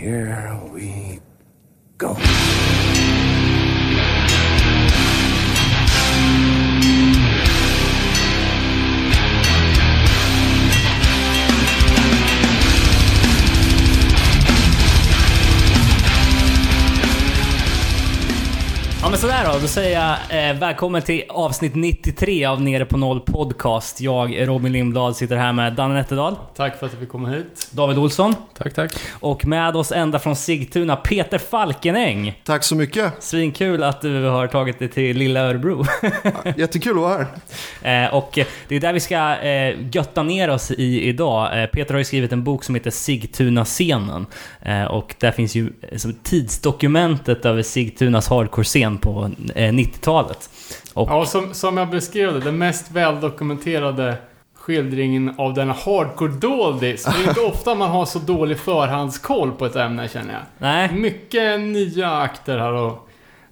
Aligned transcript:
here 0.00 0.58
we 0.72 1.20
go. 1.98 2.16
Då, 19.60 19.66
säger 19.66 20.00
jag 20.00 20.48
eh, 20.50 20.56
välkommen 20.58 21.02
till 21.02 21.22
avsnitt 21.28 21.74
93 21.74 22.44
av 22.44 22.62
Nere 22.62 22.84
på 22.84 22.96
Noll 22.96 23.20
Podcast. 23.20 24.00
Jag, 24.00 24.48
Robin 24.48 24.72
Lindblad, 24.72 25.16
sitter 25.16 25.36
här 25.36 25.52
med 25.52 25.72
Danne 25.72 25.94
Nätterdal, 25.94 26.36
Tack 26.56 26.78
för 26.78 26.86
att 26.86 26.92
du 26.92 26.98
fick 26.98 27.08
komma 27.08 27.28
hit. 27.28 27.68
David 27.70 27.98
Olsson 27.98 28.34
Tack, 28.58 28.74
tack. 28.74 28.92
och 29.20 29.46
med 29.46 29.76
oss 29.76 29.92
ända 29.92 30.18
från 30.18 30.36
Sigtuna, 30.36 30.96
Peter 30.96 31.38
Falkenäng. 31.38 32.40
Tack 32.44 32.64
så 32.64 32.76
mycket. 32.76 33.12
Svinkul 33.20 33.82
att 33.82 34.00
du 34.00 34.24
har 34.24 34.46
tagit 34.46 34.78
dig 34.78 34.88
till 34.88 35.16
lilla 35.16 35.40
Örebro. 35.40 35.84
Jättekul 36.56 36.92
att 36.92 37.02
vara 37.02 37.26
här. 37.82 38.06
Eh, 38.06 38.14
och 38.14 38.38
det 38.68 38.76
är 38.76 38.80
där 38.80 38.92
vi 38.92 39.00
ska 39.00 39.36
eh, 39.36 39.76
götta 39.92 40.22
ner 40.22 40.50
oss 40.50 40.70
i 40.70 41.02
idag. 41.02 41.62
Eh, 41.62 41.66
Peter 41.66 41.94
har 41.94 41.98
ju 41.98 42.04
skrivit 42.04 42.32
en 42.32 42.44
bok 42.44 42.64
som 42.64 42.74
heter 42.74 42.90
Sigtuna-scenen. 42.90 44.26
Eh, 44.62 44.84
och 44.84 45.14
där 45.18 45.30
finns 45.32 45.54
ju 45.54 45.72
eh, 45.82 45.98
som 45.98 46.14
tidsdokumentet 46.14 47.44
över 47.44 47.62
Sigtunas 47.62 48.28
hardcore-scen 48.28 48.98
på 48.98 49.30
90-talet. 49.54 50.50
Och, 50.94 51.08
Ja, 51.10 51.24
som, 51.24 51.54
som 51.54 51.76
jag 51.76 51.90
beskrev 51.90 52.32
det, 52.34 52.40
den 52.40 52.58
mest 52.58 52.90
väldokumenterade 52.90 54.14
skildringen 54.54 55.34
av 55.38 55.54
denna 55.54 55.72
hardcore-doldis. 55.72 57.04
Det 57.04 57.24
är 57.24 57.28
inte 57.28 57.40
ofta 57.52 57.74
man 57.74 57.90
har 57.90 58.06
så 58.06 58.18
dålig 58.18 58.58
förhandskoll 58.58 59.52
på 59.52 59.66
ett 59.66 59.76
ämne 59.76 60.08
känner 60.08 60.32
jag. 60.32 60.42
nej, 60.58 60.92
Mycket 60.92 61.60
nya 61.60 62.10
akter 62.12 62.58
här 62.58 62.88
att 62.88 62.98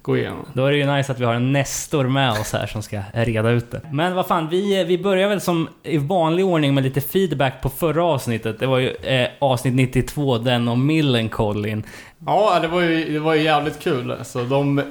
gå 0.01 0.17
igenom. 0.17 0.45
då 0.53 0.65
är 0.65 0.71
det 0.71 0.77
ju 0.77 0.85
nice 0.95 1.11
att 1.11 1.19
vi 1.19 1.25
har 1.25 1.33
en 1.33 1.53
Nestor 1.53 2.03
med 2.07 2.31
oss 2.31 2.53
här 2.53 2.67
som 2.67 2.81
ska 2.81 3.01
reda 3.13 3.49
ut 3.49 3.71
det. 3.71 3.81
Men 3.91 4.15
vad 4.15 4.27
fan, 4.27 4.49
vi, 4.49 4.83
vi 4.83 4.97
börjar 4.97 5.29
väl 5.29 5.41
som 5.41 5.69
i 5.83 5.97
vanlig 5.97 6.45
ordning 6.45 6.73
med 6.73 6.83
lite 6.83 7.01
feedback 7.01 7.61
på 7.61 7.69
förra 7.69 8.03
avsnittet. 8.05 8.59
Det 8.59 8.65
var 8.67 8.77
ju 8.77 8.89
eh, 8.89 9.27
avsnitt 9.39 9.73
92, 9.73 10.37
den 10.37 10.67
om 10.67 10.85
Millencolin. 10.85 11.83
Ja, 12.25 12.59
det 12.61 12.67
var 12.67 12.81
ju, 12.81 13.13
det 13.13 13.19
var 13.19 13.33
ju 13.33 13.41
jävligt 13.41 13.79
kul. 13.79 14.15
Så 14.23 14.43
de, 14.43 14.81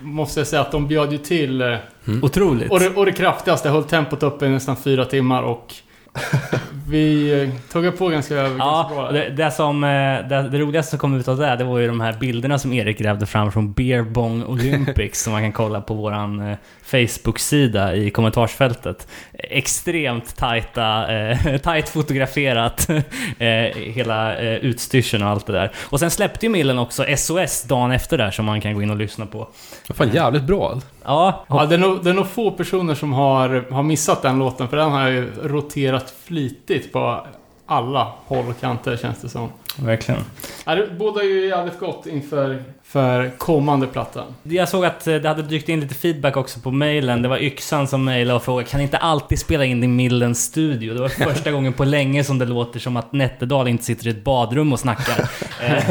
måste 0.00 0.40
jag 0.40 0.46
säga 0.46 0.62
att 0.62 0.72
de 0.72 0.88
bjöd 0.88 1.12
ju 1.12 1.18
till. 1.18 1.60
eh, 1.62 1.76
Otroligt. 2.22 2.70
Och 2.70 2.80
det, 2.80 2.88
och 2.88 3.06
det 3.06 3.12
kraftigaste, 3.12 3.68
höll 3.68 3.84
tempot 3.84 4.22
uppe 4.22 4.46
i 4.46 4.48
nästan 4.48 4.76
fyra 4.76 5.04
timmar 5.04 5.42
och 5.42 5.74
vi 6.88 7.42
eh, 7.42 7.48
tog 7.72 7.98
på 7.98 8.08
ganska, 8.08 8.34
ganska 8.34 8.56
Ja, 8.58 8.90
bra. 8.94 9.12
det, 9.12 9.28
det, 9.28 9.50
som, 9.50 9.84
eh, 9.84 9.88
det, 9.88 10.48
det 10.52 10.58
roligaste 10.58 10.90
som 10.90 10.98
kom 10.98 11.14
ut 11.14 11.28
av 11.28 11.36
det, 11.36 11.56
det 11.56 11.64
var 11.64 11.78
ju 11.78 11.86
de 11.86 12.00
här 12.00 12.12
bilderna 12.20 12.58
som 12.58 12.72
Erik 12.72 12.98
grävde 12.98 13.26
fram 13.26 13.52
från 13.52 13.72
Beer 13.72 14.02
Bong 14.02 14.44
Olympics 14.44 15.22
som 15.22 15.32
man 15.32 15.42
kan 15.42 15.52
kolla 15.52 15.80
på 15.80 15.94
våran 15.94 16.50
eh, 16.50 16.56
Facebook-sida 16.84 17.94
i 17.94 18.10
kommentarsfältet. 18.10 19.08
Extremt 19.38 20.36
tajta, 20.36 21.14
eh, 21.16 21.56
tajt 21.62 21.88
fotograferat, 21.88 22.88
eh, 23.38 23.48
hela 23.74 24.36
eh, 24.36 24.54
utstyrseln 24.54 25.22
och 25.22 25.28
allt 25.28 25.46
det 25.46 25.52
där. 25.52 25.72
Och 25.76 26.00
sen 26.00 26.10
släppte 26.10 26.46
ju 26.46 26.50
Millen 26.50 26.78
också 26.78 27.04
SOS 27.16 27.62
dagen 27.62 27.92
efter 27.92 28.18
där 28.18 28.30
som 28.30 28.44
man 28.44 28.60
kan 28.60 28.74
gå 28.74 28.82
in 28.82 28.90
och 28.90 28.96
lyssna 28.96 29.26
på. 29.26 29.48
Fan 29.94 30.10
jävligt 30.10 30.42
bra. 30.42 30.80
Ja, 31.04 31.44
Ja, 31.48 31.66
det 31.66 31.74
är, 31.74 31.78
nog, 31.78 32.04
det 32.04 32.10
är 32.10 32.14
nog 32.14 32.26
få 32.26 32.50
personer 32.50 32.94
som 32.94 33.12
har, 33.12 33.72
har 33.72 33.82
missat 33.82 34.22
den 34.22 34.38
låten, 34.38 34.68
för 34.68 34.76
den 34.76 34.90
har 34.90 35.08
ju 35.08 35.30
roterat 35.42 36.14
flitigt 36.24 36.92
på 36.92 37.26
alla 37.66 38.12
håll 38.24 38.48
och 38.48 38.60
kanter 38.60 38.96
känns 38.96 39.20
det 39.20 39.28
som. 39.28 39.48
verkligen. 39.76 40.20
Ja, 40.64 40.74
det 40.74 40.86
bådar 40.86 41.22
ju 41.22 41.46
jävligt 41.46 41.78
gott 41.78 42.06
inför 42.06 42.62
för 42.88 43.30
kommande 43.38 43.86
platta. 43.86 44.24
Jag 44.42 44.68
såg 44.68 44.84
att 44.84 45.06
eh, 45.06 45.14
det 45.14 45.28
hade 45.28 45.42
dykt 45.42 45.68
in 45.68 45.80
lite 45.80 45.94
feedback 45.94 46.36
också 46.36 46.60
på 46.60 46.70
mailen. 46.70 47.22
Det 47.22 47.28
var 47.28 47.38
Yxan 47.38 47.88
som 47.88 48.04
mejlade 48.04 48.36
och 48.36 48.42
frågade 48.42 48.68
kan 48.68 48.78
ni 48.78 48.84
inte 48.84 48.96
alltid 48.96 49.38
spela 49.38 49.64
in 49.64 49.84
i 49.84 49.86
Millens 49.86 50.44
studio? 50.44 50.94
Det 50.94 51.00
var 51.00 51.08
första 51.32 51.50
gången 51.50 51.72
på 51.72 51.84
länge 51.84 52.24
som 52.24 52.38
det 52.38 52.44
låter 52.44 52.80
som 52.80 52.96
att 52.96 53.12
Nätterdal 53.12 53.68
inte 53.68 53.84
sitter 53.84 54.06
i 54.06 54.10
ett 54.10 54.24
badrum 54.24 54.72
och 54.72 54.80
snackar. 54.80 55.30
Eh, 55.62 55.84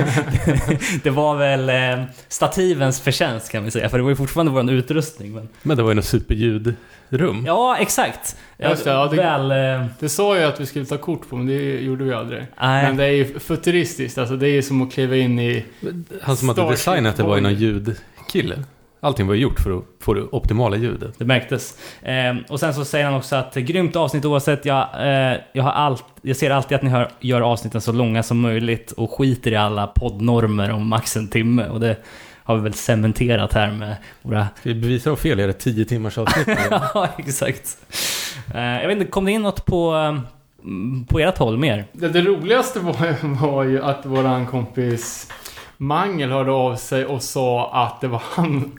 det 1.04 1.10
var 1.10 1.36
väl 1.36 1.70
eh, 1.70 2.06
stativens 2.28 3.02
förtjänst 3.02 3.52
kan 3.52 3.64
vi 3.64 3.72
säga, 3.72 3.90
för 3.90 3.98
det 3.98 4.04
var 4.04 4.10
ju 4.10 4.16
fortfarande 4.16 4.52
vår 4.52 4.72
utrustning. 4.72 5.34
Men... 5.34 5.50
Men 5.62 5.78
det 5.78 5.84
var 5.84 5.90
ju 5.90 5.96
något 5.96 6.06
superljudrum. 6.06 7.44
Ja, 7.46 7.78
exakt. 7.78 8.36
Just 8.58 8.84
det, 8.84 8.90
ja, 8.90 9.08
det- 9.08 9.16
Väl... 9.16 9.52
Eh, 9.82 9.86
Det 10.00 10.10
sa 10.10 10.38
jag 10.38 10.50
att 10.54 10.60
vi 10.60 10.66
skulle 10.66 10.86
ta 10.86 10.98
kort 10.98 11.30
på, 11.30 11.36
men 11.36 11.46
det 11.46 11.80
gjorde 11.82 12.04
vi 12.04 12.14
aldrig. 12.14 12.46
nej. 12.62 12.84
Men 12.86 12.98
det 12.98 13.04
är 13.06 13.10
ju 13.12 13.40
futuristiskt, 13.40 14.18
alltså 14.18 14.36
det 14.36 14.48
är 14.48 14.52
ju 14.54 14.62
som 14.62 14.82
att 14.82 14.94
kliva 14.94 15.16
in 15.16 15.40
i... 15.40 15.66
Han 16.22 16.38
som 16.38 16.50
hade 16.50 16.70
designat 16.70 17.18
det 17.18 17.24
var 17.24 17.36
ju 17.36 17.42
någon 17.42 17.54
ljudkille. 17.56 18.56
Allting 19.00 19.28
var 19.28 19.34
ju 19.34 19.42
gjort 19.42 19.60
för 19.60 19.78
att 19.78 19.84
få 20.02 20.14
det 20.14 20.22
optimala 20.22 20.76
ljudet. 20.78 21.14
Det 21.18 21.26
märktes. 21.26 21.78
Eh, 22.02 22.36
och 22.50 22.60
sen 22.60 22.74
så 22.74 22.86
säger 22.86 23.06
han 23.06 23.14
också 23.14 23.36
att 23.36 23.56
grymt 23.56 23.96
avsnitt 23.96 24.26
oavsett. 24.26 24.66
Jag, 24.66 24.88
eh, 25.00 25.38
jag, 25.54 25.64
har 25.64 25.72
allt, 25.72 26.04
jag 26.22 26.36
ser 26.38 26.52
alltid 26.52 26.76
att 26.76 26.82
ni 26.84 26.90
hör, 26.90 27.10
gör 27.20 27.42
avsnitten 27.42 27.82
så 27.82 27.92
långa 27.92 28.24
som 28.24 28.40
möjligt 28.40 28.92
och 28.92 29.12
skiter 29.18 29.52
i 29.52 29.56
alla 29.56 29.88
poddnormer 29.88 30.72
om 30.72 30.88
max 30.88 31.18
en 31.18 31.28
timme. 31.28 31.68
Och 31.68 31.80
det 31.80 31.96
har 32.44 32.56
vi 32.56 32.62
väl 32.62 32.74
cementerat 32.74 33.54
här 33.54 33.72
med 33.72 33.96
våra... 34.22 34.48
Vi 34.64 34.76
bevisar 34.76 35.12
och 35.12 35.20
fel, 35.20 35.40
är 35.40 35.48
det 35.48 35.54
10 35.54 35.86
timmars 35.86 36.18
avsnitt? 36.18 36.48
ja, 36.72 37.10
exakt. 37.18 37.78
Eh, 38.54 38.82
jag 38.82 38.88
vet 38.88 38.98
inte, 38.98 39.12
kom 39.12 39.26
det 39.26 39.32
in 39.32 39.42
något 39.42 39.66
på, 39.66 39.96
eh, 39.96 40.20
på 41.08 41.20
ert 41.20 41.38
håll 41.38 41.58
mer? 41.58 41.86
Det, 41.92 42.10
det 42.10 42.22
roligaste 42.22 42.80
var, 42.80 43.38
var 43.42 43.64
ju 43.64 43.84
att 43.84 44.06
våran 44.06 44.46
kompis 44.48 45.32
Mangel 45.78 46.32
hörde 46.32 46.52
av 46.52 46.76
sig 46.76 47.06
och 47.06 47.24
sa 47.24 47.72
att 47.74 48.02
det 48.02 48.08
var 48.08 48.24
han 48.26 48.72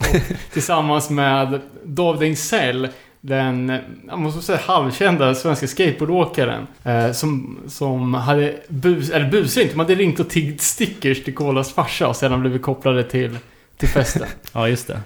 tillsammans 0.52 1.10
med 1.10 1.60
David 1.84 2.22
Engsell 2.22 2.88
den, 3.20 3.78
jag 4.08 4.18
måste 4.18 4.42
säga 4.42 4.58
halvkända 4.58 5.34
svenska 5.34 5.66
skateboardåkaren 5.66 6.66
eh, 6.84 7.12
som, 7.12 7.58
som 7.68 8.14
hade 8.14 8.54
bus, 8.68 9.10
eller 9.10 9.30
busringt, 9.30 9.70
de 9.70 9.78
hade 9.78 9.94
ringt 9.94 10.20
och 10.20 10.30
tiggt 10.30 10.60
stickers 10.62 11.24
till 11.24 11.34
Kolas 11.34 11.72
farsa 11.72 12.08
och 12.08 12.16
sedan 12.16 12.40
blivit 12.40 12.62
kopplade 12.62 13.02
till, 13.04 13.38
till 13.76 13.88
festen. 13.88 14.26
Ja, 14.52 14.68
just 14.68 14.86
det. 14.86 15.00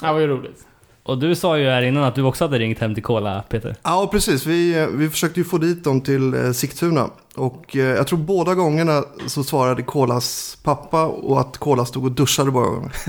Det 0.00 0.12
var 0.12 0.18
ju 0.18 0.26
roligt. 0.26 0.66
Och 1.10 1.18
du 1.18 1.34
sa 1.34 1.58
ju 1.58 1.68
här 1.68 1.82
innan 1.82 2.04
att 2.04 2.14
du 2.14 2.22
också 2.22 2.44
hade 2.44 2.58
ringt 2.58 2.78
hem 2.78 2.94
till 2.94 3.02
Kola, 3.02 3.42
Peter. 3.48 3.74
Ja, 3.82 4.08
precis. 4.12 4.46
Vi, 4.46 4.78
eh, 4.78 4.86
vi 4.86 5.10
försökte 5.10 5.40
ju 5.40 5.44
få 5.44 5.58
dit 5.58 5.84
dem 5.84 6.00
till 6.00 6.34
eh, 6.34 6.52
Sigtuna. 6.52 7.10
Och 7.34 7.76
eh, 7.76 7.82
jag 7.82 8.06
tror 8.06 8.18
båda 8.18 8.54
gångerna 8.54 9.02
så 9.26 9.44
svarade 9.44 9.82
Kolas 9.82 10.58
pappa 10.62 11.06
och 11.06 11.40
att 11.40 11.58
Kola 11.58 11.84
stod 11.84 12.04
och 12.04 12.12
duschade 12.12 12.50
båda 12.50 12.66
gångerna. 12.66 12.90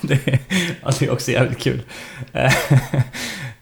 Det, 0.00 0.18
ja, 0.82 0.90
det 0.98 1.06
är 1.06 1.12
också 1.12 1.30
jävligt 1.30 1.58
kul. 1.58 1.82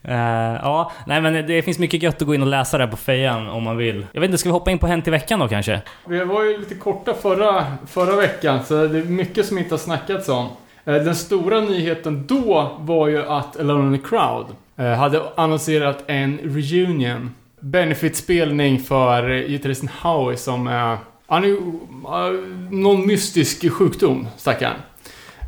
Eh, 0.02 0.58
ja, 0.62 0.92
nej 1.06 1.20
men 1.20 1.46
det 1.46 1.62
finns 1.62 1.78
mycket 1.78 2.02
gött 2.02 2.22
att 2.22 2.26
gå 2.26 2.34
in 2.34 2.42
och 2.42 2.48
läsa 2.48 2.78
där 2.78 2.86
på 2.86 2.96
fejan 2.96 3.48
om 3.48 3.62
man 3.62 3.76
vill. 3.76 4.06
Jag 4.12 4.20
vet 4.20 4.28
inte, 4.28 4.38
ska 4.38 4.48
vi 4.48 4.52
hoppa 4.52 4.70
in 4.70 4.78
på 4.78 4.86
Hänt 4.86 5.08
i 5.08 5.10
veckan 5.10 5.38
då 5.38 5.48
kanske? 5.48 5.80
Vi 6.06 6.24
var 6.24 6.44
ju 6.44 6.58
lite 6.58 6.74
korta 6.74 7.14
förra, 7.14 7.66
förra 7.86 8.16
veckan, 8.16 8.64
så 8.64 8.86
det 8.86 8.98
är 8.98 9.04
mycket 9.04 9.46
som 9.46 9.58
inte 9.58 9.74
har 9.74 9.78
snackats 9.78 10.28
om. 10.28 10.48
Eh, 10.84 10.94
Den 10.94 11.14
stora 11.14 11.60
nyheten 11.60 12.26
då 12.26 12.76
var 12.80 13.08
ju 13.08 13.22
att 13.22 13.60
Alone 13.60 13.96
in 13.96 14.02
the 14.02 14.08
Crowd 14.08 14.46
eh, 14.76 14.92
hade 14.98 15.22
annonserat 15.36 16.04
en 16.06 16.38
reunion. 16.38 17.30
Benefit-spelning 17.60 18.78
för 18.78 19.48
gitarristen 19.48 19.88
Howie 20.02 20.36
som 20.36 20.66
är... 20.66 20.98
Han 21.26 21.44
är 21.44 21.48
eh, 21.48 22.40
Någon 22.70 23.06
mystisk 23.06 23.72
sjukdom, 23.72 24.26
stackarn. 24.36 24.76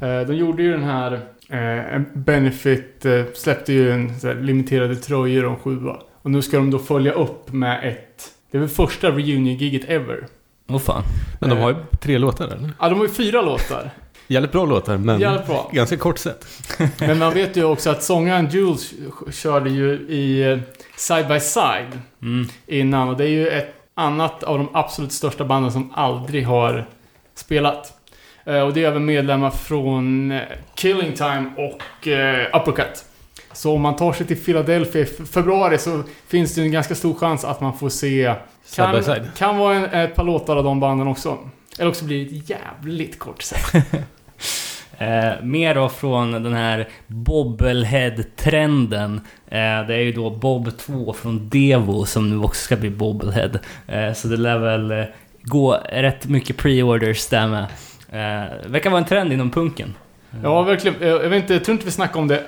Eh, 0.02 0.20
De 0.20 0.34
gjorde 0.34 0.62
ju 0.62 0.72
den 0.72 0.84
här... 0.84 1.20
Benefit 2.14 3.06
släppte 3.34 3.72
ju 3.72 3.90
en 3.92 4.12
limiterade 4.46 4.96
tröjor 4.96 5.44
om 5.44 5.56
sjua. 5.56 5.96
Och 6.22 6.30
nu 6.30 6.42
ska 6.42 6.56
de 6.56 6.70
då 6.70 6.78
följa 6.78 7.12
upp 7.12 7.52
med 7.52 7.88
ett... 7.88 8.30
Det 8.50 8.58
är 8.58 8.60
väl 8.60 8.68
första 8.68 9.10
reunion-giget 9.10 9.84
ever. 9.88 10.26
Åh 10.68 10.78
fan. 10.78 11.02
Men 11.40 11.50
de 11.50 11.58
har 11.58 11.70
ju 11.70 11.76
tre 12.00 12.18
låtar 12.18 12.44
eller? 12.44 12.70
Ja, 12.80 12.88
de 12.88 12.94
har 12.98 13.06
ju 13.06 13.12
fyra 13.12 13.42
låtar. 13.42 13.90
Jävligt 14.32 14.52
bra 14.52 14.64
låtar, 14.64 14.96
men 14.96 15.20
Jävligt 15.20 15.46
bra. 15.46 15.70
ganska 15.72 15.96
kort 15.96 16.18
set. 16.18 16.46
Men 16.98 17.18
man 17.18 17.34
vet 17.34 17.56
ju 17.56 17.64
också 17.64 17.90
att 17.90 18.02
sångaren 18.02 18.48
Jules 18.50 18.90
körde 19.32 19.70
ju 19.70 19.92
i 19.92 20.50
eh, 20.52 20.58
Side 20.96 21.28
by 21.28 21.40
Side 21.40 22.00
Mm. 22.22 22.48
innan. 22.66 23.08
Och 23.08 23.16
det 23.16 23.24
är 23.24 23.28
ju 23.28 23.48
ett 23.48 23.74
annat 23.94 24.42
av 24.42 24.58
de 24.58 24.68
absolut 24.72 25.12
största 25.12 25.44
banden 25.44 25.72
som 25.72 25.92
aldrig 25.94 26.46
har 26.46 26.88
spelat. 27.34 27.92
Eh, 28.44 28.60
Och 28.60 28.72
det 28.72 28.84
är 28.84 28.88
även 28.88 29.04
medlemmar 29.04 29.50
från 29.50 30.32
eh, 30.32 30.40
Killing 30.74 31.12
Time 31.12 31.44
och 31.56 32.08
Uppercut. 32.60 33.04
Så 33.52 33.72
om 33.74 33.80
man 33.80 33.96
tar 33.96 34.12
sig 34.12 34.26
till 34.26 34.44
Philadelphia 34.44 35.02
i 35.02 35.04
februari 35.06 35.78
så 35.78 36.02
finns 36.28 36.54
det 36.54 36.62
en 36.62 36.72
ganska 36.72 36.94
stor 36.94 37.14
chans 37.14 37.44
att 37.44 37.60
man 37.60 37.78
får 37.78 37.88
se... 37.88 38.34
Side 38.64 38.88
by 38.88 38.94
Kan, 38.94 39.04
side. 39.04 39.30
kan 39.36 39.56
vara 39.58 39.74
en, 39.76 39.84
ett 39.84 40.14
par 40.14 40.24
låtar 40.24 40.56
av 40.56 40.64
de 40.64 40.80
banden 40.80 41.08
också. 41.08 41.38
Eller 41.78 41.88
också 41.90 42.04
blir 42.04 42.24
det 42.30 42.36
ett 42.38 42.50
jävligt 42.50 43.18
kort 43.18 43.42
set. 43.42 43.60
Eh, 44.98 45.32
mer 45.42 45.74
då 45.74 45.88
från 45.88 46.32
den 46.32 46.54
här 46.54 46.88
Bobblehead-trenden. 47.06 49.20
Eh, 49.46 49.86
det 49.86 49.94
är 49.94 50.02
ju 50.02 50.12
då 50.12 50.30
Bob 50.30 50.78
2 50.78 51.12
från 51.12 51.48
Devo 51.48 52.04
som 52.04 52.30
nu 52.30 52.38
också 52.44 52.64
ska 52.64 52.76
bli 52.76 52.90
Bobblehead. 52.90 53.58
Eh, 53.86 54.12
så 54.12 54.28
det 54.28 54.36
lär 54.36 54.58
väl 54.58 54.90
eh, 54.90 55.04
gå 55.42 55.78
rätt 55.92 56.28
mycket 56.28 56.56
pre-orders 56.56 57.28
där 57.28 57.48
med. 57.48 57.62
Eh, 58.10 58.44
verkar 58.66 58.90
vara 58.90 59.00
en 59.00 59.08
trend 59.08 59.32
inom 59.32 59.50
punken. 59.50 59.94
Ja, 60.42 60.62
verkligen. 60.62 61.08
Jag 61.08 61.28
vet 61.28 61.42
inte, 61.42 61.52
jag 61.52 61.64
tror 61.64 61.72
inte 61.72 61.84
vi 61.84 61.90
snackade 61.92 62.18
om 62.18 62.28
det 62.28 62.42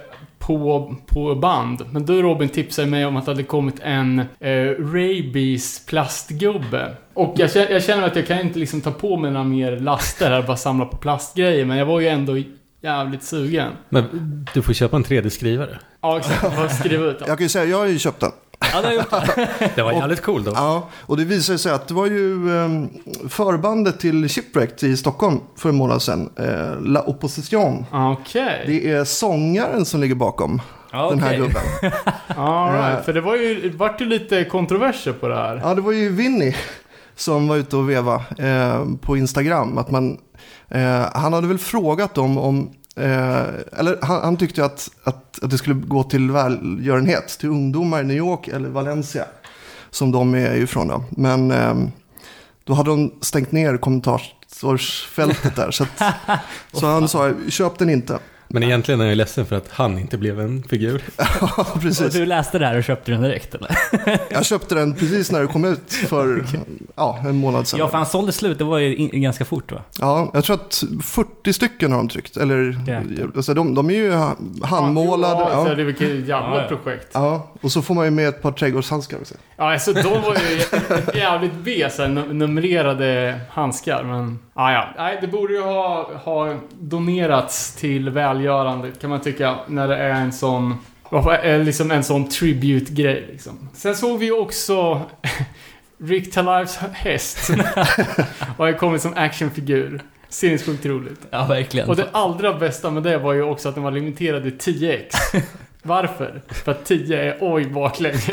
på, 0.46 0.94
på 1.06 1.34
band. 1.34 1.82
Men 1.90 2.06
du 2.06 2.22
Robin 2.22 2.48
tipsade 2.48 2.88
mig 2.88 3.06
om 3.06 3.16
att 3.16 3.24
det 3.24 3.30
hade 3.30 3.42
kommit 3.42 3.80
en 3.82 4.18
eh, 4.18 4.54
Rabies 4.78 5.86
plastgubbe. 5.86 6.96
Och 7.14 7.34
jag 7.36 7.52
känner, 7.52 7.70
jag 7.70 7.84
känner 7.84 8.06
att 8.06 8.16
jag 8.16 8.26
kan 8.26 8.40
inte 8.40 8.58
liksom 8.58 8.80
ta 8.80 8.90
på 8.90 9.16
mig 9.16 9.30
några 9.30 9.44
mer 9.44 9.76
laster 9.76 10.30
här 10.30 10.38
och 10.38 10.44
bara 10.44 10.56
samla 10.56 10.84
på 10.84 10.96
plastgrejer. 10.96 11.64
Men 11.64 11.76
jag 11.76 11.86
var 11.86 12.00
ju 12.00 12.08
ändå 12.08 12.42
jävligt 12.82 13.22
sugen. 13.22 13.72
Men 13.88 14.46
du 14.54 14.62
får 14.62 14.72
köpa 14.72 14.96
en 14.96 15.04
3D-skrivare. 15.04 15.78
Ja, 16.00 16.18
exakt. 16.18 16.78
Skriva 16.78 17.04
ut 17.04 17.18
dem. 17.18 17.28
Jag 17.28 17.38
kan 17.38 17.44
ju 17.44 17.48
säga, 17.48 17.64
jag 17.64 17.78
har 17.78 17.86
ju 17.86 17.98
köpt 17.98 18.20
den. 18.20 18.30
Ja, 18.74 18.80
det 18.82 18.86
har 18.86 18.94
jag 18.94 18.96
gjort. 18.96 19.74
Det 19.74 19.82
var 19.82 19.92
jävligt 19.92 20.22
cool 20.22 20.44
då. 20.44 20.52
Ja, 20.54 20.88
och 21.00 21.16
det 21.16 21.24
visade 21.24 21.58
sig 21.58 21.72
att 21.72 21.88
det 21.88 21.94
var 21.94 22.06
ju 22.06 22.50
um, 22.50 22.88
förbandet 23.28 24.00
till 24.00 24.28
Shipwrecked 24.28 24.90
i 24.90 24.96
Stockholm 24.96 25.40
för 25.56 25.68
en 25.68 25.74
månad 25.74 26.02
sedan. 26.02 26.30
Eh, 26.36 26.80
La 26.80 27.02
Opposition. 27.02 27.86
Okej. 27.92 28.64
Det 28.66 28.90
är 28.90 29.04
sångaren 29.04 29.84
som 29.84 30.00
ligger 30.00 30.14
bakom 30.14 30.60
Ja, 30.92 31.10
den 31.10 31.18
här 31.18 31.36
gubben. 31.36 31.62
All 32.36 32.72
right. 32.72 32.98
Eh. 32.98 33.04
För 33.04 33.12
det 33.12 33.20
var 33.20 33.36
ju, 33.36 33.70
det 33.70 33.76
vart 33.76 34.00
ju 34.00 34.04
lite 34.04 34.44
kontroverser 34.44 35.12
på 35.12 35.28
det 35.28 35.34
här. 35.34 35.60
Ja, 35.64 35.74
det 35.74 35.80
var 35.80 35.92
ju 35.92 36.08
Vinny 36.08 36.54
som 37.16 37.48
var 37.48 37.56
ute 37.56 37.76
och 37.76 37.90
veva 37.90 38.14
eh, 38.38 38.84
på 39.00 39.16
Instagram. 39.16 39.78
Att 39.78 39.90
man, 39.90 40.18
eh, 40.68 41.06
han 41.14 41.32
hade 41.32 41.46
väl 41.46 41.58
frågat 41.58 42.14
dem 42.14 42.38
om, 42.38 42.70
eh, 42.96 43.44
eller 43.78 43.98
han, 44.02 44.22
han 44.22 44.36
tyckte 44.36 44.64
att, 44.64 44.90
att, 45.04 45.42
att 45.42 45.50
det 45.50 45.58
skulle 45.58 45.74
gå 45.74 46.02
till 46.02 46.30
välgörenhet, 46.30 47.38
till 47.38 47.48
ungdomar 47.48 48.00
i 48.00 48.04
New 48.04 48.16
York 48.16 48.48
eller 48.48 48.68
Valencia. 48.68 49.24
Som 49.90 50.12
de 50.12 50.34
är 50.34 50.54
ifrån 50.54 50.88
då. 50.88 51.04
Men 51.10 51.50
eh, 51.50 51.74
då 52.64 52.74
hade 52.74 52.90
de 52.90 53.12
stängt 53.20 53.52
ner 53.52 53.76
kommentarsfältet 53.76 55.56
där. 55.56 55.70
Så, 55.70 55.84
att, 55.84 56.02
så 56.72 56.86
han 56.86 57.08
sa, 57.08 57.32
köp 57.48 57.78
den 57.78 57.90
inte. 57.90 58.18
Men 58.48 58.62
egentligen 58.62 59.00
är 59.00 59.06
jag 59.06 59.16
ledsen 59.16 59.46
för 59.46 59.56
att 59.56 59.68
han 59.70 59.98
inte 59.98 60.18
blev 60.18 60.40
en 60.40 60.62
figur. 60.62 61.02
Ja, 61.40 61.66
Och 61.74 61.80
precis. 61.82 62.12
du 62.12 62.26
läste 62.26 62.58
det 62.58 62.66
här 62.66 62.76
och 62.78 62.84
köpte 62.84 63.10
den 63.12 63.22
direkt 63.22 63.54
eller? 63.54 63.78
Jag 64.30 64.44
köpte 64.46 64.74
den 64.74 64.94
precis 64.94 65.32
när 65.32 65.40
det 65.40 65.46
kom 65.46 65.64
ut 65.64 65.92
för 65.92 66.44
ja, 66.96 67.18
en 67.24 67.36
månad 67.36 67.68
sedan. 67.68 67.78
Ja, 67.80 67.88
för 67.88 67.96
han 67.96 68.06
sålde 68.06 68.32
slut. 68.32 68.58
Det 68.58 68.64
var 68.64 68.78
ju 68.78 68.96
in, 68.96 69.22
ganska 69.22 69.44
fort 69.44 69.72
va? 69.72 69.80
Ja, 70.00 70.30
jag 70.34 70.44
tror 70.44 70.56
att 70.56 70.84
40 71.02 71.52
stycken 71.52 71.90
har 71.92 71.98
de 71.98 72.08
tryckt. 72.08 72.36
Eller, 72.36 72.78
Jäklar. 72.86 73.30
alltså 73.36 73.54
de, 73.54 73.74
de 73.74 73.90
är 73.90 73.94
ju 73.94 74.12
ha- 74.12 74.36
handmålade. 74.62 75.40
Ja, 75.40 75.64
så 75.64 75.70
Ja, 75.70 75.74
det 75.74 75.82
är 75.82 75.86
vilket 75.86 76.08
jävla 76.08 76.32
Ja, 76.56 76.66
ja. 76.70 76.76
projekt. 76.76 77.08
ja, 77.12 77.52
och 77.60 77.72
så 77.72 77.82
får 77.82 77.94
man 77.94 78.04
ju 78.04 78.10
med 78.10 78.28
ett 78.28 78.42
par 78.42 78.52
trädgårdshandskar 78.52 79.16
också. 79.20 79.34
Ja, 79.56 79.72
alltså 79.72 79.92
de 79.92 80.02
var 80.22 80.36
ju 80.50 80.60
jävligt 81.18 81.52
B, 81.54 81.88
numrerade 82.32 83.40
handskar. 83.50 84.02
Men, 84.04 84.38
ja, 84.54 84.72
ja. 84.72 84.88
Nej, 84.96 85.18
det 85.20 85.26
borde 85.26 85.52
ju 85.54 85.62
ha, 85.62 86.10
ha 86.24 86.54
donerats 86.80 87.74
till 87.74 88.10
välgörande, 88.44 88.90
kan 89.00 89.10
man 89.10 89.20
tycka, 89.20 89.58
när 89.66 89.88
det 89.88 89.96
är 89.96 90.10
en 90.10 90.32
sån... 90.32 90.78
Liksom 91.64 91.90
en 91.90 92.04
sån 92.04 92.28
tribute-grej 92.28 93.26
liksom. 93.32 93.68
Sen 93.74 93.96
såg 93.96 94.18
vi 94.18 94.26
ju 94.26 94.32
också 94.32 95.02
Rick 95.98 96.32
Talives 96.32 96.76
häst. 96.76 97.50
och 98.56 98.64
har 98.64 98.72
kommit 98.72 99.02
som 99.02 99.14
actionfigur. 99.16 100.00
Sinnessjukt 100.28 100.86
roligt. 100.86 101.20
Ja, 101.30 101.46
verkligen. 101.46 101.88
Och 101.88 101.96
det 101.96 102.08
allra 102.12 102.54
bästa 102.54 102.90
med 102.90 103.02
det 103.02 103.18
var 103.18 103.32
ju 103.32 103.42
också 103.42 103.68
att 103.68 103.74
den 103.74 103.84
var 103.84 103.90
limiterad 103.90 104.46
i 104.46 104.50
10x. 104.50 105.04
Varför? 105.82 106.42
För 106.48 106.72
att 106.72 106.84
10 106.84 107.22
är 107.22 107.38
oj 107.40 107.66
baklänges. 107.66 108.28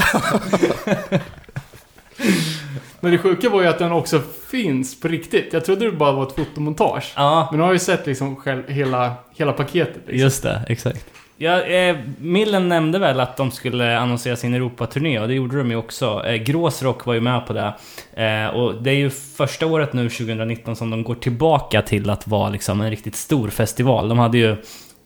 Men 3.02 3.12
det 3.12 3.18
sjuka 3.18 3.50
var 3.50 3.62
ju 3.62 3.68
att 3.68 3.80
den 3.80 3.92
också 3.92 4.22
finns 4.48 5.00
på 5.00 5.08
riktigt. 5.08 5.54
Jag 5.54 5.66
trodde 5.66 5.86
det 5.86 5.92
bara 5.92 6.12
var 6.12 6.24
ett 6.24 6.36
fotomontage. 6.36 7.14
Ja. 7.16 7.48
Men 7.52 7.58
nu 7.58 7.64
har 7.64 7.70
jag 7.70 7.76
ju 7.76 7.80
sett 7.80 8.08
liksom 8.08 8.36
själv, 8.36 8.70
hela, 8.70 9.14
hela 9.36 9.54
paketet. 9.54 9.96
Liksom. 9.96 10.18
Just 10.18 10.44
det, 10.44 10.62
exakt. 10.68 11.06
Ja, 11.38 11.62
eh, 11.62 11.98
Millen 12.20 12.70
nämnde 12.70 13.00
väl 13.00 13.20
att 13.20 13.38
de 13.38 13.52
skulle 13.52 14.00
annonsera 14.00 14.36
sin 14.36 14.54
Europaturné 14.54 15.20
och 15.20 15.28
det 15.28 15.34
gjorde 15.34 15.58
de 15.58 15.72
ju 15.72 15.78
också. 15.78 16.24
Eh, 16.26 16.36
Grås 16.36 16.84
var 16.84 17.14
ju 17.14 17.22
med 17.22 17.48
på 17.48 17.54
det. 17.54 17.74
Eh, 18.14 18.48
och 18.48 18.84
det 18.84 18.90
är 18.90 18.96
ju 18.96 19.10
första 19.10 19.66
året 19.66 19.94
nu, 19.94 20.10
2019, 20.10 20.76
som 20.76 20.90
de 20.90 21.04
går 21.04 21.16
tillbaka 21.16 21.82
till 21.82 22.10
att 22.10 22.28
vara 22.28 22.50
liksom 22.50 22.82
en 22.82 22.90
riktigt 22.90 23.16
stor 23.16 23.50
festival. 23.50 24.10
De 24.10 24.20
hade 24.20 24.38
ju 24.38 24.56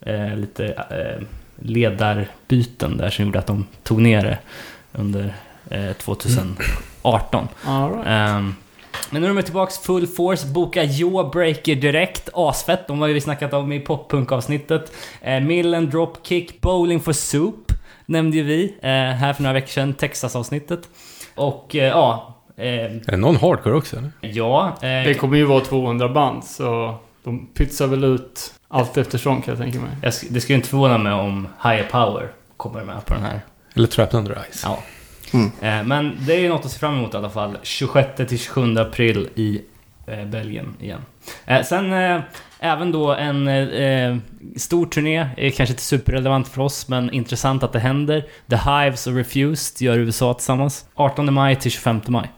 eh, 0.02 0.36
lite 0.36 0.66
eh, 0.66 1.24
ledarbyten 1.60 2.98
där 2.98 3.10
som 3.10 3.26
gjorde 3.26 3.40
att 3.40 3.48
de 3.48 3.66
tog 3.84 4.02
ner 4.02 4.24
det 4.24 4.38
under 4.92 5.34
eh, 5.70 5.92
2000. 5.94 6.44
Mm 6.44 6.56
18. 7.06 7.48
Right. 7.66 8.38
Um, 8.38 8.56
men 9.10 9.22
nu 9.22 9.30
är 9.30 9.34
de 9.34 9.44
tillbaka 9.44 9.72
full 9.84 10.08
force, 10.08 10.48
boka 10.48 10.84
Jawbreaker 10.84 11.76
direkt. 11.76 12.30
Asfett, 12.34 12.88
de 12.88 13.02
har 13.02 13.08
vi 13.08 13.22
snackat 13.22 13.54
om 13.54 13.72
i 13.72 13.80
poppunkavsnittet. 13.80 14.92
Eh, 15.22 15.40
Millen, 15.40 15.90
Dropkick, 15.90 16.62
Bowling 16.62 17.00
for 17.00 17.14
Soup 17.14 17.72
nämnde 18.06 18.38
ju 18.38 18.44
vi 18.44 18.76
eh, 18.82 18.90
här 18.90 19.34
för 19.34 19.44
några 19.44 19.54
veckor 19.54 19.68
sedan, 19.68 19.94
Texas-avsnittet. 19.94 20.90
Och 21.36 21.76
eh, 21.76 21.88
ja... 21.88 22.36
Eh, 22.58 22.66
är 22.66 23.12
det 23.12 23.18
någon 23.18 23.36
hardcore 23.36 23.76
också? 23.76 23.98
Eller? 23.98 24.12
Ja. 24.22 24.68
Eh, 24.82 24.82
det 24.82 25.18
kommer 25.20 25.38
ju 25.38 25.46
vara 25.46 25.62
200 25.62 26.10
band, 26.10 26.44
så 26.44 26.96
de 27.24 27.48
pytsar 27.48 27.88
väl 27.88 28.04
ut 28.04 28.54
allt 28.68 28.98
eftersom 28.98 29.42
kan 29.42 29.52
jag 29.52 29.64
tänka 29.64 29.80
mig. 29.80 29.92
Jag, 30.02 30.14
det 30.30 30.42
skulle 30.42 30.56
inte 30.56 30.70
förvåna 30.70 30.98
mig 30.98 31.14
om 31.14 31.48
Higher 31.64 31.88
Power 31.92 32.32
kommer 32.58 32.84
med 32.84 33.06
på 33.06 33.14
den 33.14 33.24
här. 33.24 33.42
Eller 33.76 33.88
Trapped 33.88 34.20
Under 34.20 34.38
Ice. 34.52 34.64
Ja. 34.64 34.80
Mm. 35.36 35.80
Eh, 35.80 35.88
men 35.88 36.18
det 36.28 36.34
är 36.36 36.40
ju 36.40 36.50
något 36.50 36.66
att 36.66 36.72
se 36.72 36.80
fram 36.80 36.94
emot 36.98 37.14
i 37.14 37.18
alla 37.18 37.30
fall. 37.30 37.58
26 37.64 38.10
till 38.28 38.40
27 38.40 38.78
april 38.78 39.30
i 39.36 39.62
eh, 40.08 40.26
Belgien 40.26 40.74
igen. 40.82 41.02
Eh, 41.46 41.64
sen 41.64 41.94
även 42.60 42.92
då 42.92 43.14
en 43.14 43.48
eh, 43.48 44.18
stor 44.58 44.86
turné, 44.86 45.30
är 45.38 45.50
kanske 45.50 45.74
inte 45.74 45.84
superrelevant 45.84 46.48
för 46.48 46.62
oss, 46.62 46.88
men 46.88 47.10
intressant 47.14 47.64
att 47.64 47.74
det 47.74 47.80
händer. 47.80 48.26
The 48.50 48.56
Hives 48.56 49.08
och 49.08 49.16
Refused 49.16 49.82
gör 49.82 49.98
USA 49.98 50.34
tillsammans. 50.34 50.86
18 50.96 51.34
maj 51.34 51.56
till 51.56 51.72
25 51.72 52.02
maj. 52.08 52.32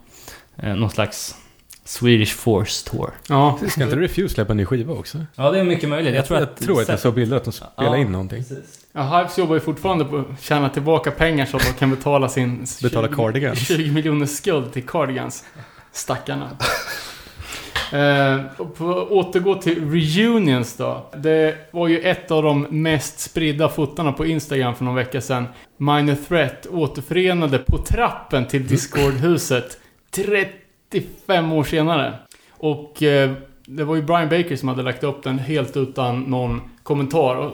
Eh, 0.58 0.76
någon 0.76 0.90
slags 0.90 1.36
Swedish 1.84 2.34
Force 2.36 2.90
Tour. 2.90 3.12
Ja, 3.30 3.60
Ska 3.70 3.84
inte 3.84 3.96
Refuse 3.96 4.34
släppa 4.34 4.52
en 4.52 4.58
ny 4.58 4.66
skiva 4.66 4.94
också? 4.94 5.18
Ja, 5.36 5.52
det 5.52 5.60
är 5.60 5.64
mycket 5.64 5.90
möjligt. 5.90 6.16
Jag 6.16 6.26
tror 6.26 6.40
jag 6.40 6.50
att... 6.50 6.58
tror 6.62 6.82
att 6.82 6.88
jag 6.88 7.00
såg 7.00 7.14
bilder 7.14 7.38
att 7.38 7.44
de 7.44 7.52
spelar 7.54 7.72
Ja, 7.76 7.98
in 7.98 8.12
någonting. 8.12 8.40
precis. 8.44 8.80
Ja 8.98 9.18
Hives 9.18 9.38
jobbar 9.38 9.56
ju 9.56 9.62
fortfarande 9.62 10.06
på 10.06 10.18
att 10.18 10.42
tjäna 10.42 10.70
tillbaka 10.70 11.12
pengar 11.12 11.46
så 11.46 11.58
att 11.58 11.64
de 11.64 11.74
kan 11.74 11.90
betala 11.90 12.30
sin 12.30 12.66
Betala 12.82 13.08
20 13.08 13.16
Cardigans. 13.16 13.68
20 13.68 13.92
miljoner 13.92 14.26
skuld 14.26 14.74
till 14.74 14.88
Cardigans. 14.88 15.44
Stackarna. 15.92 16.50
Eh, 17.92 18.42
på, 18.78 18.86
återgå 19.10 19.56
till 19.56 19.92
reunions 19.92 20.78
då. 20.78 21.10
Det 21.18 21.56
var 21.72 21.88
ju 21.88 22.00
ett 22.00 22.32
av 22.32 22.44
de 22.44 22.62
mest 22.70 23.20
spridda 23.20 23.70
fotona 23.70 24.12
på 24.12 24.26
Instagram 24.26 24.76
för 24.76 24.86
någon 24.86 24.96
vecka 24.96 25.22
sedan. 25.22 25.48
Minor 25.78 26.16
Threat 26.28 26.66
återförenade 26.66 27.60
på 27.60 27.78
trappen 27.78 28.48
till 28.48 28.68
Discord-huset 28.68 29.78
35 30.12 31.52
år 31.52 31.64
senare. 31.64 32.14
Och 32.50 33.04
eh, 33.04 33.32
det 33.66 33.84
var 33.84 33.96
ju 33.96 34.02
Brian 34.02 34.30
Baker 34.30 34.56
som 34.56 34.70
hade 34.70 34.84
lagt 34.84 35.04
upp 35.04 35.24
den 35.24 35.40
helt 35.40 35.78
utan 35.78 36.22
någon 36.22 36.62
kommentar. 36.84 37.52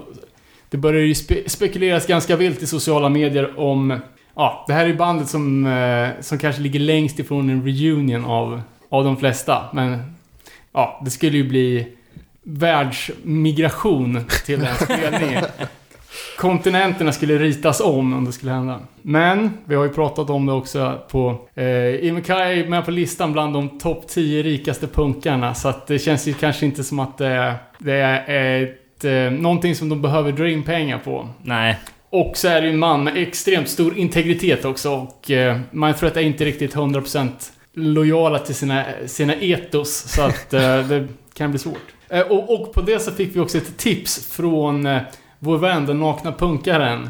Det 0.73 0.77
börjar 0.77 1.01
ju 1.01 1.15
spe 1.15 1.49
spekuleras 1.49 2.07
ganska 2.07 2.35
vilt 2.35 2.61
i 2.61 2.67
sociala 2.67 3.09
medier 3.09 3.59
om... 3.59 3.99
Ja, 4.35 4.65
det 4.67 4.73
här 4.73 4.83
är 4.83 4.87
ju 4.87 4.95
bandet 4.95 5.29
som, 5.29 5.65
eh, 5.65 6.09
som 6.21 6.37
kanske 6.37 6.61
ligger 6.61 6.79
längst 6.79 7.19
ifrån 7.19 7.49
en 7.49 7.65
reunion 7.65 8.25
av, 8.25 8.61
av 8.89 9.03
de 9.03 9.17
flesta. 9.17 9.63
Men 9.73 10.13
ja, 10.71 11.01
det 11.05 11.11
skulle 11.11 11.37
ju 11.37 11.49
bli 11.49 11.87
världsmigration 12.43 14.25
till 14.45 14.59
den 14.59 14.75
spelningen. 14.75 15.43
Kontinenterna 16.37 17.11
skulle 17.11 17.37
ritas 17.37 17.81
om 17.81 18.13
om 18.13 18.25
det 18.25 18.31
skulle 18.31 18.51
hända. 18.51 18.79
Men, 19.01 19.57
vi 19.65 19.75
har 19.75 19.83
ju 19.83 19.89
pratat 19.89 20.29
om 20.29 20.45
det 20.45 20.53
också 20.53 21.01
på... 21.11 21.47
Eh, 21.55 22.05
Imekai 22.07 22.59
är 22.59 22.67
med 22.67 22.85
på 22.85 22.91
listan 22.91 23.33
bland 23.33 23.53
de 23.53 23.79
topp 23.79 24.07
10 24.07 24.43
rikaste 24.43 24.87
punkarna. 24.87 25.53
Så 25.53 25.67
att 25.67 25.87
det 25.87 25.99
känns 25.99 26.27
ju 26.27 26.33
kanske 26.33 26.65
inte 26.65 26.83
som 26.83 26.99
att 26.99 27.17
det, 27.17 27.55
det 27.79 27.93
är 27.93 28.61
eh, 28.61 28.69
ett, 29.03 29.31
eh, 29.33 29.39
någonting 29.39 29.75
som 29.75 29.89
de 29.89 30.01
behöver 30.01 30.31
dra 30.31 30.49
in 30.49 30.63
pengar 30.63 30.97
på. 30.97 31.29
Nej, 31.43 31.79
Och 32.09 32.37
så 32.37 32.47
är 32.47 32.61
det 32.61 32.67
ju 32.67 32.73
en 32.73 32.79
man 32.79 33.03
med 33.03 33.17
extremt 33.17 33.69
stor 33.69 33.97
integritet 33.97 34.65
också. 34.65 34.91
Och 34.91 35.31
eh, 35.31 35.59
man 35.71 35.93
tror 35.93 36.07
att 36.07 36.17
är 36.17 36.21
inte 36.21 36.45
riktigt 36.45 36.75
100% 36.75 37.29
lojala 37.73 38.39
till 38.39 38.55
sina, 38.55 38.83
sina 39.05 39.35
etos. 39.35 39.89
Så 40.07 40.21
att 40.21 40.53
eh, 40.53 40.59
det 40.87 41.07
kan 41.33 41.49
bli 41.49 41.59
svårt. 41.59 41.93
Eh, 42.09 42.21
och, 42.21 42.53
och 42.53 42.73
på 42.73 42.81
det 42.81 42.99
så 42.99 43.11
fick 43.11 43.35
vi 43.35 43.39
också 43.39 43.57
ett 43.57 43.77
tips 43.77 44.31
från 44.31 44.85
eh, 44.85 45.01
vår 45.39 45.57
vän, 45.57 45.85
den 45.85 45.99
nakna 45.99 46.31
punkaren. 46.31 47.09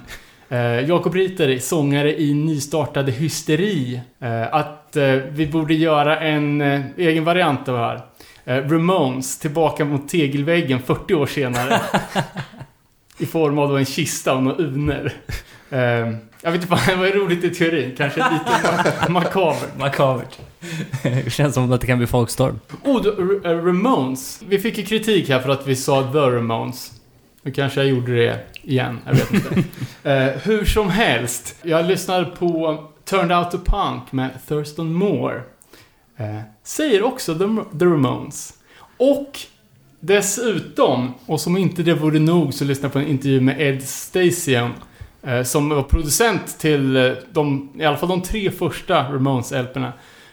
Eh, 0.49 0.89
Jakob 0.89 1.15
Riter, 1.15 1.59
sångare 1.59 2.21
i 2.21 2.33
nystartade 2.33 3.11
Hysteri. 3.11 4.01
Eh, 4.19 4.53
att 4.53 4.95
eh, 4.95 5.11
vi 5.11 5.47
borde 5.47 5.73
göra 5.73 6.19
en 6.19 6.61
egen 6.97 7.23
variant 7.23 7.69
av 7.69 7.75
det 7.75 7.81
här. 7.81 8.01
Eh, 8.45 8.69
Ramones, 8.69 9.39
tillbaka 9.39 9.85
mot 9.85 10.09
tegelväggen 10.09 10.79
40 10.81 11.13
år 11.13 11.25
senare. 11.25 11.81
I 13.17 13.25
form 13.25 13.59
av 13.59 13.69
då 13.69 13.77
en 13.77 13.85
kista 13.85 14.33
och 14.35 14.43
några 14.43 14.57
unor. 14.57 15.11
Eh, 15.69 15.79
jag 16.41 16.51
vet 16.51 16.61
inte 16.61 16.67
vad 16.97 17.07
är 17.07 17.13
roligt 17.13 17.43
i 17.43 17.49
teorin? 17.49 17.93
Kanske 17.97 18.19
lite 18.19 18.67
ma- 18.67 19.09
makabert. 19.09 19.77
Makabert. 19.77 20.39
det 21.03 21.33
känns 21.33 21.53
som 21.53 21.71
att 21.71 21.81
det 21.81 21.87
kan 21.87 21.97
bli 21.97 22.07
folkstorm. 22.07 22.59
Oh, 22.83 23.03
the, 23.03 23.09
uh, 23.09 23.65
Ramones. 23.65 24.41
Vi 24.47 24.59
fick 24.59 24.77
ju 24.77 24.85
kritik 24.85 25.29
här 25.29 25.39
för 25.39 25.49
att 25.49 25.67
vi 25.67 25.75
sa 25.75 26.11
The 26.11 26.17
Ramones. 26.17 26.91
Nu 27.41 27.51
kanske 27.51 27.79
jag 27.79 27.89
gjorde 27.89 28.15
det 28.15 28.39
igen, 28.61 28.99
jag 29.05 29.13
vet 29.13 29.33
inte. 29.33 29.63
Eh, 30.05 30.27
hur 30.43 30.65
som 30.65 30.89
helst, 30.89 31.55
jag 31.61 31.85
lyssnade 31.85 32.25
på 32.25 32.83
Turned 33.05 33.37
Out 33.37 33.51
to 33.51 33.57
Punk 33.57 34.11
med 34.11 34.29
Thurston 34.47 34.93
Moore. 34.93 35.41
Eh, 36.17 36.39
säger 36.63 37.03
också 37.03 37.33
The, 37.33 37.45
The 37.79 37.85
Ramones. 37.85 38.53
Och 38.97 39.39
dessutom, 39.99 41.13
och 41.25 41.41
som 41.41 41.57
inte 41.57 41.83
det 41.83 41.93
vore 41.93 42.19
nog, 42.19 42.53
så 42.53 42.65
lyssnade 42.65 42.85
jag 42.85 42.93
på 42.93 42.99
en 42.99 43.07
intervju 43.07 43.41
med 43.41 43.61
Ed 43.61 43.83
Stasium. 43.83 44.71
Eh, 45.23 45.43
som 45.43 45.69
var 45.69 45.83
producent 45.83 46.59
till 46.59 46.95
eh, 46.95 47.11
de, 47.31 47.71
i 47.79 47.85
alla 47.85 47.97
fall 47.97 48.09
de 48.09 48.21
tre 48.21 48.51
första 48.51 49.03
Ramones-LPerna. 49.03 49.91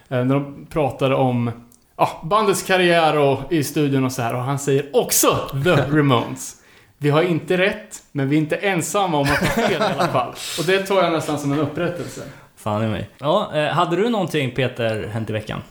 Eh, 0.08 0.24
när 0.24 0.34
de 0.34 0.66
pratade 0.70 1.14
om 1.14 1.50
ja, 1.96 2.20
bandets 2.24 2.62
karriär 2.62 3.18
och 3.18 3.52
i 3.52 3.64
studion 3.64 4.04
och 4.04 4.12
så 4.12 4.22
här. 4.22 4.34
Och 4.34 4.42
han 4.42 4.58
säger 4.58 4.96
också 4.96 5.50
The 5.64 5.70
Ramones. 5.96 6.56
Vi 6.98 7.10
har 7.10 7.22
inte 7.22 7.58
rätt, 7.58 8.02
men 8.12 8.28
vi 8.28 8.36
är 8.36 8.40
inte 8.40 8.56
ensamma 8.56 9.16
om 9.16 9.22
att 9.22 9.38
ha 9.38 9.46
fel 9.46 9.82
i 9.82 9.84
alla 9.98 10.08
fall. 10.08 10.34
Och 10.58 10.64
det 10.66 10.78
tar 10.78 11.02
jag 11.02 11.12
nästan 11.12 11.38
som 11.38 11.52
en 11.52 11.58
upprättelse. 11.58 12.20
Fan 12.56 12.84
i 12.84 12.88
mig. 12.88 13.10
Ja, 13.18 13.50
eh, 13.54 13.66
hade 13.66 13.96
du 13.96 14.08
någonting 14.08 14.50
Peter 14.50 15.08
hänt 15.12 15.30
i 15.30 15.32
veckan? 15.32 15.62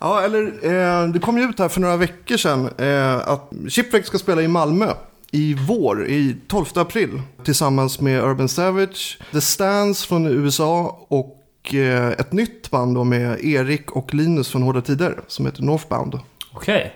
Ja, 0.00 0.22
eller 0.22 0.42
eh, 0.44 1.08
det 1.08 1.18
kom 1.18 1.38
ju 1.38 1.44
ut 1.44 1.58
här 1.58 1.68
för 1.68 1.80
några 1.80 1.96
veckor 1.96 2.36
sedan 2.36 2.70
eh, 2.78 3.16
att 3.16 3.52
Shipwreck 3.68 4.06
ska 4.06 4.18
spela 4.18 4.42
i 4.42 4.48
Malmö 4.48 4.92
i 5.30 5.54
vår, 5.68 6.06
i 6.06 6.36
12 6.48 6.64
april. 6.74 7.22
Tillsammans 7.44 8.00
med 8.00 8.22
Urban 8.24 8.48
Savage, 8.48 9.18
The 9.32 9.40
Stans 9.40 10.04
från 10.06 10.26
USA 10.26 11.06
och 11.08 11.74
eh, 11.74 12.08
ett 12.08 12.32
nytt 12.32 12.70
band 12.70 12.94
då 12.94 13.04
med 13.04 13.44
Erik 13.44 13.90
och 13.90 14.14
Linus 14.14 14.48
från 14.48 14.62
Hårda 14.62 14.80
Tider 14.80 15.18
som 15.26 15.46
heter 15.46 15.62
Northbound. 15.62 16.20
Okej. 16.52 16.94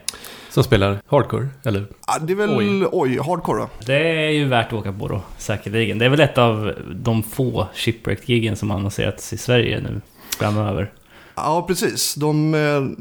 Som 0.51 0.65
spelar 0.65 0.99
hardcore, 1.07 1.49
eller? 1.65 1.87
Ah, 2.07 2.19
det 2.19 2.33
är 2.33 2.37
väl, 2.37 2.51
oj, 2.57 2.87
Oj. 2.93 3.19
hardcore 3.19 3.59
då. 3.61 3.69
Det 3.87 4.27
är 4.27 4.31
ju 4.31 4.45
värt 4.45 4.67
att 4.67 4.73
åka 4.73 4.93
på 4.93 5.09
då, 5.09 5.23
säkerligen. 5.39 5.99
Det 5.99 6.05
är 6.05 6.09
väl 6.09 6.21
ett 6.21 6.39
av 6.39 6.73
de 6.95 7.23
få 7.23 7.67
shipwrecked-giggen 7.75 8.55
som 8.57 8.71
annonserats 8.71 9.33
i 9.33 9.37
Sverige 9.39 9.81
nu 9.81 10.01
framöver. 10.39 10.93
Ja, 11.35 11.65
precis. 11.69 12.15
De, 12.15 12.55
eh, 12.55 12.61
De 12.61 12.95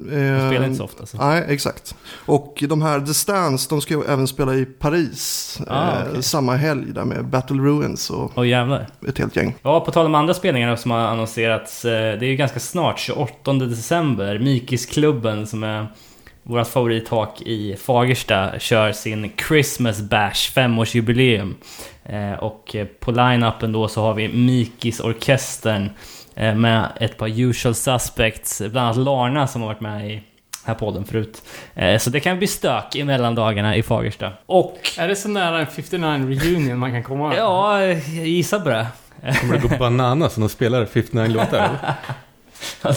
spelar 0.49 0.63
inte 0.65 0.75
så 0.77 0.83
ofta. 0.83 1.05
Så. 1.05 1.17
Nej, 1.17 1.45
exakt. 1.49 1.95
Och 2.25 2.63
de 2.69 2.81
här 2.81 2.99
The 2.99 3.13
Stans, 3.13 3.67
de 3.67 3.81
ska 3.81 3.93
ju 3.93 4.03
även 4.03 4.27
spela 4.27 4.55
i 4.55 4.65
Paris 4.65 5.59
Ah, 5.67 5.91
eh, 5.91 6.03
okej. 6.09 6.23
samma 6.23 6.55
helg 6.55 6.93
där 6.93 7.05
med 7.05 7.25
Battle 7.25 7.57
Ruins 7.57 8.09
och 8.09 8.31
Åh 8.35 8.47
jävlar. 8.47 8.87
ett 9.07 9.17
helt 9.17 9.35
gäng. 9.35 9.55
Ja, 9.61 9.79
på 9.79 9.91
tal 9.91 10.05
om 10.05 10.15
andra 10.15 10.33
spelningar 10.33 10.75
som 10.75 10.91
har 10.91 10.99
annonserats. 10.99 11.85
eh, 11.85 11.91
Det 12.19 12.25
är 12.25 12.29
ju 12.29 12.35
ganska 12.35 12.59
snart, 12.59 12.99
28 12.99 13.53
december. 13.53 14.39
Mikisklubben 14.39 15.47
som 15.47 15.63
är 15.63 15.87
vårt 16.43 16.67
favorithak 16.67 17.41
i 17.41 17.75
Fagersta 17.75 18.59
kör 18.59 18.91
sin 18.91 19.31
Christmas 19.47 20.01
Bash, 20.01 20.51
femårsjubileum. 20.53 21.55
Eh, 22.05 22.33
Och 22.33 22.75
eh, 22.75 22.85
på 22.99 23.11
line-upen 23.11 23.71
då 23.71 23.87
så 23.87 24.01
har 24.01 24.13
vi 24.13 24.27
Mikis-orkestern 24.27 25.83
eh, 25.85 25.89
med 26.35 26.91
ett 26.99 27.17
par 27.17 27.39
usual 27.41 27.75
suspects, 27.75 28.59
bland 28.59 28.77
annat 28.77 28.97
Larna 28.97 29.47
som 29.47 29.61
har 29.61 29.67
varit 29.69 29.81
med 29.81 30.11
i 30.11 30.21
här 30.65 30.73
podden 30.73 31.05
förut. 31.05 31.41
Eh, 31.75 31.97
Så 31.99 32.09
det 32.09 32.19
kan 32.19 32.37
bli 32.37 32.47
stök 32.47 32.95
i 32.95 33.03
mellandagarna 33.03 33.75
i 33.75 33.83
Fagersta. 33.83 34.31
Och 34.45 34.77
Är 34.97 35.07
det 35.07 35.15
så 35.15 35.29
nära 35.29 35.59
en 35.59 35.67
59 35.67 36.39
reunion 36.39 36.77
man 36.79 36.91
kan 36.91 37.03
komma? 37.03 37.35
ja, 37.35 37.83
jag 37.85 38.27
gissar 38.27 38.59
på 38.59 38.69
det. 38.69 38.87
Kommer 39.41 39.53
det 39.57 39.67
gå 39.67 39.77
bananas 39.77 40.37
när 40.37 40.41
de 40.41 40.49
spelar 40.49 40.85
59 40.85 41.27
låtar? 41.33 41.69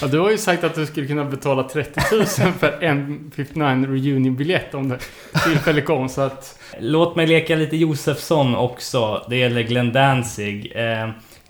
Ja, 0.00 0.06
du 0.06 0.18
har 0.18 0.30
ju 0.30 0.38
sagt 0.38 0.64
att 0.64 0.74
du 0.74 0.86
skulle 0.86 1.06
kunna 1.06 1.24
betala 1.24 1.62
30 1.62 2.00
000 2.12 2.26
för 2.52 2.82
en 2.84 3.30
59 3.36 3.86
reunion-biljett 3.86 4.74
om 4.74 4.88
det 4.88 4.98
tillfälle 5.44 5.80
kom, 5.80 6.08
så 6.08 6.20
att... 6.20 6.58
Låt 6.78 7.16
mig 7.16 7.26
leka 7.26 7.56
lite 7.56 7.76
Josefsson 7.76 8.54
också. 8.56 9.26
Det 9.28 9.36
gäller 9.36 9.62
Glenn 9.62 9.92
Danzig. 9.92 10.72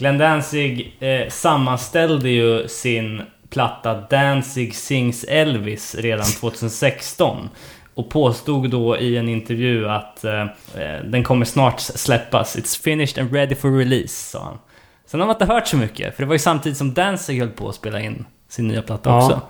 Glenn 0.02 0.18
Danzig 0.18 0.97
eh, 1.00 1.28
sammanställde 1.28 2.30
ju 2.30 2.68
sin 2.68 3.23
platta 3.50 3.94
Danzig 3.94 4.75
Sings 4.75 5.25
Elvis 5.25 5.94
redan 5.94 6.26
2016. 6.40 7.49
Och 7.94 8.11
påstod 8.11 8.71
då 8.71 8.99
i 8.99 9.16
en 9.16 9.28
intervju 9.28 9.88
att 9.88 10.25
eh, 10.25 10.40
eh, 10.42 11.04
den 11.04 11.25
kommer 11.25 11.44
snart 11.44 11.80
släppas. 11.80 12.56
It's 12.56 12.82
finished 12.82 13.23
and 13.23 13.32
ready 13.35 13.54
for 13.54 13.78
release, 13.78 14.30
sa 14.30 14.44
han. 14.44 14.59
Sen 15.06 15.21
har 15.21 15.26
man 15.26 15.37
inte 15.37 15.44
hört 15.52 15.66
så 15.68 15.76
mycket, 15.76 16.16
för 16.16 16.23
det 16.23 16.26
var 16.26 16.35
ju 16.35 16.38
samtidigt 16.38 16.78
som 16.78 16.94
Danzig 16.94 17.38
höll 17.40 17.49
på 17.49 17.68
att 17.68 17.75
spela 17.75 18.00
in 18.00 18.25
sin 18.49 18.68
nya 18.68 18.82
platta 18.82 19.11
Ja. 19.11 19.16
också. 19.25 19.40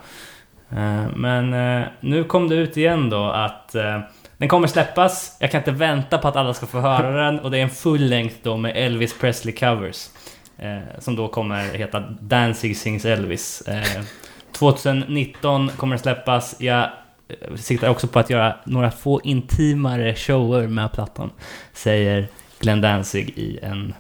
Eh, 0.77 1.07
Men 1.17 1.53
eh, 1.81 1.87
nu 2.01 2.25
kom 2.25 2.49
det 2.49 2.55
ut 2.55 2.77
igen 2.77 3.11
då 3.11 3.25
att 3.31 3.75
eh, 3.75 4.01
den 4.37 4.49
kommer 4.49 4.67
släppas. 4.67 5.37
Jag 5.41 5.51
kan 5.51 5.61
inte 5.61 5.71
vänta 5.71 6.19
på 6.19 6.29
att 6.29 6.37
alla 6.37 6.55
ska 6.55 6.67
få 6.67 6.81
höra 6.81 7.11
den 7.25 7.39
och 7.41 7.51
det 7.51 7.59
är 7.59 7.63
en 7.63 7.71
full 7.71 8.05
length 8.05 8.35
då 8.43 8.57
med 8.57 8.73
Elvis 8.77 9.19
Presley 9.19 9.55
covers. 9.55 10.09
Eh, 10.59 10.99
som 10.99 11.17
då 11.17 11.29
kommer 11.29 11.65
heta 11.65 12.01
Danzig 12.21 12.77
Sings 12.77 13.05
Elvis. 13.05 13.63
Eh, 13.63 14.03
2019 14.53 15.69
kommer 15.77 15.97
den 15.97 16.03
släppas. 16.03 16.57
Jag 16.59 16.83
eh, 17.29 17.57
siktar 17.57 17.89
också 17.89 18.07
på 18.07 18.19
att 18.19 18.31
göra 18.31 18.57
några 18.65 18.91
få 18.91 19.21
intimare 19.25 20.15
shower 20.15 20.67
med 20.67 20.93
plattan. 20.93 21.31
Säger 21.73 22.29
Glenn 22.59 22.81
Danzig 22.81 23.29
i 23.29 23.59
en 23.63 23.95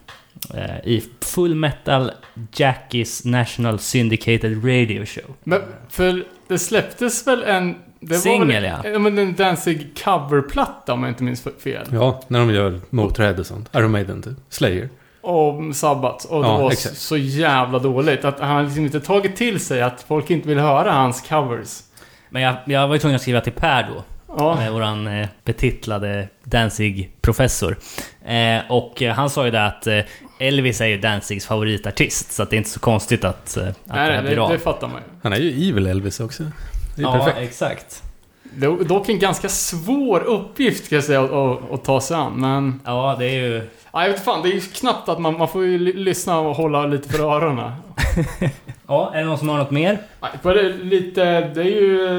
eh, 0.55 0.79
i 0.85 1.05
Full 1.21 1.55
Metal 1.55 2.11
Jackies 2.57 3.25
National 3.25 3.79
Syndicated 3.79 4.65
Radio 4.65 5.07
Show. 5.07 5.35
Men 5.45 5.63
för 5.89 6.25
det 6.49 6.59
släpptes 6.59 7.27
väl 7.27 7.43
en... 7.43 7.77
Det 8.01 8.15
Singel, 8.15 8.65
ja. 8.65 8.81
ja. 8.85 8.99
men 8.99 9.19
en 9.19 9.35
Danzig 9.35 9.99
coverplatta 10.05 10.93
om 10.93 11.03
jag 11.03 11.11
inte 11.11 11.25
minns 11.25 11.47
fel. 11.63 11.87
Ja, 11.93 12.23
när 12.29 12.39
de 12.39 12.51
gör 12.51 12.81
Motörhead 12.91 13.35
och 13.39 13.47
sånt. 13.47 13.71
Iron 13.75 13.91
Maiden, 13.91 14.23
typ. 14.23 14.35
Slayer. 14.49 14.89
Och 15.23 15.77
Sabbat. 15.77 16.25
Och 16.25 16.43
det 16.43 16.49
Ja, 16.49 16.59
var 16.59 16.71
exakt. 16.73 16.97
så 16.99 17.17
jävla 17.17 17.79
dåligt. 17.79 18.25
Att 18.25 18.41
han 18.41 18.65
liksom 18.65 18.85
inte 18.85 19.01
tagit 19.01 19.37
till 19.37 19.61
sig 19.61 19.83
att 19.83 20.03
folk 20.09 20.31
inte 20.31 20.49
vill 20.49 20.59
höra 20.59 20.93
hans 20.93 21.21
covers. 21.29 21.81
Men 22.31 22.43
jag, 22.43 22.55
jag 22.65 22.89
var 22.89 22.95
ju 22.95 22.99
tvungen 23.01 23.17
att 23.17 23.23
skriva 23.23 23.41
till 23.41 23.53
Per 23.53 23.83
då. 23.83 24.03
Ja. 24.37 24.55
med 24.57 24.73
våran 24.73 25.07
eh, 25.07 25.29
betitlade 25.45 26.29
Danzig-professor. 26.45 27.77
Eh, 28.25 28.59
och 28.69 29.03
eh, 29.03 29.15
han 29.15 29.31
sa 29.31 29.45
ju 29.45 29.51
det 29.51 29.67
att 29.67 29.87
eh, 29.87 29.99
Elvis 30.39 30.81
är 30.81 30.87
ju 30.87 30.99
Danzigs 30.99 31.47
favoritartist, 31.47 32.33
så 32.33 32.43
att 32.43 32.51
det 32.51 32.57
är 32.57 32.59
inte 32.59 32.71
så 32.71 32.81
konstigt 32.81 33.25
att, 33.25 33.57
eh, 33.57 33.67
att 33.69 33.75
det 33.85 33.93
här 33.93 34.11
Nej, 34.13 34.23
blir 34.23 34.37
det, 34.37 34.43
av. 34.43 34.51
det 34.51 34.59
fattar 34.59 34.89
man 34.89 34.97
ju. 34.97 35.03
Han 35.23 35.33
är 35.33 35.37
ju 35.37 35.69
Evil 35.69 35.87
Elvis 35.87 36.21
också. 36.21 36.43
Det 36.97 37.03
är 37.03 37.07
ja, 37.07 37.13
perfekt. 37.19 37.39
exakt. 37.39 38.03
Det 38.57 38.67
är 38.67 38.85
dock 38.85 39.09
en 39.09 39.19
ganska 39.19 39.49
svår 39.49 40.21
uppgift 40.21 40.85
ska 40.85 40.95
jag 40.95 41.05
säga 41.05 41.23
att, 41.23 41.73
att, 41.73 41.85
ta 41.85 42.01
sig 42.01 42.17
an. 42.17 42.33
Men... 42.37 42.81
Ja, 42.85 43.17
det 43.19 43.25
är 43.27 43.35
ju... 43.49 43.63
Ja, 43.93 44.03
jag 44.03 44.09
vet 44.13 44.25
fan, 44.25 44.43
det 44.43 44.49
är 44.49 44.53
ju 44.55 44.61
knappt 44.61 45.09
att 45.09 45.19
man, 45.21 45.39
man 45.39 45.49
får 45.49 45.65
ju 45.65 45.79
lyssna 45.95 46.39
och 46.39 46.57
hålla 46.57 46.87
lite 46.87 47.09
för 47.09 47.25
öronen. 47.37 47.73
Ja, 48.87 49.11
är 49.15 49.19
det 49.19 49.25
någon 49.25 49.39
som 49.39 49.49
har 49.49 49.59
något 49.59 49.71
mer? 49.71 49.99
För 50.43 50.55
det 50.55 50.69
lite... 50.73 51.25
Det 51.41 51.61
är 51.61 51.65
ju 51.65 52.17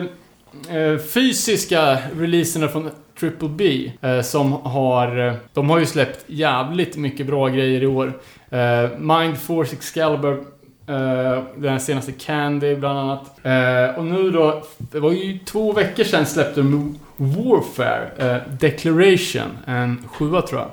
eh, 0.69 0.99
fysiska 0.99 1.97
releaserna 2.19 2.67
från 2.67 2.89
Triple 3.19 3.49
B 3.49 3.91
eh, 4.01 4.21
som 4.21 4.51
har... 4.51 5.27
eh, 5.27 5.33
De 5.53 5.69
har 5.69 5.79
ju 5.79 5.85
släppt 5.85 6.25
jävligt 6.27 6.97
mycket 6.97 7.27
bra 7.27 7.47
grejer 7.47 7.83
i 7.83 7.87
år. 7.87 8.13
Mind 8.97 9.37
Force 9.37 9.75
Excalibur, 9.75 10.43
Uh, 10.89 11.43
den 11.55 11.79
senaste 11.79 12.11
Candy 12.11 12.75
bland 12.75 12.99
annat. 12.99 13.39
Uh, 13.45 13.99
och 13.99 14.05
nu 14.05 14.31
då, 14.31 14.63
det 14.77 14.99
var 14.99 15.11
ju 15.11 15.39
två 15.39 15.73
veckor 15.73 16.03
sedan 16.03 16.25
släppte 16.25 16.61
de 16.61 16.99
Warfare 17.17 18.09
uh, 18.19 18.53
Declaration, 18.59 19.57
en 19.65 20.07
sjua 20.07 20.41
tror 20.41 20.61
jag. 20.61 20.69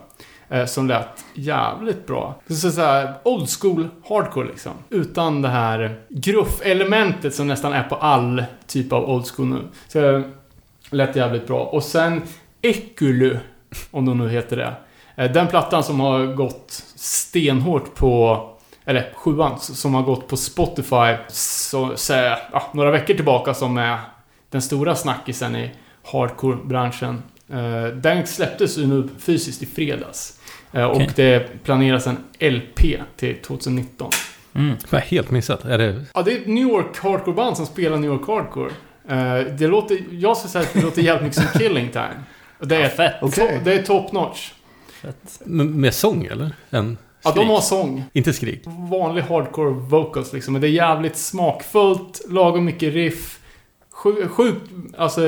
Som 0.68 0.88
lät 0.88 1.24
jävligt 1.34 2.06
bra. 2.06 2.40
Så 2.48 2.70
så 2.70 2.80
här 2.80 3.14
old 3.22 3.48
school 3.60 3.88
hardcore 4.08 4.46
liksom. 4.46 4.72
Utan 4.88 5.42
det 5.42 5.48
här 5.48 6.00
gruff-elementet 6.08 7.34
som 7.34 7.46
nästan 7.46 7.72
är 7.72 7.82
på 7.82 7.94
all 7.94 8.44
typ 8.66 8.92
av 8.92 9.10
old 9.10 9.26
school 9.26 9.46
nu. 9.46 9.58
Så 9.88 10.00
det 10.00 10.22
lät 10.90 11.16
jävligt 11.16 11.46
bra. 11.46 11.64
Och 11.64 11.82
sen 11.82 12.22
Ekulu, 12.62 13.38
om 13.90 14.06
de 14.06 14.18
nu 14.18 14.28
heter 14.28 14.56
det. 14.56 14.74
Den 15.28 15.46
plattan 15.46 15.84
som 15.84 16.00
har 16.00 16.26
gått 16.26 16.84
stenhårt 16.96 17.94
på 17.94 18.46
eller 18.90 19.10
sjuan, 19.14 19.58
som 19.60 19.94
har 19.94 20.02
gått 20.02 20.28
på 20.28 20.36
Spotify 20.36 21.14
så, 21.28 21.92
så, 21.96 22.12
ja, 22.52 22.70
några 22.74 22.90
veckor 22.90 23.14
tillbaka 23.14 23.54
som 23.54 23.78
är 23.78 23.98
den 24.50 24.62
stora 24.62 24.94
snackisen 24.96 25.56
i 25.56 25.70
hardcore-branschen. 26.12 27.22
Eh, 27.48 27.84
Den 27.94 28.26
släpptes 28.26 28.78
ju 28.78 28.86
nu 28.86 29.08
fysiskt 29.18 29.62
i 29.62 29.66
fredags. 29.66 30.40
Eh, 30.72 30.84
Och 30.84 30.96
Okej. 30.96 31.10
det 31.16 31.64
planeras 31.64 32.06
en 32.06 32.16
LP 32.40 32.80
till 33.16 33.36
2019. 33.42 34.10
Mm. 34.54 34.76
Jag 34.90 34.98
har 34.98 35.06
helt 35.06 35.30
missat. 35.30 35.64
Är 35.64 35.78
det... 35.78 36.04
Ja, 36.14 36.22
det 36.22 36.32
är 36.32 36.36
ett 36.40 36.46
New 36.46 36.62
York 36.68 36.96
hardcore-band 36.98 37.56
som 37.56 37.66
spelar 37.66 37.96
New 37.96 38.10
York 38.10 38.26
hardcore. 38.26 38.70
Eh, 39.08 39.46
Det 39.58 39.66
låter, 39.66 39.98
jag 40.10 40.36
skulle 40.36 40.50
säga 40.50 40.62
att 40.64 40.72
det 40.74 40.82
låter 40.82 41.02
jävligt 41.02 41.22
mycket 41.36 41.50
som 41.50 41.60
Killing 41.60 41.88
Time. 41.88 42.22
Det 42.60 42.76
är, 42.76 42.80
Ja, 42.80 42.88
fett. 42.88 43.14
to- 43.20 43.26
Okej. 43.26 43.60
det 43.64 43.72
är 43.74 43.82
top 43.82 44.12
notch. 44.12 44.50
Fett. 45.02 45.40
Med 45.46 45.94
sång 45.94 46.24
eller? 46.24 46.50
En 46.70 46.98
Ja, 47.24 47.32
de 47.36 47.48
har 47.48 47.60
sång. 47.60 48.04
Inte 48.12 48.32
skrik. 48.32 48.62
Vanlig 48.90 49.22
hardcore 49.22 49.70
vocals 49.70 50.32
liksom. 50.32 50.52
Men 50.52 50.60
det 50.62 50.68
är 50.68 50.72
jävligt 50.72 51.16
smakfullt, 51.16 52.20
lagom 52.28 52.64
mycket 52.64 52.94
riff. 52.94 53.40
Sju- 53.92 54.28
Sjukt, 54.28 54.70
alltså 54.98 55.20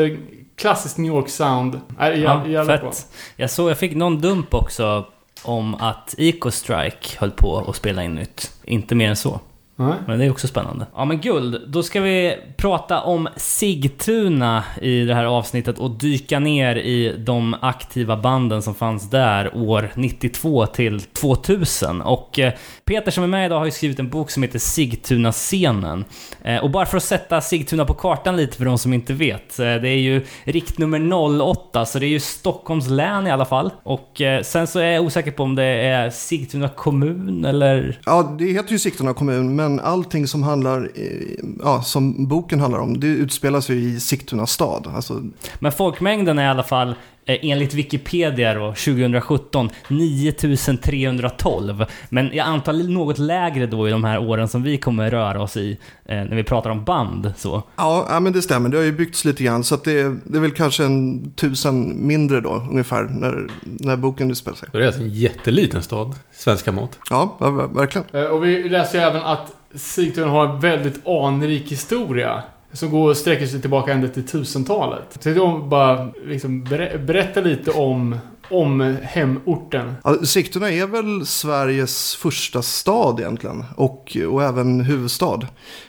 klassiskt 0.57 0.99
New 0.99 1.13
York 1.13 1.29
sound. 1.29 1.81
Är 1.99 2.13
jä- 2.13 2.17
Ja, 2.17 2.47
jävligt 2.47 2.81
bra. 2.81 2.91
fett. 2.91 3.07
Jag 3.37 3.51
såg, 3.51 3.71
jag 3.71 3.79
fick 3.79 3.95
någon 3.97 4.21
dump 4.21 4.55
också 4.55 5.07
om 5.43 5.75
att 5.75 6.15
Eco 6.19 6.51
Strike 6.51 7.09
höll 7.19 7.31
på 7.31 7.59
att 7.69 7.77
spela 7.77 8.05
in 8.05 8.15
nytt. 8.15 8.53
Inte 8.65 8.95
mer 8.95 9.09
än 9.09 9.17
så. 9.17 9.41
Nej. 9.77 9.95
Men 10.07 10.19
det 10.19 10.25
är 10.25 10.31
också 10.31 10.49
spännande. 10.49 10.87
Ja 10.95 11.05
men 11.05 11.21
guld, 11.21 11.61
då 11.69 11.83
ska 11.83 12.01
vi 12.01 12.37
prata 12.57 13.01
om 13.01 13.29
Sigtuna 13.37 14.65
i 14.83 15.05
det 15.05 15.15
här 15.15 15.25
avsnittet 15.25 15.79
och 15.79 15.91
dyka 15.91 16.39
ner 16.39 16.77
i 16.77 17.15
de 17.19 17.57
aktiva 17.61 18.17
banden 18.17 18.63
som 18.63 18.75
fanns 18.75 19.11
där 19.11 19.57
år 19.57 19.91
92 19.95 20.67
till 20.67 21.01
2000. 21.01 22.01
Och 22.03 22.39
eh, 22.39 22.53
Peter 22.85 23.11
som 23.11 23.25
är 23.25 23.29
med 23.29 23.47
idag 23.47 23.59
har 23.59 23.65
ju 23.65 23.71
skrivit 23.71 23.99
en 23.99 24.09
bok 24.09 24.31
som 24.31 24.43
heter 24.43 24.59
Sigtuna-scenen. 24.59 26.05
Eh, 26.45 26.57
Och 26.63 26.71
bara 26.71 26.87
för 26.87 26.97
att 26.97 27.03
sätta 27.03 27.41
Sigtuna 27.41 27.85
på 27.85 27.95
kartan 27.95 28.37
lite 28.37 28.57
för 28.57 28.65
de 28.65 28.79
som 28.79 28.93
inte 28.93 29.13
vet. 29.13 29.59
eh, 29.59 29.65
Det 29.65 29.89
är 29.89 29.99
ju 29.99 30.25
riktnummer 30.45 31.13
08, 31.41 31.87
så 31.87 31.99
det 31.99 32.07
är 32.07 32.09
ju 32.09 32.21
Stockholms 32.21 32.89
län 32.91 33.27
i 33.27 33.31
alla 33.31 33.45
fall. 33.45 33.71
Och 33.83 34.21
sen 34.43 34.67
så 34.67 34.79
är 34.79 34.85
jag 34.87 35.05
osäker 35.05 35.31
på 35.31 35.43
om 35.43 35.55
det 35.55 35.65
är 35.65 36.11
Sigtuna 36.11 36.69
kommun 36.69 37.45
eller... 37.45 37.99
Ja, 38.07 38.37
det 38.39 38.45
heter 38.45 38.73
ju 38.73 38.79
Sigtuna 38.79 39.15
kommun, 39.15 39.57
men 39.63 39.81
allting 39.81 40.27
som 40.27 40.43
handlar, 40.43 40.91
eh, 40.95 41.45
ja, 41.63 41.83
som 41.83 42.27
boken 42.27 42.61
handlar 42.61 42.79
om, 42.79 43.01
det 43.01 43.07
utspelas 43.07 43.71
ju 43.71 43.75
i 43.75 44.01
Sigtuna 44.01 44.47
stad. 44.47 44.87
Alltså, 44.95 45.23
Men 45.59 45.73
folkmängden 45.73 46.39
är 46.39 46.45
i 46.45 46.49
alla 46.49 46.63
fall 46.63 46.95
enligt 47.27 47.75
Wikipedia 47.75 48.55
då, 48.55 48.67
2017 48.69 49.71
9312. 49.89 51.85
Men 52.09 52.31
jag 52.33 52.47
antar 52.47 52.73
något 52.73 53.19
lägre 53.19 53.67
då 53.67 53.89
i 53.89 53.91
de 53.91 54.05
här 54.05 54.19
åren 54.19 54.49
som 54.49 54.63
vi 54.63 54.79
kommer 54.79 55.11
röra 55.11 55.43
oss 55.43 55.57
i 55.57 55.79
eh, 56.05 56.17
när 56.17 56.37
vi 56.37 56.45
pratar 56.45 56.71
om 56.71 56.85
band. 56.85 57.33
Så. 57.37 57.63
ja, 57.77 58.07
ja, 58.11 58.21
men 58.21 58.33
det 58.33 58.43
stämmer. 58.43 58.69
Det 58.69 58.77
har 58.77 58.85
ju 58.85 58.93
byggts 58.93 59.25
lite 59.25 59.45
grann, 59.45 59.65
så 59.65 59.75
att 59.75 59.85
det, 59.85 60.03
det 60.25 60.37
är 60.37 60.41
väl 60.41 60.51
kanske 60.51 60.85
en 60.85 61.31
tusen 61.33 62.07
mindre 62.07 62.41
då, 62.41 62.67
ungefär, 62.71 63.03
när, 63.05 63.47
när 63.63 63.97
boken 63.97 64.31
utspelar 64.31 64.57
sig. 64.57 64.69
Det 64.73 64.79
är 64.79 64.87
alltså 64.87 65.01
en 65.03 65.11
jätteliten 65.11 65.83
stad, 65.83 66.15
svenska 66.33 66.73
mått. 66.73 66.99
Ja, 67.11 67.37
ja, 67.41 67.51
verkligen. 67.51 68.07
Eh, 68.13 68.23
Och 68.25 68.45
vi 68.45 68.69
läser 68.69 68.99
ju 68.99 69.05
även 69.05 69.23
att 69.23 69.53
Sigtuna 69.75 70.27
har 70.31 70.47
en 70.47 70.61
väldigt 70.61 71.07
anrik 71.07 71.73
historia. 71.73 72.43
Som 72.73 72.91
går 72.91 73.11
och 73.11 73.17
sträcker 73.17 73.47
sig 73.47 73.61
tillbaka 73.61 73.93
ända 73.93 74.09
till 74.09 74.23
1000-talet. 74.25 75.19
Så 75.21 75.31
jag 75.31 75.69
bara 75.69 76.11
liksom 76.27 76.65
ber- 76.65 76.99
berätta 76.99 77.41
lite 77.41 77.71
om, 77.71 78.17
om 78.51 78.97
hemorten. 79.03 79.95
Ja, 80.05 80.17
Sigtuna 80.25 80.71
är 80.71 80.87
väl 80.87 81.27
Sveriges 81.27 82.15
första 82.15 82.63
stad 82.63 83.21
egentligen 83.21 83.65
och, 83.77 84.17
och 84.31 84.43
även 84.43 84.81
huvudstad. 84.81 85.41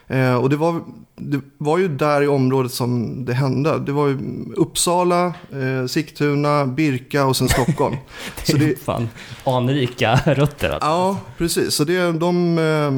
Eh, 0.08 0.36
och 0.36 0.50
det 0.50 0.56
var, 0.56 0.82
det 1.16 1.40
var 1.58 1.78
ju 1.78 1.88
där 1.88 2.22
i 2.22 2.28
området 2.28 2.72
som 2.72 3.26
det 3.26 3.34
hände. 3.34 3.80
Det 3.80 3.92
var 3.92 4.08
ju 4.08 4.18
Uppsala, 4.56 5.26
eh, 5.26 5.86
Sigtuna, 5.88 6.66
Birka 6.66 7.26
och 7.26 7.36
sen 7.38 7.50
Stockholm. 7.50 7.96
Det 8.46 8.52
Så 8.52 8.58
är 8.58 8.60
det- 8.60 8.80
fan 8.80 9.10
anrika 9.44 10.20
rötter. 10.26 10.70
Alltså. 10.70 10.88
ja, 10.88 11.18
precis. 11.38 11.74
Så 11.76 11.84
det, 11.84 12.12
de, 12.12 12.58
eh, 12.58 12.92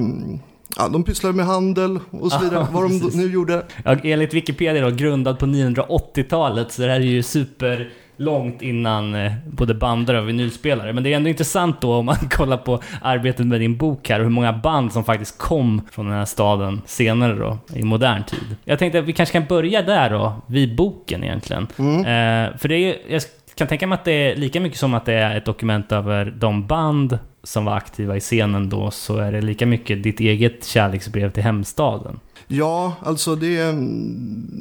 ja, 0.77 0.87
de 0.87 1.03
pysslade 1.03 1.35
med 1.35 1.45
handel 1.45 1.99
och 2.11 2.31
så 2.31 2.39
vidare. 2.39 2.67
Vad 2.71 2.83
de 2.83 3.09
nu 3.13 3.31
gjorde. 3.31 3.65
Ja, 3.83 3.97
enligt 4.03 4.33
Wikipedia 4.33 4.89
då, 4.89 4.95
grundad 4.95 5.39
på 5.39 5.45
980-talet, 5.45 6.71
så 6.71 6.81
det 6.81 6.87
här 6.87 6.99
är 6.99 7.03
ju 7.03 7.23
super 7.23 7.89
långt 8.17 8.61
innan 8.61 9.15
eh, 9.15 9.31
både 9.51 9.73
bandare 9.73 10.21
och 10.21 10.29
vinylspelare. 10.29 10.93
Men 10.93 11.03
det 11.03 11.13
är 11.13 11.15
ändå 11.15 11.29
intressant 11.29 11.81
då 11.81 11.93
om 11.93 12.05
man 12.05 12.15
kollar 12.29 12.57
på 12.57 12.81
arbetet 13.01 13.47
med 13.47 13.59
din 13.59 13.77
bok 13.77 14.09
här 14.09 14.19
och 14.19 14.25
hur 14.25 14.31
många 14.31 14.53
band 14.53 14.93
som 14.93 15.03
faktiskt 15.03 15.37
kom 15.37 15.81
från 15.91 16.05
den 16.05 16.15
här 16.15 16.25
staden 16.25 16.81
senare 16.85 17.33
då, 17.33 17.57
i 17.75 17.83
modern 17.83 18.23
tid. 18.23 18.55
Jag 18.63 18.79
tänkte 18.79 18.99
att 18.99 19.05
vi 19.05 19.13
kanske 19.13 19.33
kan 19.33 19.47
börja 19.47 19.81
där 19.81 20.09
då, 20.09 20.33
vid 20.47 20.75
boken 20.75 21.23
egentligen. 21.23 21.67
Mm. 21.77 21.99
Eh, 21.99 22.57
för 22.57 22.67
det 22.67 22.75
är 22.75 22.79
ju, 22.79 22.95
jag 23.07 23.21
kan 23.55 23.67
tänka 23.67 23.87
mig 23.87 23.95
att 23.95 24.05
det 24.05 24.11
är 24.11 24.35
lika 24.35 24.59
mycket 24.59 24.79
som 24.79 24.93
att 24.93 25.05
det 25.05 25.13
är 25.13 25.37
ett 25.37 25.45
dokument 25.45 25.91
över 25.91 26.33
de 26.37 26.67
band 26.67 27.19
som 27.45 27.65
var 27.65 27.75
aktiva 27.75 28.17
i 28.17 28.19
scenen 28.19 28.69
då, 28.69 28.91
så 28.91 29.17
är 29.17 29.31
det 29.31 29.41
lika 29.41 29.65
mycket 29.65 30.03
ditt 30.03 30.19
eget 30.19 30.65
kärleksbrev 30.65 31.31
till 31.31 31.43
hemstaden. 31.43 32.19
Ja, 32.47 32.93
alltså 33.03 33.35
det, 33.35 33.75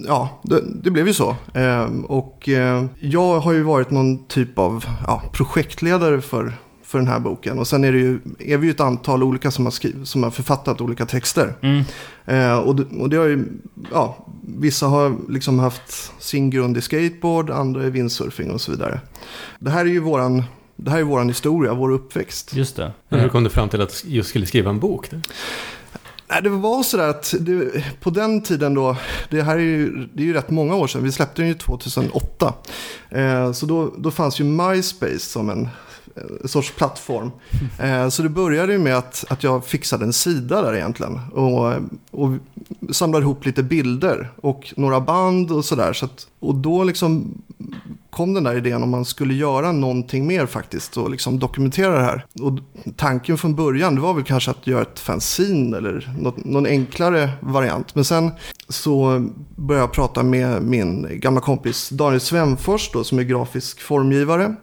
ja, 0.07 0.41
det, 0.43 0.61
det 0.83 0.91
blev 0.91 1.07
ju 1.07 1.15
så. 1.15 1.37
Eh, 1.55 1.89
och 2.05 2.49
eh, 2.49 2.85
jag 3.01 3.41
har 3.41 3.53
ju 3.53 3.63
varit 3.63 3.91
någon 3.91 4.25
typ 4.25 4.59
av 4.59 4.85
ja, 5.07 5.23
projektledare 5.33 6.21
för, 6.21 6.53
för 6.83 6.99
den 6.99 7.09
här 7.09 7.21
boken. 7.21 7.59
Och 7.59 7.67
sen 7.67 7.85
är, 7.85 7.93
det 7.93 7.99
ju, 7.99 8.21
är 8.39 8.57
vi 8.57 8.67
ju 8.67 8.71
ett 8.71 8.81
antal 8.81 9.23
olika 9.23 9.51
som 9.51 9.67
har, 9.67 9.73
skrivit, 9.73 10.09
som 10.09 10.23
har 10.23 10.31
författat 10.31 10.81
olika 10.81 11.07
texter. 11.07 11.55
Mm. 11.61 11.85
Eh, 12.25 12.59
och, 12.59 12.81
och 13.01 13.11
det 13.11 13.17
har 13.17 13.27
ju, 13.27 13.45
ja, 13.93 14.27
vissa 14.59 14.87
har 14.87 15.17
liksom 15.29 15.59
haft 15.59 16.13
sin 16.23 16.51
grund 16.51 16.77
i 16.77 16.81
skateboard, 16.81 17.51
andra 17.51 17.87
i 17.87 17.91
windsurfing 17.91 18.51
och 18.51 18.61
så 18.61 18.71
vidare. 18.71 19.01
Det 19.59 19.71
här 19.71 19.81
är 19.81 19.91
ju 19.91 20.01
våran, 20.01 20.43
det 20.77 20.91
här 20.91 20.99
är 20.99 21.03
våran 21.03 21.29
historia, 21.29 21.75
vår 21.75 21.91
uppväxt. 21.91 22.55
Just 22.55 22.77
det. 22.77 22.93
Men 23.09 23.21
hur 23.21 23.29
kom 23.29 23.45
du 23.45 23.51
fram 23.51 23.69
till 23.69 23.81
att 23.81 24.05
just 24.05 24.29
skulle 24.29 24.47
skriva 24.47 24.71
en 24.71 24.81
bok? 24.81 25.11
Där? 25.11 25.21
Nej, 26.29 26.43
det 26.43 26.49
var 26.49 26.83
så 26.83 26.97
där 26.97 27.09
att 27.09 27.35
det, 27.41 27.85
på 28.01 28.11
den 28.11 28.43
tiden 28.43 28.75
då, 28.75 28.97
det 29.31 29.43
här 29.43 29.55
är 29.57 29.61
ju, 29.61 30.09
det 30.15 30.23
är 30.23 30.27
ju 30.27 30.33
rätt 30.33 30.51
många 30.51 30.75
år 30.75 30.87
sedan, 30.87 31.03
vi 31.03 31.13
släppte 31.13 31.43
den 31.43 31.49
ju 31.49 31.55
2008. 31.55 32.55
Eh, 33.11 33.53
så 33.53 33.67
då, 33.67 33.95
då 33.99 34.11
fanns 34.11 34.41
ju 34.41 34.45
MySpace 34.45 35.19
som 35.19 35.51
en, 35.51 35.69
en 36.43 36.49
sorts 36.49 36.73
plattform. 36.77 37.31
Eh, 37.79 38.09
så 38.09 38.23
det 38.23 38.29
började 38.29 38.73
ju 38.73 38.79
med 38.79 38.97
att, 38.99 39.25
att 39.29 39.43
jag 39.43 39.65
fixade 39.67 40.05
en 40.05 40.13
sida 40.13 40.63
där 40.63 40.75
egentligen. 40.75 41.21
Och, 41.33 41.73
och 42.11 42.33
samlade 42.93 43.23
ihop 43.23 43.47
lite 43.47 43.63
bilder 43.63 44.33
och 44.37 44.73
några 44.77 45.01
band 45.01 45.51
och 45.51 45.65
sådär. 45.65 45.93
Så 45.93 46.05
att- 46.05 46.27
och 46.47 46.55
då 46.55 46.85
liksom 46.85 47.43
kom 48.15 48.35
den 48.35 48.45
där 48.45 48.57
idén 48.57 48.83
om 48.83 48.91
man 48.91 49.05
skulle 49.05 49.35
göra 49.35 49.73
någonting 49.73 50.27
mer 50.27 50.47
faktiskt 50.47 50.97
och 50.97 51.11
liksom 51.11 51.39
dokumentera 51.39 51.99
det 51.99 52.05
här. 52.05 52.27
Och 52.41 52.59
tanken 52.97 53.39
från 53.39 53.55
början 53.55 53.95
det 53.95 54.01
var 54.01 54.15
väl 54.15 54.25
kanske 54.25 54.51
att 54.51 54.67
göra 54.67 54.83
ett 54.83 55.01
fanzine 55.01 55.77
eller 55.77 56.15
något, 56.21 56.45
någon 56.45 56.67
enklare 56.67 57.31
variant. 57.41 57.95
Men 57.95 58.05
sen 58.05 58.31
så 58.69 59.27
började 59.57 59.83
jag 59.83 59.93
prata 59.93 60.23
med 60.23 60.63
min 60.63 61.09
gamla 61.13 61.41
kompis 61.41 61.89
Daniel 61.89 62.21
Svenfors 62.21 62.91
då, 62.93 63.05
som 63.05 63.19
är 63.19 63.23
grafisk 63.23 63.81
formgivare. 63.81 64.57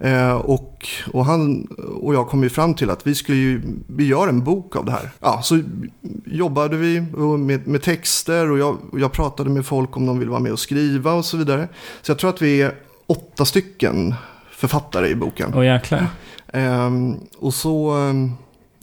Eh, 0.00 0.32
och, 0.32 0.88
och 1.12 1.24
han 1.24 1.64
och 2.00 2.14
jag 2.14 2.28
kom 2.28 2.42
ju 2.42 2.48
fram 2.48 2.74
till 2.74 2.90
att 2.90 3.06
vi 3.06 3.14
skulle 3.14 3.38
ju, 3.38 3.62
vi 3.86 4.06
gör 4.06 4.28
en 4.28 4.44
bok 4.44 4.76
av 4.76 4.84
det 4.84 4.92
här. 4.92 5.10
Ja, 5.20 5.40
så 5.42 5.62
jobbade 6.26 6.76
vi 6.76 7.00
med, 7.38 7.66
med 7.66 7.82
texter 7.82 8.50
och 8.50 8.58
jag, 8.58 8.78
och 8.92 9.00
jag 9.00 9.12
pratade 9.12 9.50
med 9.50 9.66
folk 9.66 9.96
om 9.96 10.06
de 10.06 10.18
ville 10.18 10.30
vara 10.30 10.40
med 10.40 10.52
och 10.52 10.60
skriva 10.60 11.12
och 11.12 11.24
så 11.26 11.36
vidare. 11.36 11.68
Så 12.02 12.10
jag 12.10 12.18
tror 12.18 12.30
att 12.30 12.42
vi 12.42 12.62
är 12.62 12.74
åtta 13.06 13.44
stycken 13.44 14.14
författare 14.50 15.08
i 15.08 15.14
boken. 15.14 15.52
Åh 15.54 15.64
jäklar. 15.66 16.06
Ehm, 16.52 17.14
och, 17.38 17.54
så, 17.54 17.90
ehm, 17.90 18.32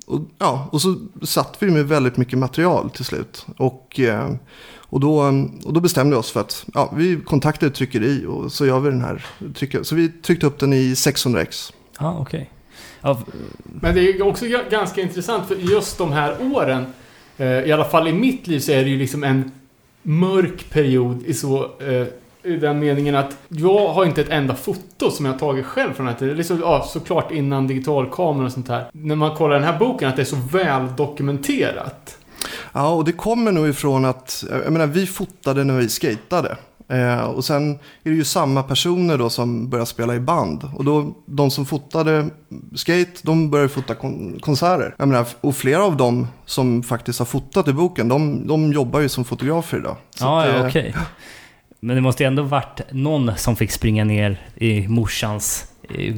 och, 0.06 0.20
ja, 0.40 0.68
och 0.72 0.82
så 0.82 0.96
satt 1.22 1.56
vi 1.60 1.72
med 1.72 1.88
väldigt 1.88 2.18
mycket 2.18 2.40
material 2.40 2.90
till 2.90 3.06
slut. 3.06 3.46
Och, 3.58 4.00
ehm, 4.00 4.38
och, 4.76 5.00
då, 5.00 5.20
och 5.66 5.74
då 5.74 5.80
bestämde 5.80 6.16
vi 6.16 6.20
oss 6.22 6.32
för 6.32 6.40
att 6.42 6.66
ja, 6.74 6.94
vi 6.96 7.20
kontaktade 7.26 7.68
ett 7.68 7.76
tryckeri 7.76 8.26
och 8.26 8.52
så 8.52 8.66
gör 8.66 8.80
vi 8.80 8.90
den 8.90 9.02
här. 9.02 9.26
Så 9.84 9.96
vi 9.96 10.10
tryckte 10.10 10.46
upp 10.48 10.60
den 10.60 10.74
i 10.74 10.94
600x. 10.94 11.74
Ja, 12.00 12.18
okej. 12.20 12.50
Ja, 13.02 13.22
Men 13.64 13.96
det 13.96 14.02
är 14.10 14.22
också 14.28 14.46
ga- 14.46 14.70
ganska 14.72 15.02
intressant 15.02 15.48
för 15.48 15.56
just 15.56 15.98
de 15.98 16.12
här 16.12 16.36
åren, 16.56 16.86
eh, 17.38 17.48
i 17.48 17.72
alla 17.72 17.86
fall 17.86 18.08
i 18.08 18.14
mitt 18.14 18.48
liv 18.48 18.60
så 18.60 18.72
är 18.72 18.84
det 18.84 18.90
ju 18.90 18.98
liksom 18.98 19.24
en 19.24 19.52
mörk 20.02 20.70
period 20.70 21.24
i 21.26 21.34
så... 21.34 21.72
I 22.44 22.56
den 22.56 22.80
meningen 22.80 23.16
att 23.16 23.38
jag 23.48 23.88
har 23.88 24.06
inte 24.06 24.22
ett 24.22 24.30
enda 24.30 24.56
foto 24.56 25.12
som 25.12 25.26
jag 25.26 25.34
har 25.34 25.40
tagit 25.40 25.66
själv 25.66 25.94
från 25.94 26.06
den 26.06 26.14
här 26.14 26.20
tiden. 26.20 26.38
Liksom, 26.38 26.60
ja, 26.60 26.86
såklart 26.88 27.32
innan 27.32 27.68
digitalkameror 27.68 28.46
och 28.46 28.52
sånt 28.52 28.68
här. 28.68 28.90
När 28.94 29.16
man 29.16 29.36
kollar 29.36 29.56
den 29.56 29.64
här 29.64 29.80
boken, 29.80 30.10
att 30.10 30.16
det 30.16 30.22
är 30.22 30.26
så 30.26 30.36
väl 30.52 30.88
dokumenterat. 30.98 32.18
Ja, 32.74 32.90
och 32.94 33.06
det 33.06 33.12
kommer 33.12 33.52
nog 33.52 33.68
ifrån 33.68 34.06
att, 34.06 34.44
jag 34.64 34.74
menar 34.74 34.88
vi 34.88 35.06
fotade 35.08 35.64
när 35.64 35.78
vi 35.78 35.90
skatade. 35.90 36.58
Eh, 36.88 37.24
och 37.24 37.46
sen 37.46 37.72
är 37.72 38.10
det 38.10 38.16
ju 38.16 38.24
samma 38.24 38.64
personer 38.64 39.18
då 39.18 39.30
som 39.30 39.70
börjar 39.70 39.86
spela 39.86 40.16
i 40.16 40.20
band. 40.20 40.70
Och 40.76 40.86
då, 40.86 41.14
de 41.26 41.52
som 41.52 41.66
fotade 41.66 42.30
skate, 42.76 43.12
de 43.22 43.50
börjar 43.50 43.68
fota 43.68 43.96
kon- 43.96 44.40
konserter. 44.42 44.96
Jag 44.98 45.08
menar, 45.08 45.26
och 45.42 45.56
flera 45.56 45.84
av 45.84 45.98
dem 45.98 46.28
som 46.46 46.84
faktiskt 46.84 47.20
har 47.20 47.26
fotat 47.26 47.68
i 47.68 47.74
boken, 47.74 48.08
de, 48.10 48.48
de 48.48 48.74
jobbar 48.74 49.00
ju 49.00 49.10
som 49.10 49.26
fotografer 49.26 49.78
idag. 49.78 49.96
Så 50.16 50.26
ja, 50.26 50.42
att, 50.44 50.48
ja 50.50 50.56
eh, 50.60 50.68
okej. 50.68 50.96
Men 51.84 51.96
det 51.96 52.02
måste 52.02 52.24
ju 52.24 52.28
ändå 52.28 52.43
varit 52.43 52.82
någon 52.91 53.32
som 53.38 53.56
fick 53.56 53.72
springa 53.72 54.04
ner 54.04 54.41
i 54.56 54.88
morsans 54.88 55.65
eh, 55.89 56.13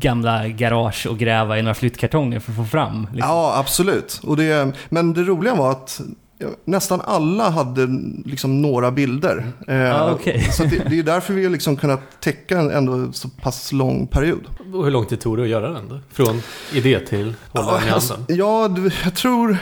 gamla 0.00 0.48
garage 0.48 1.06
och 1.10 1.18
gräva 1.18 1.58
i 1.58 1.62
några 1.62 1.74
flyttkartonger 1.74 2.40
för 2.40 2.50
att 2.52 2.56
få 2.56 2.64
fram. 2.64 3.02
Liksom. 3.12 3.18
Ja, 3.30 3.54
absolut. 3.58 4.20
Och 4.24 4.36
det, 4.36 4.72
men 4.88 5.12
det 5.12 5.22
roliga 5.22 5.54
var 5.54 5.70
att 5.70 6.00
ja, 6.38 6.46
nästan 6.64 7.00
alla 7.04 7.50
hade 7.50 7.86
liksom 8.24 8.62
några 8.62 8.90
bilder. 8.90 9.52
Eh, 9.68 10.02
Ah, 10.02 10.10
okej. 10.12 10.42
Så 10.52 10.62
det, 10.64 10.82
det 10.90 10.98
är 10.98 11.02
därför 11.02 11.34
vi 11.34 11.44
har 11.44 11.50
liksom 11.50 11.76
kunnat 11.76 12.20
täcka 12.20 12.58
en 12.58 12.70
ändå 12.70 13.12
så 13.12 13.28
pass 13.28 13.72
lång 13.72 14.06
period. 14.06 14.44
Och 14.74 14.84
hur 14.84 14.90
lång 14.90 15.06
tid 15.06 15.20
tog 15.20 15.36
det 15.36 15.42
att 15.42 15.48
göra 15.48 15.70
den 15.70 15.88
då? 15.88 15.98
Från 16.12 16.42
idé 16.72 17.00
till 17.00 17.34
hålla 17.52 17.78
den 17.78 17.88
i 17.88 17.90
alltså, 17.90 18.14
handen? 18.14 18.36
ja, 18.36 18.68
det- 18.68 18.92
jag 19.04 19.14
tror... 19.14 19.58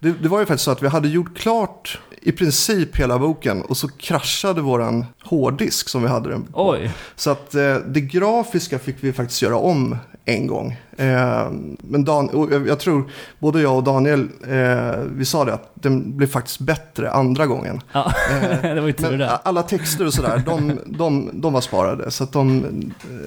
Det, 0.00 0.12
det 0.22 0.28
var 0.28 0.40
ju 0.40 0.46
faktiskt 0.46 0.64
så 0.64 0.70
att 0.70 0.82
vi 0.82 0.88
hade 0.88 1.08
gjort 1.08 1.38
klart 1.38 1.98
i 2.22 2.32
princip 2.32 2.96
hela 2.96 3.18
boken 3.18 3.62
och 3.62 3.76
så 3.76 3.88
kraschade 3.88 4.60
våran 4.60 5.04
hårddisk 5.22 5.88
som 5.88 6.02
vi 6.02 6.08
hade 6.08 6.30
den 6.30 6.42
på. 6.42 6.70
Oj. 6.70 6.90
Så 7.16 7.30
att 7.30 7.54
eh, 7.54 7.74
det 7.86 8.00
grafiska 8.00 8.78
fick 8.78 8.96
vi 9.00 9.12
faktiskt 9.12 9.42
göra 9.42 9.56
om 9.56 9.96
en 10.24 10.46
gång. 10.46 10.76
Eh, 10.96 11.50
men 11.78 12.04
Dan, 12.04 12.48
jag, 12.68 12.78
tror 12.80 13.10
både 13.38 13.60
jag 13.62 13.76
och 13.76 13.82
Daniel, 13.84 14.28
eh, 14.48 15.00
vi 15.14 15.24
sa 15.24 15.44
det 15.44 15.54
att 15.54 15.70
den 15.74 16.16
blev 16.16 16.26
faktiskt 16.26 16.58
bättre 16.60 17.10
andra 17.10 17.46
gången. 17.46 17.80
Ja, 17.92 18.12
Eh, 18.30 18.62
det 18.74 18.80
var 18.80 18.86
ju 18.86 18.92
tur 18.92 19.10
men 19.10 19.18
det. 19.18 19.28
alla 19.30 19.62
texter 19.62 20.06
och 20.06 20.14
sådär, 20.14 20.42
de, 20.46 20.78
de, 20.86 21.30
de 21.32 21.52
var 21.52 21.60
sparade. 21.60 22.10
Så 22.10 22.24
att 22.24 22.32
de, 22.32 22.64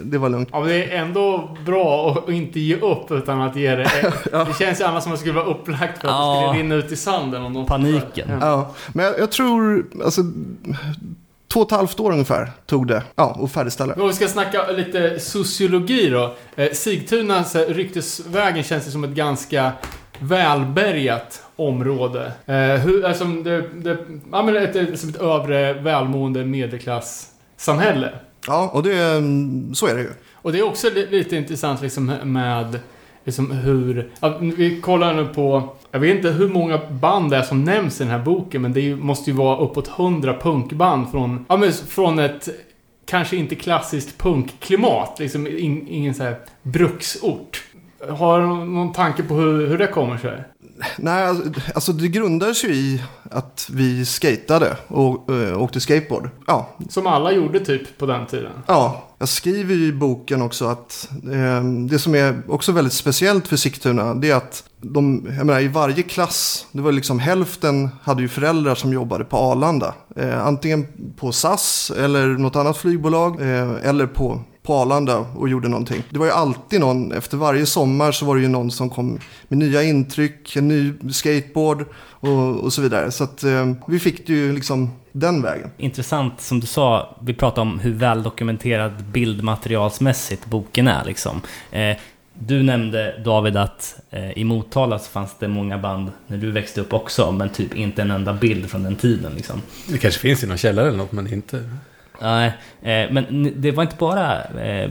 det 0.03 0.17
var 0.17 0.29
lugnt. 0.29 0.49
Ja, 0.51 0.59
men 0.59 0.69
det 0.69 0.91
är 0.93 0.97
ändå 1.01 1.57
bra 1.65 2.11
att 2.27 2.29
inte 2.33 2.59
ge 2.59 2.75
upp 2.75 3.11
utan 3.11 3.41
att 3.41 3.55
ge 3.55 3.75
det... 3.75 3.89
Det 4.31 4.53
känns 4.59 4.79
ju 4.81 4.83
annars 4.83 5.03
som 5.03 5.11
att 5.11 5.17
det 5.17 5.21
skulle 5.21 5.35
vara 5.35 5.45
upplagt 5.45 6.01
för 6.01 6.07
att 6.07 6.13
Ja. 6.13 6.41
det 6.41 6.47
skulle 6.47 6.63
rinna 6.63 6.75
ut 6.75 6.91
i 6.91 6.95
sanden 6.95 7.43
om 7.43 7.53
de 7.53 7.65
Paniken. 7.65 8.27
Ja. 8.29 8.37
Ja, 8.41 8.73
men 8.93 9.05
jag, 9.05 9.19
jag 9.19 9.31
tror, 9.31 9.85
alltså, 10.03 10.21
två 11.53 11.59
och 11.59 11.67
ett 11.67 11.77
halvt 11.77 11.99
år 11.99 12.11
ungefär 12.11 12.51
tog 12.65 12.87
det 12.87 13.03
ja, 13.15 13.39
att 13.43 13.51
färdigställa. 13.51 13.93
Om 13.93 14.07
vi 14.07 14.13
ska 14.13 14.27
snacka 14.27 14.71
lite 14.71 15.19
sociologi 15.19 16.09
då. 16.09 16.35
Eh, 16.55 16.71
Sigtuna, 16.71 17.43
så 17.43 17.57
här, 17.57 17.65
ryktesvägen 17.65 18.63
känns 18.63 18.85
det 18.85 18.91
som 18.91 19.03
ett 19.03 19.09
ganska 19.09 19.71
välbärgat 20.19 21.43
område. 21.55 22.31
Eh, 22.45 22.55
hur, 22.55 23.05
alltså, 23.05 23.25
det, 23.25 23.61
det, 23.61 23.97
ja, 24.31 24.43
men 24.43 24.55
ett, 24.55 24.99
som 24.99 25.09
ett 25.09 25.21
övre 25.21 25.73
välmående 25.73 26.45
medelklasssamhälle. 26.45 28.09
Ja, 28.47 28.69
och 28.73 28.83
det, 28.83 29.23
så 29.73 29.87
är 29.87 29.95
det 29.95 30.01
ju. 30.01 30.11
Och 30.33 30.51
det 30.51 30.59
är 30.59 30.63
också 30.63 30.89
li, 30.89 31.07
lite 31.11 31.35
intressant 31.35 31.81
liksom 31.81 32.05
med 32.23 32.79
liksom 33.25 33.51
hur... 33.51 34.09
Ja, 34.19 34.37
vi 34.39 34.81
kollar 34.81 35.13
nu 35.13 35.25
på... 35.27 35.75
Jag 35.91 35.99
vet 35.99 36.15
inte 36.15 36.29
hur 36.29 36.49
många 36.49 36.79
band 36.89 37.31
det 37.31 37.37
är 37.37 37.41
som 37.41 37.63
nämns 37.63 38.01
i 38.01 38.03
den 38.03 38.11
här 38.13 38.19
boken, 38.19 38.61
men 38.61 38.73
det 38.73 38.81
ju- 38.81 38.95
måste 38.95 39.29
ju 39.31 39.35
vara 39.37 39.57
uppåt 39.57 39.87
100 39.97 40.35
punkband 40.41 41.11
från, 41.11 41.45
ja, 41.49 41.57
men 41.57 41.73
från 41.73 42.19
ett 42.19 42.49
kanske 43.05 43.35
inte 43.37 43.55
klassiskt 43.55 44.17
punkklimat. 44.17 45.19
Liksom 45.19 45.47
in, 45.47 45.87
ingen 45.87 46.13
så 46.13 46.23
här 46.23 46.35
bruksort. 46.61 47.63
Har 48.09 48.39
du 48.41 48.47
någon 48.47 48.93
tanke 48.93 49.23
på 49.23 49.33
hur, 49.33 49.67
hur 49.67 49.77
det 49.77 49.87
kommer 49.87 50.17
sig? 50.17 50.43
Nej, 50.97 51.25
alltså, 51.25 51.43
alltså 51.75 51.91
det 51.91 52.07
grundades 52.07 52.63
ju 52.63 52.67
i 52.67 53.03
att 53.31 53.67
vi 53.73 54.05
skatade 54.05 54.77
och 54.87 55.29
äh, 55.33 55.61
åkte 55.61 55.79
skateboard. 55.79 56.29
Ja, 56.47 56.69
Som 56.89 57.07
alla 57.07 57.31
gjorde 57.31 57.59
typ 57.59 57.97
på 57.97 58.05
den 58.05 58.25
tiden. 58.25 58.51
ja, 58.67 59.03
jag 59.17 59.29
skriver 59.29 59.75
ju 59.75 59.85
i 59.85 59.93
boken 59.93 60.41
också 60.41 60.65
att 60.65 61.09
eh, 61.33 61.63
det 61.63 61.99
som 61.99 62.15
är 62.15 62.41
också 62.47 62.71
väldigt 62.71 62.93
speciellt 62.93 63.47
för 63.47 63.55
Sigtuna 63.55 64.13
det 64.13 64.31
är 64.31 64.35
att 64.35 64.63
de, 64.81 65.27
jag 65.37 65.45
menar, 65.45 65.61
i 65.61 65.67
varje 65.67 66.03
klass, 66.03 66.67
det 66.71 66.81
var 66.81 66.91
liksom 66.91 67.19
hälften 67.19 67.89
hade 68.01 68.21
ju 68.21 68.27
föräldrar 68.27 68.75
som 68.75 68.93
jobbade 68.93 69.25
på 69.25 69.37
Arlanda. 69.37 69.93
Eh, 70.15 70.47
antingen 70.47 70.87
på 71.17 71.31
SAS 71.31 71.91
eller 71.97 72.27
något 72.27 72.55
annat 72.55 72.77
flygbolag 72.77 73.41
eh, 73.41 73.89
eller 73.89 74.07
på 74.07 74.41
på 74.65 74.73
Arlanda 74.73 75.17
och 75.17 75.49
gjorde 75.49 75.67
någonting. 75.67 76.03
Det 76.09 76.19
var 76.19 76.25
ju 76.25 76.31
alltid 76.31 76.79
någon, 76.79 77.11
efter 77.11 77.37
varje 77.37 77.65
sommar 77.65 78.11
så 78.11 78.25
var 78.25 78.35
det 78.35 78.41
ju 78.41 78.47
någon 78.47 78.71
som 78.71 78.89
kom 78.89 79.19
med 79.47 79.57
nya 79.57 79.83
intryck, 79.83 80.55
en 80.55 80.67
ny 80.67 80.93
skateboard 81.11 81.85
och, 82.09 82.59
och 82.59 82.73
så 82.73 82.81
vidare. 82.81 83.11
Så 83.11 83.23
att 83.23 83.43
eh, 83.43 83.73
vi 83.87 83.99
fick 83.99 84.27
det 84.27 84.33
ju 84.33 84.53
liksom 84.53 84.91
den 85.11 85.41
vägen. 85.41 85.69
Intressant 85.77 86.41
som 86.41 86.59
du 86.59 86.67
sa, 86.67 87.17
vi 87.21 87.33
pratade 87.33 87.61
om 87.61 87.79
hur 87.79 87.93
väl 87.93 88.23
dokumenterad 88.23 89.03
bildmaterialsmässigt 89.03 90.45
boken 90.45 90.87
är 90.87 91.05
liksom. 91.05 91.41
Eh, 91.71 91.97
du 92.39 92.63
nämnde 92.63 93.21
David 93.25 93.57
att 93.57 93.95
eh, 94.09 94.31
i 94.31 94.43
Motala 94.43 94.99
så 94.99 95.11
fanns 95.11 95.35
det 95.39 95.47
många 95.47 95.77
band 95.77 96.11
när 96.27 96.37
du 96.37 96.51
växte 96.51 96.81
upp 96.81 96.93
också, 96.93 97.31
men 97.31 97.49
typ 97.49 97.75
inte 97.75 98.01
en 98.01 98.11
enda 98.11 98.33
bild 98.33 98.69
från 98.69 98.83
den 98.83 98.95
tiden 98.95 99.31
liksom. 99.35 99.61
Det 99.87 99.97
kanske 99.97 100.19
finns 100.19 100.43
i 100.43 100.47
någon 100.47 100.57
källare 100.57 100.87
eller 100.87 100.97
något, 100.97 101.11
men 101.11 101.33
inte... 101.33 101.69
Nej, 102.21 102.47
eh, 102.81 103.11
men 103.11 103.53
det 103.55 103.71
var 103.71 103.83
inte 103.83 103.95
bara 103.99 104.43
eh, 104.43 104.89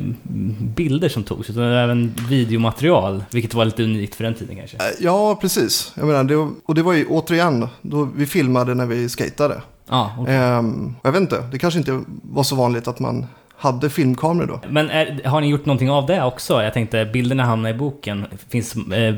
bilder 0.61 1.09
som 1.09 1.23
togs, 1.23 1.51
utan 1.51 1.63
även 1.63 2.15
videomaterial, 2.29 3.25
vilket 3.31 3.55
var 3.55 3.65
lite 3.65 3.83
unikt 3.85 4.15
för 4.15 4.25
den 4.25 4.35
tiden 4.35 4.57
kanske. 4.57 4.77
Eh, 4.77 4.83
Ja, 5.01 5.39
precis. 5.41 5.93
Jag 5.97 6.07
menar, 6.07 6.25
det, 6.25 6.37
och 6.67 6.75
det 6.75 6.83
var 6.83 6.93
ju 6.93 7.07
återigen, 7.07 7.69
då 7.83 8.09
vi 8.17 8.27
filmade 8.27 8.75
när 8.75 8.87
vi 8.87 9.09
skatade. 9.09 9.63
Ja, 9.89 10.13
okej. 10.19 10.35
Ehm, 10.37 10.95
jag 11.03 11.13
vet 11.13 11.21
inte, 11.21 11.45
det 11.53 11.59
kanske 11.59 11.79
inte 11.79 12.03
var 12.23 12.43
så 12.43 12.57
vanligt 12.57 12.89
att 12.89 12.99
man 13.01 13.27
hade 13.57 13.91
filmkameror 13.91 14.47
då. 14.47 14.61
Men 14.69 14.91
är, 14.91 15.25
har 15.29 15.41
ni 15.41 15.49
gjort 15.49 15.67
någonting 15.67 15.91
av 15.91 16.07
det 16.07 16.23
också? 16.25 16.63
Jag 16.63 16.73
tänkte, 16.75 17.05
bilderna 17.13 17.45
hamnar 17.45 17.71
i 17.71 17.75
boken. 17.75 18.27
Finns, 18.49 18.77
eh, 18.77 19.15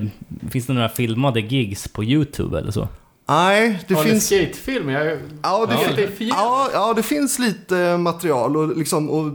finns 0.51 0.67
det 0.67 0.73
några 0.73 0.89
filmade 0.89 1.41
gigs 1.41 1.89
på 1.89 2.05
YouTube 2.05 2.59
eller 2.59 2.71
så? 2.73 2.89
Nej, 3.29 3.85
det 3.89 3.95
ni 3.95 4.11
finns... 4.11 4.27
skatefilm? 4.27 4.89
Jag, 4.89 5.19
Ja 5.43 5.67
det, 5.67 5.73
Ja. 5.75 5.79
fin- 5.79 5.97
Det 5.97 6.03
är 6.03 6.11
för 6.11 6.25
ja, 6.25 6.69
ja, 6.73 6.93
det 6.97 7.03
finns 7.03 7.39
lite 7.39 7.97
material 7.99 8.57
och, 8.57 8.77
liksom, 8.77 9.11
och 9.11 9.33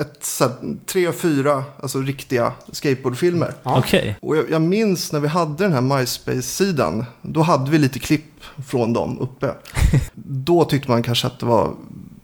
ett, 0.00 0.24
så 0.24 0.44
här, 0.44 0.52
tre, 0.86 1.12
fyra 1.12 1.64
alltså, 1.82 1.98
riktiga 1.98 2.52
skateboardfilmer. 2.72 3.54
Ja. 3.62 3.78
Okej. 3.78 4.16
Och 4.22 4.36
jag, 4.36 4.50
jag 4.50 4.62
minns 4.62 5.12
när 5.12 5.20
vi 5.20 5.28
hade 5.28 5.64
den 5.64 5.72
här 5.72 5.80
MySpace-sidan, 5.80 7.04
då 7.22 7.42
hade 7.42 7.70
vi 7.70 7.78
lite 7.78 7.98
klipp 7.98 8.24
från 8.68 8.92
dem 8.92 9.18
uppe. 9.20 9.54
då 10.14 10.64
tyckte 10.64 10.90
man 10.90 11.02
kanske 11.02 11.26
att 11.26 11.38
det 11.38 11.46
var 11.46 11.70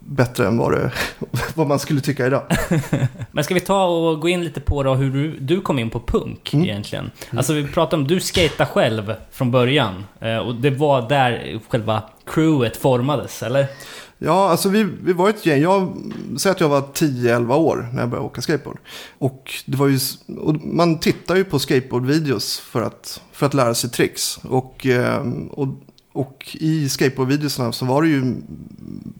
bättre 0.09 0.47
än 0.47 0.59
vad, 0.59 0.73
det, 0.73 0.93
vad 1.55 1.67
man 1.67 1.79
skulle 1.79 2.01
tycka 2.01 2.27
idag. 2.27 2.43
Men 3.33 3.45
ska 3.45 3.55
vi 3.55 3.61
ta 3.61 3.85
och 3.85 4.21
gå 4.21 4.29
in 4.29 4.45
lite 4.45 4.61
på 4.61 4.83
då 4.83 4.95
hur 4.95 5.11
du, 5.11 5.39
du 5.39 5.61
kom 5.61 5.79
in 5.79 5.91
på 5.91 6.01
punk 6.01 6.55
Mm. 6.55 6.65
egentligen? 6.67 7.11
Alltså 7.37 7.53
vi 7.53 7.67
pratade 7.67 8.03
om, 8.03 8.09
du 8.09 8.21
skejtade 8.21 8.71
själv 8.71 9.15
från 9.31 9.51
början. 9.51 10.05
Eh, 10.21 10.37
och 10.37 10.55
det 10.55 10.71
var 10.71 11.09
där 11.09 11.61
själva 11.69 12.03
crewet 12.27 12.77
formades, 12.77 13.43
eller? 13.43 13.67
Ja, 14.19 14.49
alltså 14.51 14.69
vi, 14.69 14.87
vi 15.03 15.13
var 15.13 15.29
ett 15.29 15.47
gäng. 15.47 15.63
Jag 15.63 15.97
säger 16.39 16.55
att 16.55 16.61
jag 16.61 16.69
var 16.69 16.81
10-11 16.81 17.55
år 17.55 17.89
när 17.93 18.01
jag 18.01 18.09
började 18.09 18.27
åka 18.27 18.43
skateboard. 18.43 18.79
Och, 19.19 19.53
det 19.67 19.77
var 19.77 19.89
ju, 19.89 19.99
man 20.63 20.99
tittar 20.99 21.37
ju 21.37 21.45
på 21.45 21.59
skateboardvideos 21.59 22.59
för 22.59 22.83
att, 22.83 23.21
för 23.33 23.47
att 23.47 23.55
lära 23.55 23.75
sig 23.75 23.91
tricks. 23.91 24.39
Och, 24.43 24.87
eh, 24.87 25.23
och, 25.51 25.69
och 26.17 26.57
i 26.61 26.89
skateboardvideorna 26.89 27.73
så 27.73 27.85
var 27.85 28.03
det 28.03 28.09
ju 28.09 28.37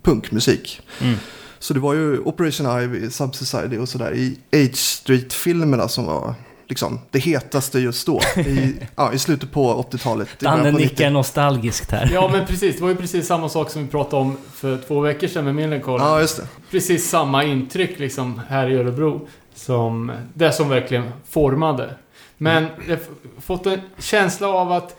punkmusik. 0.03 0.81
Mm. 1.01 1.17
Så 1.59 1.75
det 1.75 1.81
var 1.81 1.95
ju 1.95 2.19
Operation 2.19 2.83
Ivy, 2.83 3.11
Subsociety 3.11 3.79
och 3.79 3.89
sådär 3.89 4.15
i 4.15 4.39
H 4.53 4.75
Street-filmerna 4.75 5.89
som 5.89 6.07
var 6.07 6.35
liksom 6.69 7.01
det 7.11 7.19
hetaste 7.19 7.79
just 7.79 8.07
då. 8.07 8.21
I, 8.37 8.75
ja, 8.97 9.13
i 9.13 9.19
slutet 9.19 9.53
på 9.53 9.87
80-talet. 9.91 10.29
i 10.29 10.45
början 10.45 10.65
Danne 10.65 10.79
nickar 10.79 11.11
nostalgiskt 11.11 11.91
här. 11.91 12.11
Ja, 12.13 12.29
men 12.33 12.47
precis. 12.47 12.77
Det 12.77 12.83
var 12.83 12.89
ju 12.89 12.97
precis 12.97 13.27
samma 13.27 13.49
sak 13.49 13.71
som 13.71 13.83
vi 13.83 13.89
pratade 13.89 14.23
om 14.23 14.37
för 14.53 14.79
två 14.89 15.01
veckor 15.01 15.29
sedan 15.29 15.45
med 15.45 15.55
Millencolin. 15.55 16.07
Ja, 16.07 16.21
just 16.21 16.37
det. 16.37 16.49
Precis 16.71 17.09
samma 17.09 17.45
intryck 17.45 17.99
liksom 17.99 18.41
här 18.49 18.71
i 18.71 18.77
Örebro. 18.77 19.29
Som 19.55 20.13
det 20.35 20.53
som 20.53 20.69
verkligen 20.69 21.13
formade. 21.29 21.91
Men 22.39 22.67
jag 22.89 22.97
har 22.97 23.03
fått 23.41 23.67
en 23.67 23.81
känsla 23.99 24.49
av 24.49 24.73
att 24.73 24.97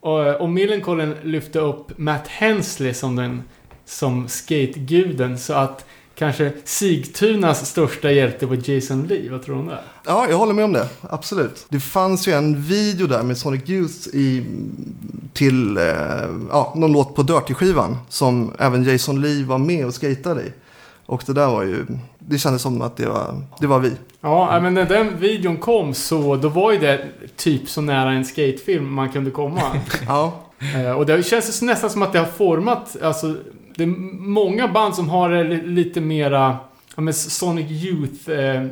och, 0.00 0.24
eh, 0.26 0.34
och 0.34 0.48
Millencolin 0.48 1.14
lyfte 1.22 1.58
upp 1.58 1.98
Matt 1.98 2.28
Hensley 2.28 2.94
som 2.94 3.16
den 3.16 3.42
som 3.84 4.28
skateguden 4.28 5.38
så 5.38 5.52
att 5.52 5.84
kanske 6.14 6.52
Sigtunas 6.64 7.70
största 7.70 8.12
hjälte 8.12 8.46
var 8.46 8.70
Jason 8.70 9.06
Lee. 9.06 9.30
Vad 9.30 9.42
tror 9.42 9.54
du 9.54 9.60
om 9.60 9.66
det? 9.66 9.78
Ja, 10.06 10.26
jag 10.30 10.36
håller 10.36 10.54
med 10.54 10.64
om 10.64 10.72
det. 10.72 10.88
Absolut. 11.00 11.66
Det 11.68 11.80
fanns 11.80 12.28
ju 12.28 12.32
en 12.32 12.62
video 12.62 13.06
där 13.06 13.22
med 13.22 13.38
Sonic 13.38 13.68
Youth 13.68 14.08
i, 14.12 14.44
till 15.32 15.76
eh, 15.76 15.84
ja, 16.50 16.72
någon 16.76 16.92
låt 16.92 17.14
på 17.14 17.22
Dirty-skivan 17.22 17.96
som 18.08 18.52
även 18.58 18.84
Jason 18.84 19.20
Lee 19.20 19.44
var 19.44 19.58
med 19.58 19.86
och 19.86 19.94
skatade 19.94 20.42
i. 20.42 20.52
Och 21.08 21.22
det 21.26 21.32
där 21.32 21.46
var 21.46 21.62
ju, 21.62 21.86
det 22.18 22.38
kändes 22.38 22.62
som 22.62 22.82
att 22.82 22.96
det 22.96 23.06
var, 23.06 23.42
det 23.60 23.66
var 23.66 23.78
vi. 23.78 23.92
Ja, 24.20 24.60
men 24.62 24.74
när 24.74 24.84
den 24.84 25.18
videon 25.18 25.56
kom 25.56 25.94
så 25.94 26.36
då 26.36 26.48
var 26.48 26.72
ju 26.72 26.78
det 26.78 27.04
typ 27.36 27.68
så 27.68 27.80
nära 27.80 28.12
en 28.12 28.24
skatefilm 28.24 28.94
man 28.94 29.12
kunde 29.12 29.30
komma. 29.30 29.62
Ja, 30.06 30.32
Eh, 30.58 30.90
och 30.90 31.06
det 31.06 31.22
känns 31.22 31.62
nästan 31.62 31.90
som 31.90 32.02
att 32.02 32.12
det 32.12 32.18
har 32.18 32.26
format, 32.26 32.96
alltså 33.02 33.36
det 33.74 33.82
är 33.82 33.86
många 34.18 34.68
band 34.68 34.94
som 34.94 35.08
har 35.08 35.44
lite 35.66 36.00
mera, 36.00 36.56
ja 36.96 37.02
men 37.02 37.14
Sonic 37.14 37.70
Youth 37.70 38.30
eh, 38.30 38.66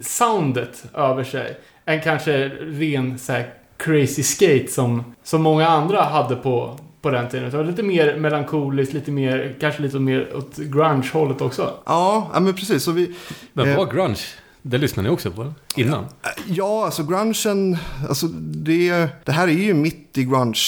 soundet 0.00 0.84
över 0.94 1.24
sig. 1.24 1.56
Än 1.84 2.00
kanske 2.00 2.48
ren 2.48 3.18
så 3.18 3.32
här, 3.32 3.54
crazy 3.76 4.22
skate 4.22 4.66
som, 4.68 5.14
som 5.22 5.42
många 5.42 5.68
andra 5.68 6.02
hade 6.02 6.36
på, 6.36 6.78
på 7.02 7.10
den 7.10 7.28
tiden. 7.28 7.50
Det 7.50 7.56
var 7.56 7.64
lite 7.64 7.82
mer 7.82 8.16
melankoliskt, 8.16 8.94
lite 8.94 9.10
mer, 9.10 9.56
kanske 9.60 9.82
lite 9.82 9.98
mer 9.98 10.36
åt 10.36 10.56
grunge-hållet 10.56 11.40
också. 11.40 11.62
ja, 11.86 12.30
ja 12.34 12.40
men 12.40 12.54
precis. 12.54 12.82
Så 12.84 12.92
vi, 12.92 13.14
Men 13.52 13.68
Eh. 13.68 13.76
var 13.76 13.86
grunge? 13.86 14.18
Det 14.62 14.78
lyssnade 14.78 15.08
ni 15.08 15.14
också 15.14 15.30
på 15.30 15.52
innan? 15.76 16.04
ja, 16.46 16.84
alltså 16.84 17.02
grungen, 17.02 17.76
alltså 18.08 18.26
det, 18.26 19.08
det 19.24 19.32
här 19.32 19.48
är 19.48 19.52
ju 19.52 19.74
mitt 19.74 20.18
i 20.18 20.24
grunge 20.24 20.58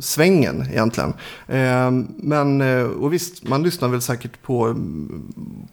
svängen 0.00 0.66
egentligen. 0.70 1.14
Eh, 1.46 1.90
men, 2.16 2.60
eh, 2.60 2.84
och 2.84 3.12
visst, 3.12 3.48
man 3.48 3.62
lyssnar 3.62 3.88
väl 3.88 4.02
säkert 4.02 4.42
på, 4.42 4.76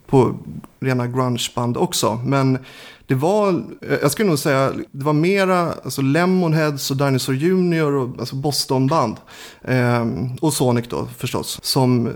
på 0.08 0.36
rena 0.80 1.08
grungeband 1.08 1.78
också. 1.78 2.20
Men 2.26 2.58
det 3.08 3.16
var, 3.16 3.50
eh, 3.82 3.98
jag 4.02 4.12
skulle 4.12 4.30
nog 4.30 4.40
säga, 4.40 4.74
det 4.92 5.06
var 5.06 5.14
mera 5.14 5.74
alltså 5.84 6.02
Lemonheads 6.02 6.92
och 6.92 6.98
Dinosaur 6.98 7.36
Junior 7.36 7.96
och 7.96 8.20
alltså 8.20 8.36
Bostonband. 8.36 9.16
Eh, 9.62 10.06
och 10.42 10.54
Sonic 10.54 10.86
då 10.90 11.08
förstås. 11.18 11.60
Som 11.64 12.10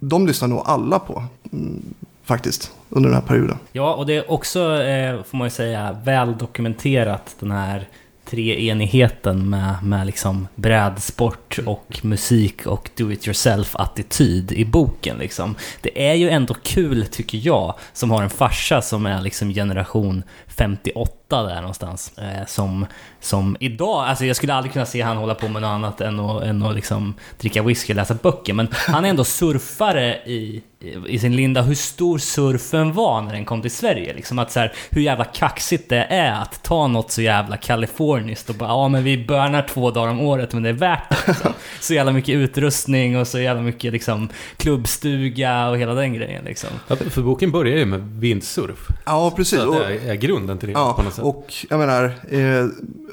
de 0.00 0.26
lyssnar 0.26 0.48
nog 0.48 0.62
alla 0.64 0.98
på. 0.98 1.24
Mm, 1.52 1.82
faktiskt, 2.24 2.72
under 2.88 3.10
den 3.10 3.20
här 3.20 3.26
perioden. 3.26 3.58
Ja, 3.72 3.94
och 3.94 4.06
det 4.06 4.16
är 4.16 4.30
också, 4.30 4.82
eh, 4.82 5.22
får 5.22 5.38
man 5.38 5.46
ju 5.46 5.50
säga, 5.50 5.96
väl 6.04 6.38
dokumenterat 6.38 7.36
den 7.40 7.50
här 7.50 7.88
treenigheten 8.30 9.50
med, 9.50 9.74
med 9.82 10.06
liksom 10.06 10.48
brädsport 10.54 11.58
och 11.66 12.00
musik 12.02 12.66
och 12.66 12.90
do-it-yourself-attityd 12.96 14.52
i 14.52 14.64
boken. 14.64 15.18
Liksom. 15.18 15.54
Det 15.80 16.08
är 16.08 16.14
ju 16.14 16.30
ändå 16.30 16.54
kul, 16.54 17.06
tycker 17.06 17.38
jag, 17.42 17.74
som 17.92 18.10
har 18.10 18.22
en 18.22 18.30
farsa 18.30 18.82
som 18.82 19.06
är 19.06 19.22
liksom 19.22 19.54
generation 19.54 20.22
58 20.58 21.42
där 21.42 21.60
någonstans. 21.60 22.18
Eh, 22.18 22.46
som, 22.46 22.86
som 23.20 23.56
idag, 23.60 24.08
alltså 24.08 24.24
jag 24.24 24.36
skulle 24.36 24.54
aldrig 24.54 24.72
kunna 24.72 24.86
se 24.86 25.00
han 25.00 25.16
hålla 25.16 25.34
på 25.34 25.48
med 25.48 25.62
något 25.62 25.68
annat 25.68 26.00
än 26.00 26.20
att, 26.20 26.42
än 26.42 26.62
att 26.62 26.74
liksom 26.74 27.14
dricka 27.38 27.62
whisky 27.62 27.92
och 27.92 27.96
läsa 27.96 28.14
böcker. 28.14 28.52
Men 28.52 28.68
han 28.72 29.04
är 29.04 29.08
ändå 29.08 29.24
surfare 29.24 30.16
i, 30.16 30.62
i 31.06 31.18
sin 31.18 31.36
linda 31.36 31.62
hur 31.62 31.74
stor 31.74 32.18
surfen 32.18 32.92
var 32.92 33.22
när 33.22 33.32
den 33.32 33.44
kom 33.44 33.62
till 33.62 33.70
Sverige. 33.70 34.14
Liksom 34.14 34.38
att 34.38 34.52
så 34.52 34.60
här, 34.60 34.72
hur 34.90 35.02
jävla 35.02 35.24
kaxigt 35.24 35.88
det 35.88 36.04
är 36.04 36.32
att 36.32 36.62
ta 36.62 36.86
något 36.86 37.10
så 37.10 37.22
jävla 37.22 37.56
kaliforniskt 37.56 38.50
och 38.50 38.54
bara 38.54 38.68
ja 38.68 38.88
men 38.88 39.04
vi 39.04 39.26
börnar 39.26 39.66
två 39.68 39.90
dagar 39.90 40.10
om 40.10 40.20
året 40.20 40.52
men 40.52 40.62
det 40.62 40.68
är 40.68 40.72
värt 40.72 41.10
det. 41.10 41.28
Liksom. 41.28 41.52
Så 41.80 41.94
jävla 41.94 42.12
mycket 42.12 42.34
utrustning 42.34 43.18
och 43.18 43.26
så 43.26 43.38
jävla 43.38 43.62
mycket 43.62 43.92
liksom, 43.92 44.28
klubbstuga 44.56 45.68
och 45.68 45.78
hela 45.78 45.94
den 45.94 46.14
grejen. 46.14 46.44
Liksom. 46.44 46.70
Ja, 46.88 46.96
för 46.96 47.22
boken 47.22 47.50
börjar 47.50 47.78
ju 47.78 47.84
med 47.84 48.00
vindsurf. 48.00 48.88
Ja, 49.06 49.30
precis. 49.36 49.58
Så 49.58 49.78
det 49.78 50.10
är 50.10 50.14
grunden 50.48 50.58
till 50.58 50.68
det 50.68 50.74
på 50.74 50.80
Ja, 50.80 51.02
något 51.04 51.14
sätt. 51.14 51.24
och 51.24 51.54
jag 51.70 51.78
menar, 51.78 52.04
eh, 52.30 52.66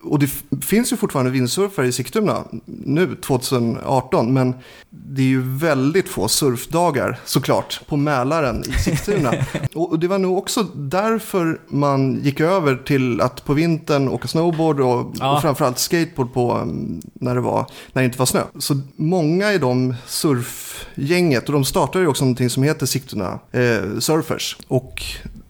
och 0.04 0.20
det 0.20 0.30
finns 0.62 0.94
ju 0.94 0.98
fortfarande 0.98 1.32
vindsurfare 1.32 1.88
i 1.88 1.92
Sigtuna 1.92 2.44
nu 2.66 3.16
2018, 3.16 4.34
men 4.34 4.54
det 4.90 5.22
är 5.22 5.26
ju 5.26 5.42
väldigt 5.58 6.10
få 6.10 6.28
surfdagar 6.28 7.20
såklart 7.26 7.82
på 7.88 7.98
Mälaren 7.98 8.64
i 8.70 8.72
Sigtuna. 8.80 9.34
och, 9.76 9.90
och 9.92 10.00
det 10.00 10.08
var 10.08 10.18
nog 10.18 10.38
också 10.38 10.64
därför 10.76 11.60
man 11.68 12.20
gick 12.24 12.40
över 12.40 12.76
till 12.76 13.22
att 13.22 13.46
på 13.46 13.54
vintern 13.54 14.10
åka 14.10 14.28
snowboard 14.28 14.80
och, 14.80 15.14
Ja. 15.20 15.36
och 15.36 15.42
framförallt 15.42 15.80
skateboard 15.80 16.34
på 16.34 16.52
mm, 16.52 17.02
när 17.14 17.36
det, 17.36 17.42
var, 17.42 17.66
när 17.94 18.02
det 18.02 18.06
inte 18.06 18.20
var 18.20 18.26
snö. 18.26 18.42
Så 18.60 18.80
många 18.96 19.54
i 19.54 19.58
de 19.58 19.96
surfgänget, 20.08 21.46
och 21.48 21.54
de 21.54 21.66
startade 21.66 22.04
ju 22.04 22.10
också 22.10 22.24
någonting 22.24 22.50
som 22.50 22.64
heter 22.64 22.86
Sigtuna 22.86 23.40
eh, 23.52 24.00
Surfers. 24.00 24.58
Och 24.68 25.04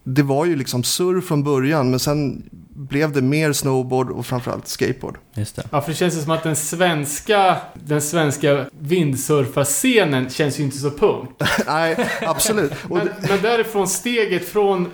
det 0.08 0.24
var 0.24 0.46
ju 0.46 0.56
liksom 0.56 0.84
surf 0.84 1.26
från 1.26 1.44
början, 1.44 1.90
men 1.90 2.00
sen 2.00 2.50
blev 2.70 3.12
det 3.12 3.22
mer 3.22 3.54
snowboard 3.54 4.10
och 4.12 4.26
framförallt 4.26 4.68
skateboard. 4.68 5.18
Just 5.34 5.56
det. 5.56 5.64
Ja, 5.72 5.82
för 5.82 5.90
det 5.92 5.96
känns 5.98 6.16
ju 6.18 6.22
som 6.22 6.32
att 6.32 6.44
den 6.44 6.56
svenska, 6.56 7.58
den 7.74 8.02
svenska 8.02 8.66
vindsurfarscenen 8.80 10.30
känns 10.30 10.60
ju 10.60 10.64
inte 10.64 10.78
så 10.78 10.92
punk. 10.92 11.30
Nej, 11.68 12.10
absolut. 12.22 12.72
Men, 12.90 13.10
men 13.30 13.42
därifrån 13.42 13.88
steget 13.88 14.48
från, 14.50 14.88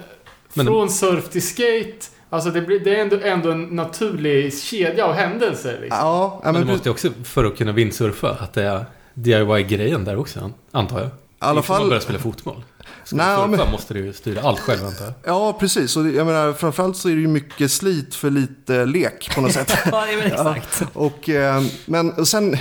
Men- 0.54 0.65
från 0.65 0.89
surf 0.89 1.30
till 1.30 1.41
skate, 1.47 2.06
alltså 2.30 2.50
det, 2.52 2.62
blir, 2.62 2.80
det 2.80 2.95
är 2.95 3.02
ändå, 3.02 3.19
ändå 3.24 3.52
en 3.52 3.63
naturlig 3.63 4.58
kedja 4.58 5.06
av 5.06 5.13
händelser. 5.13 5.78
Liksom. 5.82 5.97
ja, 6.00 6.41
Men 6.43 6.54
men 6.54 6.65
det 6.65 6.71
måste 6.74 6.89
ju 6.89 6.91
också, 6.93 7.10
för 7.24 7.45
att 7.45 7.58
kunna 7.58 7.71
vindsurfa, 7.71 8.30
att 8.39 8.54
det 8.54 8.63
är 8.63 8.86
DIY-grejen 9.13 10.06
där 10.06 10.17
också, 10.17 10.52
antar 10.71 11.00
jag. 11.00 11.08
i 11.08 11.12
alla 11.39 11.63
som 11.63 11.74
man 11.74 11.80
fall. 11.80 11.88
börjar 11.89 12.02
spela 12.02 12.19
fotboll. 12.19 12.63
Ska 13.04 13.16
Nej, 13.16 13.48
men- 13.48 13.72
måste 13.72 13.94
du 13.94 14.14
styra 14.14 14.42
allt 14.42 14.60
själv, 14.60 14.86
antar 14.86 15.06
jag. 15.06 15.14
Ja, 15.24 15.58
precis. 15.60 15.98
Och 15.98 16.10
jag 16.10 16.28
menar, 16.28 16.54
framförallt 16.54 16.98
så 16.98 17.10
är 17.10 17.16
det 17.16 17.22
ju 17.22 17.28
mycket 17.28 17.72
slit 17.72 18.16
för 18.16 18.30
lite 18.30 18.86
lek 18.86 19.32
på 19.36 19.42
något 19.42 19.52
sätt. 19.54 19.74
Ja, 19.92 20.06
det 20.06 20.14
är 20.14 20.18
väl 20.18 20.28
exakt. 20.32 20.84
Och, 20.94 21.30
eh, 21.30 21.64
men 21.86 22.26
sen, 22.26 22.58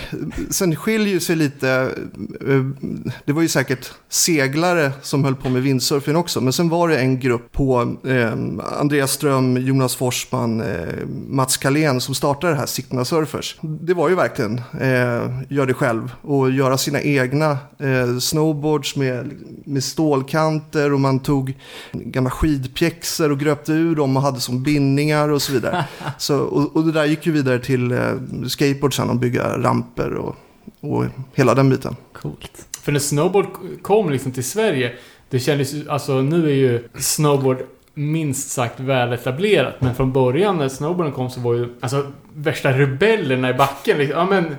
sen 0.50 0.76
skiljer 0.76 1.20
sig 1.20 1.36
lite, 1.36 1.70
eh, 2.48 2.64
det 3.24 3.32
var 3.32 3.42
ju 3.42 3.48
säkert 3.48 3.90
seglare 4.08 4.92
som 5.02 5.24
höll 5.24 5.34
på 5.36 5.48
med 5.48 5.62
windsurfing 5.62 6.16
också, 6.16 6.40
men 6.40 6.52
sen 6.52 6.68
var 6.68 6.88
det 6.88 6.98
en 6.98 7.20
grupp 7.20 7.52
på 7.52 7.96
eh, 8.06 8.32
Andreas 8.80 9.12
Ström, 9.12 9.56
Jonas 9.56 9.96
Forsman, 9.96 10.60
eh, 10.60 10.66
Mats 11.28 11.56
Kalén 11.56 12.00
som 12.00 12.14
startade 12.14 12.52
det 12.52 12.58
här 12.58 12.66
Sigtuna 12.66 13.04
Surfers. 13.04 13.56
Det 13.60 13.94
var 13.94 14.08
ju 14.08 14.14
verkligen 14.14 14.58
eh, 14.80 15.30
gör 15.48 15.66
det 15.66 15.74
själv 15.74 16.12
och 16.22 16.50
göra 16.50 16.78
sina 16.78 17.00
egna 17.02 17.58
eh, 17.78 18.18
snowboards 18.20 18.96
med, 18.96 19.30
med 19.64 19.84
stålkanter 20.30 20.92
och 20.92 21.00
man 21.00 21.20
tog 21.20 21.54
gamla 21.92 22.30
skidpjäxor 22.30 23.32
och 23.32 23.38
gröpte 23.38 23.72
ur 23.72 23.96
dem 23.96 24.16
och 24.16 24.22
hade 24.22 24.40
som 24.40 24.62
bindningar 24.62 25.28
och 25.28 25.42
så 25.42 25.52
vidare. 25.52 25.84
Så, 26.18 26.38
och, 26.38 26.76
och 26.76 26.84
det 26.84 26.92
där 26.92 27.04
gick 27.04 27.26
ju 27.26 27.32
vidare 27.32 27.58
till 27.58 27.92
eh, 27.92 28.12
skateboard 28.48 28.96
sen 28.96 29.10
och 29.10 29.16
bygga 29.16 29.58
ramper 29.58 30.14
och, 30.14 30.36
och 30.80 31.04
hela 31.34 31.54
den 31.54 31.70
biten. 31.70 31.96
Coolt. 32.12 32.66
För 32.82 32.92
när 32.92 33.00
snowboard 33.00 33.46
kom 33.82 34.10
liksom 34.10 34.32
till 34.32 34.44
Sverige, 34.44 34.92
det 35.30 35.40
kändes 35.40 35.88
alltså 35.88 36.20
nu 36.20 36.50
är 36.50 36.54
ju 36.54 36.88
snowboard 36.98 37.58
minst 37.94 38.50
sagt 38.50 38.80
väl 38.80 39.12
etablerat. 39.12 39.80
Men 39.80 39.94
från 39.94 40.12
början 40.12 40.58
när 40.58 40.68
snowboarden 40.68 41.12
kom 41.12 41.30
så 41.30 41.40
var 41.40 41.54
ju, 41.54 41.68
alltså 41.80 42.06
värsta 42.34 42.72
rebellerna 42.72 43.50
i 43.50 43.54
backen 43.54 43.98
liksom. 43.98 44.18
Ja 44.18 44.26
men, 44.26 44.56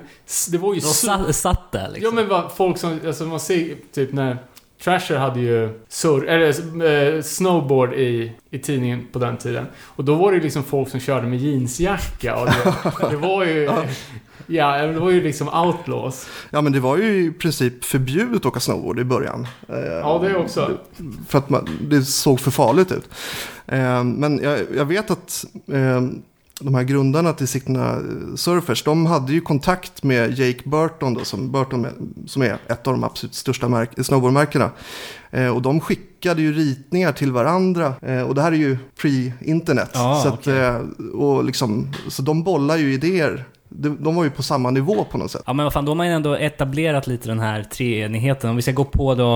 det 0.51 0.57
var 0.57 0.73
ju 0.73 0.79
De 0.79 0.85
så... 0.85 0.93
satt, 1.07 1.35
satt 1.35 1.71
där 1.71 1.89
liksom. 1.93 2.03
Ja 2.03 2.11
men 2.21 2.29
vad, 2.29 2.51
folk 2.51 2.77
som, 2.77 2.99
alltså 3.07 3.23
man 3.23 3.39
ser 3.39 3.75
typ 3.93 4.13
när 4.13 4.37
Trasher 4.83 5.17
hade 5.17 5.39
ju 5.39 5.69
sur, 5.89 6.27
eller, 6.27 7.15
eh, 7.15 7.21
snowboard 7.21 7.93
i, 7.93 8.31
i 8.49 8.59
tidningen 8.59 9.07
på 9.11 9.19
den 9.19 9.37
tiden. 9.37 9.65
Och 9.83 10.05
då 10.05 10.15
var 10.15 10.31
det 10.31 10.37
ju 10.37 10.43
liksom 10.43 10.63
folk 10.63 10.89
som 10.89 10.99
körde 10.99 11.27
med 11.27 11.39
jeansjacka 11.39 12.35
och 12.35 12.45
det, 12.45 13.09
det 13.09 13.17
var 13.17 13.45
ju... 13.45 13.69
Ja, 14.47 14.87
det 14.87 14.99
var 14.99 15.11
ju 15.11 15.21
liksom 15.23 15.47
outlaws. 15.49 16.27
Ja 16.49 16.61
men 16.61 16.71
det 16.71 16.79
var 16.79 16.97
ju 16.97 17.25
i 17.25 17.31
princip 17.31 17.83
förbjudet 17.85 18.35
att 18.35 18.45
åka 18.45 18.59
snowboard 18.59 18.99
i 18.99 19.03
början. 19.03 19.47
Eh, 19.69 19.79
Ja, 19.79 20.19
det 20.23 20.35
också. 20.35 20.77
För 21.27 21.37
att 21.37 21.49
man, 21.49 21.67
det 21.81 22.01
såg 22.01 22.39
för 22.39 22.51
farligt 22.51 22.91
ut. 22.91 23.09
Eh, 23.65 24.03
men 24.03 24.39
jag, 24.43 24.59
jag 24.75 24.85
vet 24.85 25.11
att 25.11 25.45
de 26.61 26.75
här 26.75 26.83
grundarna 26.83 27.33
till 27.33 27.47
Sigtuna 27.47 27.97
Surfers, 28.35 28.83
de 28.83 29.05
hade 29.05 29.33
ju 29.33 29.41
kontakt 29.41 30.03
med 30.03 30.39
Jake 30.39 30.69
Burton, 30.69 31.13
då, 31.13 31.23
som, 31.25 31.51
Burton 31.51 31.85
är, 31.85 31.91
som 32.27 32.41
är 32.41 32.57
ett 32.67 32.87
av 32.87 32.93
de 32.93 33.03
absolut 33.03 33.35
största 33.35 33.67
märk- 33.67 34.03
snowboardmärkena. 34.03 34.69
Eh, 35.31 35.47
och 35.47 35.61
de 35.61 35.79
skickade 35.79 36.41
ju 36.41 36.53
ritningar 36.53 37.11
till 37.11 37.31
varandra. 37.31 37.93
Eh, 38.01 38.21
och 38.21 38.35
det 38.35 38.41
här 38.41 38.51
är 38.51 38.55
ju 38.55 38.77
pre-internet. 39.01 39.89
Ja, 39.93 40.19
så, 40.23 40.29
att, 40.29 40.33
okej. 40.33 40.59
eh, 40.59 40.79
och 41.13 41.43
liksom, 41.45 41.93
så 42.07 42.21
de 42.21 42.43
bollar 42.43 42.77
ju 42.77 42.93
idéer. 42.93 43.43
De 43.99 44.15
var 44.15 44.23
ju 44.23 44.29
på 44.29 44.43
samma 44.43 44.71
nivå 44.71 45.05
på 45.11 45.17
något 45.17 45.31
sätt. 45.31 45.43
Ja 45.45 45.53
men 45.53 45.63
vad 45.63 45.73
fan, 45.73 45.85
då 45.85 45.91
har 45.91 45.95
man 45.95 46.07
ju 46.07 46.13
ändå 46.13 46.35
etablerat 46.35 47.07
lite 47.07 47.27
den 47.27 47.39
här 47.39 47.63
treenigheten. 47.63 48.49
Om 48.49 48.55
vi 48.55 48.61
ska 48.61 48.71
gå 48.71 48.83
på 48.85 49.15
då, 49.15 49.35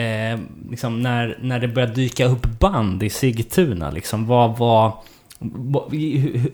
eh, 0.00 0.40
liksom 0.70 1.02
när, 1.02 1.38
när 1.42 1.58
det 1.60 1.68
började 1.68 1.94
dyka 1.94 2.26
upp 2.26 2.46
band 2.60 3.02
i 3.02 3.10
Sigtuna, 3.10 3.90
liksom, 3.90 4.26
vad 4.26 4.58
var... 4.58 4.92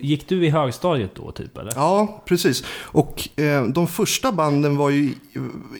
Gick 0.00 0.28
du 0.28 0.46
i 0.46 0.50
högstadiet 0.50 1.14
då, 1.14 1.32
typ, 1.32 1.58
eller? 1.58 1.72
Ja, 1.76 2.22
precis. 2.26 2.64
Och 2.82 3.38
eh, 3.38 3.64
de 3.64 3.86
första 3.86 4.32
banden 4.32 4.76
var 4.76 4.90
ju 4.90 5.14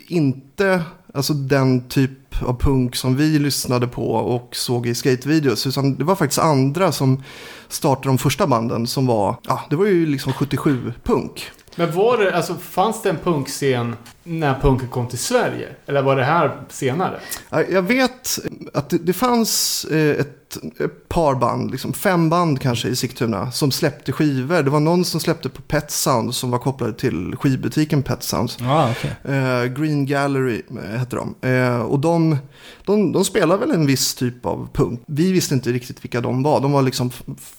inte 0.09 0.83
alltså, 1.15 1.33
den 1.33 1.89
typ 1.89 2.43
av 2.43 2.61
punk 2.61 2.97
som 2.97 3.17
vi 3.17 3.39
lyssnade 3.39 3.87
på 3.87 4.13
och 4.13 4.57
såg 4.57 4.87
i 4.87 4.95
skatevideos. 4.95 5.67
Utan 5.67 5.95
det 5.95 6.05
var 6.05 6.15
faktiskt 6.15 6.39
andra 6.39 6.93
som 6.93 7.23
startade 7.69 8.09
de 8.09 8.19
första 8.19 8.47
banden 8.47 8.87
som 8.87 9.07
var, 9.07 9.37
ja, 9.43 9.61
det 9.71 9.77
var 9.77 9.87
ju 9.87 10.07
liksom 10.07 10.33
77-punk. 10.33 11.51
Men 11.77 11.93
var 11.93 12.19
det, 12.19 12.37
alltså 12.37 12.55
fanns 12.55 13.03
det 13.03 13.11
en 13.11 13.19
punkscen 13.19 13.97
när 14.25 14.61
punken 14.61 14.89
kom 14.89 15.09
till 15.09 15.19
Sverige? 15.19 15.69
Eller 15.87 16.03
var 16.03 16.17
det 16.17 16.25
här 16.25 16.61
senare? 16.69 17.21
Ja, 17.51 17.63
Jag 17.63 17.83
vet 17.83 18.39
att 18.75 18.91
det, 18.91 18.99
det 18.99 19.13
fanns 19.13 19.85
eh, 19.85 20.21
ett, 20.21 20.59
ett 20.81 21.09
par 21.09 21.35
band, 21.35 21.71
liksom 21.71 21.93
fem 21.93 22.31
band 22.31 22.61
kanske 22.61 22.89
i 22.89 22.97
Sigtuna, 22.97 23.53
som 23.53 23.71
släppte 23.71 24.13
skivor. 24.13 24.63
Det 24.63 24.71
var 24.71 24.81
någon 24.81 25.05
som 25.05 25.21
släppte 25.21 25.49
på 25.49 25.63
Pet 25.63 25.91
Sound 25.91 26.35
som 26.35 26.51
var 26.51 26.59
kopplade 26.59 26.93
till 26.93 27.37
skivbutiken 27.37 28.03
Pet 28.03 28.23
Sounds. 28.23 28.57
Ja, 28.61 28.91
okej. 28.91 29.35
Eh, 29.37 29.65
Green 29.65 30.07
Gallery 30.07 30.63
eh, 30.71 30.99
hette 30.99 31.17
de. 31.17 31.35
Eh, 31.49 31.81
och 31.81 31.99
de, 31.99 32.37
de, 32.85 33.13
de 33.13 33.25
spelar 33.25 33.57
väl 33.59 33.71
en 33.71 33.87
viss 33.87 34.15
typ 34.15 34.47
av 34.47 34.69
punk. 34.73 35.01
Vi 35.07 35.33
visste 35.33 35.55
inte 35.55 35.73
riktigt 35.73 36.05
vilka 36.05 36.21
de 36.21 36.43
var. 36.43 36.61
De 36.61 36.73
var 36.73 36.83
liksom 36.83 37.11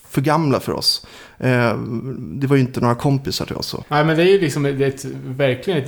för 0.10 0.22
gamla 0.22 0.60
för 0.60 0.72
oss. 0.74 1.06
Eh, 1.38 1.78
det 2.18 2.48
var 2.48 2.56
ju 2.56 2.62
inte 2.62 2.82
några 2.82 2.96
kompisar 2.96 3.46
till 3.46 3.56
oss. 3.56 3.68
Så. 3.68 3.84
Nej 3.88 4.06
men 4.06 4.18
det 4.18 4.24
är 4.24 4.32
ju 4.32 4.40
liksom 4.40 4.66
ett, 4.66 5.06
verkligen 5.26 5.80
ett 5.80 5.88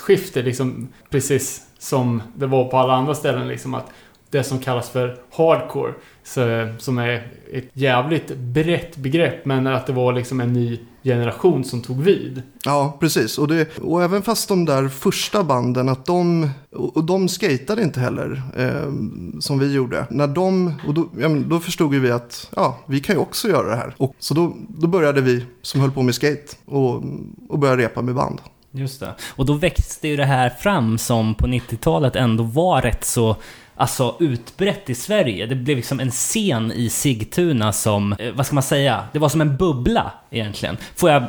generationsskifte 0.00 0.42
liksom. 0.42 0.88
Precis 1.10 1.62
som 1.78 2.22
det 2.36 2.46
var 2.46 2.64
på 2.64 2.76
alla 2.76 2.94
andra 2.94 3.14
ställen 3.14 3.48
liksom 3.48 3.74
att 3.74 3.86
det 4.30 4.44
som 4.44 4.58
kallas 4.58 4.90
för 4.90 5.16
hardcore. 5.36 5.92
Så, 6.24 6.68
som 6.78 6.98
är 6.98 7.32
ett 7.52 7.70
jävligt 7.72 8.36
brett 8.36 8.96
begrepp, 8.96 9.44
men 9.44 9.66
att 9.66 9.86
det 9.86 9.92
var 9.92 10.12
liksom 10.12 10.40
en 10.40 10.52
ny 10.52 10.78
generation 11.02 11.64
som 11.64 11.80
tog 11.82 12.02
vid. 12.02 12.42
Ja, 12.64 12.96
precis. 13.00 13.38
Och, 13.38 13.48
det, 13.48 13.78
och 13.78 14.02
även 14.02 14.22
fast 14.22 14.48
de 14.48 14.64
där 14.64 14.88
första 14.88 15.44
banden, 15.44 15.88
att 15.88 16.06
de, 16.06 16.50
och 16.70 17.04
de 17.04 17.28
skatade 17.28 17.82
inte 17.82 18.00
heller 18.00 18.42
eh, 18.56 18.92
som 19.40 19.58
vi 19.58 19.72
gjorde. 19.74 20.06
När 20.10 20.26
de, 20.26 20.74
och 20.86 20.94
då, 20.94 21.08
ja, 21.18 21.28
då 21.28 21.60
förstod 21.60 21.94
ju 21.94 22.00
vi 22.00 22.10
att 22.10 22.50
ja, 22.56 22.78
vi 22.86 23.00
kan 23.00 23.14
ju 23.14 23.20
också 23.20 23.48
göra 23.48 23.68
det 23.68 23.76
här. 23.76 23.94
Och, 23.96 24.14
så 24.18 24.34
då, 24.34 24.56
då 24.68 24.86
började 24.86 25.20
vi 25.20 25.44
som 25.62 25.80
höll 25.80 25.90
på 25.90 26.02
med 26.02 26.14
skate 26.14 26.56
och, 26.64 27.02
och 27.48 27.58
började 27.58 27.82
repa 27.82 28.02
med 28.02 28.14
band. 28.14 28.40
Just 28.72 29.00
det. 29.00 29.14
Och 29.36 29.46
då 29.46 29.52
växte 29.52 30.08
ju 30.08 30.16
det 30.16 30.24
här 30.24 30.50
fram 30.50 30.98
som 30.98 31.34
på 31.34 31.46
90-talet 31.46 32.16
ändå 32.16 32.44
var 32.44 32.82
rätt 32.82 33.04
så 33.04 33.36
alltså 33.74 34.16
utbrett 34.20 34.90
i 34.90 34.94
Sverige. 34.94 35.46
Det 35.46 35.54
blev 35.54 35.76
liksom 35.76 36.00
en 36.00 36.10
scen 36.10 36.72
i 36.72 36.88
Sigtuna 36.88 37.72
som, 37.72 38.12
eh, 38.12 38.32
vad 38.34 38.46
ska 38.46 38.54
man 38.54 38.62
säga, 38.62 39.04
det 39.12 39.18
var 39.18 39.28
som 39.28 39.40
en 39.40 39.56
bubbla 39.56 40.12
egentligen. 40.30 40.76
Får 40.96 41.10
jag 41.10 41.22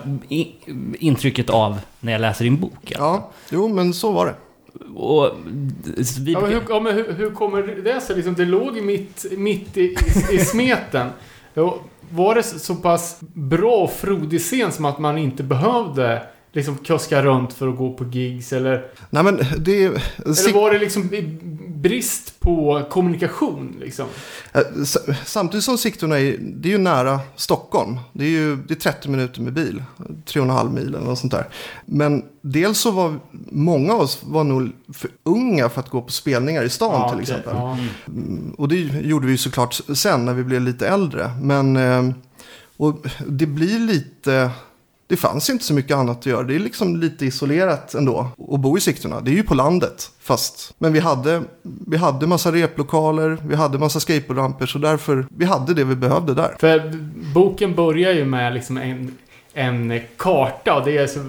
intrycket 0.99 1.49
av 1.49 1.79
när 1.99 2.11
jag 2.11 2.21
läser 2.21 2.43
din 2.43 2.59
bok. 2.59 2.91
Ja, 2.97 3.31
jo 3.49 3.67
men 3.67 3.93
så 3.93 4.11
var 4.11 4.25
det. 4.25 4.35
Och 4.95 5.31
vi, 6.19 6.31
Ja, 6.31 6.41
men 6.41 6.51
hur, 6.51 6.61
ja, 6.69 6.79
men 6.79 6.95
hur, 6.95 7.13
hur 7.13 7.31
kommer 7.31 7.61
det 7.61 8.01
sig? 8.01 8.15
Liksom, 8.15 8.33
det 8.33 8.45
låg 8.45 8.81
mitt, 8.81 9.25
mitt 9.37 9.77
i, 9.77 9.81
i, 9.81 9.95
i 10.35 10.39
smeten. 10.39 11.07
Var 12.13 12.35
det 12.35 12.43
så 12.43 12.75
pass 12.75 13.17
bra 13.33 13.75
och 13.75 13.91
frodig 13.91 14.41
scen 14.41 14.71
som 14.71 14.85
att 14.85 14.99
man 14.99 15.17
inte 15.17 15.43
behövde 15.43 16.23
liksom 16.53 16.77
kuska 16.77 17.23
runt 17.23 17.53
för 17.53 17.67
att 17.67 17.77
gå 17.77 17.93
på 17.93 18.05
gigs? 18.05 18.53
Eller, 18.53 18.85
Nej 19.09 19.23
men 19.23 19.39
det... 19.57 19.85
eller 19.85 20.53
var 20.53 20.71
det 20.71 20.79
liksom 20.79 21.09
brist 21.67 22.39
på 22.39 22.83
kommunikation? 22.89 23.75
Liksom? 23.79 24.05
Eh, 24.53 24.61
Samtidigt 25.25 25.63
som 25.63 25.77
Sigtuna 25.77 26.19
är, 26.19 26.37
det 26.39 26.69
är 26.69 26.71
ju 26.71 26.77
nära 26.77 27.19
Stockholm. 27.35 27.99
Det 28.13 28.25
är 28.25 28.29
ju 28.29 28.55
det 28.55 28.73
är 28.73 28.91
30 28.91 29.09
minuter 29.09 29.41
med 29.41 29.53
bil. 29.53 29.83
3,5 29.97 30.73
mil 30.73 30.87
eller 30.87 30.99
något 30.99 31.19
sånt 31.19 31.33
där. 31.33 31.47
Men 31.85 32.23
dels 32.41 32.79
så 32.79 32.91
var 32.91 33.19
många 33.51 33.93
av 33.93 34.01
oss 34.01 34.19
var 34.23 34.43
nog 34.43 34.71
för 34.93 35.09
unga 35.23 35.69
för 35.69 35.79
att 35.79 35.89
gå 35.89 36.01
på 36.01 36.11
spelningar 36.11 36.63
i 36.63 36.69
stan 36.69 37.09
till 37.09 37.19
okej, 37.19 37.21
exempel. 37.21 37.55
ja. 37.55 37.77
Och 38.57 38.67
det 38.67 38.75
gjorde 38.75 39.25
vi 39.25 39.31
ju 39.31 39.37
såklart 39.37 39.81
sen 39.93 40.25
när 40.25 40.33
vi 40.33 40.43
blev 40.43 40.61
lite 40.61 40.87
äldre. 40.87 41.31
Men 41.41 41.75
eh, 41.75 42.09
och 42.77 43.07
det 43.27 43.45
blir 43.45 43.79
lite... 43.79 44.51
Det 45.11 45.17
fanns 45.17 45.49
inte 45.49 45.63
så 45.63 45.73
mycket 45.73 45.97
annat 45.97 46.17
att 46.17 46.25
göra. 46.25 46.43
Det 46.43 46.55
är 46.55 46.59
liksom 46.59 46.95
lite 46.95 47.25
isolerat 47.25 47.93
ändå 47.93 48.27
att 48.51 48.59
bo 48.59 48.77
i 48.77 48.81
Sigtuna. 48.81 49.21
Det 49.21 49.31
är 49.31 49.35
ju 49.35 49.43
på 49.43 49.53
landet 49.53 50.11
fast. 50.19 50.73
Men 50.77 50.93
vi 50.93 50.99
hade, 50.99 51.43
vi 51.87 51.97
hade 51.97 52.27
massa 52.27 52.51
replokaler, 52.51 53.37
vi 53.47 53.55
hade 53.55 53.77
massa 53.77 53.99
skateboardramper. 53.99 54.65
Så 54.65 54.77
därför, 54.77 55.25
vi 55.29 55.45
hade 55.45 55.73
det 55.73 55.83
vi 55.83 55.95
behövde 55.95 56.33
där. 56.33 56.55
För 56.59 56.91
boken 57.33 57.75
börjar 57.75 58.11
ju 58.11 58.25
med 58.25 58.53
liksom 58.53 58.77
en, 58.77 59.17
en 59.53 59.99
karta 60.17 60.75
och 60.75 60.85
det 60.85 60.97
är 60.97 61.07
så 61.07 61.19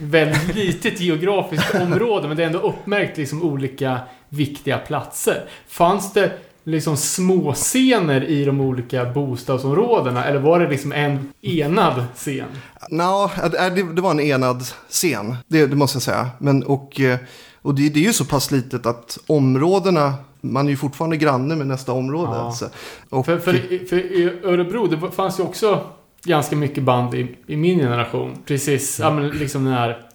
väldigt 0.00 0.54
litet 0.54 1.00
geografiskt 1.00 1.74
område 1.74 2.28
men 2.28 2.36
det 2.36 2.42
är 2.42 2.46
ändå 2.46 2.58
uppmärkt 2.58 3.16
liksom 3.16 3.42
olika 3.42 3.98
viktiga 4.28 4.78
platser. 4.78 5.44
Fanns 5.68 6.12
det 6.12 6.32
liksom 6.66 6.96
små 6.96 7.52
scener 7.52 8.24
i 8.24 8.44
de 8.44 8.60
olika 8.60 9.04
bostadsområdena 9.04 10.24
eller 10.24 10.40
var 10.40 10.60
det 10.60 10.68
liksom 10.68 10.92
en 10.92 11.32
enad 11.40 12.04
scen? 12.14 12.48
Nå, 12.90 13.30
det, 13.50 13.94
det 13.94 14.02
var 14.02 14.10
en 14.10 14.20
enad 14.20 14.62
scen, 14.88 15.36
det, 15.46 15.66
det 15.66 15.76
måste 15.76 15.96
jag 15.96 16.02
säga. 16.02 16.30
Men, 16.38 16.62
och 16.62 17.00
eh, 17.00 17.18
och 17.66 17.74
det, 17.74 17.88
det 17.88 18.00
är 18.00 18.04
ju 18.04 18.12
så 18.12 18.24
pass 18.24 18.50
litet 18.50 18.86
att 18.86 19.18
områdena, 19.26 20.14
man 20.40 20.66
är 20.66 20.70
ju 20.70 20.76
fortfarande 20.76 21.16
granne 21.16 21.56
med 21.56 21.66
nästa 21.66 21.92
område. 21.92 22.32
Ja. 22.32 22.52
Så, 22.52 22.66
och, 23.10 23.26
För, 23.26 23.38
för, 23.38 23.86
för 23.88 23.96
i 23.96 24.32
Örebro, 24.44 24.86
det 24.86 25.10
fanns 25.10 25.38
ju 25.38 25.42
också 25.42 25.80
ganska 26.24 26.56
mycket 26.56 26.82
band 26.82 27.14
i, 27.14 27.36
i 27.46 27.56
min 27.56 27.78
generation. 27.78 28.42
Precis, 28.46 28.98
ja 29.00 29.10
men 29.10 29.28
liksom 29.28 29.64
när, 29.64 30.05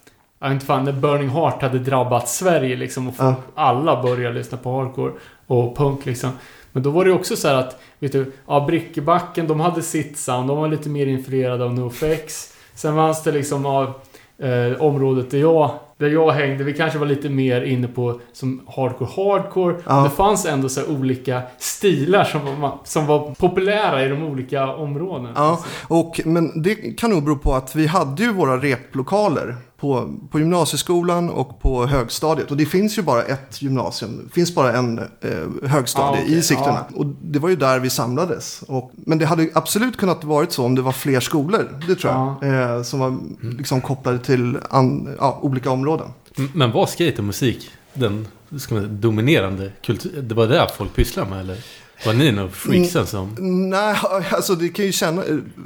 jag 0.41 0.49
vet 0.49 0.53
inte 0.53 0.65
fan, 0.65 0.83
när 0.83 0.91
Burning 0.91 1.29
Heart 1.29 1.61
hade 1.61 1.79
drabbat 1.79 2.29
Sverige 2.29 2.75
liksom 2.75 3.07
och 3.07 3.15
folk, 3.15 3.37
alla 3.55 4.01
började 4.01 4.35
lyssna 4.35 4.57
på 4.57 4.71
hardcore 4.71 5.11
och 5.47 5.77
punk 5.77 6.05
liksom. 6.05 6.29
Men 6.71 6.83
då 6.83 6.89
var 6.89 7.05
det 7.05 7.11
också 7.11 7.35
så 7.35 7.47
här 7.47 7.55
att, 7.55 7.81
vet 7.99 8.11
du, 8.11 8.31
ja 8.47 8.65
Brickebacken, 8.67 9.47
de 9.47 9.59
hade 9.59 9.81
sitt 9.81 10.17
sound, 10.17 10.47
de 10.47 10.57
var 10.57 10.67
lite 10.67 10.89
mer 10.89 11.05
influerade 11.05 11.63
av 11.63 11.73
NoFX. 11.73 12.53
Sen 12.75 12.95
fanns 12.95 13.23
det 13.23 13.31
liksom 13.31 13.65
av 13.65 13.93
eh, 14.37 14.81
området 14.81 15.31
där 15.31 15.37
jag, 15.37 15.71
där 15.97 16.09
jag 16.09 16.31
hängde, 16.31 16.63
vi 16.63 16.73
kanske 16.73 16.99
var 16.99 17.05
lite 17.05 17.29
mer 17.29 17.61
inne 17.61 17.87
på 17.87 18.19
som 18.33 18.61
hardcore 18.75 19.09
hardcore. 19.15 19.75
Ja. 19.85 20.03
Det 20.03 20.09
fanns 20.09 20.45
ändå 20.45 20.69
så 20.69 20.79
här 20.79 20.89
olika 20.91 21.41
stilar 21.57 22.23
som 22.23 22.61
var, 22.61 22.79
som 22.83 23.05
var 23.05 23.35
populära 23.35 24.05
i 24.05 24.09
de 24.09 24.23
olika 24.23 24.75
områdena. 24.75 25.31
Ja, 25.35 25.59
och, 25.87 26.21
men 26.25 26.61
det 26.61 26.75
kan 26.75 27.09
nog 27.09 27.23
bero 27.23 27.37
på 27.37 27.53
att 27.53 27.75
vi 27.75 27.87
hade 27.87 28.23
ju 28.23 28.33
våra 28.33 28.57
replokaler 28.57 29.55
på, 29.81 30.13
på 30.31 30.39
gymnasieskolan 30.39 31.29
och 31.29 31.59
på 31.59 31.85
högstadiet. 31.85 32.51
Och 32.51 32.57
det 32.57 32.65
finns 32.65 32.97
ju 32.97 33.01
bara 33.01 33.23
ett 33.23 33.61
gymnasium, 33.61 34.21
det 34.23 34.33
finns 34.33 34.55
bara 34.55 34.73
en 34.73 34.99
eh, 34.99 35.69
högstadie 35.69 36.19
Ja, 36.19 36.25
okej, 36.25 36.37
i 36.37 36.41
Sigtuna. 36.41 36.85
Och 36.95 37.05
det 37.05 37.39
var 37.39 37.49
ju 37.49 37.55
där 37.55 37.79
vi 37.79 37.89
samlades. 37.89 38.63
Och, 38.67 38.91
men 38.93 39.17
det 39.17 39.25
hade 39.25 39.49
absolut 39.53 39.97
kunnat 39.97 40.23
varit 40.23 40.51
så 40.51 40.65
om 40.65 40.75
det 40.75 40.81
var 40.81 40.91
fler 40.91 41.19
skolor, 41.19 41.79
det 41.87 41.95
tror 41.95 42.13
jag. 42.13 42.53
Eh, 42.77 42.83
som 42.83 42.99
var 42.99 43.17
liksom 43.57 43.81
kopplade 43.81 44.19
till 44.19 44.57
an, 44.69 45.15
ja, 45.19 45.39
olika 45.41 45.71
områden. 45.71 46.07
Men 46.53 46.71
var 46.71 46.85
skate 46.85 47.17
och 47.17 47.23
musik 47.23 47.69
den 47.93 48.27
ska 48.59 48.75
man 48.75 48.83
säga, 48.83 48.93
dominerande 48.93 49.71
kultur? 49.81 50.21
Det 50.21 50.35
var 50.35 50.47
det 50.47 50.67
folk 50.77 50.95
pysslade 50.95 51.29
med 51.29 51.39
eller? 51.39 51.57
Var 52.05 52.13
ni 52.13 52.31
nog 52.31 52.51
freaksen 52.53 53.07
som... 53.07 53.35
Nej, 53.69 53.95
alltså 54.31 54.55
det 54.55 54.69
kan 54.69 54.85
ju 54.85 54.91
känna... 54.91 55.23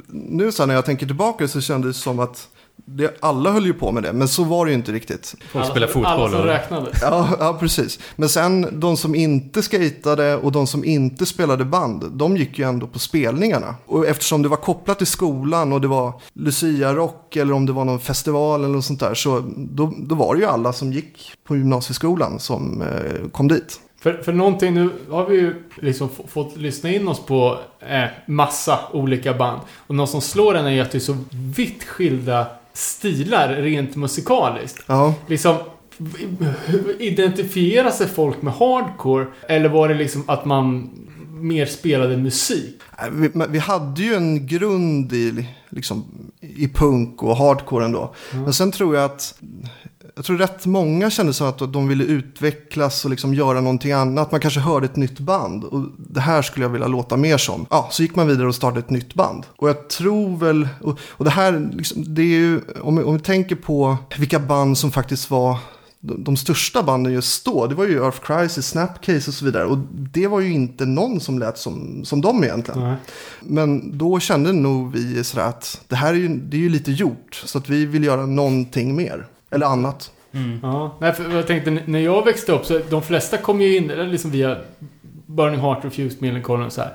Nu 0.08 0.52
så 0.52 0.62
här, 0.62 0.66
när 0.66 0.74
jag 0.74 0.84
tänker 0.84 1.06
tillbaka 1.06 1.48
så 1.48 1.60
kändes 1.60 1.96
det 1.96 2.02
som 2.02 2.18
att 2.18 2.48
det, 2.84 3.16
alla 3.20 3.50
höll 3.50 3.66
ju 3.66 3.74
på 3.74 3.92
med 3.92 4.02
det, 4.02 4.12
men 4.12 4.28
så 4.28 4.44
var 4.44 4.66
det 4.66 4.70
ju 4.70 4.76
inte 4.76 4.92
riktigt. 4.92 5.34
Folk 5.40 5.64
alla, 5.64 5.70
spelar 5.70 5.86
fotboll 5.86 6.06
Alla 6.06 6.30
som 6.30 6.40
och... 6.40 6.46
räknade. 6.46 6.90
Ja, 7.00 7.28
ja, 7.38 7.56
precis. 7.60 7.98
Men 8.16 8.28
sen 8.28 8.80
de 8.80 8.96
som 8.96 9.14
inte 9.14 9.62
skatade 9.62 10.36
och 10.36 10.52
de 10.52 10.66
som 10.66 10.84
inte 10.84 11.26
spelade 11.26 11.64
band, 11.64 12.04
de 12.12 12.36
gick 12.36 12.58
ju 12.58 12.68
ändå 12.68 12.86
på 12.86 12.98
spelningarna. 12.98 13.74
Och 13.86 14.06
eftersom 14.06 14.42
det 14.42 14.48
var 14.48 14.56
kopplat 14.56 14.98
till 14.98 15.06
skolan 15.06 15.72
och 15.72 15.80
det 15.80 15.88
var 15.88 16.12
Lucia-rock 16.32 17.36
eller 17.36 17.52
om 17.52 17.66
det 17.66 17.72
var 17.72 17.84
någon 17.84 18.00
festival 18.00 18.64
eller 18.64 18.74
något 18.74 18.84
sånt 18.84 19.00
där, 19.00 19.14
så 19.14 19.42
då, 19.56 19.92
då 19.98 20.14
var 20.14 20.34
det 20.34 20.40
ju 20.40 20.46
alla 20.46 20.72
som 20.72 20.92
gick 20.92 21.32
på 21.44 21.56
gymnasieskolan 21.56 22.38
som 22.38 22.82
eh, 22.82 23.28
kom 23.28 23.48
dit. 23.48 23.80
För, 24.00 24.12
för 24.22 24.32
någonting, 24.32 24.74
nu 24.74 24.90
har 25.10 25.26
vi 25.26 25.36
ju 25.36 25.62
liksom 25.82 26.08
fått 26.28 26.56
lyssna 26.56 26.90
in 26.90 27.08
oss 27.08 27.20
på 27.26 27.58
eh, 27.80 28.04
massa 28.26 28.78
olika 28.92 29.34
band. 29.34 29.60
Och 29.86 29.94
något 29.94 30.10
som 30.10 30.20
slår 30.20 30.54
en 30.54 30.66
är 30.66 30.82
att 30.82 30.90
det 30.90 30.98
är 30.98 31.00
så 31.00 31.16
vitt 31.30 31.84
skilda 31.84 32.46
stilar 32.76 33.48
rent 33.48 33.96
musikaliskt. 33.96 34.84
Ja, 34.86 35.14
Liksom, 35.26 35.56
identifierar 36.98 37.90
sig 37.90 38.06
folk 38.08 38.42
med 38.42 38.54
hardcore? 38.54 39.26
Eller 39.48 39.68
var 39.68 39.88
det 39.88 39.94
liksom 39.94 40.24
att 40.26 40.44
man 40.44 40.90
mer 41.30 41.66
spelade 41.66 42.16
musik? 42.16 42.80
Nej, 43.00 43.10
vi, 43.12 43.46
vi 43.48 43.58
hade 43.58 44.02
ju 44.02 44.14
en 44.14 44.46
grund 44.46 45.12
i, 45.12 45.48
liksom, 45.68 46.04
i 46.40 46.68
punk 46.68 47.22
och 47.22 47.36
hardcore 47.36 47.84
ändå. 47.84 48.14
Men 48.32 48.52
sen 48.54 48.72
tror 48.72 48.96
jag 48.96 49.04
att 49.04 49.34
jag 50.16 50.24
tror 50.24 50.38
rätt 50.38 50.66
många 50.66 51.10
kände 51.10 51.32
så 51.32 51.44
att 51.44 51.72
de 51.72 51.88
ville 51.88 52.04
utvecklas 52.04 53.04
och 53.04 53.10
liksom 53.10 53.34
göra 53.34 53.60
någonting 53.60 53.92
annat. 53.92 54.30
Man 54.30 54.40
kanske 54.40 54.60
hörde 54.60 54.86
ett 54.86 54.96
nytt 54.96 55.18
band 55.18 55.64
och 55.64 55.84
det 55.96 56.20
här 56.20 56.42
skulle 56.42 56.64
jag 56.64 56.70
vilja 56.70 56.86
låta 56.86 57.16
mer 57.16 57.38
som. 57.38 57.66
Ja, 57.70 57.88
så 57.90 58.02
gick 58.02 58.16
man 58.16 58.26
vidare 58.26 58.48
och 58.48 58.54
startade 58.54 58.80
ett 58.80 58.90
nytt 58.90 59.14
band. 59.14 59.44
Och 59.56 59.68
jag 59.68 59.88
tror 59.88 60.36
väl, 60.36 60.68
och, 60.82 60.98
och 61.08 61.24
det 61.24 61.30
här, 61.30 61.70
liksom, 61.72 62.14
det 62.14 62.22
är 62.22 62.26
ju, 62.26 62.60
om, 62.80 62.98
om 62.98 63.14
vi 63.14 63.20
tänker 63.20 63.56
på 63.56 63.96
vilka 64.18 64.38
band 64.38 64.78
som 64.78 64.92
faktiskt 64.92 65.30
var 65.30 65.58
de, 66.00 66.24
de 66.24 66.36
största 66.36 66.82
banden 66.82 67.12
just 67.12 67.44
då, 67.44 67.66
det 67.66 67.74
var 67.74 67.84
ju 67.84 68.04
Earth 68.04 68.20
Crisis, 68.20 68.66
Snapcase 68.66 69.30
och 69.30 69.34
så 69.34 69.44
vidare. 69.44 69.64
Och 69.64 69.78
det 69.92 70.26
var 70.26 70.40
ju 70.40 70.52
inte 70.52 70.86
någon 70.86 71.20
som 71.20 71.38
lät 71.38 71.58
som, 71.58 72.04
som 72.04 72.20
dem 72.20 72.44
egentligen. 72.44 72.80
Nej. 72.80 72.96
Men 73.40 73.98
då 73.98 74.20
kände 74.20 74.52
nog 74.52 74.92
vi 74.92 75.24
sådär 75.24 75.44
att 75.44 75.80
det 75.88 75.96
här 75.96 76.14
är 76.14 76.18
ju, 76.18 76.28
det 76.28 76.56
är 76.56 76.60
ju 76.60 76.68
lite 76.68 76.92
gjort. 76.92 77.42
Så 77.44 77.58
att 77.58 77.68
vi 77.68 77.86
vill 77.86 78.04
göra 78.04 78.26
någonting 78.26 78.96
mer. 78.96 79.26
Eller 79.50 79.66
annat. 79.66 80.10
Mm. 80.32 80.60
Ja, 80.62 80.96
nej, 81.00 81.12
för 81.12 81.30
jag 81.30 81.46
tänkte 81.46 81.70
när 81.86 81.98
jag 81.98 82.24
växte 82.24 82.52
upp 82.52 82.64
så 82.66 82.80
de 82.90 83.02
flesta 83.02 83.36
kom 83.38 83.60
ju 83.60 83.76
in 83.76 83.90
eller 83.90 84.06
liksom 84.06 84.30
via 84.30 84.56
Burning 85.26 85.60
Heart, 85.60 85.84
Refused, 85.84 86.22
Millencolin 86.22 86.66
och 86.66 86.72
så 86.72 86.80
här. 86.80 86.94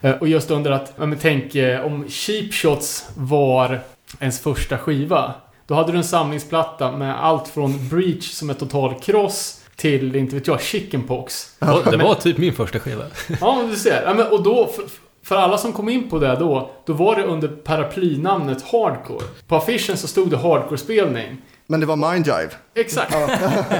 Eh, 0.00 0.16
Och 0.20 0.28
just 0.28 0.50
under 0.50 0.70
att, 0.70 0.92
ja, 0.98 1.06
men 1.06 1.18
tänk 1.18 1.54
eh, 1.54 1.86
om 1.86 2.08
Cheap 2.08 2.52
Shots 2.54 3.08
var 3.16 3.80
ens 4.20 4.40
första 4.40 4.78
skiva. 4.78 5.34
Då 5.66 5.74
hade 5.74 5.92
du 5.92 5.98
en 5.98 6.04
samlingsplatta 6.04 6.92
med 6.92 7.24
allt 7.24 7.48
från 7.48 7.88
Breach 7.88 8.30
som 8.30 8.50
är 8.50 8.54
total 8.54 8.94
kross 9.00 9.60
till, 9.76 10.16
inte 10.16 10.34
vet 10.34 10.46
jag, 10.46 10.60
Chickenpox. 10.60 11.56
Ja, 11.58 11.80
det 11.90 11.96
var 11.96 12.14
typ 12.14 12.38
min 12.38 12.52
första 12.52 12.78
skiva. 12.78 13.04
Ja, 13.40 13.56
men 13.60 13.70
du 13.70 13.76
ser. 13.76 14.02
Ja, 14.06 14.14
men, 14.14 14.26
och 14.26 14.42
då, 14.42 14.66
för, 14.66 14.84
för 15.22 15.36
alla 15.36 15.58
som 15.58 15.72
kom 15.72 15.88
in 15.88 16.10
på 16.10 16.18
det 16.18 16.36
då, 16.40 16.70
då 16.86 16.92
var 16.92 17.16
det 17.16 17.22
under 17.22 17.48
paraplynamnet 17.48 18.62
Hardcore. 18.62 19.24
På 19.46 19.56
affischen 19.56 19.96
så 19.96 20.08
stod 20.08 20.30
det 20.30 20.36
Hardcore-spelning. 20.36 21.36
Men 21.70 21.80
det 21.80 21.86
var 21.86 22.12
Mindjive. 22.12 22.50
Exakt. 22.74 23.14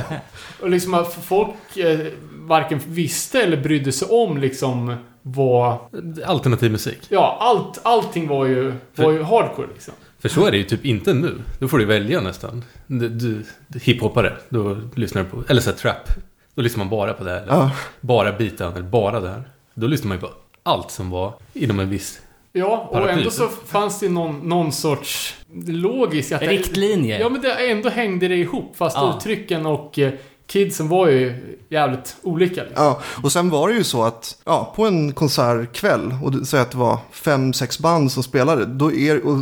och 0.60 0.70
liksom 0.70 0.94
att 0.94 1.14
folk 1.14 1.76
eh, 1.76 2.06
varken 2.32 2.80
visste 2.86 3.42
eller 3.42 3.56
brydde 3.56 3.92
sig 3.92 4.08
om 4.08 4.38
liksom 4.38 4.96
vad... 5.22 5.78
Alternativ 6.26 6.72
musik. 6.72 6.98
Ja, 7.08 7.36
allt, 7.40 7.80
allting 7.82 8.28
var 8.28 8.46
ju, 8.46 8.72
var 8.94 9.12
ju 9.12 9.22
hardcore 9.22 9.66
liksom. 9.72 9.94
För 10.18 10.28
så 10.28 10.46
är 10.46 10.50
det 10.50 10.56
ju 10.56 10.64
typ 10.64 10.84
inte 10.84 11.14
nu. 11.14 11.38
Då 11.58 11.68
får 11.68 11.78
du 11.78 11.84
välja 11.84 12.20
nästan. 12.20 12.64
Du, 12.86 13.08
du, 13.08 13.44
hiphoppare, 13.80 14.36
då 14.48 14.76
lyssnar 14.94 15.22
du 15.22 15.28
på... 15.28 15.42
Eller 15.48 15.60
så 15.60 15.70
här, 15.70 15.76
trap. 15.76 16.10
Då 16.54 16.62
lyssnar 16.62 16.84
man 16.84 16.90
bara 16.90 17.12
på 17.12 17.24
det 17.24 17.30
här. 17.30 17.42
Eller 17.42 17.70
bara 18.00 18.32
beaten, 18.32 18.72
eller 18.72 18.88
bara 18.88 19.20
det 19.20 19.28
här. 19.28 19.42
Då 19.74 19.86
lyssnar 19.86 20.08
man 20.08 20.16
ju 20.16 20.20
på 20.20 20.30
allt 20.62 20.90
som 20.90 21.10
var 21.10 21.34
inom 21.52 21.80
en 21.80 21.90
viss... 21.90 22.20
Ja, 22.52 22.88
och 22.90 23.10
ändå 23.10 23.30
så 23.30 23.48
fanns 23.48 24.00
det 24.00 24.08
någon, 24.08 24.48
någon 24.48 24.72
sorts 24.72 25.34
logisk... 25.66 26.32
Att 26.32 26.40
det- 26.40 26.46
Riktlinjer. 26.46 27.20
Ja, 27.20 27.28
men 27.28 27.40
det, 27.40 27.70
ändå 27.70 27.88
hängde 27.88 28.28
det 28.28 28.36
ihop. 28.36 28.76
Fast 28.76 28.96
Ja. 28.96 29.14
uttrycken 29.16 29.66
och 29.66 29.98
eh, 29.98 30.12
kidsen 30.46 30.88
var 30.88 31.08
ju 31.08 31.56
jävligt 31.68 32.16
olika. 32.22 32.62
Liksom. 32.64 32.84
Ja, 32.84 33.00
och 33.22 33.32
sen 33.32 33.50
var 33.50 33.68
det 33.68 33.74
ju 33.74 33.84
så 33.84 34.02
att 34.04 34.36
ja, 34.44 34.72
på 34.76 34.86
en 34.86 35.12
konsertkväll, 35.12 36.14
och 36.22 36.32
det- 36.32 36.46
säg 36.46 36.60
att 36.60 36.70
det 36.70 36.78
var 36.78 36.98
fem, 37.10 37.52
sex 37.52 37.78
band 37.78 38.12
som 38.12 38.22
spelade, 38.22 38.64
då 38.66 38.92
är, 38.92 39.26
och 39.26 39.38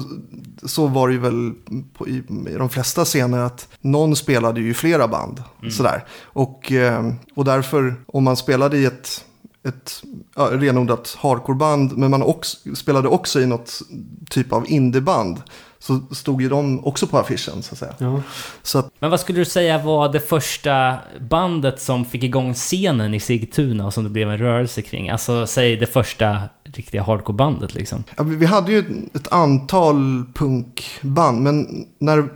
så 0.66 0.86
var 0.86 1.08
det 1.08 1.14
ju 1.14 1.20
väl 1.20 1.52
på, 1.94 2.08
i, 2.08 2.22
i 2.50 2.54
de 2.58 2.68
flesta 2.68 3.04
scener 3.04 3.38
att 3.38 3.68
någon 3.80 4.16
spelade 4.16 4.60
ju 4.60 4.74
flera 4.74 5.08
band. 5.08 5.42
Sådär. 5.70 6.04
Och, 6.22 6.72
eh, 6.72 7.12
och 7.34 7.44
därför, 7.44 7.94
om 8.06 8.24
man 8.24 8.36
spelade 8.36 8.78
i 8.78 8.84
ett, 8.84 9.24
ett 9.68 10.02
ja, 10.36 10.50
renodlat 10.52 11.16
hardcoreband, 11.20 11.96
men 11.96 12.10
man 12.10 12.22
också, 12.22 12.74
spelade 12.74 13.08
också 13.08 13.40
i 13.40 13.46
något 13.46 13.82
typ 14.30 14.52
av 14.52 14.70
indieband, 14.70 15.42
så 15.78 16.00
stod 16.10 16.42
ju 16.42 16.48
de 16.48 16.86
också 16.86 17.06
på 17.06 17.18
affischen 17.18 17.62
så 17.62 17.74
att 17.74 17.78
säga. 17.78 17.94
Ja. 17.98 18.22
Så 18.62 18.78
att, 18.78 18.92
Men 18.98 19.10
vad 19.10 19.20
skulle 19.20 19.38
du 19.38 19.44
säga 19.44 19.78
var 19.78 20.12
det 20.12 20.20
första 20.20 20.98
bandet 21.20 21.80
som 21.80 22.04
fick 22.04 22.22
igång 22.22 22.54
scenen 22.54 23.14
i 23.14 23.20
Sigtuna 23.20 23.86
och 23.86 23.94
som 23.94 24.04
det 24.04 24.10
blev 24.10 24.30
en 24.30 24.38
rörelse 24.38 24.82
kring? 24.82 25.10
Alltså, 25.10 25.46
säg 25.46 25.76
det 25.76 25.86
första 25.86 26.42
riktiga 26.64 27.02
hardcore-bandet 27.02 27.74
liksom. 27.74 28.04
Ja, 28.16 28.24
vi 28.24 28.46
hade 28.46 28.72
ju 28.72 28.84
ett 29.14 29.32
antal 29.32 30.24
punkband, 30.34 31.42
men 31.42 31.86
när 31.98 32.16
det 32.16 32.28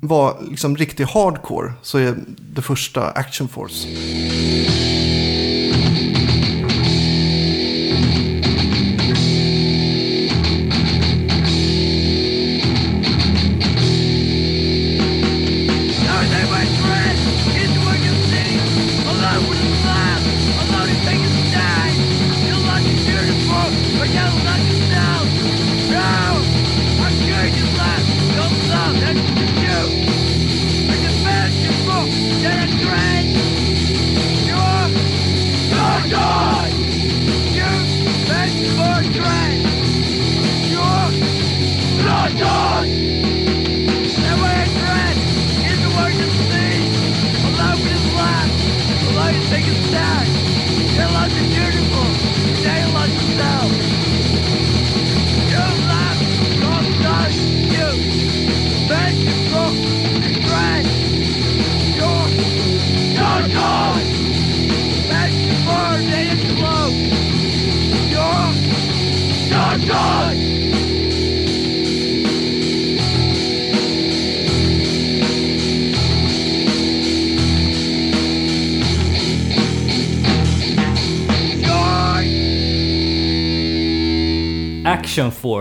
var 0.00 0.36
liksom 0.50 0.76
riktig 0.76 1.04
hardcore 1.04 1.72
så 1.82 1.98
är 1.98 2.14
det 2.54 2.62
första 2.62 3.10
Action 3.10 3.48
Force. 3.48 3.88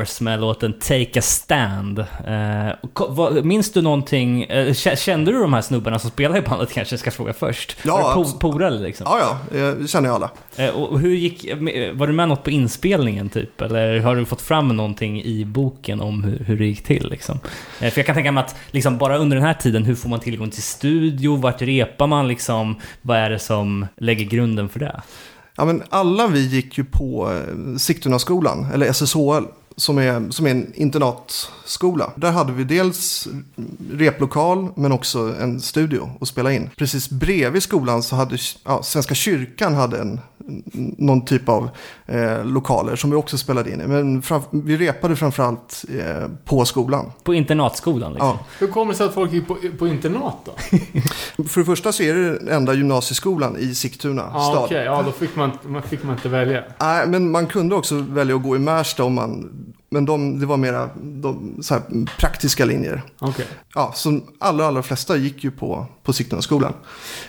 Force 0.02 0.24
med 0.24 0.39
låten 0.41 0.74
Take 0.74 1.20
a 1.20 1.22
Stand. 1.22 1.99
Eh, 1.99 3.43
minns 3.43 3.72
du 3.72 3.82
någonting? 3.82 4.43
eh, 4.43 4.68
kä- 4.68 4.95
kände 4.95 5.32
du 5.32 5.39
de 5.41 5.54
här 5.54 5.62
snubbarna 5.62 5.99
som 5.99 6.10
spelar 6.10 6.38
i 6.38 6.41
bandet 6.41 6.72
kanske 6.74 6.93
jag 6.93 6.99
ska 6.99 7.12
fråga 7.12 7.34
först? 7.34 7.78
Ja, 7.84 8.14
po- 8.18 8.39
polare 8.39 8.80
liksom? 8.80 9.08
Ja, 9.10 9.39
ja, 9.54 9.60
det 9.80 9.88
känner 9.88 10.10
jag 10.10 10.16
alla. 10.16 10.32
Eh, 10.56 10.70
och 10.70 10.99
hur 10.99 11.16
gick, 11.16 11.45
var 11.93 12.08
du 12.08 12.14
med 12.14 12.30
något 12.30 12.43
på 12.43 12.49
inspelningen 12.52 13.30
typ? 13.30 13.62
Eller 13.62 13.99
har 13.99 14.16
du 14.16 14.26
fått 14.26 14.41
fram 14.41 14.68
någonting 14.68 15.24
i 15.24 15.45
boken 15.45 16.02
om 16.02 16.24
hur, 16.24 16.39
hur 16.45 16.58
det 16.58 16.66
gick 16.66 16.84
till 16.84 17.10
liksom? 17.10 17.39
För 17.80 17.93
jag 17.97 18.06
kan 18.06 18.16
tänka 18.16 18.32
mig 18.32 18.43
att 18.43 18.56
liksom 18.72 18.97
bara 18.97 19.18
under 19.18 19.38
den 19.38 19.45
här 19.45 19.54
tiden, 19.54 19.84
hur 19.84 19.95
får 19.95 20.10
man 20.10 20.20
tillgång 20.20 20.49
till 20.49 20.64
studio? 20.64 21.36
Vart 21.36 21.62
repar 21.62 22.08
man 22.08 22.28
liksom? 22.28 22.76
Vad 23.02 23.18
är 23.18 23.30
det 23.30 23.39
som 23.39 23.86
lägger 23.97 24.26
grunden 24.26 24.70
för 24.70 24.80
det? 24.80 25.02
Ja, 25.58 25.66
men 25.66 25.84
alla 25.89 26.28
vi 26.28 26.47
gick 26.47 26.78
ju 26.78 26.84
på 26.84 27.39
Sigtunaskolan, 27.80 28.68
eller 28.74 28.86
SSHL, 28.93 29.43
som 29.76 29.97
är, 29.97 30.32
som 30.32 30.45
är 30.45 30.51
en 30.51 30.72
internatskola. 30.76 32.11
Där 32.15 32.32
hade 32.32 32.53
vi 32.53 32.63
dels 32.63 33.28
replokal, 33.91 34.67
men 34.76 34.91
också 34.91 35.36
en 35.39 35.61
studio 35.61 36.09
att 36.22 36.28
spela 36.28 36.51
in. 36.51 36.69
Precis 36.78 37.09
bredvid 37.09 37.63
skolan 37.63 38.03
så 38.03 38.15
hade 38.15 38.38
ja, 38.63 38.84
Svenska 38.84 39.15
kyrkan 39.15 39.74
hade 39.74 39.97
en, 39.97 40.19
någon 40.97 41.26
typ 41.26 41.49
av 41.49 41.69
eh, 42.05 42.45
lokaler 42.45 42.95
som 42.95 43.09
vi 43.09 43.15
också 43.15 43.38
spelade 43.38 43.72
in 43.72 43.82
i. 43.82 43.88
Men 43.88 44.22
fram, 44.22 44.41
vi 44.49 44.78
repade 44.78 45.15
framförallt 45.15 45.86
eh, 45.99 46.28
på 46.45 46.65
skolan. 46.65 47.11
På 47.24 47.34
internatskolan 47.34 48.11
liksom? 48.13 48.28
Ja. 48.28 48.39
Hur 48.59 48.67
kommer 48.67 48.91
det 48.93 48.97
sig 48.97 49.05
att 49.05 49.13
folk 49.13 49.32
gick 49.34 49.47
på, 49.47 49.57
på 49.80 49.88
internat 49.88 50.38
då? 50.45 50.51
För 51.47 51.59
det 51.59 51.65
första 51.65 51.91
så 51.91 52.03
är 52.03 52.13
det 52.13 52.39
den 52.39 52.47
enda 52.47 52.74
gymnasieskolan 52.74 53.57
i 53.57 53.76
Sigtuna 53.76 54.32
Ja, 54.34 54.51
stad. 54.51 54.63
okej. 54.63 54.84
Ja, 54.86 55.01
då 55.05 55.11
fick 55.11 55.36
man, 55.36 55.51
man, 55.63 55.82
fick 55.82 56.03
man 56.03 56.15
inte 56.15 56.30
välja. 56.30 56.63
Nej, 56.80 57.07
men 57.07 57.32
man 57.32 57.47
kunde 57.47 57.76
också 57.76 57.95
välja 57.95 58.36
att 58.36 58.43
gå 58.43 58.55
i 58.55 58.59
Märsta 58.59 59.03
om 59.03 59.13
man... 59.13 59.49
Men 59.93 60.05
de, 60.05 60.39
det 60.39 60.45
var 60.45 60.57
mera 60.57 60.89
de, 61.01 61.57
så 61.61 61.81
praktiska 62.19 62.65
linjer. 62.65 63.01
Okej. 63.19 63.45
Ja, 63.75 63.91
som 63.95 64.23
allra, 64.39 64.65
allra 64.65 64.83
flesta 64.83 65.17
gick 65.17 65.43
ju 65.43 65.51
på, 65.51 65.85
på 66.03 66.13
Sigtunaskolan. 66.13 66.73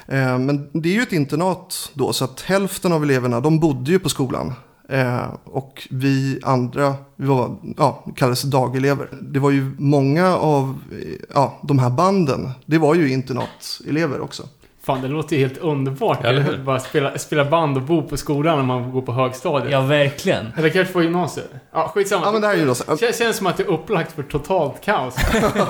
Eh, 0.06 0.38
men 0.38 0.68
det 0.72 0.88
är 0.88 0.94
ju 0.94 1.02
ett 1.02 1.12
internat 1.12 1.90
då, 1.94 2.12
så 2.12 2.24
att 2.24 2.40
hälften 2.40 2.92
av 2.92 3.02
eleverna, 3.02 3.40
de 3.40 3.60
bodde 3.60 3.90
ju 3.90 3.98
på 3.98 4.08
skolan. 4.08 4.52
Eh, 4.88 5.24
och 5.44 5.88
vi 5.90 6.40
andra, 6.42 6.94
vi 7.16 7.26
var, 7.26 7.56
ja, 7.76 8.04
kallades 8.16 8.42
dagelever. 8.42 9.08
Det 9.20 9.38
var 9.38 9.50
ju 9.50 9.74
många 9.78 10.36
av 10.36 10.78
eh, 10.92 11.14
ja, 11.34 11.60
de 11.62 11.78
här 11.78 11.90
banden, 11.90 12.50
det 12.66 12.78
var 12.78 12.94
ju 12.94 13.12
internatelever 13.12 14.20
också. 14.20 14.48
Fan, 14.85 15.03
det 15.03 15.09
låter 15.09 15.37
ju 15.37 15.43
helt 15.43 15.59
underbart. 15.59 16.18
Ja, 16.22 16.28
eller 16.28 16.41
hur? 16.43 16.59
Bara 16.59 16.80
spela, 16.80 17.18
spela 17.18 17.45
band 17.45 17.76
och 17.76 17.83
bo 17.83 18.03
på 18.09 18.16
skolan 18.16 18.59
när 18.59 18.64
man 18.64 18.91
går 18.93 19.03
på 19.03 19.12
högstadiet. 19.12 19.72
Ja, 19.72 19.80
verkligen. 19.80 20.47
Eller 20.57 20.68
kanske 20.68 20.93
på 20.93 21.03
gymnasiet. 21.03 21.51
Ja, 21.72 21.89
skitsamma. 21.95 22.26
Ja, 22.26 22.33
men 22.33 22.41
det 22.41 22.47
här 22.47 22.57
är 22.57 22.74
så- 22.74 22.85
Kän- 22.85 23.18
Känns 23.18 23.37
som 23.37 23.47
att 23.47 23.57
det 23.57 23.62
är 23.62 23.70
upplagt 23.70 24.12
för 24.12 24.22
totalt 24.22 24.80
kaos. 24.85 25.16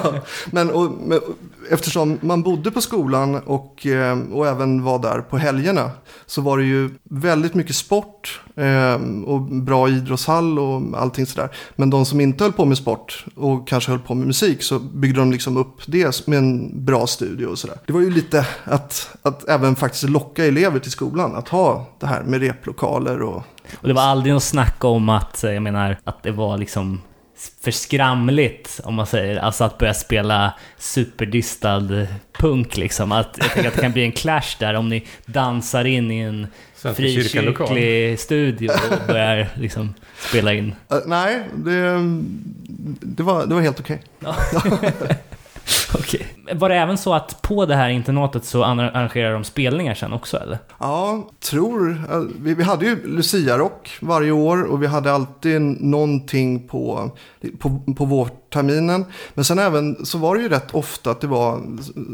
Men, 0.50 0.70
och, 0.70 0.90
men 0.90 1.20
eftersom 1.70 2.18
man 2.20 2.42
bodde 2.42 2.70
på 2.70 2.80
skolan 2.80 3.34
och, 3.46 3.86
eh, 3.86 4.18
och 4.32 4.46
även 4.46 4.84
var 4.84 4.98
där 4.98 5.20
på 5.20 5.36
helgerna 5.38 5.90
så 6.26 6.40
var 6.42 6.58
det 6.58 6.64
ju 6.64 6.90
väldigt 7.10 7.54
mycket 7.54 7.76
sport 7.76 8.40
Ehm, 8.56 9.24
och 9.24 9.40
bra 9.40 9.88
idrottshall 9.88 10.58
och 10.58 10.82
allting 10.96 11.26
sådär. 11.26 11.48
Men 11.76 11.90
de 11.90 12.06
som 12.06 12.20
inte 12.20 12.44
höll 12.44 12.52
på 12.52 12.64
med 12.64 12.78
sport 12.78 13.24
och 13.34 13.68
kanske 13.68 13.90
höll 13.90 14.00
på 14.00 14.14
med 14.14 14.26
musik 14.26 14.62
så 14.62 14.78
byggde 14.78 15.20
de 15.20 15.32
liksom 15.32 15.56
upp 15.56 15.80
det 15.86 16.26
med 16.26 16.38
en 16.38 16.84
bra 16.84 17.06
studio 17.06 17.46
och 17.46 17.58
sådär. 17.58 17.76
Det 17.86 17.92
var 17.92 18.00
ju 18.00 18.10
lite 18.10 18.46
att, 18.64 19.16
att 19.22 19.48
även 19.48 19.76
faktiskt 19.76 20.04
locka 20.04 20.44
elever 20.44 20.78
till 20.78 20.90
skolan 20.90 21.36
att 21.36 21.48
ha 21.48 21.86
det 22.00 22.06
här 22.06 22.22
med 22.22 22.40
replokaler 22.40 23.22
och 23.22 23.42
Och 23.80 23.88
det 23.88 23.94
var 23.94 24.02
aldrig 24.02 24.34
något 24.34 24.42
snack 24.42 24.84
om 24.84 25.08
att, 25.08 25.44
eh, 25.44 25.52
jag 25.52 25.62
menar, 25.62 25.98
att 26.04 26.22
det 26.22 26.30
var 26.30 26.58
liksom 26.58 27.00
för 27.64 27.70
skramligt, 27.70 28.80
om 28.84 28.94
man 28.94 29.06
säger. 29.06 29.36
Alltså 29.36 29.64
att 29.64 29.78
börja 29.78 29.94
spela 29.94 30.54
superdistad 30.78 32.06
punk 32.32 32.76
liksom. 32.76 33.12
Att, 33.12 33.38
jag 33.40 33.50
tänker 33.50 33.68
att 33.68 33.74
det 33.74 33.80
kan 33.80 33.92
bli 33.92 34.04
en 34.04 34.12
clash 34.12 34.56
där 34.58 34.74
om 34.74 34.88
ni 34.88 35.06
dansar 35.26 35.84
in 35.84 36.10
i 36.10 36.18
en 36.18 36.46
frikyrklig 36.82 38.20
studio 38.20 38.70
och 38.70 39.06
börjar 39.06 39.48
liksom 39.54 39.94
spela 40.18 40.54
in. 40.54 40.74
Eh, 40.90 40.98
nej, 41.06 41.42
det, 41.54 41.98
det, 43.00 43.22
var, 43.22 43.46
det 43.46 43.54
var 43.54 43.62
helt 43.62 43.80
okej. 43.80 44.02
Okej. 45.94 46.26
Var 46.54 46.68
det 46.68 46.74
även 46.76 46.98
så 46.98 47.14
att 47.14 47.42
på 47.42 47.66
det 47.66 47.74
här 47.74 47.88
internatet 47.88 48.44
så 48.44 48.64
arrangerar 48.64 49.32
de 49.32 49.44
spelningar 49.44 49.94
sen 49.94 50.12
också 50.12 50.36
eller? 50.36 50.58
Ja, 50.78 51.30
tror... 51.40 51.90
eh, 52.12 52.20
Vi, 52.38 52.54
vi 52.54 52.62
hade 52.62 52.84
ju 52.86 53.06
Lucia-rock 53.16 53.96
varje 54.00 54.30
år 54.32 54.62
och 54.62 54.82
vi 54.82 54.86
hade 54.86 55.12
alltid 55.12 55.60
någonting 55.60 56.68
på, 56.68 57.10
på, 57.58 57.82
på 57.96 58.04
vårterminen. 58.04 59.04
Men 59.34 59.44
sen 59.44 59.58
även 59.58 60.06
så 60.06 60.18
var 60.18 60.36
det 60.36 60.42
ju 60.42 60.48
rätt 60.48 60.74
ofta 60.74 61.10
att 61.10 61.20
det 61.20 61.26
var, 61.26 61.60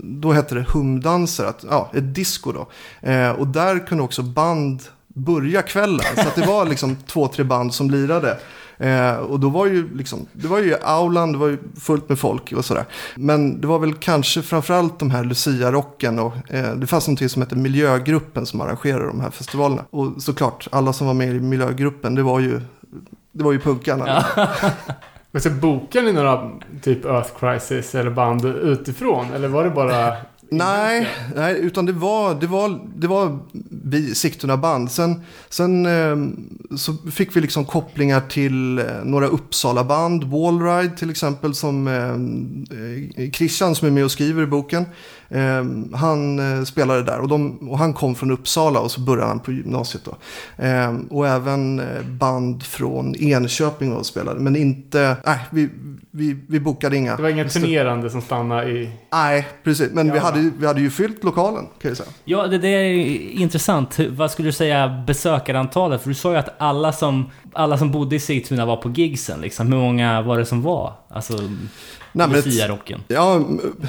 då 0.05 0.33
hette 0.33 0.55
det 0.55 0.65
humdanser, 0.73 1.45
att, 1.45 1.65
ja, 1.71 1.91
ett 1.95 2.15
disco 2.15 2.53
då. 2.53 2.69
Eh, 3.11 3.31
och 3.31 3.47
där 3.47 3.87
kunde 3.87 4.05
också 4.05 4.23
band 4.23 4.83
börja 5.09 5.63
kvällen. 5.63 6.07
Så 6.15 6.21
att 6.29 6.35
det 6.35 6.47
var 6.47 6.65
liksom 6.67 6.97
två, 7.07 7.29
tre 7.29 7.45
band 7.45 7.75
som 7.75 7.91
lirade. 7.91 8.39
Eh, 8.79 9.17
och 9.17 9.41
då 9.41 9.49
var 9.49 9.67
ju 9.67 9.95
liksom, 9.95 10.27
det 10.33 10.49
var 10.49 10.59
ju 10.59 10.75
aulan, 10.83 11.33
det 11.33 11.39
var 11.39 11.49
ju 11.49 11.59
fullt 11.81 12.09
med 12.09 12.19
folk 12.19 12.53
och 12.53 12.65
sådär. 12.65 12.85
Men 13.15 13.61
det 13.61 13.67
var 13.67 13.79
väl 13.79 13.95
kanske 13.95 14.43
framförallt 14.43 14.99
de 14.99 15.11
här 15.11 15.25
Lucia-rocken 15.25 16.19
och 16.19 16.33
eh, 16.49 16.75
det 16.75 16.87
fanns 16.87 17.09
någonting 17.09 17.29
som 17.29 17.43
hette 17.43 17.57
Miljögruppen 17.57 18.47
som 18.47 18.61
arrangerade 18.61 19.07
de 19.07 19.21
här 19.21 19.31
festivalerna. 19.31 19.85
Och 19.91 20.23
såklart, 20.23 20.69
alla 20.73 20.93
som 20.93 21.07
var 21.07 21.15
med 21.15 21.29
i 21.29 21.41
Miljögruppen, 21.41 22.15
det 22.15 22.23
var 22.23 22.41
ju, 22.41 22.61
det 23.33 23.45
var 23.45 23.53
ju 23.53 23.61
punkarna. 23.61 24.25
Men 25.31 25.43
så 25.43 25.51
bokade 25.51 26.07
ni 26.07 26.13
några 26.13 26.51
typ 26.83 27.05
Earth 27.05 27.31
Crisis 27.41 27.95
eller 27.95 28.11
band 28.11 28.45
utifrån? 28.45 29.27
Eller 29.35 29.49
var 29.49 29.65
det 29.65 29.71
bara... 29.71 30.17
Nej, 30.51 31.09
nej, 31.35 31.59
utan 31.59 31.87
det 31.87 31.93
var, 31.93 32.35
det 32.35 32.47
var, 32.47 32.81
det 32.97 33.07
var 33.07 33.39
vi, 33.85 34.15
Sigtuna 34.15 34.57
band. 34.57 34.91
Sen, 34.91 35.23
sen 35.49 35.87
eh, 35.87 36.17
så 36.77 37.11
fick 37.11 37.37
vi 37.37 37.41
liksom 37.41 37.65
kopplingar 37.65 38.21
till 38.21 38.79
eh, 38.79 38.85
några 39.05 39.27
Uppsala 39.27 39.85
band. 39.85 40.25
Wallride 40.25 40.97
till 40.97 41.11
exempel 41.11 41.55
som 41.55 41.89
eh, 41.89 43.25
eh, 43.25 43.31
Christian 43.31 43.75
som 43.75 43.89
är 43.89 43.93
med 43.93 44.05
och 44.05 44.11
skriver 44.11 44.43
i 44.43 44.47
boken. 44.47 44.85
Eh, 45.31 45.65
han 45.99 46.39
eh, 46.59 46.65
spelade 46.65 47.03
där 47.03 47.19
och, 47.21 47.29
de, 47.29 47.69
och 47.71 47.79
han 47.79 47.93
kom 47.95 48.15
från 48.15 48.31
Uppsala 48.31 48.81
och 48.81 48.91
så 48.91 49.01
började 49.01 49.29
han 49.29 49.41
på 49.41 49.53
gymnasiet 49.53 50.05
då. 50.05 50.17
Eh, 50.65 50.95
och 51.11 51.29
även 51.29 51.81
eh, 51.81 52.03
band 52.07 52.63
från 52.63 53.15
Enköping 53.15 53.93
och 53.93 54.07
spelade. 54.07 54.41
Men 54.41 54.57
inte, 54.57 55.17
nej, 55.27 55.39
vi, 55.51 55.69
vi, 56.11 56.37
vi 56.49 56.61
bokade 56.61 56.97
inga. 56.97 57.17
Det 57.17 57.23
var 57.23 57.29
inga 57.31 57.49
turnerande 57.49 58.11
som 58.11 58.23
stannade 58.23 58.71
i... 58.71 58.91
Nej, 59.13 59.49
precis. 59.65 59.91
Men 59.93 60.13
vi, 60.13 60.19
Ja. 60.19 60.25
hade, 60.25 60.41
ju- 60.41 60.53
vi 60.59 60.67
hade 60.67 60.81
ju 60.81 60.91
fyllt 60.91 61.25
lokalen 61.25 61.65
kan 61.83 61.89
jag 61.89 61.97
säga. 61.97 62.09
Ja, 62.25 62.47
det, 62.47 62.59
det 62.59 62.69
är 62.69 62.95
intressant. 63.41 63.99
Vad 64.09 64.31
skulle 64.31 64.49
du 64.49 64.53
säga 64.53 65.05
besökarantalet? 65.07 66.03
För 66.03 66.09
du 66.09 66.15
sa 66.15 66.31
ju 66.33 66.37
att 66.39 66.55
alla 66.59 66.93
som, 66.93 67.31
alla 67.53 67.79
som 67.79 67.91
bodde 67.91 68.17
i 68.17 68.21
Sigtuna 68.21 68.67
var 68.67 68.77
på 68.77 68.91
gigsen. 68.91 69.41
Liksom. 69.41 69.73
Hur 69.73 69.81
många 69.81 70.23
var 70.23 70.39
det 70.39 70.47
som 70.47 70.63
var? 70.63 70.93
Alltså, 71.09 71.33
Nej, 72.13 72.29
Lucia-rocken. 72.29 73.01
Ja, 73.09 73.45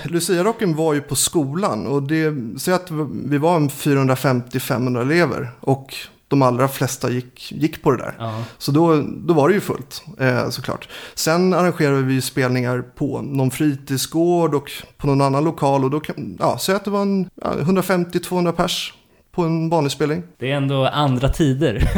Lucia-rocken 0.06 0.76
var 0.76 0.94
ju 0.94 1.02
på 1.02 1.16
skolan 1.16 1.88
och 1.88 2.04
det, 2.04 2.36
säg 2.60 2.74
att 2.74 2.92
vi 3.26 3.38
var 3.38 3.56
en 3.56 3.70
450-500 3.70 5.02
elever 5.02 5.52
och 5.60 5.96
de 6.30 6.42
allra 6.42 6.68
flesta 6.68 7.10
gick, 7.10 7.52
gick 7.52 7.84
på 7.84 7.92
det 7.92 7.98
där. 7.98 8.16
Ja. 8.20 8.44
Så 8.58 8.72
då, 8.72 9.02
då 9.02 9.34
var 9.34 9.48
det 9.48 9.54
ju 9.54 9.62
fullt 9.62 10.04
eh, 10.20 10.50
såklart. 10.50 10.90
Sen 11.16 11.54
arrangerade 11.54 12.02
vi 12.02 12.22
spelningar 12.22 12.82
på 12.82 13.22
någon 13.22 13.52
fritidsgård 13.52 14.56
och 14.56 14.72
på 14.98 15.08
någon 15.08 15.22
annan 15.22 15.44
lokal 15.44 15.84
och 15.84 15.90
då 15.90 16.02
ja, 16.40 16.58
säg 16.60 16.76
att 16.76 16.86
det 16.86 16.92
var 16.92 17.02
en 17.02 17.30
ja, 17.42 17.54
150-200 17.54 18.52
pers 18.52 18.94
på 19.40 19.46
en 19.46 19.70
vanlig 19.70 19.92
spelning. 19.92 20.24
Det 20.38 20.52
är 20.52 20.56
ändå 20.56 20.86
andra 20.86 21.30
tider. 21.30 21.90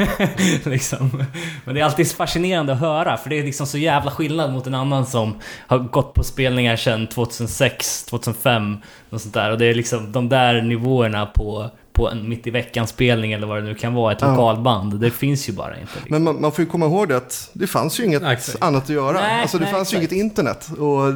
liksom. 0.70 1.26
Men 1.66 1.76
det 1.76 1.82
är 1.82 1.86
alltid 1.86 2.12
fascinerande 2.12 2.74
att 2.74 2.80
höra, 2.80 3.18
för 3.18 3.30
det 3.30 3.40
är 3.40 3.44
liksom 3.44 3.68
så 3.68 3.78
jävla 3.78 4.12
skillnad 4.12 4.54
mot 4.54 4.68
en 4.68 4.76
annan 4.76 5.06
som 5.06 5.36
har 5.68 5.80
gått 5.80 6.14
på 6.14 6.24
spelningar 6.24 6.76
sedan 6.76 7.08
2006, 7.08 8.06
2005, 8.06 8.78
och 9.10 9.22
sånt 9.22 9.34
där. 9.34 9.52
Och 9.52 9.58
det 9.58 9.66
är 9.66 9.74
liksom 9.74 10.12
de 10.12 10.30
där 10.30 10.62
nivåerna 10.62 11.26
på, 11.26 11.70
på 12.02 12.10
en 12.10 12.30
mitt 12.30 12.48
i 12.48 12.50
veckan-spelning 12.50 13.32
eller 13.34 13.48
vad 13.48 13.58
det 13.58 13.64
nu 13.64 13.76
kan 13.76 13.94
vara, 13.94 14.12
ett 14.12 14.22
Ja. 14.22 14.30
lokalband. 14.32 15.00
Det 15.00 15.12
finns 15.12 15.50
ju 15.50 15.54
bara 15.54 15.70
inte. 15.80 15.82
Liksom. 15.82 16.02
Men 16.10 16.24
man, 16.24 16.42
man 16.42 16.52
får 16.52 16.64
ju 16.66 16.72
komma 16.72 16.86
ihåg 16.86 17.10
det 17.10 17.18
att 17.18 17.50
det 17.54 17.68
fanns 17.68 18.00
ju 18.00 18.06
inget 18.06 18.22
Nej, 18.22 18.38
annat 18.60 18.84
att 18.84 18.90
göra. 18.90 19.12
Nej, 19.22 19.42
alltså 19.42 19.58
det 19.58 19.64
nej, 19.64 19.74
fanns 19.74 19.94
ju 19.94 19.98
exakt. 19.98 20.12
inget 20.14 20.26
internet 20.26 20.70
och 20.80 21.14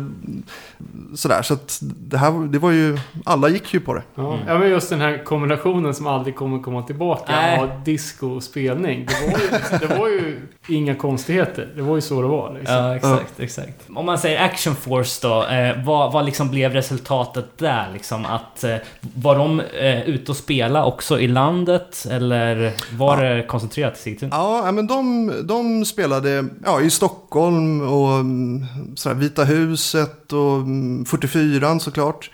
sådär. 1.18 1.42
Så 1.42 1.54
att 1.54 1.80
det 1.82 2.18
här, 2.18 2.48
det 2.48 2.60
var 2.60 2.72
ju, 2.72 2.98
alla 3.26 3.50
gick 3.50 3.74
ju 3.74 3.80
på 3.80 3.94
det. 3.94 4.02
Ja, 4.16 4.38
ja, 4.48 4.58
men 4.60 4.70
just 4.70 4.90
den 4.90 5.02
här 5.02 5.24
kombinationen 5.24 5.94
som 5.94 6.08
aldrig 6.08 6.36
kommer 6.36 6.60
komma 6.60 6.82
tillbaka. 6.84 7.32
Nej. 7.32 7.60
Av 7.60 7.70
disco 7.86 8.28
och 8.28 8.44
spelning. 8.44 9.06
Det 9.06 9.32
var, 9.32 9.40
ju, 9.40 9.88
det 9.88 9.96
var 10.00 10.08
ju 10.08 10.40
inga 10.68 10.96
konstigheter. 10.96 11.70
Det 11.76 11.82
var 11.82 11.96
ju 11.96 12.02
så 12.02 12.22
det 12.22 12.28
var. 12.28 12.54
Liksom. 12.60 12.76
Ja, 12.76 12.96
exakt, 12.96 13.40
exakt. 13.40 13.82
Om 13.96 14.06
man 14.06 14.18
säger 14.18 14.42
Action 14.46 14.76
Force 14.76 15.28
då, 15.28 15.46
eh, 15.48 15.84
vad, 15.86 16.12
vad 16.14 16.26
liksom 16.26 16.50
blev 16.50 16.74
resultatet 16.74 17.46
där? 17.58 17.88
Liksom 17.94 18.26
att, 18.26 18.64
eh, 18.64 18.76
var 19.16 19.36
de 19.38 19.60
eh, 19.60 20.02
ute 20.10 20.32
och 20.32 20.38
spela 20.76 20.86
också 20.86 21.20
i 21.20 21.28
landet? 21.28 22.06
Eller 22.10 22.74
var 22.98 23.24
det 23.24 23.48
koncentrerat 23.48 23.94
till 23.94 24.04
Sigtuna? 24.04 24.36
Ja, 24.36 24.66
ja, 24.66 24.72
men 24.72 24.88
de, 24.88 25.32
de 25.44 25.86
spelade 25.86 26.46
ja, 26.66 26.82
i 26.82 26.90
Stockholm 26.90 27.82
och 27.82 28.14
mm, 28.14 28.66
sådär, 28.96 29.16
Vita 29.16 29.44
huset 29.44 30.34
och 30.34 30.56
mm, 30.56 31.06
44 31.06 31.80
såklart. 31.80 32.32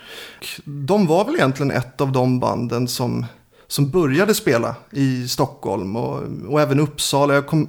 De 0.65 1.07
var 1.07 1.25
väl 1.25 1.35
egentligen 1.35 1.71
ett 1.71 2.01
av 2.01 2.11
de 2.11 2.39
banden 2.39 2.87
som, 2.87 3.25
som 3.67 3.89
började 3.89 4.33
spela 4.33 4.75
i 4.91 5.27
Stockholm 5.27 5.95
och, 5.95 6.23
och 6.47 6.61
även 6.61 6.79
Uppsala. 6.79 7.33
Jag, 7.33 7.47
kom, 7.47 7.67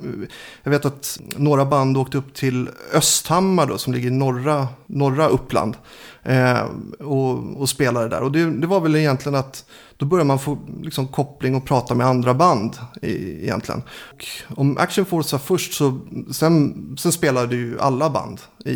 jag 0.63 0.71
vet 0.71 0.85
att 0.85 1.19
några 1.37 1.65
band 1.65 1.97
åkte 1.97 2.19
upp 2.19 2.35
till 2.35 2.69
Östhammar 2.93 3.67
då, 3.67 3.79
som 3.79 3.93
ligger 3.93 4.09
i 4.09 4.11
norra, 4.11 4.69
norra 4.87 5.29
Uppland. 5.29 5.77
Eh, 6.25 6.65
och, 7.01 7.61
och 7.61 7.69
spelade 7.69 8.09
där. 8.09 8.23
Och 8.23 8.33
det, 8.33 8.51
det 8.51 8.67
var 8.67 8.81
väl 8.81 8.97
egentligen 8.97 9.39
att 9.39 9.65
då 9.97 10.07
börjar 10.07 10.25
man 10.25 10.39
få 10.39 10.59
liksom, 10.83 11.09
koppling 11.09 11.55
och 11.55 11.65
prata 11.65 11.95
med 11.95 12.07
andra 12.07 12.35
band 12.35 12.77
i, 13.03 13.43
egentligen. 13.43 13.83
Och 14.13 14.29
om 14.59 14.79
Action 14.79 15.05
Force 15.05 15.37
var 15.37 15.41
först 15.41 15.73
så 15.73 16.01
sen, 16.33 16.97
sen 16.99 17.13
spelade 17.13 17.57
ju 17.57 17.81
alla 17.81 18.11
band 18.11 18.41
i, 18.65 18.71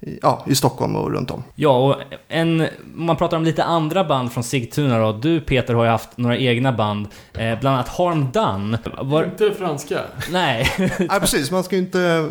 i, 0.00 0.18
ja, 0.22 0.44
i 0.46 0.54
Stockholm 0.54 0.96
och 0.96 1.12
runt 1.12 1.30
om. 1.30 1.42
Ja, 1.54 1.76
och 1.76 1.96
en, 2.28 2.60
om 2.60 3.06
man 3.06 3.16
pratar 3.16 3.36
om 3.36 3.44
lite 3.44 3.64
andra 3.64 4.04
band 4.04 4.32
från 4.32 4.44
Sigtuna 4.44 4.98
då. 4.98 5.12
Du 5.12 5.40
Peter 5.40 5.74
har 5.74 5.84
ju 5.84 5.90
haft 5.90 6.18
några 6.18 6.38
egna 6.38 6.72
band. 6.72 7.08
Eh, 7.32 7.60
bland 7.60 7.76
annat 7.76 7.88
Harm 7.88 8.26
Done. 8.32 8.78
Var, 9.02 9.24
Inte 9.24 9.52
franska. 9.58 10.00
nej, 10.30 10.68
Nej, 10.98 11.20
precis. 11.20 11.50
Man 11.50 11.64
ska 11.64 11.76
ju 11.76 11.82
inte... 11.82 12.30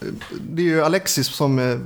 eh, 0.00 0.06
Det 0.50 0.62
är 0.62 0.66
ju 0.66 0.82
Alexis 0.82 1.26
som 1.26 1.58
är 1.58 1.80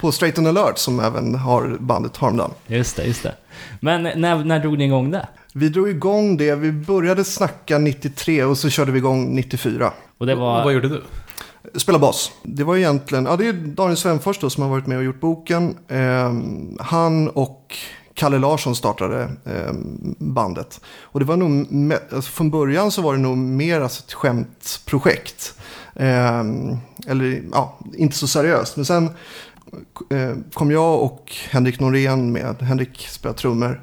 på 0.00 0.12
Straight 0.12 0.38
on 0.38 0.46
Alert 0.46 0.78
som 0.78 1.00
även 1.00 1.34
har 1.34 1.76
bandet 1.80 2.16
Harm 2.16 2.36
Done. 2.36 2.54
just 2.66 2.96
det, 2.96 3.04
just 3.04 3.22
det. 3.22 3.34
Men 3.80 4.02
när, 4.02 4.44
när 4.44 4.58
drog 4.60 4.78
ni 4.78 4.84
igång 4.84 5.10
det? 5.10 5.28
Vi 5.54 5.68
drog 5.68 5.88
igång 5.88 6.36
det, 6.36 6.54
vi 6.54 6.72
började 6.72 7.24
snacka 7.24 7.78
93 7.78 8.44
och 8.44 8.58
så 8.58 8.70
körde 8.70 8.92
vi 8.92 8.98
igång 8.98 9.34
94. 9.34 9.92
Och 10.18 10.26
det 10.26 10.32
Och 10.32 10.40
vad 10.40 10.64
var... 10.64 10.70
gjorde 10.72 10.88
du? 10.88 11.02
Spela 11.74 11.98
bas. 11.98 12.32
Det 12.42 12.64
var 12.64 12.76
egentligen, 12.76 13.24
ja 13.24 13.36
det 13.36 13.48
är 13.48 13.52
Daniel 13.52 13.96
Svenfors 13.96 14.38
då 14.38 14.50
som 14.50 14.62
har 14.62 14.70
varit 14.70 14.86
med 14.86 14.98
och 14.98 15.04
gjort 15.04 15.20
boken. 15.20 15.76
Ehm, 15.88 16.76
han 16.80 17.28
och 17.28 17.76
Kalle 18.14 18.38
Larsson 18.38 18.76
startade 18.76 19.22
ehm, 19.44 20.14
bandet. 20.18 20.80
Och 20.86 21.20
det 21.20 21.26
var 21.26 21.36
nog, 21.36 21.66
alltså 22.14 22.30
från 22.30 22.50
början 22.50 22.90
så 22.90 23.02
var 23.02 23.12
det 23.14 23.20
nog 23.20 23.38
mer 23.38 23.80
alltså 23.80 24.02
ett 24.06 24.12
skämtprojekt. 24.12 25.55
Ehm, 25.96 26.76
eller 27.06 27.42
ja, 27.52 27.78
inte 27.96 28.16
så 28.16 28.26
seriöst. 28.26 28.76
Men 28.76 28.84
sen 28.84 29.10
eh, 30.10 30.32
kom 30.52 30.70
jag 30.70 31.02
och 31.02 31.32
Henrik 31.50 31.80
Norén 31.80 32.32
med. 32.32 32.62
Henrik 32.62 33.06
spelar 33.08 33.34
trummor. 33.34 33.80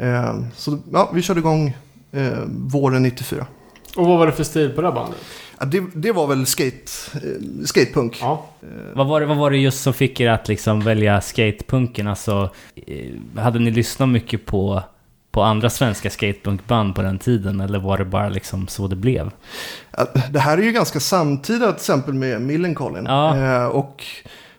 Ehm, 0.00 0.46
så 0.56 0.78
ja, 0.92 1.10
vi 1.14 1.22
körde 1.22 1.40
igång 1.40 1.76
eh, 2.12 2.38
våren 2.46 3.02
94. 3.02 3.46
Och 3.96 4.06
vad 4.06 4.18
var 4.18 4.26
det 4.26 4.32
för 4.32 4.44
stil 4.44 4.70
på 4.70 4.80
det 4.80 4.88
här 4.88 4.94
bandet? 4.94 5.18
Ja, 5.58 5.66
det, 5.66 5.82
det 5.94 6.12
var 6.12 6.26
väl 6.26 6.46
skate, 6.46 6.92
eh, 7.14 7.64
skatepunk. 7.64 8.18
Ja. 8.20 8.46
Vad 8.94 9.06
var, 9.06 9.20
det, 9.20 9.26
vad 9.26 9.36
var 9.36 9.50
det 9.50 9.58
just 9.58 9.82
som 9.82 9.92
fick 9.92 10.20
er 10.20 10.28
att 10.28 10.48
liksom 10.48 10.80
välja 10.80 11.20
skatepunken? 11.20 12.06
Alltså, 12.06 12.50
hade 13.36 13.58
ni 13.58 13.70
lyssnat 13.70 14.08
mycket 14.08 14.46
på, 14.46 14.82
på 15.30 15.42
andra 15.42 15.70
svenska 15.70 16.10
skatepunkband 16.10 16.94
på 16.94 17.02
den 17.02 17.18
tiden? 17.18 17.60
Eller 17.60 17.78
var 17.78 17.98
det 17.98 18.04
bara 18.04 18.28
liksom 18.28 18.68
så 18.68 18.86
det 18.86 18.96
blev? 18.96 19.30
Det 20.30 20.38
här 20.38 20.58
är 20.58 20.62
ju 20.62 20.72
ganska 20.72 21.00
samtida 21.00 21.66
till 21.66 21.76
exempel 21.76 22.14
med 22.14 22.42
Millencolin. 22.42 23.06
Ja. 23.06 23.36
Eh, 23.36 23.66
och 23.66 24.04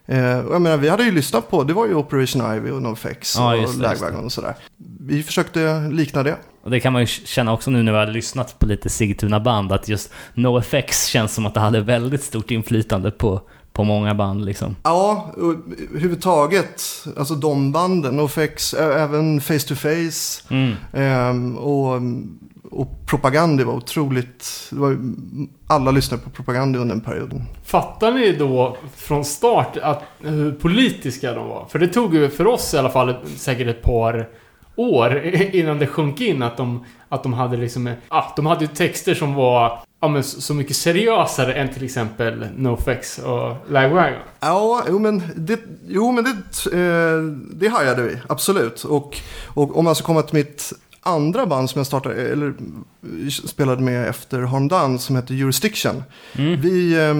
eh, 0.05 0.39
och 0.39 0.55
jag 0.55 0.61
menar, 0.61 0.78
vi 0.78 0.89
hade 0.89 1.03
ju 1.03 1.11
lyssnat 1.11 1.49
på, 1.49 1.63
det 1.63 1.74
var 1.74 1.88
ju 1.88 1.95
Operation 1.95 2.55
Ivy 2.55 2.72
och 2.72 2.82
NoFX 2.82 3.36
Ja, 3.36 3.55
och 3.55 3.76
Lagwagon 3.76 4.26
och 4.26 4.32
sådär. 4.32 4.55
Vi 4.99 5.24
försökte 5.24 5.89
likna 5.91 6.24
det. 6.24 6.36
Och 6.63 6.72
det 6.72 6.80
kan 6.80 6.93
man 6.93 7.01
ju 7.01 7.07
känna 7.07 7.53
också 7.53 7.72
nu 7.72 7.84
när 7.84 7.91
vi 7.91 7.97
har 7.97 8.07
lyssnat 8.07 8.59
på 8.59 8.65
lite 8.65 8.89
Sigtuna-band, 8.89 9.72
att 9.72 9.88
just 9.88 10.13
NoFX 10.34 11.05
känns 11.05 11.34
som 11.34 11.45
att 11.45 11.53
det 11.53 11.59
hade 11.59 11.82
väldigt 11.82 12.24
stort 12.24 12.51
inflytande 12.51 13.11
på, 13.11 13.41
på 13.74 13.84
många 13.84 14.15
band 14.15 14.45
liksom. 14.45 14.76
Ja, 14.84 15.32
överhuvudtaget, 15.91 16.82
alltså 17.17 17.36
de 17.36 17.72
banden, 17.72 18.17
NoFX, 18.17 18.74
ä- 18.74 18.93
även 19.03 19.41
Face 19.41 19.67
to 19.67 19.76
Face 19.76 20.43
Mm. 20.49 20.74
ehm, 20.93 21.57
och, 21.57 22.01
och 22.72 22.88
Propaganda 23.05 23.65
var 23.65 23.74
otroligt... 23.74 24.67
Det 24.69 24.80
var, 24.80 24.97
alla 25.67 25.91
lyssnade 25.91 26.24
på 26.24 26.30
Propaganda 26.30 26.80
under 26.80 26.95
den 26.95 27.03
perioden. 27.03 27.43
Fattar 27.65 28.11
ni 28.11 28.32
då 28.36 28.78
från 28.95 29.26
start 29.26 29.78
att, 29.82 30.03
hur 30.19 30.51
politiska 30.51 31.34
de 31.34 31.47
var? 31.47 31.65
För 31.69 31.80
det 31.80 31.88
tog 31.88 32.15
ju 32.15 32.30
för 32.30 32.47
oss 32.47 32.74
i 32.74 32.78
alla 32.78 32.89
fall 32.89 33.15
säkert 33.38 33.67
ett 33.67 33.82
par 33.84 34.30
år 34.76 35.22
innan 35.55 35.80
det 35.80 35.88
sjönk 35.88 36.22
in 36.22 36.43
att 36.43 36.57
de, 36.57 36.86
att 37.09 37.24
de 37.24 37.34
hade 37.34 37.57
liksom... 37.57 37.93
Ah, 38.07 38.24
de 38.36 38.45
hade 38.45 38.61
ju 38.65 38.67
texter 38.67 39.13
som 39.15 39.34
var 39.34 39.80
ja, 40.02 40.08
men 40.08 40.24
så 40.24 40.54
mycket 40.54 40.76
seriösare 40.76 41.54
än 41.54 41.74
till 41.74 41.84
exempel 41.84 42.47
NoFX 42.58 43.18
och 43.18 43.56
Lagwagon. 43.70 44.20
Ja, 44.39 44.84
jo 44.88 44.99
men 44.99 45.24
det, 45.36 45.60
jo, 45.88 46.12
men 46.12 46.24
det, 46.24 46.66
eh, 46.78 47.24
det 47.54 47.68
hajade 47.68 48.02
vi, 48.02 48.18
absolut. 48.30 48.84
Och, 48.84 49.18
och 49.47 49.78
om 49.78 49.86
jag 49.86 49.97
ska 49.97 50.06
komma 50.06 50.22
till 50.22 50.36
mitt 50.36 50.74
andra 51.02 51.45
band 51.45 51.70
som 51.70 51.80
jag 51.80 51.88
startade, 51.88 52.16
eller 52.16 52.47
eh, 52.47 53.30
spelade 53.30 53.82
med 53.82 54.08
efter 54.08 54.41
Harm 54.41 54.68
Done 54.68 54.99
som 54.99 55.16
heter 55.16 55.34
Jurisdiction. 55.34 56.04
Mm. 56.34 56.62
Vi, 56.62 56.93
eh, 56.93 57.16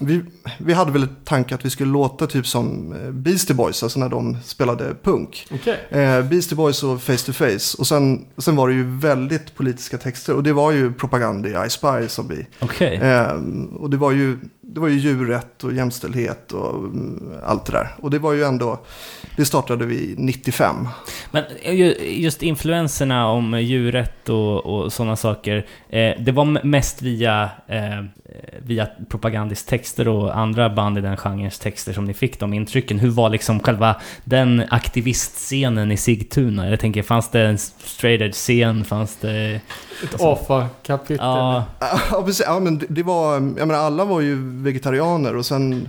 vi, 0.00 0.22
vi 0.58 0.72
hade 0.72 0.92
väl 0.92 1.08
tanke 1.24 1.54
att 1.54 1.64
vi 1.64 1.70
skulle 1.70 1.92
låta 1.92 2.26
typ 2.26 2.46
som 2.46 2.92
eh, 2.92 3.10
Beastie 3.10 3.56
Boys, 3.56 3.82
alltså 3.82 3.98
när 3.98 4.08
de 4.08 4.36
spelade 4.44 4.94
punk. 5.02 5.46
Okej. 5.50 5.78
Eh, 5.90 6.22
Beastie 6.22 6.56
Boys 6.56 6.82
och 6.82 7.02
Face 7.02 7.26
to 7.26 7.32
Face. 7.32 7.76
Och 7.78 7.86
sen, 7.86 8.26
sen 8.38 8.56
var 8.56 8.68
det 8.68 8.74
ju 8.74 8.84
väldigt 8.98 9.54
politiska 9.54 9.98
texter. 9.98 10.34
Och 10.34 10.42
det 10.42 10.52
var 10.52 10.72
ju 10.72 10.92
propaganda 10.92 11.48
i 11.48 11.66
I 11.66 11.70
Spy 11.70 12.08
som 12.08 12.28
vi... 12.28 12.46
Okej. 12.60 12.96
Eh, 12.96 13.32
och 13.76 13.90
det 13.90 13.96
var, 13.96 14.12
ju, 14.12 14.38
det 14.60 14.80
var 14.80 14.88
ju 14.88 14.98
djurrätt 14.98 15.64
och 15.64 15.72
jämställdhet 15.72 16.52
och 16.52 16.74
mm, 16.74 17.30
allt 17.44 17.64
det 17.66 17.72
där. 17.72 17.94
Och 17.98 18.10
det 18.10 18.18
var 18.18 18.32
ju 18.32 18.44
ändå... 18.44 18.80
Det 19.36 19.44
startade 19.44 19.86
vi 19.86 20.14
95. 20.18 20.88
Men 21.30 21.44
ju- 21.64 21.96
just 22.22 22.42
influenserna 22.42 23.26
om 23.28 23.60
djurrätt 23.62 24.28
och, 24.28 24.66
och 24.66 24.92
sådana 24.92 25.16
saker. 25.16 25.66
Eh, 25.88 26.12
det 26.24 26.32
var 26.32 26.64
mest 26.66 27.02
via, 27.02 27.50
eh, 27.68 28.04
via 28.58 28.88
propagandiskt 29.08 29.68
texter 29.68 30.08
och 30.08 30.38
andra 30.38 30.70
band 30.70 30.98
i 30.98 31.00
den 31.00 31.16
genrens 31.16 31.58
texter 31.58 31.92
som 31.92 32.04
ni 32.04 32.14
fick 32.14 32.40
de 32.40 32.54
intrycken. 32.54 32.98
Hur 32.98 33.10
var 33.10 33.30
liksom 33.30 33.60
själva 33.60 33.96
den 34.24 34.64
aktivistscenen 34.70 35.92
i 35.92 35.96
Sigtuna? 35.96 36.70
Jag 36.70 36.80
tänker, 36.80 37.02
fanns 37.02 37.30
det 37.30 37.40
en 37.40 37.58
straight 37.58 38.20
edge 38.20 38.34
scen? 38.34 38.84
Fanns 38.84 39.16
det... 39.16 39.60
Ett 40.04 40.20
AFA-kapitel. 40.20 41.26
Ja, 41.26 41.64
Ja, 42.10 42.22
precis. 42.26 42.46
Ja, 42.46 42.60
men 42.60 42.78
det, 42.78 42.86
det 42.88 43.02
var... 43.02 43.32
Jag 43.34 43.68
menar, 43.68 43.74
alla 43.74 44.04
var 44.04 44.20
ju 44.20 44.62
vegetarianer 44.62 45.36
och 45.36 45.46
sen 45.46 45.88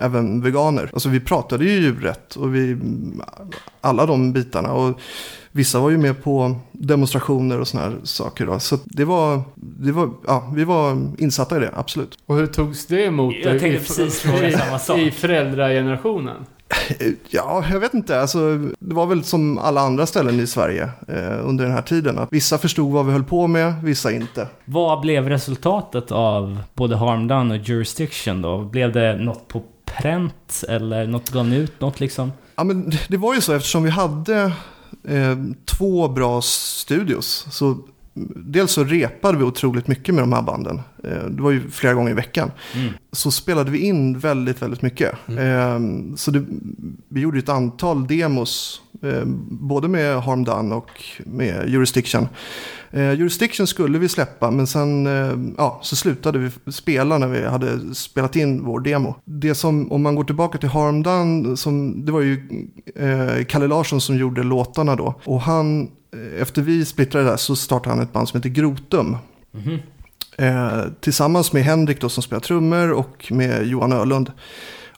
även 0.00 0.40
veganer. 0.42 0.90
Alltså 0.92 1.08
vi 1.08 1.20
pratade 1.20 1.64
ju 1.64 1.70
djurrätt 1.70 2.34
och 2.36 2.54
vi... 2.54 2.76
Alla 3.80 4.06
de 4.06 4.32
bitarna. 4.32 4.72
Och 4.72 5.00
vissa 5.52 5.80
var 5.80 5.90
ju 5.90 5.98
med 5.98 6.22
på 6.24 6.56
demonstrationer 6.72 7.60
och 7.60 7.68
såna 7.68 7.82
här 7.82 7.96
saker. 8.02 8.46
Då. 8.46 8.58
Så 8.58 8.78
det 8.84 9.04
var... 9.04 9.42
Det 9.54 9.92
var 9.92 10.10
ja, 10.26 10.50
vi 10.54 10.64
var 10.64 10.98
insatta 11.18 11.56
i 11.56 11.60
det, 11.60 11.70
absolut. 11.76 12.18
Och 12.26 12.36
hur 12.36 12.46
togs 12.46 12.86
det 12.86 13.04
emot? 13.04 13.34
Jag 13.44 13.54
då? 13.54 13.58
tänkte 13.58 13.82
I- 13.82 13.86
precis 13.86 14.20
fråga 14.20 14.48
i- 14.48 14.52
samma 14.52 14.78
sak. 14.78 14.98
I 14.98 15.10
föräldragenerationen? 15.10 16.36
Ja, 17.30 17.64
jag 17.70 17.80
vet 17.80 17.94
inte. 17.94 18.20
Alltså, 18.20 18.56
det 18.78 18.94
var 18.94 19.06
väl 19.06 19.24
som 19.24 19.58
alla 19.58 19.80
andra 19.80 20.06
ställen 20.06 20.40
i 20.40 20.46
Sverige 20.46 20.82
eh, 21.08 21.48
under 21.48 21.64
den 21.64 21.72
här 21.74 21.82
tiden. 21.82 22.18
Att 22.18 22.32
vissa 22.32 22.58
förstod 22.58 22.92
vad 22.92 23.06
vi 23.06 23.12
höll 23.12 23.24
på 23.24 23.46
med, 23.46 23.74
vissa 23.82 24.12
inte. 24.12 24.48
vad 24.64 25.00
blev 25.00 25.28
resultatet 25.28 26.12
av 26.12 26.58
både 26.74 26.96
Harm 26.96 27.28
Done 27.28 27.54
och 27.58 27.68
Jurisdiction 27.68 28.42
då? 28.42 28.58
Blev 28.64 28.92
det 28.92 29.16
något 29.16 29.48
på 29.48 29.62
pränt 30.00 30.64
eller 30.68 31.06
något 31.06 31.30
gav 31.30 31.46
ni 31.46 31.56
ut 31.56 31.80
något 31.80 32.00
liksom? 32.00 32.32
Ja, 32.56 32.64
men 32.64 32.92
det 33.08 33.16
var 33.16 33.34
ju 33.34 33.40
så 33.40 33.52
eftersom 33.52 33.82
vi 33.82 33.90
hade 33.90 34.52
eh, 35.08 35.38
två 35.64 36.08
bra 36.08 36.42
studios. 36.42 37.46
Så 37.50 37.78
dels 38.36 38.72
så 38.72 38.84
repade 38.84 39.38
vi 39.38 39.44
otroligt 39.44 39.88
mycket 39.88 40.14
med 40.14 40.22
de 40.22 40.32
här 40.32 40.42
banden. 40.42 40.80
Eh, 41.04 41.24
det 41.24 41.42
var 41.42 41.50
ju 41.50 41.70
flera 41.70 41.94
gånger 41.94 42.10
i 42.10 42.14
veckan. 42.14 42.50
Mm. 42.74 42.92
Så 43.12 43.30
spelade 43.30 43.70
vi 43.70 43.78
in 43.78 44.18
väldigt, 44.18 44.62
väldigt 44.62 44.82
mycket. 44.82 45.12
Eh, 45.28 45.78
så 46.16 46.30
det, 46.30 46.44
vi 47.08 47.20
gjorde 47.20 47.38
ett 47.38 47.48
antal 47.48 48.06
demos. 48.06 48.82
Eh, 49.02 49.22
både 49.50 49.88
med 49.88 50.22
Harm 50.22 50.44
Done 50.44 50.74
och 50.74 50.90
med 51.18 51.68
Jurisdiction. 51.68 52.28
Eh, 52.90 53.12
Jurisdiction 53.12 53.66
skulle 53.66 53.98
vi 53.98 54.08
släppa 54.08 54.50
men 54.50 54.66
sen 54.66 55.06
eh, 55.06 55.54
ja, 55.56 55.78
så 55.82 55.96
slutade 55.96 56.38
vi 56.38 56.72
spela 56.72 57.18
när 57.18 57.28
vi 57.28 57.46
hade 57.46 57.94
spelat 57.94 58.36
in 58.36 58.64
vår 58.64 58.80
demo. 58.80 59.14
Det 59.24 59.54
som, 59.54 59.92
om 59.92 60.02
man 60.02 60.14
går 60.14 60.24
tillbaka 60.24 60.58
till 60.58 60.68
Harm 60.68 61.02
Done, 61.02 61.56
som, 61.56 62.04
det 62.04 62.12
var 62.12 62.20
ju 62.20 62.66
eh, 62.96 63.44
Kalle 63.44 63.66
Larsson 63.66 64.00
som 64.00 64.16
gjorde 64.16 64.42
låtarna 64.42 64.96
då. 64.96 65.14
Och 65.24 65.40
han, 65.40 65.82
eh, 65.82 66.42
efter 66.42 66.62
vi 66.62 66.84
splittrade 66.84 67.24
där 67.24 67.36
så 67.36 67.56
startade 67.56 67.96
han 67.96 68.04
ett 68.04 68.12
band 68.12 68.28
som 68.28 68.38
heter 68.38 68.50
Grotum. 68.50 69.16
Mhm. 69.52 69.78
Eh, 70.38 70.82
tillsammans 71.00 71.52
med 71.52 71.62
Henrik 71.62 72.00
då 72.00 72.08
som 72.08 72.22
spelar 72.22 72.40
trummor 72.40 72.92
och 72.92 73.26
med 73.30 73.66
Johan 73.66 73.92
Ölund. 73.92 74.32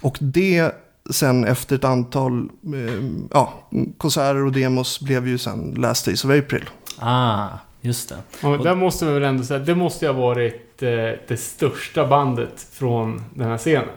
Och 0.01 0.17
det 0.21 0.75
sen 1.11 1.45
efter 1.45 1.77
ett 1.77 1.85
antal 1.85 2.49
eh, 2.75 3.05
ja, 3.31 3.69
konserter 3.99 4.45
och 4.45 4.53
demos 4.53 5.01
blev 5.01 5.29
ju 5.29 5.39
sen 5.39 5.75
Last 5.75 6.07
Days 6.07 6.25
of 6.25 6.31
April. 6.31 6.65
Ah, 6.99 7.49
just 7.83 8.09
det. 8.09 8.17
Ja, 8.43 8.49
där 8.49 8.75
måste 8.75 9.05
vi 9.07 9.13
väl 9.13 9.23
ändå 9.23 9.45
säga, 9.45 9.59
det 9.61 9.75
måste 9.75 10.05
ju 10.07 10.13
ha 10.13 10.21
varit 10.21 10.83
eh, 10.83 10.89
det 11.29 11.37
största 11.41 12.07
bandet 12.07 12.67
från 12.73 13.25
den 13.35 13.49
här 13.49 13.59
scenen. 13.59 13.89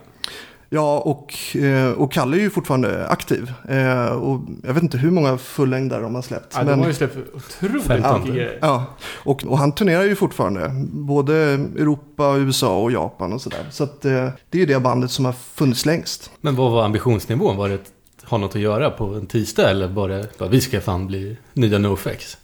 Ja, 0.70 1.00
och, 1.00 1.56
eh, 1.56 1.92
och 1.92 2.12
Kalle 2.12 2.38
är 2.38 2.42
ju 2.42 2.50
fortfarande 2.50 3.08
aktiv. 3.08 3.52
Eh, 3.70 4.06
och 4.06 4.42
jag 4.64 4.74
vet 4.74 4.84
inte 4.84 4.98
hur 4.98 5.12
många 5.12 5.38
fullängdare 5.38 6.02
de 6.02 6.16
har 6.16 6.22
släppt. 6.22 6.54
Ja, 6.54 6.60
de 6.60 6.66
men- 6.66 6.80
har 6.80 6.88
ju 6.88 6.94
släppt 6.94 7.18
otroligt 7.36 7.88
mycket 7.90 8.26
grejer. 8.26 8.60
Ja, 8.62 8.86
och, 9.24 9.46
och 9.46 9.58
han 9.58 9.72
turnerar 9.72 10.04
ju 10.04 10.16
fortfarande. 10.16 10.72
Både 10.92 11.36
Europa, 11.78 12.36
USA 12.38 12.78
och 12.82 12.92
Japan 12.92 13.34
och 13.34 13.42
sådär. 13.42 13.66
Så 13.70 13.84
att, 13.84 14.06
eh, 14.06 14.12
det 14.50 14.58
är 14.58 14.60
ju 14.60 14.66
det 14.66 14.80
bandet 14.80 15.12
som 15.12 15.26
har 15.26 15.34
funnits 15.34 15.86
längst. 15.86 16.32
Men 16.42 16.56
vad 16.56 16.72
var 16.72 16.84
ambitionsnivån? 16.86 17.58
Var 17.58 17.70
det 17.70 17.80
att 18.26 18.32
ha 18.32 18.38
något 18.38 18.56
att 18.56 18.62
göra 18.62 18.90
på 18.90 19.06
en 19.06 19.26
tisdag 19.26 19.70
eller 19.70 19.88
det 19.88 19.94
bara 19.94 20.48
vi 20.50 20.62
ska 20.62 20.82
fan 20.82 21.08
bli 21.08 21.38
nya 21.54 21.78
NoFX? 21.78 22.38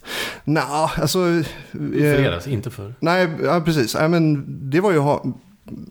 Nej, 0.44 0.64
alltså... 0.96 1.18
För 1.70 2.02
eh, 2.02 2.24
er 2.24 2.32
alltså, 2.32 2.50
inte 2.50 2.70
för... 2.70 2.94
Nej, 3.00 3.28
ja, 3.44 3.60
precis. 3.64 3.94
Nej, 3.94 4.08
men 4.08 4.44
det 4.70 4.80
var 4.80 4.92
ju 4.92 4.98
ha, 4.98 5.24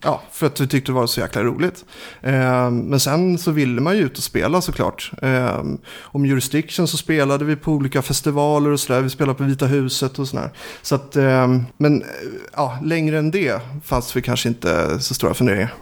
ja, 0.03 0.21
för 0.31 0.47
att 0.47 0.59
vi 0.59 0.67
tyckte 0.67 0.91
det 0.91 0.95
var 0.95 1.07
så 1.07 1.19
jäkla 1.19 1.43
roligt. 1.43 1.85
Eh, 2.21 2.71
men 2.71 2.99
sen 2.99 3.37
så 3.37 3.51
ville 3.51 3.81
man 3.81 3.97
ju 3.97 4.03
ut 4.03 4.17
och 4.17 4.23
spela 4.23 4.61
såklart. 4.61 5.11
Eh, 5.21 5.63
om 6.01 6.25
Jurisdiction 6.25 6.87
så 6.87 6.97
spelade 6.97 7.45
vi 7.45 7.55
på 7.55 7.71
olika 7.71 8.01
festivaler 8.01 8.69
och 8.69 8.79
sådär. 8.79 9.01
Vi 9.01 9.09
spelade 9.09 9.37
på 9.37 9.43
Vita 9.43 9.65
huset 9.65 10.19
och 10.19 10.27
sådär. 10.27 10.49
Så 10.81 10.95
att, 10.95 11.15
eh, 11.15 11.55
men 11.77 12.01
eh, 12.01 12.07
ja, 12.53 12.77
längre 12.83 13.17
än 13.17 13.31
det 13.31 13.61
fanns 13.83 14.15
vi 14.15 14.21
kanske 14.21 14.49
inte 14.49 14.99
så 14.99 15.13
stora 15.13 15.33
funderingar. 15.33 15.73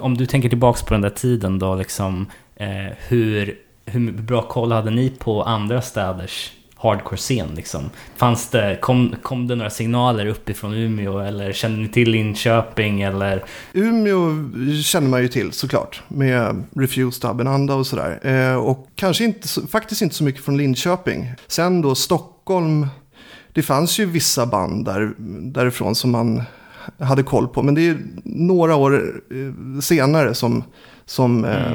Om 0.00 0.16
du 0.16 0.26
tänker 0.26 0.48
tillbaks 0.48 0.82
på 0.82 0.94
den 0.94 1.00
där 1.00 1.10
tiden 1.10 1.58
då, 1.58 1.74
liksom, 1.74 2.26
eh, 2.58 2.92
hur, 3.08 3.58
hur 3.86 4.12
bra 4.12 4.42
koll 4.42 4.72
hade 4.72 4.90
ni 4.90 5.10
på 5.10 5.42
andra 5.42 5.82
städers 5.82 6.52
hardcore-scen? 6.76 7.54
Liksom? 7.54 7.90
Fanns 8.16 8.50
det, 8.50 8.78
kom, 8.80 9.14
kom 9.22 9.46
det 9.46 9.54
några 9.54 9.70
signaler 9.70 10.26
uppifrån 10.26 10.74
Umeå 10.74 11.18
eller 11.18 11.52
kände 11.52 11.78
ni 11.78 11.88
till 11.88 12.10
Linköping 12.10 13.02
eller? 13.02 13.44
Umeå 13.72 14.50
känner 14.82 15.08
man 15.08 15.22
ju 15.22 15.28
till 15.28 15.52
såklart. 15.52 16.02
Med 16.08 16.64
Refused 16.76 17.30
Abenanda 17.30 17.74
och 17.74 17.86
sådär. 17.86 18.26
Eh, 18.26 18.56
och 18.56 18.88
kanske 18.94 19.24
inte, 19.24 19.48
faktiskt 19.70 20.02
inte 20.02 20.14
så 20.14 20.24
mycket 20.24 20.44
från 20.44 20.56
Linköping. 20.56 21.32
Sen 21.46 21.82
då 21.82 21.94
Stockholm. 21.94 22.86
Det 23.52 23.62
fanns 23.62 23.98
ju 24.00 24.06
vissa 24.06 24.46
band 24.46 24.84
där, 24.84 25.14
därifrån 25.52 25.94
som 25.94 26.10
man 26.10 26.42
hade 26.98 27.22
koll 27.22 27.48
på. 27.48 27.62
Men 27.62 27.74
det 27.74 27.88
är 27.88 27.98
några 28.24 28.76
år 28.76 29.22
eh, 29.30 29.80
senare 29.80 30.34
som, 30.34 30.64
som, 31.06 31.44
eh, 31.44 31.72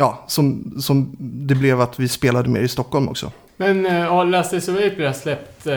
ja, 0.00 0.24
som, 0.26 0.74
som 0.80 1.16
det 1.18 1.54
blev 1.54 1.80
att 1.80 2.00
vi 2.00 2.08
spelade 2.08 2.48
mer 2.48 2.60
i 2.60 2.68
Stockholm 2.68 3.08
också. 3.08 3.32
Men 3.56 3.86
eh, 3.86 3.98
ja, 3.98 4.24
Last 4.24 4.50
Days 4.50 4.68
of 4.68 4.76
April 4.76 5.06
har 5.06 5.12
släppt 5.12 5.66
eh, 5.66 5.76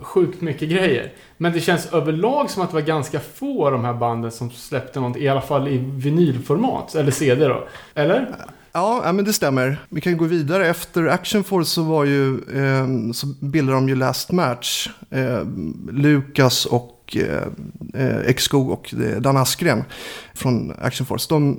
sjukt 0.00 0.40
mycket 0.40 0.68
grejer. 0.68 1.12
Men 1.36 1.52
det 1.52 1.60
känns 1.60 1.86
överlag 1.92 2.50
som 2.50 2.62
att 2.62 2.70
det 2.70 2.74
var 2.74 2.82
ganska 2.82 3.20
få 3.20 3.66
av 3.66 3.72
de 3.72 3.84
här 3.84 3.94
banden 3.94 4.30
som 4.30 4.50
släppte 4.50 5.00
något, 5.00 5.16
i 5.16 5.28
alla 5.28 5.40
fall 5.40 5.68
i 5.68 5.78
vinylformat. 5.78 6.94
Eller 6.94 7.10
CD 7.10 7.48
då. 7.48 7.68
Eller? 7.94 8.36
Ja, 8.72 9.02
ja, 9.04 9.12
men 9.12 9.24
det 9.24 9.32
stämmer. 9.32 9.76
Vi 9.88 10.00
kan 10.00 10.16
gå 10.16 10.24
vidare. 10.24 10.68
Efter 10.68 11.06
Action 11.06 11.44
Force 11.44 11.70
så, 11.70 11.82
var 11.82 12.04
ju, 12.04 12.34
eh, 12.34 13.12
så 13.12 13.26
bildade 13.40 13.76
de 13.76 13.88
ju 13.88 13.96
Last 13.96 14.32
Match. 14.32 14.88
Eh, 15.10 15.40
Lukas 15.90 16.66
och 16.66 16.95
eh, 17.16 17.42
eh, 17.94 18.18
X-Skog 18.26 18.70
och 18.70 18.94
eh, 18.94 19.20
Dan 19.20 19.36
Askren 19.36 19.84
från 20.34 20.72
Action 20.80 21.06
Force. 21.06 21.26
De 21.28 21.58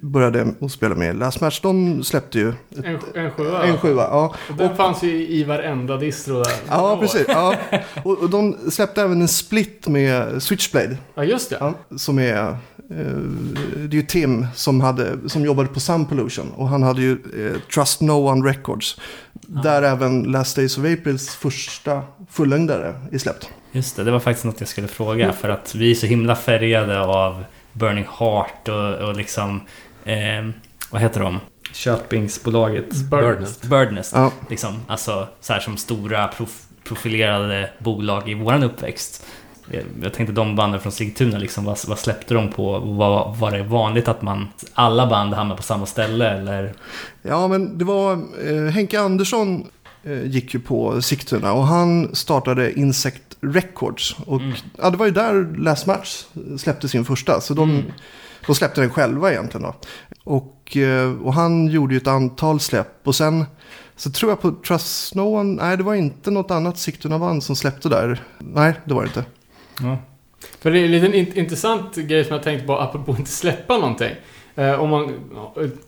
började 0.00 0.54
att 0.60 0.72
spela 0.72 0.94
med 0.94 1.16
Last 1.18 1.40
Match. 1.40 1.60
De 1.60 2.04
släppte 2.04 2.38
ju 2.38 2.52
En, 2.84 2.98
en 3.14 3.30
sjua. 3.30 3.64
en 3.64 3.78
sjua. 3.78 4.02
Ja, 4.02 4.34
Och 4.50 4.56
den 4.56 4.76
fanns 4.76 5.02
ju 5.02 5.28
i 5.28 5.44
varenda 5.44 5.96
distro 5.96 6.34
där. 6.42 6.52
ja 6.68 6.98
precis. 7.00 7.24
Ja. 7.28 7.54
Och, 8.04 8.18
och 8.18 8.30
de 8.30 8.56
släppte 8.70 9.02
även 9.02 9.20
en 9.20 9.28
split 9.28 9.88
med 9.88 10.42
Switchblade. 10.42 10.96
Ja, 11.14 11.24
just 11.24 11.50
det. 11.50 11.56
Ja, 11.60 11.74
som 11.96 12.18
är 12.18 12.56
det 12.88 13.96
är 13.96 14.00
ju 14.00 14.02
Tim 14.02 14.46
som, 14.54 14.80
hade, 14.80 15.28
som 15.28 15.44
jobbade 15.44 15.68
på 15.68 15.80
Sun 15.80 16.06
Pollution. 16.06 16.52
Och 16.52 16.68
han 16.68 16.82
hade 16.82 17.02
ju 17.02 17.12
eh, 17.12 17.60
Trust 17.74 18.00
No 18.00 18.12
One 18.12 18.50
Records. 18.50 19.00
Där 19.32 19.82
även 19.82 20.22
Last 20.22 20.56
Days 20.56 20.78
of 20.78 20.84
Aprils 20.84 21.28
första 21.28 22.02
fullängdare 22.30 22.94
är 23.12 23.18
släppt. 23.18 23.50
Just 23.72 23.96
det, 23.96 24.04
det 24.04 24.10
var 24.10 24.20
faktiskt 24.20 24.44
något 24.44 24.60
jag 24.60 24.68
skulle 24.68 24.88
fråga. 24.88 25.32
För 25.32 25.48
att 25.48 25.74
vi 25.74 25.90
är 25.90 25.94
så 25.94 26.06
himla 26.06 26.36
färgade 26.36 27.00
av 27.00 27.44
Burning 27.72 28.06
Heart 28.18 28.68
och, 28.68 29.08
och 29.08 29.16
liksom... 29.16 29.60
Eh, 30.04 30.48
vad 30.90 31.02
heter 31.02 31.20
de? 31.20 31.40
Köpingsbolaget? 31.72 32.94
Birdnest. 33.10 33.62
Birdnest. 33.62 34.12
Ja. 34.14 34.32
Liksom, 34.50 34.80
alltså 34.86 35.28
så 35.40 35.52
här 35.52 35.60
som 35.60 35.76
stora 35.76 36.28
prof 36.28 36.62
profilerade 36.84 37.70
bolag 37.78 38.28
i 38.28 38.34
våran 38.34 38.62
uppväxt. 38.62 39.26
Jag, 39.70 39.82
jag 40.02 40.12
tänkte 40.12 40.32
de 40.32 40.56
banden 40.56 40.80
från 40.80 40.92
Sigtuna, 40.92 41.38
liksom, 41.38 41.64
vad, 41.64 41.78
vad 41.86 41.98
släppte 41.98 42.34
de 42.34 42.52
på? 42.52 42.78
Var, 42.78 43.34
var 43.38 43.50
det 43.50 43.62
vanligt 43.62 44.08
att 44.08 44.22
man 44.22 44.48
alla 44.74 45.06
band 45.06 45.34
hamnade 45.34 45.56
på 45.56 45.62
samma 45.62 45.86
ställe 45.86 46.30
eller? 46.30 46.74
Ja, 47.22 47.48
men 47.48 47.78
det 47.78 47.84
var 47.84 48.12
eh, 48.48 48.72
Henke 48.72 49.00
Andersson 49.00 49.66
eh, 50.04 50.26
gick 50.26 50.54
ju 50.54 50.60
på 50.60 51.02
Sigtuna 51.02 51.52
och 51.52 51.66
han 51.66 52.14
startade 52.14 52.78
Insect 52.78 53.22
Records. 53.40 54.16
Och 54.26 54.40
ja, 54.78 54.90
det 54.90 54.96
var 54.96 55.06
ju 55.06 55.12
där 55.12 55.58
Last 55.58 55.86
Match 55.86 56.24
släppte 56.58 56.88
sin 56.88 57.04
första. 57.04 57.40
Så 57.40 57.54
de, 57.54 57.84
de 58.46 58.54
släppte 58.54 58.80
den 58.80 58.90
själva 58.90 59.32
egentligen 59.32 59.62
då. 59.62 59.74
Och, 60.24 60.76
eh, 60.76 61.12
och 61.22 61.34
han 61.34 61.66
gjorde 61.66 61.94
ju 61.94 61.98
ett 61.98 62.06
antal 62.06 62.60
släpp. 62.60 63.00
Och 63.04 63.14
sen 63.14 63.44
så 63.96 64.10
tror 64.10 64.30
jag 64.30 64.40
på 64.40 64.50
Trust 64.66 65.14
No 65.14 65.20
One, 65.20 65.62
nej 65.62 65.76
det 65.76 65.82
var 65.82 65.94
inte 65.94 66.30
något 66.30 66.50
annat 66.50 66.78
Sigtuna-band 66.78 67.42
som 67.42 67.56
släppte 67.56 67.88
där. 67.88 68.22
Nej, 68.38 68.74
det 68.84 68.94
var 68.94 69.02
det 69.02 69.06
inte. 69.06 69.24
Ja. 69.82 69.96
För 70.60 70.70
det 70.70 70.78
är 70.78 70.84
en 70.84 70.90
liten 70.90 71.12
int- 71.14 71.38
intressant 71.38 71.96
grej 71.96 72.24
som 72.24 72.34
jag 72.34 72.42
tänkte 72.42 72.66
på, 72.66 72.78
apropå 72.80 73.12
att 73.12 73.18
inte 73.18 73.30
släppa 73.30 73.78
någonting. 73.78 74.10
Eh, 74.54 74.80
om 74.80 74.90
man 74.90 75.12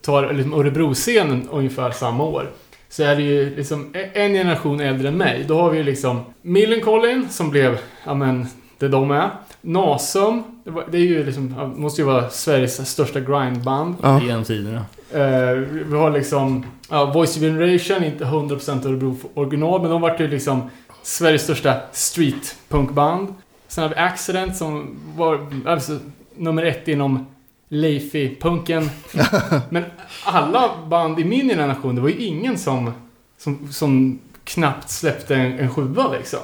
tar 0.03 0.33
liksom 0.33 0.55
Örebro-scenen 0.55 1.49
ungefär 1.51 1.91
samma 1.91 2.25
år. 2.25 2.51
Så 2.89 3.03
är 3.03 3.17
det 3.17 3.23
ju 3.23 3.57
liksom 3.57 3.95
e- 3.95 4.11
en 4.15 4.33
generation 4.33 4.81
äldre 4.81 5.09
än 5.09 5.17
mig. 5.17 5.45
Då 5.49 5.61
har 5.61 5.71
vi 5.71 5.77
ju 5.79 5.85
liksom 5.85 6.21
Millencolin 6.43 7.29
som 7.31 7.51
blev, 7.51 7.79
ja 8.05 8.15
men, 8.15 8.47
det 8.79 8.89
de 8.89 9.11
är. 9.11 9.31
Nasum, 9.61 10.43
det, 10.65 10.71
var, 10.71 10.85
det 10.91 10.99
är 10.99 11.03
ju 11.03 11.25
liksom, 11.25 11.73
måste 11.77 12.01
ju 12.01 12.07
vara 12.07 12.31
Sveriges 12.31 12.91
största 12.91 13.21
grindband. 13.21 13.95
Ja. 14.03 14.23
Genom 14.23 14.45
tiderna. 14.45 14.85
Eh, 15.13 15.51
vi 15.91 15.97
har 15.97 16.11
liksom 16.11 16.67
ja, 16.91 17.05
Voice 17.05 17.37
of 17.37 17.43
Generation, 17.43 18.05
inte 18.05 18.25
100% 18.25 18.87
Örebro 18.89 19.17
original, 19.35 19.81
men 19.83 19.91
de 19.91 20.01
vart 20.01 20.21
ju 20.21 20.29
liksom 20.29 20.71
Sveriges 21.03 21.43
största 21.43 21.75
streetpunkband. 21.93 23.35
Sen 23.69 23.83
har 23.83 23.89
vi 23.89 23.97
Accident 23.97 24.57
som 24.57 24.97
var 25.17 25.47
alltså, 25.67 25.99
nummer 26.37 26.63
ett 26.63 26.89
inom 26.89 27.27
Leify-punken. 27.69 28.91
men 29.71 29.85
alla 30.25 30.71
band 30.87 31.21
i 31.21 31.25
min 31.25 31.49
generation, 31.49 31.95
det 31.95 32.01
var 32.01 32.09
ju 32.09 32.17
ingen 32.17 32.59
som, 32.59 32.93
som, 33.39 33.73
som 33.73 34.19
knappt 34.45 34.91
släppte 34.91 35.35
en, 35.35 35.59
en 35.59 35.71
sjua 35.75 36.13
liksom. 36.13 36.39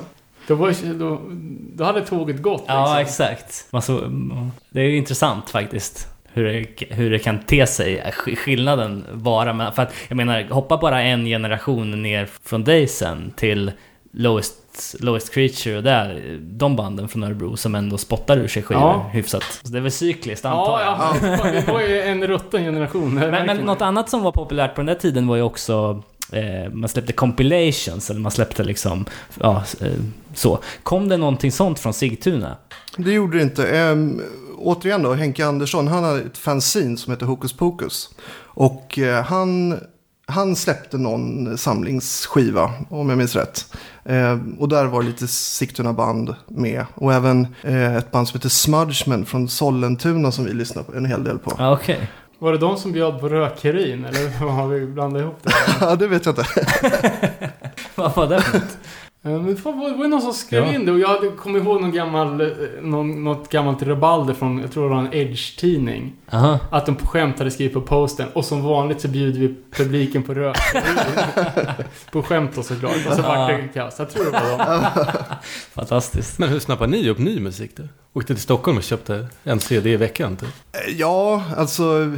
Då, 0.47 0.55
var, 0.55 0.95
då, 0.99 1.21
då 1.75 1.85
hade 1.85 2.01
tåget 2.07 2.43
gått. 2.43 2.65
Ja, 2.67 2.99
liksom. 2.99 3.25
exakt. 3.27 3.67
Alltså, 3.71 4.11
det 4.71 4.81
är 4.81 4.85
ju 4.85 4.97
intressant 4.97 5.51
faktiskt. 5.51 6.09
Hur 6.33 6.45
det, 6.45 6.67
hur 6.95 7.11
det 7.11 7.19
kan 7.19 7.39
te 7.39 7.67
sig, 7.67 8.03
sk- 8.13 8.37
skillnaden 8.37 9.05
vara. 9.13 9.53
Men 9.53 9.73
för 9.73 9.83
att, 9.83 9.95
jag 10.09 10.17
menar, 10.17 10.43
hoppa 10.51 10.77
bara 10.77 11.03
en 11.03 11.25
generation 11.25 12.03
ner 12.03 12.29
från 12.45 12.65
Daysen 12.65 13.33
till 13.37 13.73
Lowest, 14.17 14.95
Lowest 15.01 15.35
Creature 15.35 15.77
och 15.77 15.83
där, 15.83 16.39
de 16.41 16.77
banden 16.77 17.09
från 17.09 17.23
Örebro 17.25 17.57
som 17.57 17.75
ändå 17.75 17.99
spottar 17.99 18.37
ur 18.39 18.49
sig 18.49 18.63
skivor 18.63 18.83
Ja. 18.83 19.11
hyfsat. 19.13 19.43
Så 19.63 19.73
det 19.73 19.79
är 19.79 19.83
väl 19.83 19.91
cykliskt 19.93 20.45
antar 20.45 20.81
Ja, 20.81 21.17
jag. 21.23 21.39
ja. 21.39 21.45
Det 21.53 21.73
var 21.73 21.81
ju 21.81 22.01
en 22.03 22.27
rutten 22.27 22.63
generation. 22.65 23.15
Men, 23.15 23.47
men 23.47 23.57
något 23.57 23.83
annat 23.83 24.11
som 24.11 24.23
var 24.23 24.33
populärt 24.33 24.75
på 24.75 24.81
den 24.81 24.87
där 24.87 24.95
tiden 24.95 25.27
var 25.27 25.37
ju 25.37 25.43
också 25.43 26.03
eh, 26.33 26.73
man 26.73 26.89
släppte 26.89 27.13
compilations, 27.13 28.11
eller 28.11 28.21
man 28.21 28.33
släppte 28.33 28.65
liksom, 28.65 29.05
ja, 29.41 29.65
eh, 29.81 29.89
så. 30.35 30.59
Kom 30.83 31.09
det 31.09 31.17
någonting 31.17 31.53
sånt 31.53 31.79
från 31.79 31.95
Sigtuna? 31.95 32.57
Det 32.97 33.13
gjorde 33.13 33.37
det 33.37 33.43
inte. 33.43 33.69
Ehm, 33.79 34.23
återigen 34.59 35.03
då, 35.03 35.13
Henke 35.15 35.47
Andersson, 35.47 35.89
han 35.89 36.05
hade 36.05 36.21
ett 36.21 36.39
fanzine 36.39 36.97
som 36.97 37.13
heter 37.13 37.27
Hokus 37.27 37.53
Pokus. 37.53 38.11
Och 38.43 38.99
eh, 38.99 39.25
han, 39.25 39.79
han 40.27 40.57
släppte 40.57 40.99
någon 40.99 41.59
samlingsskiva, 41.59 42.73
om 42.91 43.09
jag 43.09 43.19
minns 43.19 43.37
rätt. 43.37 43.75
Ehm, 44.05 44.57
och 44.59 44.69
där 44.69 44.85
var 44.85 45.03
lite 45.03 45.29
Sigtuna-band 45.29 46.35
med. 46.49 46.87
Och 46.95 47.13
även 47.13 47.47
eh, 47.63 47.97
ett 47.97 48.11
band 48.11 48.29
som 48.29 48.39
heter 48.39 48.49
Smudgeman 48.49 49.27
från 49.27 49.49
Sollentuna 49.49 50.33
som 50.33 50.45
vi 50.45 50.53
lyssnade 50.53 50.87
på 50.91 50.97
en 50.97 51.07
hel 51.07 51.25
del 51.25 51.39
på. 51.39 51.53
Ja, 51.59 51.73
okej. 51.73 52.11
Var 52.39 52.53
det 52.53 52.59
de 52.59 52.77
som 52.77 52.93
bjöd 52.93 53.21
på 53.21 53.29
rökheroin 53.29 54.05
eller 54.05 54.39
har 54.49 54.69
vi 54.69 54.87
blandat 54.87 55.23
ihop 55.23 55.39
det? 55.43 55.51
Ja, 55.81 55.97
det 55.97 56.07
vet 56.07 56.27
jag 56.27 56.33
inte. 56.33 56.47
Vad 57.95 58.15
var 58.17 58.27
det 58.27 58.41
för? 58.41 58.57
Eh, 58.57 58.63
Men 59.27 59.57
fan, 59.57 59.79
var 59.79 59.91
det 59.91 59.97
var 59.97 60.05
ju 60.05 60.11
någon 60.11 60.23
som 60.23 60.33
skrev 60.33 60.65
Ja. 60.65 60.75
in 60.75 60.87
det 60.87 60.93
och 60.93 60.99
jag 61.01 61.37
kommer 61.37 61.59
ihåg 61.59 61.81
någon 61.81 61.93
gammal, 61.93 62.41
eh, 62.41 62.47
någon, 62.83 63.25
något 63.25 63.49
gammalt 63.49 63.83
rabalder 63.83 64.35
från, 64.35 64.59
jag 64.61 64.73
tror 64.73 64.83
det 64.89 64.95
var 64.95 65.01
en 65.03 65.13
Edge-tidning. 65.13 66.13
Att 66.71 66.87
de 66.87 66.95
på 66.95 67.07
skämt 67.07 67.39
hade 67.39 67.51
skrivit 67.51 67.75
på 67.75 67.81
posten 67.81 68.29
och 68.33 68.45
som 68.45 68.63
vanligt 68.63 69.01
så 69.01 69.09
bjuder 69.09 69.41
vi 69.41 69.55
publiken 69.71 70.23
på 70.23 70.35
rök. 70.35 70.57
på 72.13 72.23
skämt 72.23 72.51
då 72.55 72.63
såklart. 72.63 73.07
Och 73.09 73.13
så 73.15 73.23
vart 73.23 73.49
det 73.51 73.69
kaos. 73.75 73.95
Jag 73.99 74.11
tror 74.11 74.25
det 74.25 74.31
var 74.31 74.59
dem. 74.59 74.85
Fantastiskt. 75.75 76.39
Men 76.39 76.49
hur 76.49 76.59
snappade 76.59 76.91
ni 76.93 77.09
upp 77.11 77.19
ny 77.19 77.41
musik 77.41 77.71
då? 77.77 77.83
Åkte 78.17 78.35
till 78.35 78.43
Stockholm 78.43 78.77
och 78.77 78.83
köpte 78.83 79.27
en 79.45 79.61
CD 79.61 79.91
i 79.91 79.97
veckan 79.97 80.37
typ? 80.37 80.49
Eh, 80.73 80.95
Ja, 80.97 81.43
alltså, 81.57 82.13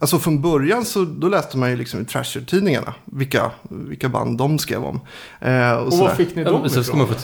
alltså 0.00 0.18
från 0.18 0.42
början 0.42 0.84
så 0.84 1.04
då 1.04 1.28
läste 1.28 1.58
man 1.58 1.70
ju 1.70 1.76
liksom 1.76 2.00
i 2.00 2.04
Trasher-tidningarna 2.04 2.94
vilka, 3.04 3.50
vilka 3.70 4.08
band 4.08 4.38
de 4.38 4.58
skrev 4.58 4.84
om. 4.84 5.00
Eh, 5.40 5.72
och 5.72 5.86
Och 5.86 5.98
var 5.98 6.14
fick 6.14 6.34
ni 6.36 6.42
Ja, 6.42 6.50
dem 6.50 6.68
ska 6.68 6.80
ifrån? 6.80 7.06
få... 7.08 7.14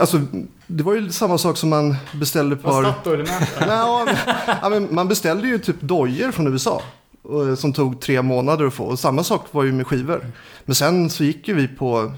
Alltså, 0.00 0.20
det 0.66 0.82
var 0.82 0.94
ju 0.94 1.10
samma 1.10 1.38
sak 1.38 1.56
som 1.56 1.68
man 1.68 1.96
beställde 2.12 2.56
par... 2.56 2.82
Statoil? 2.82 3.24
Nej, 3.66 4.04
men, 4.06 4.16
ja, 4.62 4.68
men 4.68 4.88
man 4.94 5.08
beställde 5.08 5.48
ju 5.48 5.58
typ 5.58 5.80
dojor 5.80 6.30
från 6.30 6.52
USA. 6.52 6.82
Och- 7.24 7.58
Som 7.58 7.72
tog 7.72 8.00
tre 8.00 8.22
månader 8.22 8.64
att 8.66 8.74
få. 8.74 8.84
Och 8.84 8.98
samma 8.98 9.24
sak 9.24 9.46
var 9.50 9.64
ju 9.64 9.72
med 9.72 9.86
skivor. 9.86 10.26
Men 10.64 10.74
sen 10.74 11.10
så 11.10 11.24
gick 11.24 11.48
ju 11.48 11.54
vi 11.54 11.68
på 11.68 12.12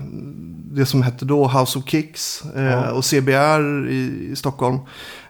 det 0.72 0.86
som 0.86 1.02
hette 1.02 1.24
då 1.24 1.46
House 1.48 1.78
of 1.78 1.84
Kicks 1.88 2.42
eh, 2.56 2.62
Ja. 2.64 2.92
och 2.92 3.04
CBR 3.04 3.88
i, 3.90 4.28
i 4.32 4.36
Stockholm. 4.36 4.76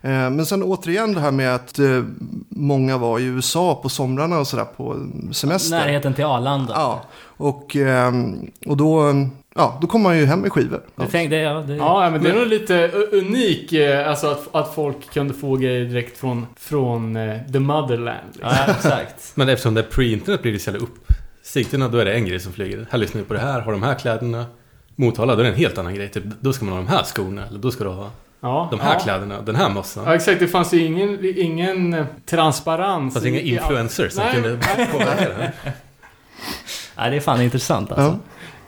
Eh, 0.02 0.10
men 0.10 0.46
sen 0.46 0.62
återigen 0.62 1.12
det 1.14 1.20
här 1.20 1.30
med 1.30 1.54
att 1.54 1.78
eh, 1.78 2.02
många 2.48 2.98
var 2.98 3.18
i 3.18 3.24
USA 3.24 3.74
på 3.82 3.88
somrarna 3.88 4.38
och 4.38 4.46
sådär 4.46 4.64
på 4.64 4.96
semester. 5.32 5.70
Närheten 5.78 6.14
till 6.14 6.24
Arlanda. 6.24 6.72
Ja, 6.76 7.02
och, 7.22 7.76
ehm, 7.76 8.34
och 8.66 8.76
då, 8.76 9.12
ja, 9.56 9.78
då 9.82 9.86
kom 9.86 10.02
man 10.02 10.18
ju 10.18 10.24
hem 10.24 10.40
med 10.40 10.52
skivor. 10.52 10.80
Jag 10.96 11.10
tänkte, 11.10 11.36
ja, 11.36 11.54
det, 11.60 11.74
Ja, 11.76 12.04
ja, 12.04 12.10
men 12.10 12.22
det 12.22 12.30
är 12.30 12.34
nog 12.34 12.46
lite 12.46 12.88
unik, 13.12 13.72
eh, 13.72 14.08
alltså 14.08 14.26
att, 14.26 14.54
att 14.54 14.74
folk 14.74 15.12
kunde 15.12 15.34
få 15.34 15.56
grejer 15.56 15.84
direkt 15.84 16.18
från, 16.18 16.46
från 16.56 17.16
eh, 17.16 17.36
the 17.52 17.58
motherland. 17.58 18.18
Liksom. 18.32 18.50
ja, 18.66 18.72
exakt. 18.72 19.32
Men 19.34 19.48
eftersom 19.48 19.74
det 19.74 19.80
är 19.80 19.86
pre-internet 19.90 20.42
blir 20.42 20.52
det 20.52 20.58
så 20.58 20.70
jävla 20.70 20.82
upp. 20.84 21.12
Sigtuna, 21.42 21.88
då 21.88 21.98
är 21.98 22.04
det 22.04 22.14
en 22.14 22.26
grej 22.26 22.40
som 22.40 22.52
flyger. 22.52 22.86
Här 22.90 22.98
lyssnar 22.98 23.20
vi 23.20 23.26
på 23.26 23.34
det 23.34 23.40
här, 23.40 23.60
har 23.60 23.72
de 23.72 23.82
här 23.82 23.94
kläderna. 23.94 24.44
Motala, 24.96 25.34
då 25.34 25.40
är 25.40 25.44
det 25.44 25.50
en 25.50 25.56
helt 25.58 25.78
annan 25.78 25.94
grej. 25.94 26.08
Typ, 26.08 26.24
då 26.40 26.52
ska 26.52 26.64
man 26.64 26.74
ha 26.74 26.80
de 26.82 26.88
här 26.88 27.02
skorna, 27.04 27.46
eller 27.46 27.58
då 27.58 27.70
ska 27.70 27.84
du 27.84 27.90
ha 27.90 28.10
Ja, 28.40 28.68
de 28.70 28.80
här 28.80 28.92
ja. 28.94 28.98
kläderna, 29.00 29.40
den 29.40 29.56
här 29.56 29.68
mössan. 29.70 30.04
Ja, 30.06 30.14
exakt. 30.14 30.40
Det 30.40 30.48
fanns 30.48 30.74
ju 30.74 30.84
ingen, 30.84 31.18
ingen 31.36 31.94
eh, 31.94 32.04
transparens. 32.26 33.14
Fast 33.14 33.26
inga 33.26 33.40
i- 33.40 33.48
i 33.54 33.58
allt. 33.58 33.62
influencers 33.70 34.12
som 34.12 34.24
Nej, 34.24 34.34
kunde 34.34 34.58
nej. 34.76 34.88
påverka 34.92 35.28
det. 35.38 35.52
Ja, 36.96 37.10
det 37.10 37.16
är 37.16 37.20
fan 37.20 37.40
intressant 37.42 37.92
alltså. 37.92 38.10
Eh, 38.12 38.16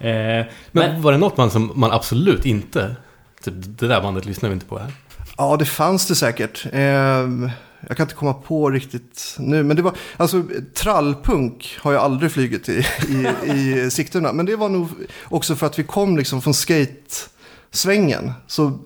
Men, 0.01 0.47
men, 0.73 1.03
var 1.03 1.13
det 1.13 1.19
något 1.19 1.37
man 1.37 1.51
som 1.51 1.73
man 1.75 1.93
absolut 1.93 2.47
inte... 2.47 2.97
Typ, 3.45 3.55
det 3.57 3.89
där 3.89 4.03
bandet 4.03 4.25
lyssnar 4.25 4.49
vi 4.49 4.53
inte 4.53 4.67
på 4.67 4.79
här. 4.79 4.93
Ja, 5.39 5.57
det 5.57 5.65
fanns 5.65 6.07
det 6.07 6.15
säkert. 6.15 6.67
Ehm, 6.73 7.51
jag 7.89 7.97
kan 7.97 8.05
inte 8.05 8.15
komma 8.15 8.35
på 8.35 8.71
riktigt 8.71 9.37
nu. 9.39 9.63
Men 9.63 9.77
det 9.77 9.83
var, 9.83 9.93
alltså 10.17 10.43
trallpunk 10.75 11.79
har 11.81 11.93
jag 11.93 12.03
aldrig 12.03 12.33
flugit 12.33 12.69
i, 12.69 12.87
i, 13.09 13.51
i 13.53 13.91
Sigtuna. 13.91 14.33
Men 14.33 14.47
det 14.47 14.57
var 14.57 14.69
nog 14.69 14.89
också 15.25 15.57
för 15.57 15.67
att 15.67 15.79
vi 15.79 15.83
kom 15.83 16.17
liksom 16.17 16.43
från 16.43 16.55
skate-svängen. 16.55 18.33
Så, 18.47 18.79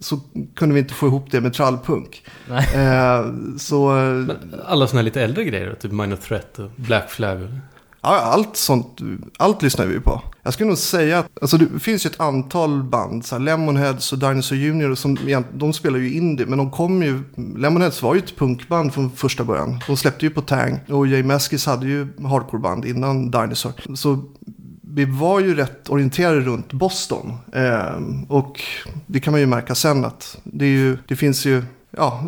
så 0.00 0.20
kunde 0.54 0.74
vi 0.74 0.80
inte 0.80 0.94
få 0.94 1.06
ihop 1.06 1.30
det 1.30 1.40
med 1.40 1.54
trallpunk. 1.54 2.24
Nej. 2.48 2.68
Ehm, 2.74 3.58
så, 3.58 3.88
Men 3.90 4.60
alla 4.66 4.86
här 4.86 5.02
lite 5.02 5.22
äldre 5.22 5.44
grejer 5.44 5.74
typ 5.74 5.92
Minor 5.92 6.16
Threat 6.16 6.58
och 6.58 6.70
Black 6.76 7.10
Flag 7.10 7.48
ja, 8.02 8.08
allt 8.08 8.56
sånt, 8.56 9.00
allt 9.38 9.62
lyssnar 9.62 9.86
vi 9.86 10.00
på. 10.00 10.22
Jag 10.42 10.54
skulle 10.54 10.68
nog 10.68 10.78
säga 10.78 11.18
att, 11.18 11.26
alltså 11.40 11.58
det 11.58 11.80
finns 11.80 12.06
ju 12.06 12.08
ett 12.08 12.20
antal 12.20 12.82
band, 12.82 13.24
så 13.24 13.34
här 13.34 13.42
Lemonheads 13.42 14.12
och 14.12 14.18
Dinosaur 14.18 14.58
Junior, 14.58 14.94
som, 14.94 15.18
de 15.54 15.72
spelar 15.72 15.98
ju 15.98 16.14
indie, 16.14 16.46
men 16.46 16.58
de 16.58 16.70
kom 16.70 17.02
ju, 17.02 17.22
Lemonheads 17.56 18.02
var 18.02 18.14
ju 18.14 18.18
ett 18.18 18.36
punkband 18.36 18.94
från 18.94 19.10
första 19.10 19.44
början. 19.44 19.80
De 19.86 19.96
släppte 19.96 20.26
ju 20.26 20.30
på 20.30 20.40
Tang, 20.40 20.80
och 20.88 21.06
Jay 21.06 21.22
Meskis 21.22 21.66
hade 21.66 21.86
ju 21.86 22.08
hardcoreband 22.24 22.84
innan 22.84 23.30
Dinosaur. 23.30 23.96
Så 23.96 24.24
vi 24.94 25.04
var 25.04 25.40
ju 25.40 25.54
rätt 25.54 25.88
orienterade 25.88 26.40
runt 26.40 26.72
Boston. 26.72 27.32
Eh, 27.52 28.00
och 28.28 28.60
det 29.06 29.20
kan 29.20 29.30
man 29.30 29.40
ju 29.40 29.46
märka 29.46 29.74
sen 29.74 30.04
att 30.04 30.38
det, 30.44 30.64
är 30.64 30.68
ju, 30.68 30.98
det 31.08 31.16
finns 31.16 31.44
ju 31.46 31.62
ja, 31.96 32.24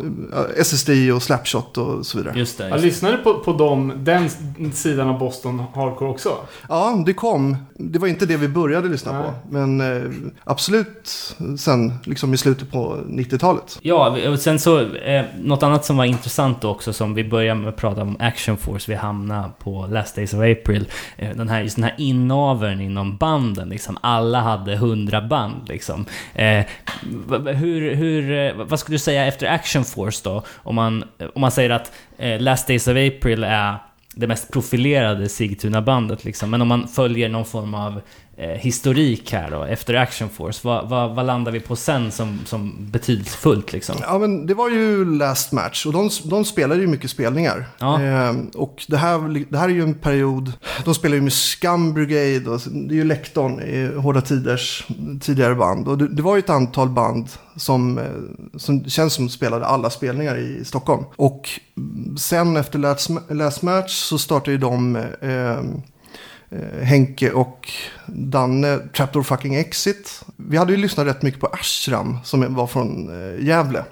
SSD 0.57 0.89
och 1.15 1.23
Slapshot 1.23 1.77
och 1.77 2.05
så 2.05 2.17
vidare. 2.17 2.39
Just 2.39 2.57
det. 2.57 2.63
Just 2.69 2.81
det. 2.81 2.87
lyssnade 2.87 3.17
på, 3.17 3.39
på 3.39 3.53
dem, 3.53 3.93
den 3.97 4.29
sidan 4.73 5.09
av 5.09 5.19
Boston 5.19 5.63
Hardcore 5.73 6.09
också. 6.09 6.37
Ja, 6.69 7.03
det 7.05 7.13
kom. 7.13 7.57
Det 7.75 7.99
var 7.99 8.07
inte 8.07 8.25
det 8.25 8.37
vi 8.37 8.47
började 8.47 8.89
lyssna 8.89 9.11
Nej. 9.11 9.23
på. 9.23 9.33
Men 9.49 9.81
eh, 9.81 10.11
absolut 10.43 11.35
sen 11.57 11.93
liksom 12.03 12.33
i 12.33 12.37
slutet 12.37 12.71
på 12.71 12.97
90-talet. 13.07 13.79
Ja, 13.81 14.29
och 14.29 14.39
sen 14.39 14.59
så, 14.59 14.81
eh, 14.95 15.25
något 15.41 15.63
annat 15.63 15.85
som 15.85 15.97
var 15.97 16.05
intressant 16.05 16.63
också 16.63 16.93
som 16.93 17.13
vi 17.13 17.23
började 17.23 17.59
med 17.59 17.69
att 17.69 17.75
prata 17.75 18.01
om 18.01 18.17
Action 18.19 18.57
Force, 18.57 18.91
vi 18.91 18.95
hamnade 18.95 19.49
på 19.59 19.87
Last 19.89 20.15
Days 20.15 20.33
of 20.33 20.39
April. 20.39 20.87
Eh, 21.17 21.29
den 21.35 21.49
här, 21.49 21.61
just 21.61 21.75
den 21.75 21.83
här 21.83 21.95
inaveln 21.97 22.81
inom 22.81 23.17
banden, 23.17 23.69
liksom. 23.69 23.97
Alla 24.01 24.41
hade 24.41 24.73
100 24.73 25.21
band 25.21 25.67
liksom. 25.67 26.05
Eh, 26.33 26.65
hur, 27.45 27.95
hur, 27.95 28.31
eh, 28.31 28.65
vad 28.65 28.79
skulle 28.79 28.95
du 28.95 28.99
säga 28.99 29.25
efter 29.25 29.54
Action 29.55 29.85
Force 29.85 30.21
då? 30.23 30.43
Om 30.55 30.75
man, 30.75 31.03
om 31.33 31.41
man 31.41 31.51
säger 31.51 31.69
att 31.69 31.91
eh, 32.17 32.39
Last 32.39 32.67
Days 32.67 32.87
of 32.87 32.91
April 32.91 33.43
är 33.43 33.77
det 34.15 34.27
mest 34.27 34.51
profilerade 34.51 35.29
Sigtuna-bandet 35.29 36.25
liksom. 36.25 36.49
Men 36.49 36.61
om 36.61 36.67
man 36.67 36.87
följer 36.87 37.29
någon 37.29 37.45
form 37.45 37.73
av 37.73 38.01
eh, 38.37 38.49
historik 38.49 39.31
här 39.31 39.51
då, 39.51 39.63
efter 39.63 39.93
Action 39.93 40.29
Force, 40.29 40.59
vad, 40.63 40.89
vad, 40.89 41.15
vad 41.15 41.25
landar 41.25 41.51
vi 41.51 41.59
på 41.59 41.75
sen 41.75 42.11
som, 42.11 42.39
som 42.45 42.75
betydelsefullt 42.91 43.73
liksom? 43.73 43.95
Ja, 44.01 44.17
men 44.17 44.47
det 44.47 44.53
var 44.53 44.69
ju 44.69 45.05
last 45.17 45.51
match 45.51 45.85
och 45.85 45.93
de, 45.93 46.09
de 46.23 46.45
spelade 46.45 46.81
ju 46.81 46.87
mycket 46.87 47.09
spelningar. 47.09 47.65
Ja. 47.79 48.01
Eh, 48.01 48.33
och 48.55 48.85
det 48.87 48.97
här, 48.97 49.45
det 49.49 49.57
här 49.57 49.69
är 49.69 49.73
ju 49.73 49.83
en 49.83 49.93
period, 49.93 50.51
de 50.85 50.95
spelar 50.95 51.15
ju 51.15 51.21
med 51.21 51.33
Scum 51.33 51.93
Brigade 51.93 52.49
och 52.49 52.61
det 52.71 52.93
är 52.93 52.97
ju 52.97 53.03
Lektorn 53.03 53.59
i 53.61 53.95
Hårda 53.95 54.21
Tiders 54.21 54.87
tidigare 55.21 55.55
band. 55.55 55.87
Och 55.87 55.97
det, 55.97 56.07
det 56.07 56.21
var 56.21 56.35
ju 56.35 56.39
ett 56.39 56.49
antal 56.49 56.89
band 56.89 57.29
som, 57.55 57.97
eh, 57.97 58.03
som 58.57 58.89
känns 58.89 59.13
som 59.13 59.29
spelade 59.29 59.65
alla 59.65 59.89
spelningar 59.89 60.37
i 60.37 60.65
Stockholm. 60.65 61.03
Och 61.15 61.49
sen 62.17 62.57
efter 62.57 62.79
last, 62.79 63.09
last 63.29 63.61
match 63.61 63.91
så 63.91 64.17
startade 64.17 64.51
ju 64.51 64.57
de 64.57 64.95
eh, 64.95 65.29
eh, 65.29 65.61
Henke 66.81 67.31
och 67.31 67.71
Danne, 68.07 68.79
Trapdoor 68.95 69.23
Fucking 69.23 69.55
Exit. 69.55 70.23
Vi 70.35 70.57
hade 70.57 70.71
ju 70.71 70.77
lyssnat 70.77 71.07
rätt 71.07 71.21
mycket 71.21 71.39
på 71.39 71.47
Ashram 71.47 72.17
som 72.23 72.55
var 72.55 72.67
från 72.67 73.09
eh, 73.09 73.45
Gävle. 73.45 73.83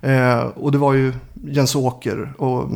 Eh, 0.00 0.40
och 0.40 0.72
det 0.72 0.78
var 0.78 0.94
ju 0.94 1.12
Jens 1.44 1.74
Åker 1.74 2.32
och 2.38 2.70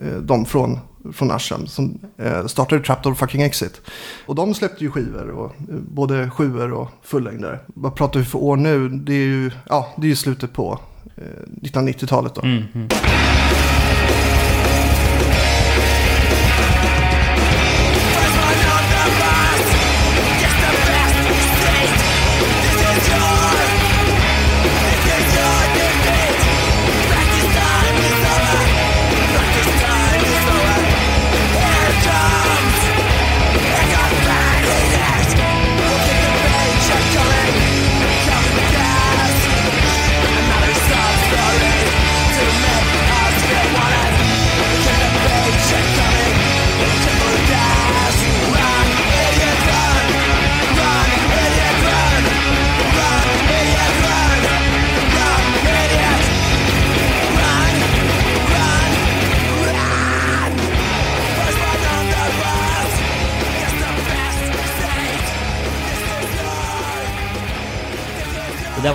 eh, 0.00 0.18
de 0.22 0.44
från, 0.44 0.78
från 1.12 1.30
Ashram 1.30 1.66
som 1.66 1.98
eh, 2.18 2.46
startade 2.46 2.82
Trapdoor 2.82 3.14
Fucking 3.14 3.42
Exit. 3.42 3.80
Och 4.26 4.34
de 4.34 4.54
släppte 4.54 4.84
ju 4.84 4.90
skivor, 4.90 5.30
och, 5.30 5.52
eh, 5.68 5.76
både 5.76 6.30
sjuor 6.30 6.72
och 6.72 6.88
fullängdare. 7.02 7.58
Vad 7.66 7.94
pratar 7.94 8.20
vi 8.20 8.26
för 8.26 8.38
år 8.38 8.56
nu? 8.56 8.88
Det 8.88 9.14
är 9.14 9.26
ju, 9.26 9.50
ja, 9.68 9.88
det 9.96 10.06
är 10.06 10.08
ju 10.08 10.16
slutet 10.16 10.52
på 10.52 10.78
eh, 11.16 11.22
1990-talet 11.62 12.34
då. 12.34 12.42
Mm, 12.42 12.62
mm. 12.74 12.88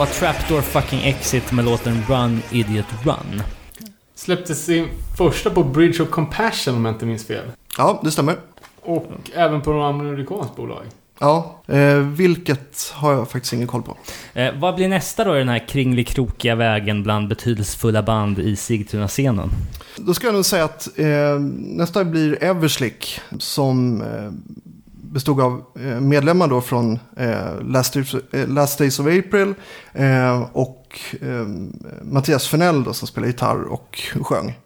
Var 0.05 0.11
Trapdoor 0.11 0.61
Fucking 0.61 0.99
Exit 1.03 1.51
med 1.51 1.65
låten 1.65 2.03
Run 2.09 2.41
Idiot 2.51 2.85
Run. 3.03 3.43
Släppte 4.15 4.55
sin 4.55 4.87
första 5.17 5.49
på 5.49 5.63
Bridge 5.63 6.03
of 6.03 6.09
Compassion 6.09 6.75
om 6.75 6.85
jag 6.85 6.95
inte 6.95 7.05
minns 7.05 7.27
fel. 7.27 7.45
Ja, 7.77 8.01
det 8.03 8.11
stämmer. 8.11 8.35
Och 8.81 9.11
även 9.35 9.61
på 9.61 9.71
några 9.71 9.87
amerikanskt 9.87 10.55
bolag. 10.55 10.83
Ja, 11.19 11.61
eh, 11.67 11.97
vilket 11.97 12.91
har 12.93 13.13
jag 13.13 13.29
faktiskt 13.29 13.53
ingen 13.53 13.67
koll 13.67 13.81
på. 13.81 13.97
Eh, 14.33 14.53
vad 14.59 14.75
blir 14.75 14.89
nästa 14.89 15.23
då 15.23 15.35
i 15.35 15.39
den 15.39 15.49
här 15.49 15.67
kringlikrokiga 15.67 16.55
vägen 16.55 17.03
bland 17.03 17.27
betydelsefulla 17.27 18.03
band 18.03 18.39
i 18.39 18.55
Sigtuna-scenen? 18.55 19.49
Då 19.97 20.13
ska 20.13 20.27
jag 20.27 20.33
nog 20.33 20.45
säga 20.45 20.63
att 20.63 20.99
eh, 20.99 21.39
nästa 21.57 22.03
blir 22.03 22.43
Everslick 22.43 23.19
som 23.39 24.01
eh, 24.01 24.07
bestod 25.15 25.41
av 25.41 25.63
eh, 25.79 25.99
medlemmar 25.99 26.47
då 26.47 26.61
från 26.61 26.99
eh, 27.17 27.61
Last, 27.61 27.93
Days, 27.93 28.15
eh, 28.31 28.47
Last 28.47 28.79
Days 28.79 28.99
of 28.99 29.07
April 29.07 29.53
och 30.51 30.81
Mattias 32.01 32.47
Fernell 32.47 32.83
då, 32.83 32.93
som 32.93 33.07
spelar 33.07 33.27
gitarr 33.27 33.63
och 33.63 34.01
sjöng. 34.21 34.59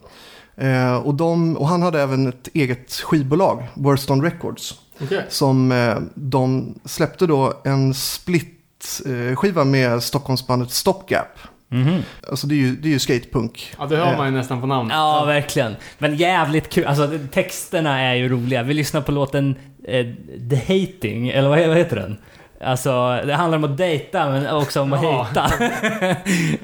Och, 1.04 1.14
de, 1.14 1.58
och 1.58 1.68
han 1.68 1.82
hade 1.82 2.02
även 2.02 2.28
ett 2.28 2.48
eget 2.54 2.92
skivbolag, 2.92 3.68
Worston 3.74 4.22
Records, 4.22 4.80
Okej. 5.02 5.26
som 5.30 5.74
de 6.16 6.76
släppte 6.86 7.28
då 7.28 7.54
en 7.64 7.94
split-skiva 7.94 9.64
med 9.64 10.04
Stockholmsbandet 10.04 10.72
Stopgap. 10.72 11.40
Mhm. 11.72 12.04
Alltså 12.30 12.48
det 12.48 12.56
är 12.56 12.58
ju, 12.58 12.76
det 12.76 12.88
är 12.88 12.92
ju 12.92 13.00
skatepunk. 13.00 13.74
Ja, 13.80 13.86
det 13.86 13.98
hör 13.98 14.18
man 14.18 14.26
ju 14.26 14.32
nästan 14.38 14.62
på 14.62 14.68
namnet. 14.68 14.96
Ja, 14.98 15.26
verkligen. 15.26 15.76
Men 15.98 16.16
jävligt 16.16 16.70
kul. 16.70 16.86
Alltså, 16.86 17.10
texterna 17.32 18.00
är 18.00 18.14
ju 18.16 18.30
roliga. 18.30 18.64
Vi 18.64 18.74
lyssnar 18.74 19.02
på 19.02 19.12
låten 19.12 19.56
eh, 19.88 20.06
The 20.50 20.56
Hating, 20.56 21.30
eller 21.30 21.50
vad, 21.50 21.60
heter 21.78 21.96
den? 21.96 22.18
Alltså, 22.64 23.22
det 23.26 23.34
handlar 23.36 23.58
om 23.58 23.64
att 23.64 23.78
dejta, 23.78 24.30
men 24.30 24.48
också 24.48 24.82
om 24.82 24.94
att 24.94 25.04
Ja. 25.04 25.24
hejta. 25.24 25.52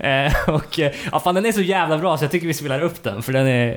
eh, 0.09 0.49
och, 0.55 0.79
eh, 0.79 0.91
ja, 1.11 1.19
fan 1.19 1.35
den 1.35 1.45
är 1.45 1.51
så 1.51 1.61
jävla 1.61 1.97
bra 1.97 2.17
så 2.17 2.23
jag 2.23 2.31
tycker 2.31 2.47
vi 2.47 2.53
spelar 2.53 2.79
upp 2.79 3.03
den, 3.03 3.21
för 3.21 3.33
den 3.33 3.47
är... 3.47 3.75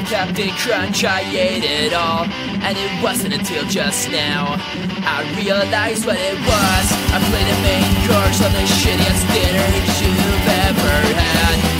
Captain 0.00 0.50
Crunch. 0.56 1.04
I 1.04 1.20
ate 1.20 1.64
it 1.64 1.92
all, 1.92 2.24
and 2.24 2.78
it 2.78 3.02
wasn't 3.02 3.34
until 3.34 3.64
just 3.66 4.10
now 4.10 4.56
I 5.04 5.20
realized 5.36 6.06
what 6.06 6.16
it 6.16 6.38
was. 6.38 6.86
I 7.12 7.18
played 7.28 7.48
the 7.52 7.58
main 7.60 7.92
course 8.08 8.40
on 8.40 8.52
the 8.52 8.64
shittiest 8.64 9.24
dinner 9.34 9.68
you've 10.00 10.48
ever 10.64 10.94
had, 11.20 11.71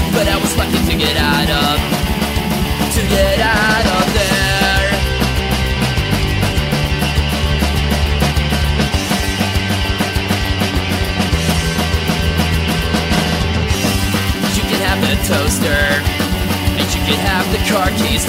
keys. 18.01 18.25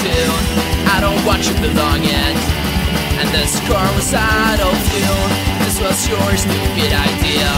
I 0.91 0.99
don't 0.99 1.23
want 1.25 1.45
your 1.47 1.59
belongings, 1.61 2.43
and 3.19 3.27
this 3.31 3.59
car 3.69 3.87
was 3.95 4.13
out 4.13 4.59
of 4.59 4.73
fuel. 4.91 5.25
This 5.63 5.79
was 5.79 5.97
your 6.07 6.29
stupid 6.37 6.91
idea. 6.91 7.49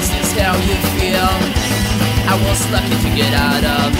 Is 0.00 0.08
this 0.10 0.30
just 0.30 0.38
how 0.38 0.54
you 0.56 0.76
feel. 0.96 1.30
I 2.30 2.34
was 2.46 2.60
lucky 2.70 2.96
to 3.04 3.10
get 3.16 3.34
out 3.34 3.64
of. 3.64 3.90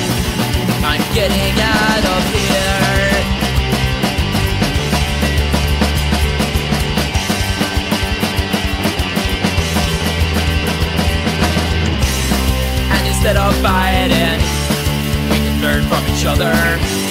I'm 0.83 1.03
getting 1.15 1.55
out 1.61 2.05
of 2.15 2.23
here. 2.31 3.11
And 12.93 13.07
instead 13.07 13.37
of 13.37 13.55
fighting, 13.57 14.41
we 15.31 15.37
can 15.37 15.61
learn 15.63 15.83
from 15.89 16.07
each 16.15 16.25
other. 16.25 17.10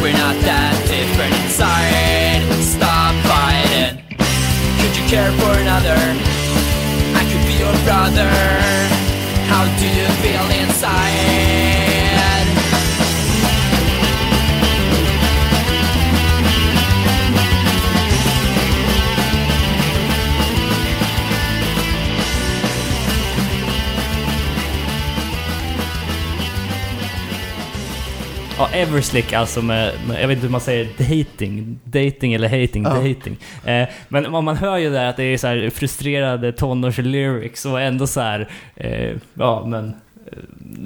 We're 0.00 0.16
not 0.16 0.34
that 0.48 0.72
different 0.88 1.34
inside. 1.44 2.40
Stop 2.64 3.12
fighting. 3.28 4.00
Could 4.80 4.96
you 4.96 5.04
care 5.12 5.30
for 5.36 5.52
another? 5.60 6.00
I 7.12 7.22
could 7.28 7.44
be 7.44 7.60
your 7.60 7.76
brother. 7.84 8.32
How 9.52 9.68
do 9.78 9.86
you 9.86 10.08
feel 10.24 10.46
inside? 10.64 11.79
Ja, 28.60 28.68
Everslick 28.72 29.32
alltså 29.32 29.62
med, 29.62 29.92
med, 30.08 30.22
jag 30.22 30.28
vet 30.28 30.36
inte 30.36 30.46
hur 30.46 30.52
man 30.52 30.60
säger, 30.60 30.88
dating. 30.98 31.78
Dating 31.84 32.34
eller 32.34 32.48
hating, 32.48 32.82
Ja. 32.82 32.90
dating. 32.90 33.36
Eh, 33.64 33.88
men 34.08 34.30
man, 34.44 34.56
hör 34.56 34.78
ju 34.78 34.90
där 34.90 35.06
att 35.06 35.16
det 35.16 35.24
är 35.24 35.38
så 35.38 35.46
här 35.46 35.70
frustrerade 35.70 36.52
tonårs-lyrics 36.52 37.66
och 37.66 37.80
ändå 37.80 38.06
så 38.06 38.20
här, 38.20 38.48
eh, 38.76 39.16
ja 39.34 39.66
men... 39.66 39.94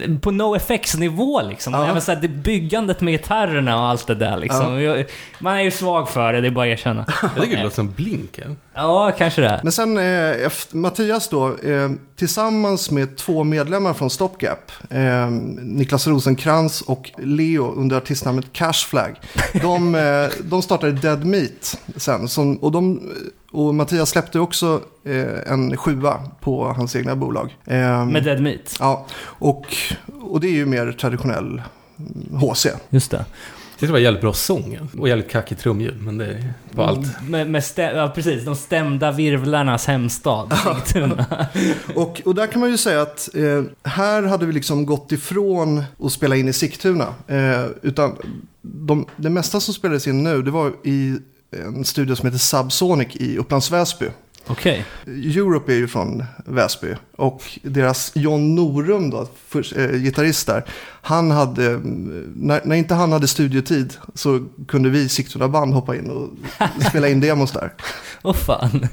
eh, 0.01 0.18
På 0.18 0.30
no 0.30 0.57
effects-nivå 0.57 1.43
liksom. 1.43 1.74
Ja. 1.74 1.87
Även 1.89 2.03
så 2.03 2.12
här, 2.12 2.20
det 2.20 2.28
byggandet 2.28 3.01
med 3.01 3.12
gitarrerna 3.12 3.76
och 3.80 3.89
allt 3.89 4.07
det 4.07 4.14
där 4.14 4.37
liksom. 4.37 4.82
Jag, 4.82 5.05
man 5.39 5.57
är 5.57 5.62
ju 5.62 5.70
svag 5.70 6.09
för 6.09 6.32
det, 6.32 6.41
det 6.41 6.47
är 6.47 6.51
bara 6.51 6.66
att 6.66 6.78
erkänna. 6.78 7.07
Jag 7.22 7.45
tycker 7.45 7.57
det 7.57 7.62
låter 7.62 7.76
som 7.76 7.93
Blink. 7.93 8.39
ja. 8.45 8.55
Ja, 8.74 9.12
kanske 9.18 9.41
det. 9.41 9.61
Men 9.62 9.72
sen 9.72 9.99
eh, 9.99 10.51
Mattias 10.72 11.28
då, 11.28 11.49
eh, 11.49 11.91
tillsammans 12.16 12.91
med 12.91 13.16
två 13.16 13.45
medlemmar 13.45 13.95
från 13.95 14.11
Stopgap, 14.11 14.72
eh, 14.91 15.30
Niklas 15.62 16.07
Rosenkrantz 16.07 16.80
och 16.80 17.11
Leo 17.18 17.74
under 17.76 17.97
artistnamnet 17.97 18.53
Cashflag, 18.53 19.20
de, 19.62 19.95
eh, 19.95 20.28
de 20.45 20.62
startade 20.62 20.93
Dead 20.93 21.24
Meat 21.24 21.78
sen. 21.97 22.28
Som, 22.28 22.57
och, 22.57 22.72
de, 22.72 23.12
och 23.55 23.74
Mattias 23.74 24.11
släppte 24.11 24.40
också 24.40 24.82
eh, 25.05 25.52
en 25.52 25.76
sjua 25.76 26.20
på 26.40 26.72
hans 26.72 26.96
egna 26.96 27.16
bolag. 27.16 27.57
Eh, 27.64 28.07
Med 28.07 28.24
Dead 28.24 28.42
Meat. 28.42 28.76
Ja, 28.80 29.07
och, 29.22 29.76
och 30.20 30.40
det 30.40 30.46
är 30.46 30.52
ju 30.52 30.66
mer 30.66 30.92
traditionell 30.92 31.62
mm, 31.98 32.38
HC. 32.40 32.66
Just 32.90 33.11
det. 33.11 33.16
Jag 33.16 33.78
tyckte 33.78 33.86
det 33.86 33.92
var 33.92 33.98
jävligt 33.98 34.20
bra 34.20 34.32
sång 34.32 34.78
och 34.98 35.09
jävligt 35.09 35.30
kackigt 35.30 35.61
trumljud. 35.61 36.02
Men 36.02 36.18
det 36.18 36.44
var 36.70 36.84
allt. 36.84 37.22
Med, 37.28 37.50
med 37.50 37.64
stä, 37.64 37.82
ja, 37.82 38.12
precis. 38.14 38.44
De 38.44 38.57
stämda 38.57 39.12
virvlarnas 39.12 39.86
hemstad. 39.86 40.55
Och, 41.94 42.22
och 42.24 42.34
där 42.34 42.46
kan 42.46 42.61
man 42.61 42.70
ju 42.70 42.76
säga 42.76 43.02
att 43.02 43.34
eh, 43.34 43.62
här 43.82 44.22
hade 44.22 44.46
vi 44.46 44.52
liksom 44.52 44.86
gått 44.86 45.12
ifrån 45.12 45.84
att 46.02 46.12
spela 46.12 46.36
in 46.36 46.48
i 46.48 46.52
Sigtuna. 46.52 47.07
Eh, 47.26 47.66
utan 47.82 48.16
de, 48.62 49.07
det 49.16 49.30
mesta 49.30 49.61
som 49.61 49.74
spelades 49.74 50.07
in 50.07 50.24
nu, 50.24 50.42
det 50.42 50.50
var 50.50 50.72
i 50.84 51.18
en 51.62 51.84
studio 51.84 52.16
som 52.16 52.26
heter 52.26 52.38
Subsonic 52.38 53.16
i 53.16 53.38
Upplands 53.38 53.70
Väsby. 53.70 54.07
Okej. 54.47 54.84
Europe 55.07 55.72
är 55.72 55.76
ju 55.76 55.88
från 55.88 56.24
Väsby 56.45 56.95
och 57.16 57.42
deras 57.62 58.12
John 58.14 58.55
Norum 58.55 59.11
då, 59.11 59.28
för, 59.49 59.78
eh, 59.80 59.99
gitarrist 60.03 60.47
där, 60.47 60.64
han 61.03 61.30
hade, 61.30 61.66
mm, 61.66 62.32
när, 62.36 62.61
när 62.64 62.76
inte 62.76 62.95
han 62.95 63.12
hade 63.12 63.28
studiotid 63.28 63.97
så 64.14 64.45
kunde 64.68 64.90
vi 64.90 65.09
Sigtuna 65.09 65.49
band 65.49 65.74
hoppa 65.74 65.97
in 65.97 66.11
och 66.11 66.30
spela 66.88 67.09
in 67.09 67.20
demos 67.20 67.53
där. 67.53 67.72
Åh 68.22 68.34
fan. 68.34 68.88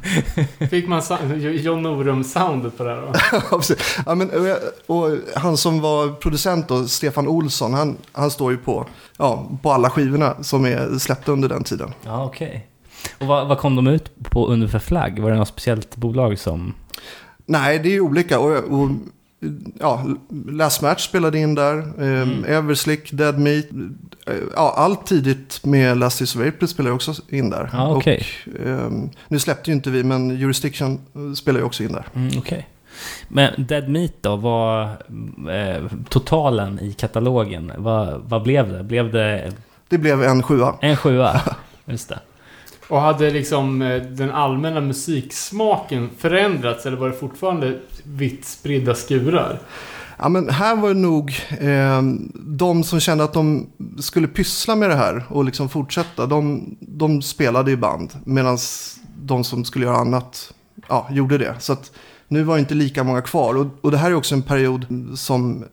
Fick 0.69 0.87
man 0.87 1.01
John 1.39 1.81
Norum-soundet 1.81 2.77
på 2.77 2.83
det 2.83 2.89
här 2.89 3.01
då? 3.01 3.61
Ja, 4.05 4.15
men, 4.15 4.29
och, 4.29 4.95
och 4.95 5.17
han 5.35 5.57
som 5.57 5.81
var 5.81 6.09
producent 6.09 6.67
då, 6.67 6.87
Stefan 6.87 7.27
Olsson, 7.27 7.73
han, 7.73 7.97
han 8.11 8.31
står 8.31 8.51
ju 8.51 8.57
på, 8.57 8.87
ja, 9.17 9.49
på 9.61 9.71
alla 9.71 9.89
skivorna 9.89 10.35
som 10.43 10.65
är 10.65 10.99
släppta 10.99 11.31
under 11.31 11.49
den 11.49 11.63
tiden. 11.63 11.93
Ja, 12.05 12.25
okej. 12.25 12.70
Och 13.19 13.27
vad, 13.27 13.47
vad 13.47 13.57
kom 13.57 13.75
de 13.75 13.87
ut 13.87 14.11
på 14.23 14.47
under 14.47 14.67
för 14.67 14.79
flagg? 14.79 15.19
Var 15.19 15.31
det 15.31 15.37
något 15.37 15.47
speciellt 15.47 15.95
bolag 15.95 16.39
som... 16.39 16.73
Nej, 17.45 17.79
det 17.79 17.89
är 17.89 17.93
ju 17.93 18.01
olika. 18.01 18.39
Och, 18.39 18.81
och, 18.81 18.89
ja, 19.79 20.05
Last 20.49 20.81
Match 20.81 21.07
spelade 21.07 21.39
in 21.39 21.55
där, 21.55 21.77
eh, 21.77 22.21
Mm. 22.21 22.45
Everslick, 22.45 23.11
Dead 23.11 23.39
Meat. 23.39 23.65
Eh, 24.27 24.35
ja, 24.55 24.73
allt 24.77 25.05
tidigt 25.05 25.65
med 25.65 25.97
Last 25.97 26.21
of 26.21 26.35
April 26.35 26.67
spelade 26.67 26.95
också 26.95 27.13
in 27.29 27.49
där. 27.49 27.69
Ja, 27.73 27.95
okej. 27.95 28.25
Och, 28.45 28.67
ehm, 28.67 29.09
nu 29.27 29.39
släppte 29.39 29.69
ju 29.71 29.75
inte 29.75 29.89
vi, 29.89 30.03
men 30.03 30.29
Jurisdiction 30.37 30.99
spelar 31.35 31.59
ju 31.59 31.65
också 31.65 31.83
in 31.83 31.91
där. 31.91 32.05
Mm, 32.15 32.31
okej. 32.37 32.67
Men 33.27 33.65
Dead 33.67 33.89
Meat 33.89 34.13
då, 34.21 34.35
vad... 34.35 34.83
Eh, 35.49 35.83
totalen 36.09 36.79
i 36.79 36.93
katalogen, 36.93 37.71
vad, 37.77 38.21
vad 38.25 38.43
blev 38.43 38.71
det? 38.71 38.83
Blev 38.83 39.11
det 39.11 39.51
Det 39.89 39.97
blev 39.97 40.23
en 40.23 40.43
sjua. 40.43 40.75
en 40.81 40.97
sjua? 40.97 41.41
Just 41.85 42.09
det. 42.09 42.19
Och 42.91 43.01
hade 43.01 43.29
liksom 43.29 43.81
eh, 43.81 44.01
den 44.01 44.31
allmänna 44.31 44.81
musiksmaken 44.81 46.09
förändrats 46.17 46.85
eller 46.85 46.97
var 46.97 47.07
det 47.07 47.15
fortfarande 47.15 47.79
vitt 48.03 48.45
spridda 48.45 48.95
skurar? 48.95 49.59
Ja, 50.17 50.29
men 50.29 50.49
här 50.49 50.75
var 50.75 50.87
det 50.87 50.99
nog 50.99 51.35
eh, 51.59 52.01
de 52.33 52.83
som 52.83 52.99
kände 52.99 53.23
att 53.23 53.33
de 53.33 53.69
skulle 53.99 54.27
pyssla 54.27 54.75
med 54.75 54.89
det 54.89 54.95
här 54.95 55.23
och 55.29 55.45
liksom 55.45 55.69
fortsätta. 55.69 56.25
De, 56.25 56.75
de 56.79 57.21
spelade 57.21 57.71
i 57.71 57.77
band 57.77 58.13
medan 58.23 58.57
de 59.21 59.43
som 59.43 59.65
skulle 59.65 59.85
göra 59.85 59.97
annat 59.97 60.53
ja, 60.89 61.07
gjorde 61.11 61.37
det. 61.37 61.55
Så 61.59 61.73
att 61.73 61.91
nu 62.27 62.43
var 62.43 62.55
det 62.55 62.59
inte 62.59 62.75
lika 62.75 63.03
många 63.03 63.21
kvar. 63.21 63.57
Och, 63.57 63.67
och 63.81 63.91
det 63.91 63.97
här 63.97 64.11
är 64.11 64.15
också 64.15 64.35
en 64.35 64.43
period 64.43 64.85
som 65.15 65.65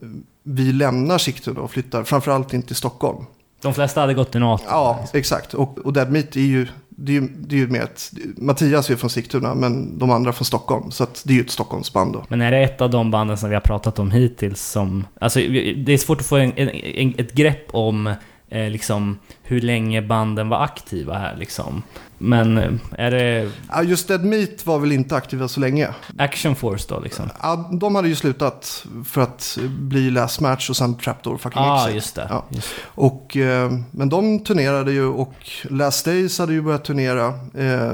vi 0.43 0.73
lämnar 0.73 1.19
Sigtuna 1.19 1.61
och 1.61 1.71
flyttar 1.71 2.05
framförallt 2.05 2.55
in 2.55 2.63
till 2.63 2.77
Stockholm. 2.77 3.25
De 3.63 3.75
flesta 3.75 4.01
hade 4.01 4.15
gått 4.15 4.31
till 4.33 4.41
NATO. 4.41 4.65
Ja, 4.69 5.05
exakt. 5.13 5.55
Och, 5.55 5.79
och 5.79 5.93
Dead 5.93 6.13
Meat 6.13 6.37
är 6.37 6.41
ju, 6.41 6.67
det 7.01 7.17
är 7.17 7.21
ju, 7.21 7.29
det 7.29 7.57
är 7.57 7.59
ju 7.59 7.67
med 7.69 7.83
ett, 7.83 8.13
Mattias 8.37 8.91
är 8.91 8.97
från 8.97 9.11
Sigtuna 9.11 9.55
men 9.55 9.99
de 9.99 10.11
andra 10.11 10.33
från 10.33 10.45
Stockholm. 10.45 10.91
Så 10.91 11.05
att 11.05 11.23
det 11.27 11.33
är 11.33 11.35
ju 11.35 11.41
ett 11.41 11.51
Stockholmsband 11.51 12.13
då. 12.13 12.25
Men 12.29 12.41
är 12.41 12.51
det 12.51 12.59
ett 12.59 12.81
av 12.81 12.91
de 12.91 13.11
banden 13.11 13.39
som 13.39 13.49
vi 13.49 13.55
har 13.55 13.61
pratat 13.61 13.99
om 13.99 14.11
hittills 14.11 14.63
som... 14.63 15.07
Alltså, 15.21 15.41
det 15.77 15.93
är 15.93 15.99
svårt 15.99 16.21
att 16.21 16.27
få 16.27 16.37
en, 16.37 16.53
en, 16.59 17.15
ett 17.19 17.33
grepp 17.33 17.67
om 17.71 18.15
eh, 18.49 18.71
liksom, 18.71 19.19
hur 19.43 19.61
länge 19.61 20.03
banden 20.03 20.49
var 20.49 20.65
aktiva 20.65 21.19
här 21.19 21.37
liksom. 21.37 21.83
Men 22.19 22.59
eh, 22.59 22.73
är 22.93 23.11
det 23.11 23.51
Ja, 23.69 23.83
just 23.83 24.09
Dead 24.09 24.25
Meat 24.25 24.67
var 24.67 24.79
väl 24.79 24.93
inte 24.93 25.17
aktiva 25.17 25.49
så 25.49 25.61
länge. 25.61 25.89
Action 26.19 26.57
Force 26.57 26.87
då 26.89 27.01
liksom? 27.01 27.31
Ja, 27.43 27.71
de 27.73 27.95
hade 27.95 28.09
ju 28.09 28.15
slutat 28.15 28.87
för 29.05 29.21
att 29.21 29.59
bli 29.69 30.11
Last 30.11 30.41
Match 30.41 30.71
och 30.71 30.77
sen 30.77 30.99
Trapdoor 30.99 31.37
Fucking 31.37 31.63
ah, 31.63 31.83
Exit. 31.83 31.95
just 31.95 32.15
det. 32.15 32.27
Ja. 32.31 32.45
Just. 32.51 32.69
Och, 32.85 33.37
eh, 33.37 33.73
men 33.91 34.09
de 34.09 34.45
turnerade 34.45 34.93
ju 34.93 35.05
och 35.05 35.35
Last 35.63 36.05
Days 36.05 36.39
hade 36.39 36.53
ju 36.53 36.63
börjat 36.63 36.85
turnera. 36.85 37.27
Eh, 37.55 37.93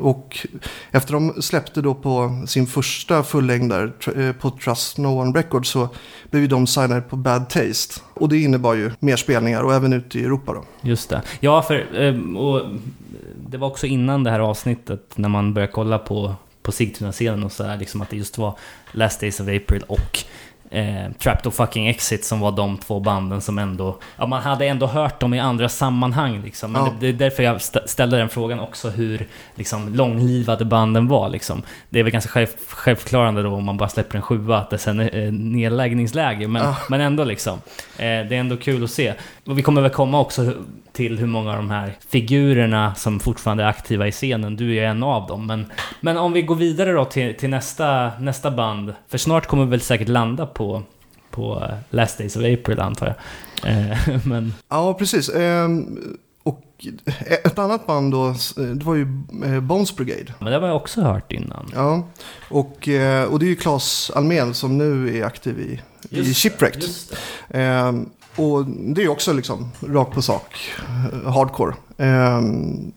och 0.00 0.46
efter 0.90 1.12
de 1.12 1.42
släppte 1.42 1.82
då 1.82 1.94
på 1.94 2.42
sin 2.46 2.66
första 2.66 3.22
fullängdare 3.22 3.90
på 4.40 4.50
Trust 4.50 4.98
No 4.98 5.08
One 5.08 5.38
Records 5.38 5.70
så 5.70 5.88
blev 6.30 6.42
ju 6.42 6.48
de 6.48 6.66
signade 6.66 7.00
på 7.00 7.16
Bad 7.16 7.48
Taste. 7.48 8.00
Och 8.14 8.28
det 8.28 8.38
innebar 8.38 8.74
ju 8.74 8.90
mer 8.98 9.16
spelningar 9.16 9.62
och 9.62 9.74
även 9.74 9.92
ute 9.92 10.18
i 10.18 10.24
Europa 10.24 10.52
då. 10.52 10.64
Just 10.80 11.08
det. 11.08 11.22
Ja, 11.40 11.62
för 11.62 12.36
och 12.36 12.62
det 13.48 13.56
var 13.58 13.68
också 13.68 13.86
innan 13.86 14.24
det 14.24 14.30
här 14.30 14.40
avsnittet 14.40 15.00
när 15.18 15.28
man 15.28 15.54
började 15.54 15.72
kolla 15.72 15.98
på, 15.98 16.34
på 16.62 16.72
Sigtuna-scenen 16.72 17.44
och 17.44 17.52
så 17.52 17.64
här, 17.64 17.76
liksom 17.76 18.02
att 18.02 18.10
det 18.10 18.16
just 18.16 18.38
var 18.38 18.54
Last 18.92 19.20
Days 19.20 19.40
of 19.40 19.48
April 19.48 19.82
och 19.88 20.18
eh, 20.70 21.12
Trapped 21.18 21.52
fucking 21.52 21.86
Exit 21.88 22.24
som 22.24 22.40
var 22.40 22.52
de 22.52 22.78
två 22.78 23.00
banden 23.00 23.40
som 23.40 23.58
ändå... 23.58 23.98
Ja, 24.16 24.26
man 24.26 24.42
hade 24.42 24.66
ändå 24.66 24.86
hört 24.86 25.20
dem 25.20 25.34
i 25.34 25.40
andra 25.40 25.68
sammanhang 25.68 26.42
liksom. 26.42 26.72
Men 26.72 26.84
Ja. 26.84 26.92
det, 27.00 27.12
det 27.12 27.24
är 27.24 27.28
därför 27.30 27.42
jag 27.42 27.56
stä- 27.56 27.86
ställde 27.86 28.16
den 28.18 28.28
frågan 28.28 28.60
också 28.60 28.88
hur 28.90 29.26
liksom, 29.54 29.94
långlivade 29.94 30.64
banden 30.64 31.08
var 31.08 31.28
liksom. 31.28 31.62
Det 31.90 31.98
är 31.98 32.02
väl 32.02 32.12
ganska 32.12 32.30
själv, 32.30 32.46
självförklarande 32.68 33.42
då 33.42 33.54
om 33.54 33.64
man 33.64 33.76
bara 33.76 33.88
släpper 33.88 34.16
en 34.16 34.22
sjua 34.22 34.58
att 34.58 34.70
det 34.70 34.78
sen 34.78 35.00
är 35.00 35.24
eh, 35.26 35.32
nedläggningsläge. 35.32 36.48
Men, 36.48 36.62
Ja. 36.62 36.76
men 36.88 37.00
ändå 37.00 37.24
liksom. 37.24 37.52
Eh, 37.78 37.98
det 37.98 38.06
är 38.06 38.32
ändå 38.32 38.56
kul 38.56 38.84
att 38.84 38.90
se. 38.90 39.14
Och 39.46 39.58
vi 39.58 39.62
kommer 39.62 39.82
väl 39.82 39.90
komma 39.90 40.20
också 40.20 40.52
till 40.92 41.18
hur 41.18 41.26
många 41.26 41.50
av 41.50 41.56
de 41.56 41.70
här 41.70 41.96
figurerna 42.08 42.94
som 42.94 43.20
fortfarande 43.20 43.62
är 43.62 43.68
aktiva 43.68 44.08
i 44.08 44.12
scenen. 44.12 44.56
Du 44.56 44.76
är 44.76 44.84
en 44.84 45.02
av 45.02 45.26
dem. 45.26 45.46
Men, 45.46 45.66
men 46.00 46.16
om 46.16 46.32
vi 46.32 46.42
går 46.42 46.54
vidare 46.54 46.92
då 46.92 47.04
till, 47.04 47.36
till 47.36 47.50
nästa, 47.50 48.10
nästa 48.20 48.50
band. 48.50 48.94
För 49.08 49.18
snart 49.18 49.46
kommer 49.46 49.64
vi 49.64 49.70
väl 49.70 49.80
säkert 49.80 50.08
landa 50.08 50.46
på, 50.46 50.82
på 51.30 51.62
eh, 51.68 51.76
Last 51.90 52.18
Days 52.18 52.36
of 52.36 52.42
April 52.42 52.80
antar 52.80 53.06
jag. 53.06 53.70
Eh, 53.72 54.18
men 54.24 54.54
Ja, 54.68 54.94
precis. 54.94 55.28
Ehm, 55.28 55.98
och 56.42 56.86
ett 57.44 57.58
annat 57.58 57.86
band 57.86 58.12
då, 58.12 58.34
det 58.56 58.84
var 58.84 58.94
ju 58.94 59.06
eh, 59.44 59.60
Bones 59.60 59.96
Brigade. 59.96 60.34
Men 60.38 60.52
det 60.52 60.58
har 60.58 60.66
jag 60.66 60.76
också 60.76 61.00
hört 61.00 61.32
innan. 61.32 61.70
Ja, 61.74 62.08
och, 62.50 62.88
och 63.30 63.38
det 63.38 63.46
är 63.46 63.48
ju 63.48 63.56
Claes 63.56 64.10
Almén 64.14 64.54
som 64.54 64.78
nu 64.78 65.18
är 65.18 65.24
aktiv 65.24 65.60
i, 65.60 65.80
i 66.20 66.34
Shipwrecked. 66.34 66.84
Ehm, 67.50 68.10
och 68.36 68.64
det 68.66 69.02
är 69.02 69.08
också 69.08 69.32
liksom 69.32 69.68
rakt 69.80 70.14
på 70.14 70.22
sak, 70.22 70.56
eh, 71.22 71.32
hardcore. 71.32 71.74
Ehm, 71.98 72.92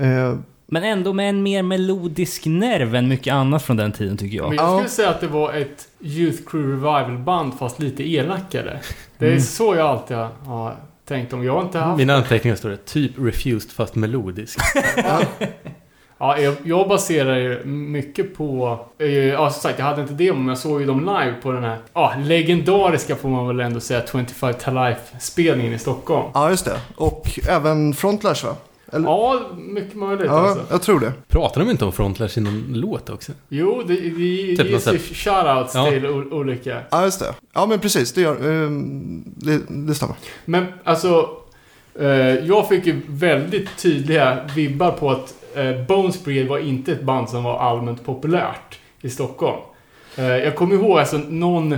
eh, 0.00 0.34
Men 0.66 0.84
ändå 0.84 1.12
med 1.12 1.28
en 1.28 1.42
mer 1.42 1.62
melodisk 1.62 2.46
nerv 2.46 2.94
än 2.94 3.08
mycket 3.08 3.32
annat 3.34 3.62
från 3.62 3.76
den 3.76 3.92
tiden 3.92 4.16
tycker 4.16 4.36
jag. 4.36 4.48
Men 4.48 4.56
jag 4.56 4.66
Ja. 4.66 4.76
skulle 4.76 4.88
säga 4.90 5.10
att 5.10 5.20
det 5.20 5.26
var 5.28 5.52
ett 5.54 5.88
Youth 6.00 6.42
Crew 6.50 6.70
Revival-band 6.72 7.52
fast 7.58 7.78
lite 7.78 8.10
elakare. 8.10 8.80
Det 9.18 9.26
är 9.26 9.30
Mm. 9.30 9.40
så 9.42 9.74
jag 9.74 9.86
alltid 9.86 10.16
har, 10.16 10.28
har 10.44 10.76
tänkt 11.04 11.32
om. 11.32 11.44
Jag 11.44 11.52
har 11.54 11.62
inte 11.62 11.78
haft... 11.78 11.98
Mina 11.98 12.14
anteckningar 12.16 12.56
står 12.56 12.68
det 12.70 12.84
typ 12.84 13.12
refused 13.18 13.70
fast 13.70 13.94
melodisk. 13.94 14.58
Ja, 16.20 16.38
jag, 16.38 16.54
jag 16.64 16.88
baserar 16.88 17.36
ju 17.36 17.64
mycket 17.64 18.36
på... 18.36 18.78
eh, 18.98 19.08
Ja, 19.08 19.50
som 19.50 19.60
sagt, 19.62 19.78
jag 19.78 19.86
hade 19.86 20.02
inte 20.02 20.14
det 20.14 20.32
men 20.32 20.48
jag 20.48 20.58
såg 20.58 20.80
ju 20.80 20.86
dem 20.86 21.00
live 21.00 21.34
på 21.42 21.52
den 21.52 21.64
här 21.64 21.76
ja, 21.94 22.14
legendariska, 22.24 23.16
får 23.16 23.28
man 23.28 23.46
väl 23.48 23.60
ändå 23.60 23.80
säga, 23.80 24.02
25 24.12 24.54
to 24.64 24.70
Life-spelningen 24.70 25.72
i 25.72 25.78
Stockholm. 25.78 26.30
ja, 26.34 26.50
just 26.50 26.64
det. 26.64 26.80
Och 26.96 27.38
även 27.48 27.94
Frontlash 27.94 28.46
va? 28.46 28.56
Eller? 28.92 29.08
Ja, 29.08 29.40
mycket 29.58 29.94
möjligt 29.94 30.26
Ja, 30.26 30.48
alltså. 30.48 30.64
jag 30.70 30.82
tror 30.82 31.00
det. 31.00 31.12
Pratar 31.28 31.60
de 31.64 31.70
inte 31.70 31.84
om 31.84 31.92
Frontlash 31.92 32.38
i 32.38 32.40
någon 32.40 32.64
låt 32.74 33.10
också? 33.10 33.32
Jo, 33.48 33.82
det, 33.86 33.94
det, 33.94 34.10
det 34.10 34.56
Typ 34.56 34.70
ges 34.70 34.86
ju 34.92 34.98
shoutouts 34.98 35.74
Ja. 35.74 35.90
till 35.90 36.06
olika. 36.06 36.78
Ja, 36.90 37.04
just 37.04 37.20
det. 37.20 37.34
Ja, 37.54 37.66
men 37.66 37.78
precis. 37.78 38.12
Det, 38.12 38.20
gör, 38.20 38.64
ehm, 38.64 39.22
det, 39.36 39.60
det 39.68 39.94
stämmer. 39.94 40.16
Men 40.44 40.66
alltså, 40.84 41.28
eh, 42.00 42.06
jag 42.46 42.68
fick 42.68 42.86
ju 42.86 43.00
väldigt 43.08 43.76
tydliga 43.76 44.38
vibbar 44.56 44.90
på 44.90 45.10
att 45.10 45.34
eh, 45.54 45.86
Bones 45.86 46.24
Brigade 46.24 46.48
var 46.48 46.58
inte 46.58 46.92
ett 46.92 47.02
band 47.02 47.28
som 47.28 47.44
var 47.44 47.58
allmänt 47.58 48.04
populärt 48.04 48.78
i 49.00 49.10
Stockholm. 49.10 49.60
Eh, 50.16 50.24
jag 50.26 50.56
kommer 50.56 50.74
ihåg 50.74 50.98
alltså 50.98 51.18
någon 51.28 51.72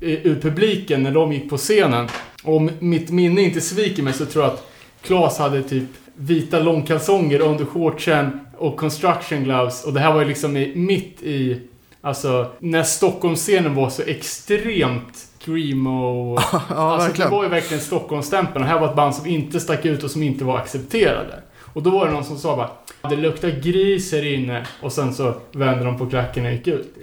i- 0.00 0.28
ur 0.28 0.40
publiken 0.40 1.02
när 1.02 1.10
de 1.10 1.32
gick 1.32 1.50
på 1.50 1.56
scenen. 1.56 2.08
Om 2.44 2.70
mitt 2.78 3.10
minne 3.10 3.40
inte 3.42 3.60
sviker 3.60 4.02
mig 4.02 4.12
så 4.12 4.26
tror 4.26 4.44
jag 4.44 4.52
att 4.54 4.66
Claes 5.02 5.38
hade 5.38 5.62
typ 5.62 5.84
vita 6.16 6.58
långkalsonger 6.58 7.40
under 7.40 7.64
shortsen 7.64 8.40
och 8.58 8.76
construction 8.76 9.44
gloves. 9.44 9.84
Och 9.84 9.92
det 9.92 10.00
här 10.00 10.12
var 10.12 10.20
ju 10.22 10.28
liksom 10.28 10.56
i, 10.56 10.72
mitt 10.76 11.22
i, 11.22 11.60
alltså 12.00 12.46
när 12.58 12.82
Stockholmsscenen 12.82 13.74
var 13.74 13.90
så 13.90 14.02
extremt 14.02 15.26
screamo. 15.44 16.38
Ja, 16.52 16.58
alltså, 16.68 17.08
verkligen. 17.08 17.30
Det 17.30 17.36
var 17.36 17.42
ju 17.44 17.48
verkligen 17.50 17.80
Stockholmsstämpeln. 17.82 18.64
Och 18.64 18.70
här 18.70 18.80
var 18.80 18.88
ett 18.88 18.96
band 18.96 19.14
som 19.14 19.26
inte 19.26 19.60
stack 19.60 19.84
ut 19.84 20.02
och 20.02 20.10
som 20.10 20.22
inte 20.22 20.44
var 20.44 20.56
accepterade. 20.58 21.42
Och 21.72 21.82
då 21.82 21.90
var 21.90 22.06
det 22.06 22.12
någon 22.12 22.24
som 22.24 22.38
sa 22.38 22.56
bara 22.56 23.10
Det 23.10 23.16
luktar 23.16 23.48
gris 23.48 24.12
här 24.12 24.34
inne. 24.34 24.66
Och 24.82 24.92
sen 24.92 25.14
så 25.14 25.34
vände 25.52 25.84
de 25.84 25.98
på 25.98 26.06
klacken 26.06 26.46
och 26.46 26.52
gick 26.52 26.66
ut. 26.66 26.94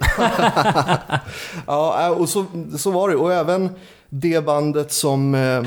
Ja, 1.66 2.06
äh, 2.06 2.10
och 2.10 2.28
så, 2.28 2.44
så 2.78 2.90
var 2.90 3.08
det. 3.08 3.16
Och 3.16 3.32
även 3.32 3.68
det 4.08 4.44
bandet 4.44 4.92
som, 4.92 5.34
eh, 5.34 5.62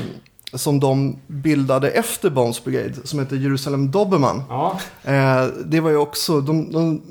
som 0.52 0.80
de 0.80 1.18
bildade 1.26 1.90
efter 1.90 2.30
Bones 2.30 2.64
Brigade, 2.64 2.94
som 3.04 3.18
heter 3.18 3.36
Jerusalem 3.36 3.90
Doberman. 3.90 4.42
Ja, 4.48 4.78
Eh, 5.04 5.44
det 5.64 5.80
var 5.80 5.90
ju 5.90 5.96
också, 5.96 6.40
de, 6.40 6.72
de, 6.72 7.02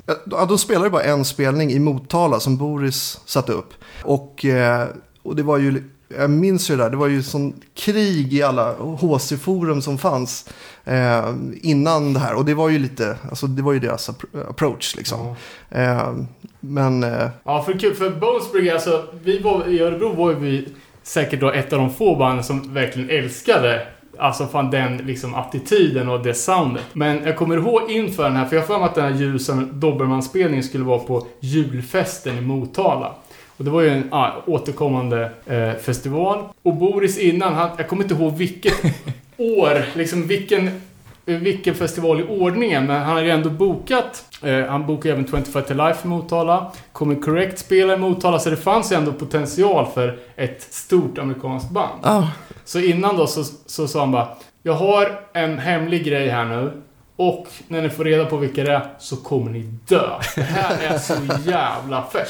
de 0.48 0.58
spelade 0.58 0.90
bara 0.90 1.02
en 1.02 1.24
spelning 1.24 1.70
i 1.70 1.78
Motala 1.78 2.40
som 2.40 2.56
Boris 2.56 3.20
satte 3.24 3.52
upp. 3.52 3.74
Och, 4.02 4.44
eh, 4.44 4.86
och 5.22 5.36
det 5.36 5.42
var 5.42 5.58
ju, 5.58 5.82
jag 6.18 6.30
minns 6.30 6.70
ju 6.70 6.76
det 6.76 6.82
där, 6.82 6.90
det 6.90 6.96
var 6.96 7.06
ju 7.06 7.22
sån 7.22 7.54
krig 7.74 8.34
i 8.34 8.42
alla 8.42 8.74
HC-forum 8.74 9.80
som 9.82 9.98
fanns 9.98 10.48
eh, 10.84 11.34
innan 11.62 12.14
det 12.14 12.20
här. 12.20 12.34
Och 12.34 12.44
det 12.44 12.54
var 12.54 12.68
ju 12.68 12.78
lite, 12.78 13.16
alltså 13.30 13.46
det 13.46 13.62
var 13.62 13.72
ju 13.72 13.78
deras 13.78 14.10
appro- 14.10 14.50
approach 14.50 14.96
liksom. 14.96 15.34
ja. 15.68 15.78
Eh, 15.78 16.12
men 16.60 17.02
eh, 17.02 17.28
ja 17.44 17.62
för 17.62 17.78
kul. 17.78 17.94
För 17.94 18.10
Bones 18.10 18.52
Brigade, 18.52 18.74
alltså 18.74 19.04
vi 19.22 19.38
var, 19.38 19.68
i 19.68 19.80
Örebro 19.80 20.14
var 20.14 20.30
ju 20.30 20.36
vi 20.36 20.68
säkert 21.02 21.40
då 21.40 21.50
ett 21.50 21.72
av 21.72 21.78
de 21.78 21.90
få 21.94 22.16
banden 22.16 22.44
som 22.44 22.74
verkligen 22.74 23.10
älskade 23.10 23.86
Alltså 24.18 24.46
fan 24.46 24.70
den 24.70 24.96
liksom 24.96 25.34
attityden 25.34 26.08
och 26.08 26.22
det 26.22 26.34
soundet. 26.34 26.84
Men 26.92 27.24
jag 27.24 27.36
kommer 27.36 27.56
ihåg 27.56 27.90
inför 27.90 28.22
den 28.24 28.36
här, 28.36 28.44
för 28.44 28.56
jag 28.56 28.62
har 28.62 28.66
för 28.66 28.78
mig 28.78 28.88
att 28.88 28.94
den 28.94 29.04
här 29.12 29.20
ljusen 29.20 29.80
Dobermann-spelningen 29.80 30.62
skulle 30.62 30.84
vara 30.84 30.98
på 30.98 31.26
julfesten 31.40 32.38
i 32.38 32.40
Motala. 32.40 33.14
Och 33.56 33.64
det 33.64 33.70
var 33.70 33.80
ju 33.80 33.88
en 33.88 34.08
ja, 34.10 34.42
återkommande 34.46 35.30
eh, 35.46 35.72
festival. 35.82 36.44
Och 36.62 36.74
Boris 36.74 37.18
innan, 37.18 37.54
han, 37.54 37.70
jag 37.78 37.88
kommer 37.88 38.02
inte 38.02 38.14
ihåg 38.14 38.32
vilket 38.36 38.74
år, 39.36 39.84
liksom 39.98 40.26
vilken, 40.26 40.80
vilken 41.24 41.74
festival 41.74 42.20
i 42.20 42.24
ordningen, 42.24 42.86
men 42.86 43.02
han 43.02 43.14
har 43.16 43.22
ju 43.22 43.30
ändå 43.30 43.50
bokat. 43.50 44.24
Eh, 44.42 44.64
han 44.66 44.86
bokade 44.86 45.14
även 45.14 45.26
25 45.26 45.62
to 45.62 45.74
Life 45.74 46.00
i 46.04 46.08
Motala. 46.08 46.72
Kommer 46.92 47.14
Correct 47.14 47.58
spela 47.58 47.94
i 47.94 47.96
Motala, 47.96 48.38
så 48.38 48.50
det 48.50 48.56
fanns 48.56 48.92
ju 48.92 48.96
ändå 48.96 49.12
potential 49.12 49.86
för 49.94 50.18
ett 50.36 50.62
stort 50.62 51.18
amerikanskt 51.18 51.70
band. 51.70 52.00
ah, 52.02 52.22
Så 52.64 52.78
innan 52.80 53.16
då 53.16 53.26
så, 53.26 53.44
så 53.66 53.88
sa 53.88 54.00
han 54.00 54.12
bara 54.12 54.28
Jag 54.62 54.72
har 54.74 55.20
en 55.32 55.58
hemlig 55.58 56.04
grej 56.04 56.28
här 56.28 56.44
nu 56.44 56.72
Och 57.16 57.46
när 57.68 57.82
ni 57.82 57.90
får 57.90 58.04
reda 58.04 58.24
på 58.24 58.36
vilka 58.36 58.64
det 58.64 58.72
är 58.72 58.88
så 58.98 59.16
kommer 59.16 59.50
ni 59.50 59.60
dö. 59.88 60.10
Det 60.36 60.42
här 60.42 60.78
är 60.94 60.98
så 60.98 61.14
jävla 61.46 62.02
fett. 62.12 62.28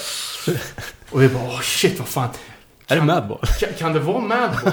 Och 1.11 1.23
vi 1.23 1.29
bara 1.29 1.45
åh 1.45 1.61
shit 1.61 1.99
vad 1.99 2.09
fan. 2.09 2.29
Är 2.89 2.95
det 2.95 2.97
Kan- 2.97 3.07
Madball? 3.07 3.39
Kan, 3.61 3.69
kan 3.79 3.93
det 3.93 3.99
vara 4.01 4.19
Madball? 4.21 4.73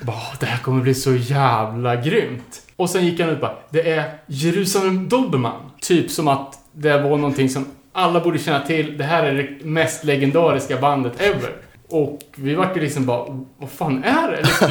bara, 0.00 0.16
det 0.40 0.46
här 0.46 0.58
kommer 0.58 0.82
bli 0.82 0.94
så 0.94 1.14
jävla 1.14 1.96
grymt. 1.96 2.62
Och 2.76 2.90
sen 2.90 3.06
gick 3.06 3.20
han 3.20 3.28
ut 3.28 3.40
bara, 3.40 3.54
det 3.70 3.90
är 3.90 4.10
Jerusalem 4.26 5.08
Doberman. 5.08 5.70
Typ 5.80 6.10
som 6.10 6.28
att 6.28 6.58
det 6.72 6.98
var 6.98 7.16
någonting 7.16 7.48
som 7.48 7.66
alla 7.92 8.20
borde 8.20 8.38
känna 8.38 8.60
till. 8.66 8.98
Det 8.98 9.04
här 9.04 9.22
är 9.22 9.34
det 9.34 9.64
mest 9.64 10.04
legendariska 10.04 10.76
bandet 10.76 11.20
ever. 11.20 11.56
Och 11.88 12.18
vi 12.36 12.54
vart 12.54 12.76
ju 12.76 12.80
liksom 12.80 13.06
bara, 13.06 13.44
vad 13.58 13.70
fan 13.70 14.04
är 14.04 14.30
det? 14.30 14.36
Liksom. 14.42 14.70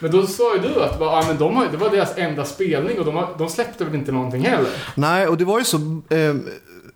Men 0.00 0.10
då 0.10 0.26
sa 0.26 0.56
ju 0.56 0.62
du 0.62 0.82
att 0.82 0.96
ja, 1.00 1.24
men 1.28 1.38
de 1.38 1.56
har, 1.56 1.66
det 1.66 1.76
var 1.76 1.90
deras 1.90 2.18
enda 2.18 2.44
spelning 2.44 2.98
och 2.98 3.04
de, 3.04 3.16
har, 3.16 3.28
de 3.38 3.48
släppte 3.48 3.84
väl 3.84 3.94
inte 3.94 4.12
någonting 4.12 4.40
heller? 4.40 4.70
nej, 4.94 5.26
och 5.26 5.36
det 5.36 5.44
var 5.44 5.58
ju 5.58 5.64
så, 5.64 5.76
eh, 6.08 6.34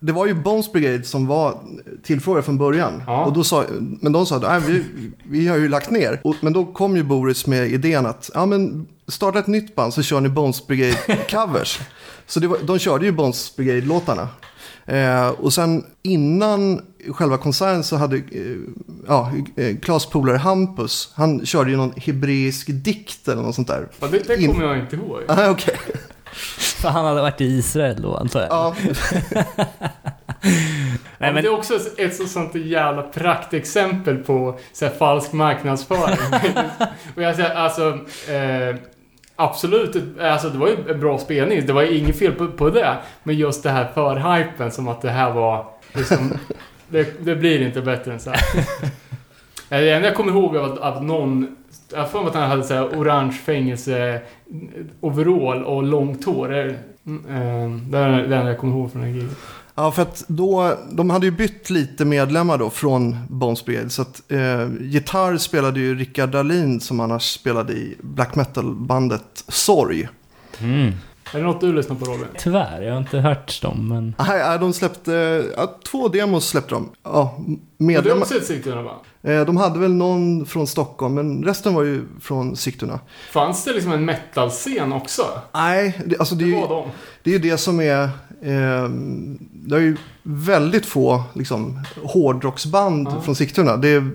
det 0.01 0.13
var 0.13 0.27
ju 0.27 0.35
Bones 0.35 0.73
Brigade 0.73 1.05
som 1.05 1.27
var 1.27 1.59
tillfrågade 2.03 2.43
från 2.43 2.59
början. 2.59 3.03
Ja. 3.07 3.25
Och 3.25 3.33
då 3.33 3.45
sa, 3.45 3.65
men 4.01 4.13
de 4.13 4.27
sa 4.27 4.37
att 4.37 4.69
vi, 4.69 4.85
vi 5.25 5.49
har 5.49 5.57
ju 5.57 5.69
lagt 5.69 5.91
ner. 5.91 6.21
Och, 6.25 6.37
men 6.41 6.53
då 6.53 6.65
kom 6.65 6.97
ju 6.97 7.03
Boris 7.03 7.47
med 7.47 7.73
idén 7.73 8.07
att 8.07 8.31
ja, 8.35 8.47
men 8.47 8.87
starta 9.09 9.39
ett 9.39 9.47
nytt 9.47 9.75
band 9.75 9.95
så 9.95 10.03
kör 10.03 10.21
ni 10.21 10.29
Bones 10.29 10.67
Brigade 10.67 11.19
covers. 11.31 11.81
så 12.27 12.49
var, 12.49 12.59
de 12.63 12.79
körde 12.79 13.05
ju 13.07 13.13
Bones 13.13 13.57
Brigade-låtarna. 13.57 14.29
Eh, 14.91 15.29
och 15.29 15.53
sen 15.53 15.85
innan 16.03 16.83
själva 17.09 17.39
konserten 17.39 17.85
så 17.85 17.97
hade 17.97 18.17
eh, 18.17 18.23
ja, 19.09 19.33
eh, 19.57 19.77
Klas 19.77 20.07
polare 20.07 20.37
Hampus, 20.37 21.13
han 21.15 21.47
körde 21.47 21.71
ju 21.71 21.77
någon 21.77 21.93
hebreisk 21.97 22.67
dikt 22.71 23.29
eller 23.29 23.43
något 23.43 23.55
sånt 23.55 23.69
där. 23.69 23.89
Ja, 24.01 24.07
det, 24.07 24.19
det 24.27 24.37
In- 24.37 24.53
kommer 24.53 24.67
jag 24.67 24.79
inte 24.79 24.97
ihåg. 24.97 25.21
Ah, 25.29 25.51
Okej. 25.51 25.77
För 26.59 26.89
han 26.89 27.05
hade 27.05 27.21
varit 27.23 27.41
i 27.41 27.45
Israel 27.45 28.03
då 28.03 28.17
antar 28.17 28.41
jag. 28.41 28.49
Ja, 28.51 28.75
Nej, 31.19 31.33
men 31.33 31.35
men, 31.35 31.43
det 31.43 31.49
är 31.49 31.55
också 31.55 31.75
ett, 31.75 31.99
ett 31.99 32.17
så- 32.17 32.27
sånt 32.27 32.55
jävla 32.55 33.03
praktexempel 33.03 34.17
på 34.17 34.59
så 34.73 34.85
här, 34.85 34.93
falsk 34.93 35.33
marknadsföring. 35.33 36.17
och 37.17 37.23
jag 37.23 37.37
säger 37.37 37.55
alltså, 37.55 37.89
eh, 38.33 38.77
absolut, 39.41 40.21
alltså 40.21 40.49
det 40.49 40.59
var 40.59 40.69
ju 40.69 40.77
en 40.89 41.01
bra 41.01 41.19
spelning. 41.19 41.67
Det 41.67 41.73
var 41.73 41.83
inget 41.83 42.19
fel 42.19 42.33
på, 42.33 42.47
på 42.47 42.71
det. 42.71 42.97
Men 43.23 43.37
just 43.37 43.63
det 43.63 43.71
här 43.71 43.89
förhypen 43.95 44.71
som 44.71 44.89
att 44.89 45.03
det 45.03 45.11
här 45.11 45.33
var 45.33 45.67
liksom, 45.93 46.33
det, 46.89 47.25
det 47.25 47.37
blir 47.37 47.63
inte 47.63 47.81
bättre 47.83 48.13
än 48.13 48.21
så 48.21 48.31
här. 48.31 48.41
Eh, 48.59 48.65
Det 49.69 49.91
enda 49.91 50.09
jag 50.09 50.17
kommer 50.17 50.33
ihåg 50.33 50.55
var 50.55 50.65
att, 50.65 50.79
att 50.79 51.03
någon, 51.03 51.57
jag 51.93 52.11
för 52.11 52.19
mig 52.19 52.29
att 52.29 52.35
han 52.35 52.51
hade 52.51 52.63
så 52.63 52.75
här 52.75 52.85
orange 52.85 53.33
fängelse 53.33 54.21
overall 55.01 55.65
och 55.65 55.83
långt 55.83 56.25
hår. 56.25 56.49
Det 56.49 56.59
är, 56.59 56.79
mm, 57.07 57.27
eh, 57.27 57.91
det 57.91 57.99
är 57.99 58.11
det 58.11 58.37
enda 58.37 58.49
jag 58.49 58.59
kommer 58.59 58.77
ihåg 58.77 58.93
från 58.93 59.03
den 59.03 59.11
här 59.11 59.21
giget. 59.21 59.39
Ja, 59.81 59.93
för 59.93 60.03
att 60.03 60.25
då, 60.27 60.77
de 60.93 61.11
hade 61.11 61.27
ju 61.27 61.31
bytt 61.33 61.71
lite 61.71 62.05
medlemmar 62.05 62.59
då 62.59 62.71
från 62.71 63.17
Bones 63.29 63.65
Brigade. 63.65 63.91
Så 63.91 64.03
att 64.03 64.23
eh, 64.33 64.69
gitarr 64.81 65.37
spelade 65.37 65.81
ju 65.81 65.95
Rickard 65.95 66.29
Dahlin 66.31 66.81
som 66.81 67.01
annars 67.01 67.23
spelade 67.35 67.73
i 67.73 67.97
black 68.01 68.35
metal-bandet 68.35 69.45
Sorg. 69.49 70.09
mm, 70.59 70.93
Är 71.35 71.39
det 71.39 71.45
något 71.45 71.61
du 71.61 71.73
lyssnar 71.73 71.97
på 71.97 72.05
Robin? 72.05 72.27
tyvärr, 72.39 72.83
jag 72.83 72.93
har 72.93 72.99
inte 73.01 73.19
hört 73.19 73.63
dem 73.63 73.89
men... 73.89 74.15
Nej, 74.19 74.59
de 74.59 74.73
släppte, 74.73 75.45
ja, 75.57 75.79
två 75.91 76.09
demos 76.09 76.49
släppte 76.49 76.75
de. 76.75 76.89
Ja, 77.03 77.35
Men 77.39 77.57
det 77.77 77.85
är 77.85 77.87
medlemmar. 77.87 78.27
Sigtuna 78.27 78.83
band. 78.83 79.01
Eh, 79.23 79.45
de 79.47 79.57
hade 79.57 79.79
väl 79.79 79.95
någon 79.95 80.47
från 80.47 80.67
Stockholm, 80.67 81.15
men 81.15 81.45
resten 81.45 81.75
var 81.75 81.83
ju 81.83 82.03
från 82.21 82.57
Sigtuna. 82.57 83.01
Fanns 83.31 83.65
det 83.65 83.73
liksom 83.73 83.93
en 83.93 84.05
metal-scen 84.05 84.93
också? 84.93 85.23
Nej, 85.55 86.01
det, 86.07 86.19
alltså 86.19 86.35
det, 86.35 86.45
är 86.45 86.47
Det 86.47 86.53
ju, 86.55 86.61
var 86.61 86.69
de. 86.69 86.89
det 87.23 87.31
är 87.31 87.35
ju 87.35 87.51
det 87.51 87.59
som 87.59 87.81
är... 87.81 88.09
Eh, 88.43 88.89
det 89.53 89.77
är 89.77 89.81
ju 89.81 89.97
väldigt 90.23 90.87
få 90.87 91.23
liksom, 91.35 91.83
hårdrocksband 92.03 93.09
Ja. 93.09 93.21
från 93.21 93.35
Sigtuna. 93.37 93.77
Det 93.77 93.89
är, 93.89 94.11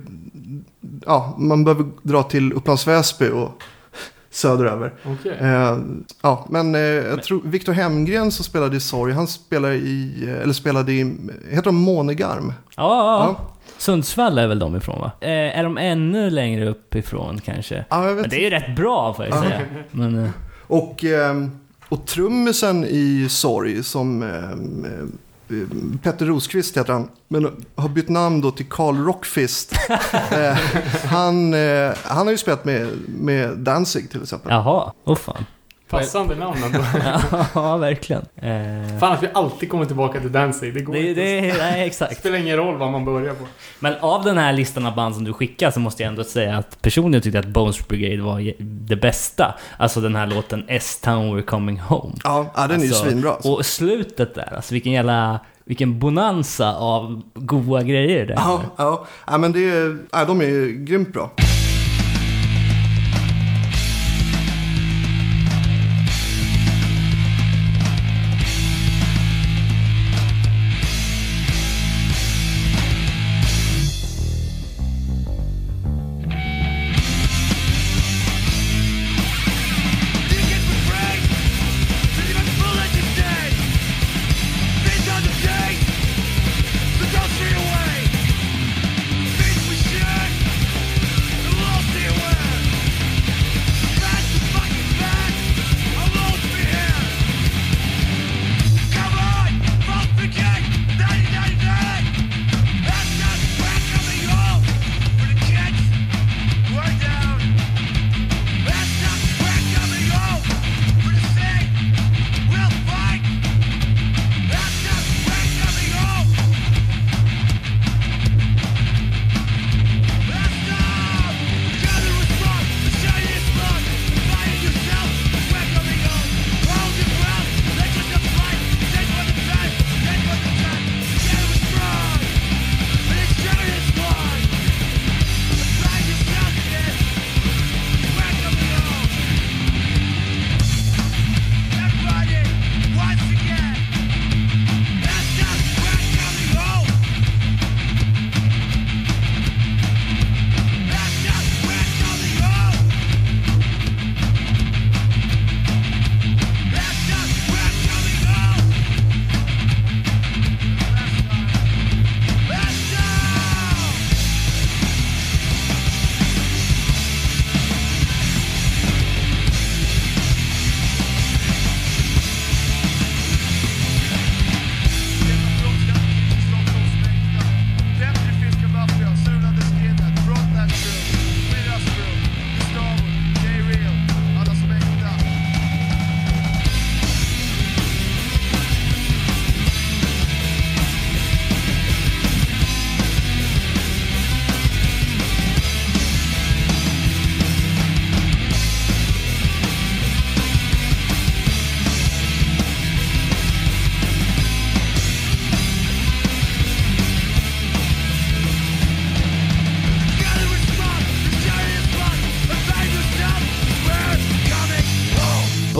ja, 1.05 1.35
man 1.37 1.63
behöver 1.63 1.85
dra 2.03 2.23
till 2.23 2.53
Upplands 2.53 2.87
Väsby 2.87 3.29
och 3.29 3.51
söderöver. 4.29 4.93
Okej. 5.05 5.37
Eh, 5.39 5.77
ja, 6.21 6.45
men 6.49 6.75
eh, 6.75 6.81
jag 6.81 7.23
tror 7.23 7.41
Viktor 7.45 7.73
Hemgren 7.73 8.31
som 8.31 8.45
spelade 8.45 8.77
i 8.77 8.79
Sorg, 8.79 9.13
han 9.13 9.27
spelar 9.27 9.71
i, 9.71 10.25
eller 10.43 10.53
spelade 10.53 10.91
i, 10.93 11.17
heter 11.49 11.63
de 11.63 11.75
Månegarm? 11.75 12.53
Ja, 12.77 12.83
ja, 12.83 13.25
Ja. 13.25 13.35
ja. 13.39 13.51
Sundsvall 13.77 14.37
är 14.37 14.47
väl 14.47 14.59
de 14.59 14.75
ifrån 14.75 14.99
va? 15.01 15.11
Eh, 15.21 15.29
är 15.59 15.63
de 15.63 15.77
ännu 15.77 16.29
längre 16.29 16.69
uppifrån 16.69 17.41
kanske? 17.45 17.85
Ja, 17.89 18.07
jag 18.07 18.15
vet 18.15 18.21
Men 18.21 18.29
det 18.29 18.35
är 18.35 18.43
ju 18.43 18.49
rätt 18.49 18.75
bra 18.75 19.13
får 19.13 19.25
jag 19.25 19.39
säga. 19.39 19.61
Men, 19.91 20.23
eh, 20.25 20.29
Och, 20.67 21.03
ehm, 21.03 21.51
och 21.89 22.05
trummisen 22.05 22.85
i 22.85 23.27
Sorg 23.29 23.83
som 23.83 24.23
ehm, 24.23 24.85
eh, 24.85 25.97
Petter 26.03 26.25
Rosqvist 26.25 26.77
heter 26.77 26.93
han, 26.93 27.09
men 27.27 27.65
har 27.75 27.89
bytt 27.89 28.09
namn 28.09 28.41
då 28.41 28.51
till 28.51 28.65
Carl 28.69 28.97
Rockfist. 28.97 29.73
eh, 30.31 30.57
han, 31.05 31.53
eh, 31.53 31.93
han 32.03 32.27
har 32.27 32.31
ju 32.31 32.37
spelat 32.37 32.65
med, 32.65 32.87
med 33.07 33.57
Danzig 33.57 34.09
till 34.11 34.23
exempel. 34.23 34.51
jaha, 34.51 34.91
åh 35.03 35.15
fan. 35.15 35.45
Passande 35.89 36.35
namn 36.35 36.63
ändå. 36.63 36.79
ja, 37.55 37.77
verkligen. 37.77 38.21
Eh, 38.35 38.99
Fan 38.99 39.13
att 39.13 39.23
vi 39.23 39.27
alltid 39.33 39.69
kommer 39.69 39.85
tillbaka 39.85 40.19
till 40.19 40.31
Danzig. 40.31 40.73
Det 40.73 40.81
går 40.81 40.93
det, 40.93 41.09
inte. 41.09 41.21
det, 41.21 41.41
nej, 41.41 41.79
Det 41.79 41.85
exakt. 41.85 42.19
spelar 42.19 42.37
ingen 42.37 42.57
roll 42.57 42.77
vad 42.77 42.91
man 42.91 43.05
börjar 43.05 43.33
på. 43.33 43.45
Men 43.79 43.93
av 43.99 44.23
den 44.23 44.37
här 44.37 44.53
listan 44.53 44.85
av 44.85 44.95
band 44.95 45.15
som 45.15 45.23
du 45.23 45.33
skickar 45.33 45.71
så 45.71 45.79
måste 45.79 46.03
jag 46.03 46.09
ändå 46.09 46.23
säga 46.23 46.57
att 46.57 46.81
personligen 46.81 47.21
tyckte 47.21 47.39
att 47.39 47.45
Bones 47.47 47.87
Brigade 47.87 48.21
var 48.21 48.53
det 48.59 48.95
bästa. 48.95 49.55
Alltså 49.77 50.01
den 50.01 50.15
här 50.15 50.27
låten 50.27 50.65
S-Town 50.67 51.37
We're 51.37 51.41
Coming 51.45 51.79
Home. 51.79 52.13
Ja, 52.23 52.51
ja 52.55 52.67
den 52.67 52.79
är 52.79 52.83
ju 52.83 52.89
Alltså, 52.89 53.03
svinbra. 53.05 53.31
Alltså. 53.31 53.51
Och 53.51 53.65
slutet 53.65 54.35
där, 54.35 54.53
alltså 54.55 54.73
vilken 54.73 54.91
jävla... 54.91 55.39
Vilken 55.67 55.99
bonanza 55.99 56.75
av 56.75 57.21
goa 57.33 57.81
grejer 57.83 58.25
det 58.25 58.33
Ja, 58.33 58.61
ja, 58.77 59.05
ja, 59.27 59.37
men 59.37 59.51
det 59.51 59.69
är, 59.69 59.97
ja, 60.11 60.25
de 60.25 60.41
är 60.41 60.45
ju 60.45 60.85
grymt 60.85 61.13
bra. 61.13 61.31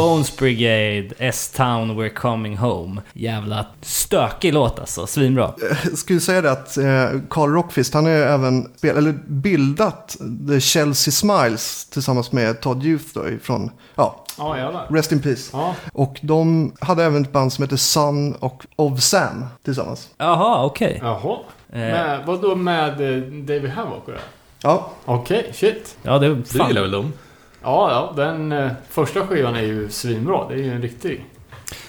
Bones 0.06 0.38
Brigade, 0.38 1.08
S-Town 1.18 2.00
We're 2.00 2.10
Coming 2.14 2.58
Home. 2.58 3.02
Jävla 3.14 3.66
stökig 3.82 4.54
låt 4.54 4.80
alltså, 4.80 5.08
svinbra. 5.08 5.54
Jag 5.84 5.98
skulle 5.98 6.20
säga 6.20 6.42
det 6.42 6.52
att 6.52 6.78
eh, 6.78 7.20
Carl 7.30 7.50
Rockfist, 7.54 7.94
han 7.94 8.06
har 8.06 8.12
ju 8.12 8.18
även 8.24 8.72
spel, 8.78 8.98
eller 8.98 9.12
bildat 9.28 10.18
The 10.50 10.60
Chelsea 10.60 11.12
Smiles 11.12 11.86
tillsammans 11.86 12.32
med 12.32 12.62
Todd 12.62 12.84
Youth 12.86 13.06
då 13.14 13.30
ifrån, 13.30 13.72
ja, 13.96 14.24
Ja, 14.38 14.58
jävlar. 14.58 14.88
Rest 14.90 15.12
in 15.12 15.22
Peace. 15.22 15.50
Ja, 15.54 15.76
Och 15.94 16.20
de 16.22 16.72
hade 16.80 17.04
även 17.04 17.22
ett 17.22 17.32
band 17.32 17.54
som 17.54 17.64
heter 17.64 17.78
Son 17.78 18.34
och 18.36 18.66
of 18.76 19.02
Sam 19.02 19.46
tillsammans. 19.64 20.10
Jaha, 20.18 20.66
okej. 20.66 21.00
jaha. 21.04 21.38
Eh, 21.72 21.80
Med, 21.80 22.20
vadå 22.26 22.56
med 22.56 22.92
eh, 22.92 23.22
David 23.24 23.70
Havok 23.70 24.08
och 24.08 24.14
det? 24.14 24.20
Ja, 24.62 24.90
Okej, 25.06 25.50
shit. 25.54 25.98
ja, 26.04 26.20
det 26.20 26.36
Du 26.36 26.44
fan. 26.44 26.68
gillar 26.68 26.82
väl 26.82 26.92
dem? 26.92 27.14
Ja, 27.66 27.92
ja, 27.92 28.24
den 28.24 28.52
eh, 28.52 28.72
första 28.90 29.28
skivan 29.28 29.56
är 29.56 29.62
ju 29.62 29.90
svinbra. 29.90 30.48
Det 30.48 30.54
är 30.54 30.58
ju 30.58 30.72
en 30.72 30.82
riktig... 30.82 31.26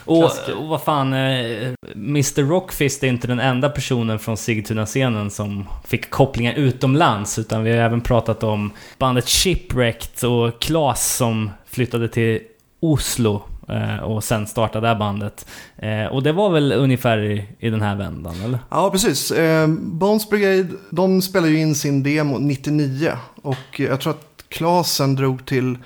Och, 0.04 0.24
och 0.56 0.68
vad 0.68 0.82
fan, 0.82 1.12
eh, 1.12 1.74
Mr 1.94 2.42
Rockfist 2.42 3.02
är 3.02 3.06
inte 3.06 3.26
den 3.26 3.40
enda 3.40 3.68
personen 3.68 4.18
från 4.18 4.36
Sigtuna-scenen 4.36 5.30
som 5.30 5.64
fick 5.84 6.10
kopplingar 6.10 6.54
utomlands. 6.54 7.38
Utan 7.38 7.64
vi 7.64 7.70
har 7.70 7.78
även 7.78 8.00
pratat 8.00 8.42
om 8.42 8.70
bandet 8.98 9.28
Shipwrecked 9.28 10.30
och 10.30 10.60
Klas 10.60 11.16
som 11.16 11.50
flyttade 11.66 12.08
till 12.08 12.40
Oslo 12.80 13.42
eh, 13.68 14.02
och 14.02 14.24
sen 14.24 14.46
startade 14.46 14.86
det 14.86 14.88
här 14.88 14.98
bandet. 14.98 15.46
Eh, 15.76 16.06
och 16.06 16.22
det 16.22 16.32
var 16.32 16.50
väl 16.50 16.72
ungefär 16.72 17.18
i, 17.18 17.44
i 17.58 17.70
den 17.70 17.82
här 17.82 17.96
vändan, 17.96 18.34
eller? 18.44 18.58
ja 18.70 18.90
precis. 18.90 19.30
Eh, 19.30 19.66
Bones 19.78 20.30
Brigade, 20.30 20.68
de 20.90 21.22
spelade 21.22 21.52
ju 21.52 21.60
in 21.60 21.74
sin 21.74 22.02
demo 22.02 22.38
99. 22.38 23.12
Och 23.42 23.80
jag 23.80 24.00
tror 24.00 24.12
att 24.12 24.35
Klasen 24.56 25.14
drog 25.14 25.46
till 25.46 25.78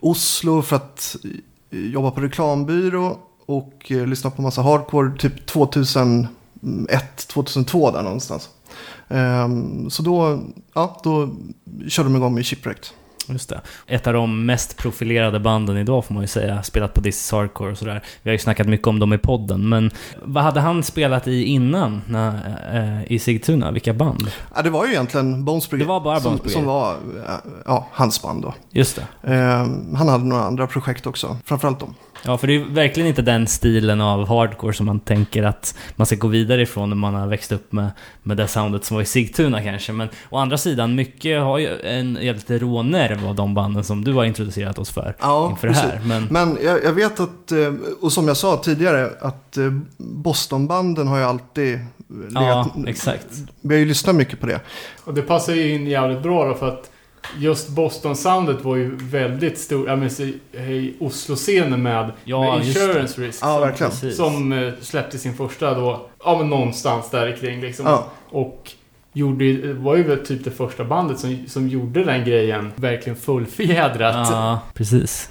Oslo 0.00 0.62
för 0.62 0.76
att 0.76 1.16
jobba 1.70 2.10
på 2.10 2.20
reklambyrå 2.20 3.18
och 3.46 3.92
eh, 3.92 4.06
lyssna 4.06 4.30
på 4.30 4.42
massa 4.42 4.62
hardcore 4.62 5.18
typ 5.18 5.46
2001, 5.46 6.28
2002 7.28 7.90
där 7.90 8.02
någonstans. 8.02 8.48
Ehm, 9.08 9.90
så 9.90 10.02
då, 10.02 10.40
ja, 10.74 11.00
då 11.04 11.34
körde 11.88 12.08
de 12.08 12.16
igång 12.16 12.34
med 12.34 12.46
Shipwrecked. 12.46 12.86
Just 13.28 13.48
det. 13.48 13.60
Ett 13.86 14.06
av 14.06 14.12
de 14.12 14.46
mest 14.46 14.76
profilerade 14.76 15.40
banden 15.40 15.76
idag 15.76 16.04
får 16.04 16.14
man 16.14 16.22
ju 16.22 16.28
säga. 16.28 16.62
Spelat 16.62 16.94
på 16.94 17.02
This 17.02 17.20
is 17.20 17.32
Hardcore 17.32 17.70
och 17.70 17.78
sådär. 17.78 18.02
Vi 18.22 18.30
har 18.30 18.32
ju 18.32 18.38
snackat 18.38 18.66
mycket 18.66 18.86
om 18.86 18.98
dem 18.98 19.12
i 19.12 19.18
podden. 19.18 19.68
Men 19.68 19.90
vad 20.22 20.44
hade 20.44 20.60
han 20.60 20.82
spelat 20.82 21.28
i 21.28 21.44
innan 21.44 22.02
när, 22.06 22.34
eh, 22.72 23.12
i 23.12 23.18
Sigtuna? 23.18 23.70
Vilka 23.70 23.92
band? 23.92 24.30
Ja, 24.54 24.62
det 24.62 24.70
var 24.70 24.86
ju 24.86 24.92
egentligen 24.92 25.44
Bones 25.44 25.70
Brigade. 25.70 25.84
Det 25.84 25.88
var 25.88 26.00
bara 26.00 26.20
som, 26.20 26.30
Bones 26.30 26.42
Brigade. 26.42 26.60
Som 26.60 26.66
var 26.66 26.92
eh, 26.92 27.52
ja, 27.66 27.88
hans 27.92 28.22
band 28.22 28.42
då. 28.42 28.54
Just 28.70 28.96
det. 28.96 29.32
Eh, 29.34 29.66
han 29.96 30.08
hade 30.08 30.24
några 30.24 30.42
andra 30.42 30.66
projekt 30.66 31.06
också, 31.06 31.36
framförallt 31.44 31.80
dem. 31.80 31.94
Ja, 32.24 32.38
för 32.38 32.46
det 32.46 32.54
är 32.54 32.64
verkligen 32.64 33.08
inte 33.08 33.22
den 33.22 33.46
stilen 33.46 34.00
av 34.00 34.28
hardcore 34.28 34.72
som 34.72 34.86
man 34.86 35.00
tänker 35.00 35.42
att 35.42 35.74
man 35.96 36.06
ska 36.06 36.16
gå 36.16 36.28
vidare 36.28 36.62
ifrån 36.62 36.88
när 36.88 36.96
man 36.96 37.14
har 37.14 37.26
växt 37.26 37.52
upp 37.52 37.72
med, 37.72 37.90
med 38.22 38.36
det 38.36 38.48
soundet 38.48 38.84
som 38.84 38.94
var 38.94 39.02
i 39.02 39.06
Sigtuna 39.06 39.62
kanske. 39.62 39.92
Men 39.92 40.08
å 40.30 40.36
andra 40.38 40.58
sidan, 40.58 40.94
mycket 40.94 41.40
har 41.40 41.58
ju 41.58 41.80
en 41.80 42.18
jävligt 42.22 42.50
rå 42.50 42.82
nerv 43.18 43.28
av 43.28 43.34
de 43.34 43.54
banden 43.54 43.84
som 43.84 44.04
du 44.04 44.12
har 44.12 44.24
introducerat 44.24 44.78
oss 44.78 44.90
för 44.90 45.16
Ja, 45.20 45.50
inför 45.50 45.68
det 45.68 45.74
här. 45.74 46.00
Men 46.04 46.26
Men 46.30 46.58
jag, 46.64 46.84
jag 46.84 46.92
vet 46.92 47.20
att, 47.20 47.52
eh, 47.52 47.74
och 48.00 48.12
som 48.12 48.28
jag 48.28 48.36
sa 48.36 48.56
tidigare, 48.56 49.10
att 49.20 49.56
eh, 49.56 49.72
Bostonbanden 49.96 51.06
har 51.08 51.18
ju 51.18 51.24
alltid 51.24 51.78
ja, 52.34 52.40
legat... 52.40 52.88
exakt. 52.88 53.26
Vi 53.60 53.74
har 53.74 53.80
ju 53.80 53.86
lyssnat 53.86 54.16
mycket 54.16 54.40
på 54.40 54.46
det. 54.46 54.60
Och 55.04 55.14
det 55.14 55.22
passar 55.22 55.52
ju 55.54 55.74
in 55.74 55.86
jävligt 55.86 56.22
bra 56.22 56.48
då 56.48 56.54
för 56.54 56.68
att 56.68 56.90
just 57.36 57.68
Boston-soundet 57.68 58.64
var 58.64 58.76
ju 58.76 58.96
väldigt 58.96 59.58
stor, 59.58 59.88
ja 59.88 59.96
men 59.96 60.10
så- 60.10 60.22
i 60.22 60.96
Oslo-scenen 61.00 61.82
med, 61.82 62.12
Ja, 62.24 62.56
med 62.56 62.66
Insurance 62.66 63.20
Risk. 63.20 63.38
Ja, 63.42 63.52
som, 63.52 63.60
verkligen. 63.60 64.14
Som 64.16 64.52
eh, 64.52 64.72
släppte 64.80 65.18
sin 65.18 65.34
första 65.34 65.74
då, 65.74 66.08
ja 66.24 66.38
men 66.38 66.48
någonstans 66.50 67.10
där 67.10 67.36
kring 67.40 67.60
liksom. 67.60 67.86
Ja. 67.86 68.06
Och 68.30 68.72
gjorde, 69.18 69.44
ju- 69.44 69.72
var 69.72 69.96
ju 69.96 70.02
väl 70.02 70.26
typ 70.26 70.44
det 70.44 70.50
första 70.50 70.84
bandet 70.84 71.18
som, 71.18 71.38
som 71.46 71.68
gjorde 71.68 72.04
den 72.04 72.24
grejen 72.24 72.72
verkligen 72.76 73.16
fullfjädrat. 73.16 74.28
Ja, 74.30 74.60
precis. 74.74 75.30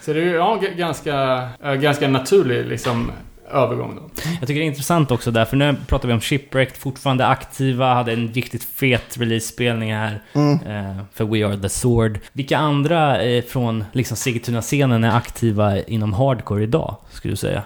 Så 0.00 0.12
det 0.12 0.20
är 0.20 0.24
ju 0.24 0.30
ja, 0.32 0.60
ganska, 0.76 1.48
ganska 1.80 2.08
naturlig 2.08 2.66
liksom 2.66 3.10
övergång 3.50 3.96
då. 3.96 4.02
Jag 4.40 4.48
tycker 4.48 4.60
det 4.60 4.64
är 4.64 4.68
intressant 4.68 5.10
också 5.10 5.30
där, 5.30 5.44
för 5.44 5.56
nu 5.56 5.76
pratar 5.86 6.08
vi 6.08 6.14
om 6.14 6.20
Shipwrecked, 6.20 6.76
fortfarande 6.76 7.26
aktiva, 7.26 7.94
hade 7.94 8.12
en 8.12 8.28
riktigt 8.32 8.64
fet 8.64 9.16
release-spelning 9.18 9.94
här 9.94 10.22
Mm. 10.34 10.52
eh, 10.66 10.96
för 11.14 11.24
We 11.24 11.46
Are 11.46 11.56
The 11.56 11.68
Sword. 11.68 12.18
Vilka 12.32 12.58
andra 12.58 13.22
eh, 13.22 13.44
från 13.44 13.84
liksom 13.92 14.16
Sigtuna-scenen 14.16 15.04
är 15.04 15.16
aktiva 15.16 15.78
inom 15.80 16.12
hardcore 16.12 16.62
idag, 16.62 16.96
skulle 17.10 17.32
du 17.32 17.36
säga? 17.36 17.62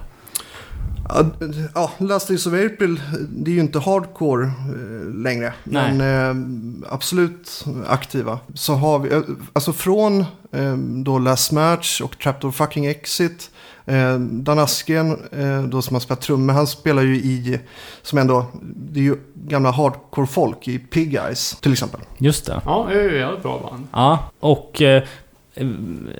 Ja, 1.74 1.90
Last 1.98 2.28
Days 2.28 2.46
of 2.46 2.52
April, 2.52 3.00
det 3.28 3.50
är 3.50 3.54
ju 3.54 3.60
inte 3.60 3.78
hardcore 3.78 4.44
eh, 4.44 5.14
längre. 5.14 5.52
Nej. 5.64 5.94
Men 5.94 6.80
eh, 6.80 6.92
absolut 6.92 7.64
aktiva. 7.88 8.38
Så 8.54 8.74
har 8.74 8.98
vi, 8.98 9.14
eh, 9.14 9.20
alltså 9.52 9.72
från 9.72 10.20
eh, 10.52 10.76
då 11.04 11.18
Last 11.18 11.52
Match 11.52 12.00
och 12.00 12.18
Trapdoor 12.18 12.50
Fucking 12.50 12.86
Exit. 12.86 13.50
Eh, 13.84 14.18
Dan 14.18 14.58
Askren, 14.58 15.18
eh, 15.32 15.62
då 15.62 15.82
som 15.82 15.94
har 15.94 16.00
spelat 16.00 16.20
trummor, 16.20 16.54
han 16.54 16.66
spelar 16.66 17.02
ju 17.02 17.16
i, 17.16 17.60
som 18.02 18.18
ändå, 18.18 18.46
det 18.62 19.00
är 19.00 19.04
ju 19.04 19.16
gamla 19.34 19.70
hardcore-folk 19.70 20.68
i 20.68 20.78
Pig 20.78 21.14
Eyes 21.14 21.56
till 21.60 21.72
exempel. 21.72 22.00
Just 22.18 22.46
det. 22.46 22.60
Ja, 22.64 22.86
det 22.90 23.00
är 23.00 23.10
jävligt 23.10 23.42
bra 23.42 23.60
band. 23.70 23.86
Ja, 23.92 24.18
och 24.40 24.82
eh, 24.82 25.02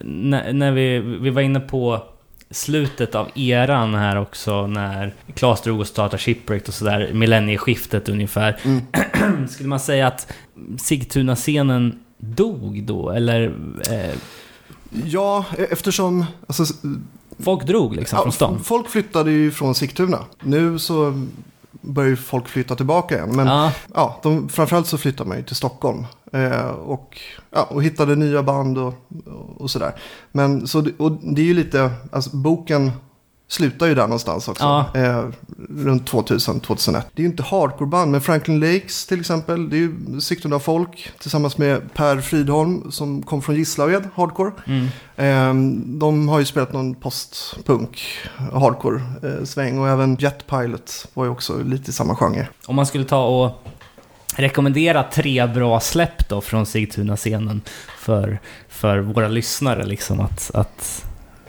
när, 0.03 0.53
när 0.53 0.73
vi, 0.73 0.99
vi 0.99 1.31
var 1.31 1.43
inne 1.43 1.61
på 1.61 2.03
slutet 2.51 3.15
av 3.15 3.29
eran 3.35 3.95
här 3.95 4.17
också 4.21 4.67
när 4.67 5.15
Klas 5.35 5.61
drog 5.63 5.81
och 5.81 5.87
startade 5.87 6.19
Shipwrecked 6.23 6.69
och 6.69 6.75
sådär, 6.75 7.11
millennieskiftet 7.13 8.09
ungefär. 8.09 8.61
Mm. 8.65 9.49
Skulle 9.49 9.69
man 9.69 9.81
säga 9.81 10.07
att 10.07 10.33
Sigtuna-scenen 10.79 11.99
dog 12.19 12.83
då? 12.85 13.11
Eller 13.11 13.55
eh, 13.91 14.15
Ja, 15.05 15.45
eftersom 15.71 16.25
alltså, 16.47 16.75
folk 17.39 17.67
drog 17.67 17.97
liksom 17.97 18.17
ja, 18.17 18.23
från 18.23 18.33
stan? 18.33 18.61
folk 18.65 18.89
flyttade 18.89 19.31
ju 19.31 19.51
från 19.51 19.75
Sigtuna. 19.75 20.19
Nu 20.43 20.79
så 20.79 21.27
börjar 21.81 22.11
ju 22.11 22.17
folk 22.17 22.49
flytta 22.49 22.77
tillbaka 22.77 23.15
igen. 23.15 23.37
Men 23.37 23.47
Ja, 23.47 23.73
Ja, 23.95 24.21
de, 24.23 24.49
framförallt 24.49 24.87
så 24.87 24.99
flyttade 24.99 25.29
man 25.29 25.39
ju 25.39 25.45
till 25.45 25.57
Stockholm. 25.57 26.05
Eh, 26.37 26.67
och, 26.67 27.21
ja, 27.51 27.63
och 27.63 27.83
hittade 27.83 28.17
nya 28.17 28.43
band 28.43 28.79
och, 28.79 28.95
och, 29.57 29.71
sådär. 29.71 29.93
Men 30.33 30.67
så, 30.67 30.87
och 30.99 31.13
det 31.13 31.43
är 31.43 31.47
ju 31.47 31.55
lite, 31.55 31.91
alltså 32.13 32.37
boken 32.37 32.93
slutar 33.49 33.87
ju 33.87 33.95
där 33.95 34.03
någonstans 34.03 34.49
också. 34.49 34.65
Ja. 34.65 35.01
Eh, 35.01 35.25
runt 35.69 36.11
2000-2001. 36.11 36.93
Det 36.93 37.23
är 37.23 37.25
ju 37.25 37.27
inte 37.27 37.43
hardcore-band, 37.43 38.11
men 38.11 38.21
Franklin 38.21 38.61
Lakes 38.61 39.07
till 39.07 39.21
exempel. 39.21 39.71
Det 39.71 39.77
är 39.77 39.79
ju 39.79 40.21
Sigtuna 40.21 40.59
folk 40.59 41.11
tillsammans 41.19 41.59
med 41.59 41.95
Per 41.95 42.21
Fridholm 42.21 42.91
som 42.91 43.23
kom 43.23 43.43
från 43.43 43.57
Gislaved, 43.57 44.09
hardcore. 44.15 44.53
mm. 44.67 44.89
Eh, 45.17 45.55
de 45.99 46.29
har 46.29 46.39
ju 46.39 46.45
spelat 46.45 46.73
någon 46.73 46.95
postpunk, 46.95 48.03
hardcore-sväng. 48.53 49.79
och 49.79 49.89
även 49.89 50.17
Jet 50.17 50.47
Pilot 50.47 51.07
var 51.15 51.25
ju 51.25 51.31
också 51.31 51.63
lite 51.63 51.91
i 51.91 51.93
samma 51.93 52.17
genre. 52.17 52.49
Om 52.67 52.77
man 52.77 52.87
skulle 52.87 53.05
ta 53.05 53.25
och 53.25 53.69
rekommendera 54.37 55.03
tre 55.03 55.47
bra 55.47 55.81
släpp 55.81 56.29
då 56.29 56.41
från 56.41 56.67
Sigtuna-scenen 56.67 57.61
för, 57.99 58.39
för 58.69 58.99
våra 58.99 59.29
lyssnare 59.29 59.87
liksom 59.87 60.21
att, 60.21 60.51
att 60.55 61.07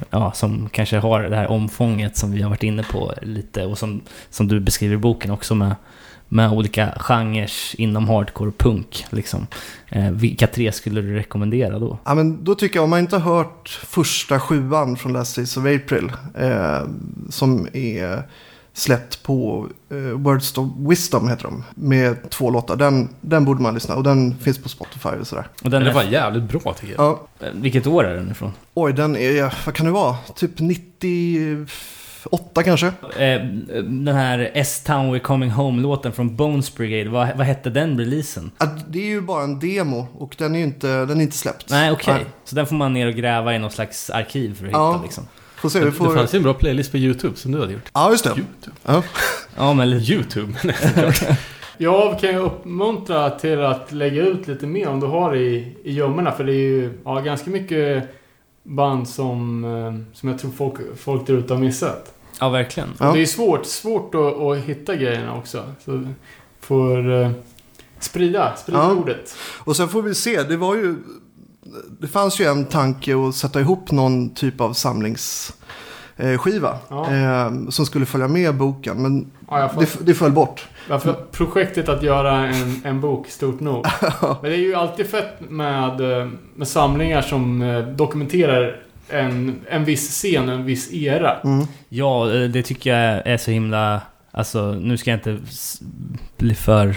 ja, 0.09 0.31
som 0.31 0.69
kanske 0.69 0.97
har 0.97 1.23
det 1.23 1.35
här 1.35 1.51
omfånget 1.51 2.17
som 2.17 2.31
vi 2.31 2.41
har 2.41 2.49
varit 2.49 2.63
inne 2.63 2.83
på 2.83 3.13
lite 3.21 3.65
och 3.65 3.77
som, 3.77 4.01
som 4.29 4.47
du 4.47 4.59
beskriver 4.59 4.95
i 4.95 4.97
boken 4.97 5.31
också 5.31 5.55
med, 5.55 5.75
med 6.27 6.51
olika 6.51 6.93
genrer 6.99 7.51
inom 7.77 8.07
hardcore 8.07 8.49
och 8.49 8.57
punk 8.57 9.05
liksom. 9.09 9.47
Eh, 9.89 10.11
vilka 10.11 10.47
tre 10.47 10.71
skulle 10.71 11.01
du 11.01 11.15
rekommendera 11.15 11.79
då? 11.79 11.97
Ja, 12.05 12.15
men 12.15 12.43
då 12.43 12.55
tycker 12.55 12.75
jag, 12.75 12.83
om 12.83 12.89
man 12.89 12.99
inte 12.99 13.17
har 13.17 13.35
hört 13.35 13.69
första 13.69 14.39
sjuan 14.39 14.95
från 14.95 15.13
Last 15.13 15.35
Days 15.35 15.57
of 15.57 15.65
April, 15.65 16.11
eh, 16.35 16.81
som 17.29 17.67
är 17.73 18.23
släppt 18.77 19.23
på 19.23 19.67
eh, 19.89 19.97
Words 19.97 20.57
of 20.57 20.67
Wisdom 20.77 21.29
heter 21.29 21.43
de, 21.43 21.63
med 21.75 22.29
två 22.29 22.49
låtar. 22.49 22.75
Den, 22.75 23.09
den 23.21 23.45
borde 23.45 23.61
man 23.61 23.73
lyssna 23.73 23.95
och 23.95 24.03
den 24.03 24.37
finns 24.37 24.57
på 24.57 24.69
Spotify 24.69 25.09
och 25.09 25.27
sådär. 25.27 25.47
Och 25.63 25.69
den 25.69 25.87
är, 25.87 25.93
var 25.93 26.03
jävligt 26.03 26.43
bra 26.43 26.73
tycker 26.73 26.93
jag. 26.93 27.01
Ja, 27.05 27.27
eh, 27.47 27.51
vilket 27.53 27.87
år 27.87 28.03
är 28.03 28.15
den 28.15 28.31
ifrån? 28.31 28.51
oj, 28.73 28.93
den 28.93 29.15
är, 29.15 29.53
vad 29.65 29.75
kan 29.75 29.85
det 29.85 29.91
vara? 29.91 30.15
Typ 30.35 30.59
98 30.59 32.63
kanske? 32.63 32.87
Eh, 33.17 33.45
den 33.83 34.07
här 34.15 34.51
S-Town 34.53 35.15
We're 35.15 35.19
Coming 35.19 35.51
Home-låten 35.51 36.11
från 36.11 36.35
Bones 36.35 36.75
Brigade, 36.75 37.09
vad, 37.09 37.37
vad 37.37 37.47
hette 37.47 37.69
den 37.69 37.99
releasen? 37.99 38.51
Ja, 38.57 38.67
det 38.89 38.99
är 38.99 39.05
ju 39.07 39.21
bara 39.21 39.43
en 39.43 39.59
demo 39.59 40.07
och 40.17 40.35
den 40.37 40.55
är 40.55 40.59
ju 40.59 40.65
inte, 40.65 41.05
den 41.05 41.17
är 41.17 41.21
inte 41.23 41.37
släppt. 41.37 41.69
Nej, 41.69 41.91
okej. 41.91 42.13
Nej. 42.13 42.25
Så 42.43 42.55
den 42.55 42.67
får 42.67 42.75
man 42.75 42.93
ner 42.93 43.07
och 43.07 43.13
gräva 43.13 43.55
i 43.55 43.59
någon 43.59 43.71
slags 43.71 44.09
arkiv 44.09 44.55
för 44.59 44.65
att 44.65 44.71
Ja. 44.71 44.91
hitta 44.91 45.03
liksom. 45.03 45.23
Får 45.57 45.69
se, 45.69 45.79
Det, 45.79 45.85
vi 45.85 45.91
det 45.91 45.97
får... 45.97 46.15
fanns 46.15 46.33
ju 46.33 46.37
en 46.37 46.43
bra 46.43 46.53
playlist 46.53 46.91
på 46.91 46.97
YouTube 46.97 47.35
som 47.35 47.51
du 47.51 47.59
hade 47.59 47.73
gjort. 47.73 47.89
Ja, 47.93 48.11
just 48.11 48.23
det. 48.23 48.29
YouTube? 48.29 48.75
Ja. 48.83 49.03
Ja, 49.55 49.73
men 49.73 49.89
lite... 49.89 50.13
YouTube? 50.13 50.53
Jag 51.79 52.19
kan 52.19 52.29
ju 52.29 52.37
uppmuntra 52.37 53.29
till 53.29 53.61
att 53.61 53.91
lägga 53.91 54.25
ut 54.25 54.47
lite 54.47 54.67
mer 54.67 54.87
om 54.87 54.99
du 54.99 55.07
har 55.07 55.35
i, 55.35 55.75
i 55.83 55.93
gömmorna. 55.93 56.31
För 56.31 56.43
det 56.43 56.51
är 56.51 56.69
ju 56.69 56.91
ja, 57.05 57.19
ganska 57.19 57.49
mycket 57.49 58.03
band 58.63 59.09
som, 59.09 59.63
eh, 59.65 60.15
som 60.19 60.29
jag 60.29 60.39
tror 60.39 60.51
folk, 60.51 60.73
folk 60.97 61.27
där 61.27 61.33
ute 61.33 61.53
har 61.53 61.61
missat. 61.61 62.13
Ja, 62.39 62.49
verkligen. 62.49 62.89
Ja. 62.99 63.11
Det 63.13 63.21
är 63.21 63.25
svårt, 63.25 63.65
svårt 63.65 64.15
att, 64.15 64.41
att 64.41 64.57
hitta 64.57 64.95
grejerna 64.95 65.35
också. 65.37 65.63
Så 65.85 66.07
får 66.59 67.13
eh, 67.21 67.31
sprida, 67.99 68.55
sprida 68.55 68.79
Ja. 68.79 68.93
ordet. 68.93 69.35
Och 69.59 69.75
sen 69.75 69.89
får 69.89 70.01
vi 70.01 70.15
se, 70.15 70.43
det 70.43 70.57
var 70.57 70.75
ju... 70.75 70.95
Det 71.99 72.07
fanns 72.07 72.39
ju 72.39 72.45
en 72.45 72.65
tanke 72.65 73.17
att 73.17 73.35
sätta 73.35 73.59
ihop 73.59 73.91
någon 73.91 74.33
typ 74.33 74.61
av 74.61 74.73
samlingsskiva. 74.73 76.77
Ja. 76.89 77.13
Eh, 77.13 77.51
som 77.69 77.85
skulle 77.85 78.05
följa 78.05 78.27
med 78.27 78.55
boken, 78.55 79.01
men 79.01 79.31
Ja, 79.49 79.71
det, 79.79 80.05
det 80.05 80.13
föll 80.13 80.31
bort. 80.31 80.67
Varför 80.89 81.13
projektet 81.13 81.89
att 81.89 82.03
göra 82.03 82.47
en, 82.47 82.81
en 82.83 83.01
bok 83.01 83.27
stort 83.27 83.59
nog. 83.59 83.85
Men 84.41 84.51
det 84.51 84.57
är 84.57 84.61
ju 84.61 84.75
alltid 84.75 85.07
fett 85.07 85.49
med, 85.49 86.01
eh, 86.01 86.27
med 86.55 86.67
samlingar 86.67 87.21
som 87.21 87.61
eh, 87.61 87.79
dokumenterar 87.79 88.81
en, 89.09 89.59
en 89.69 89.85
viss 89.85 90.09
scen, 90.09 90.49
en 90.49 90.65
viss 90.65 90.93
era. 90.93 91.39
Mm. 91.39 91.65
Ja, 91.89 92.33
eh, 92.33 92.49
det 92.49 92.63
tycker 92.63 92.95
jag 92.95 93.27
är 93.27 93.37
så 93.37 93.51
himla... 93.51 94.01
Alltså, 94.37 94.71
nu 94.71 94.97
ska 94.97 95.09
jag 95.11 95.17
inte 95.17 95.37
bli 96.37 96.55
för... 96.55 96.95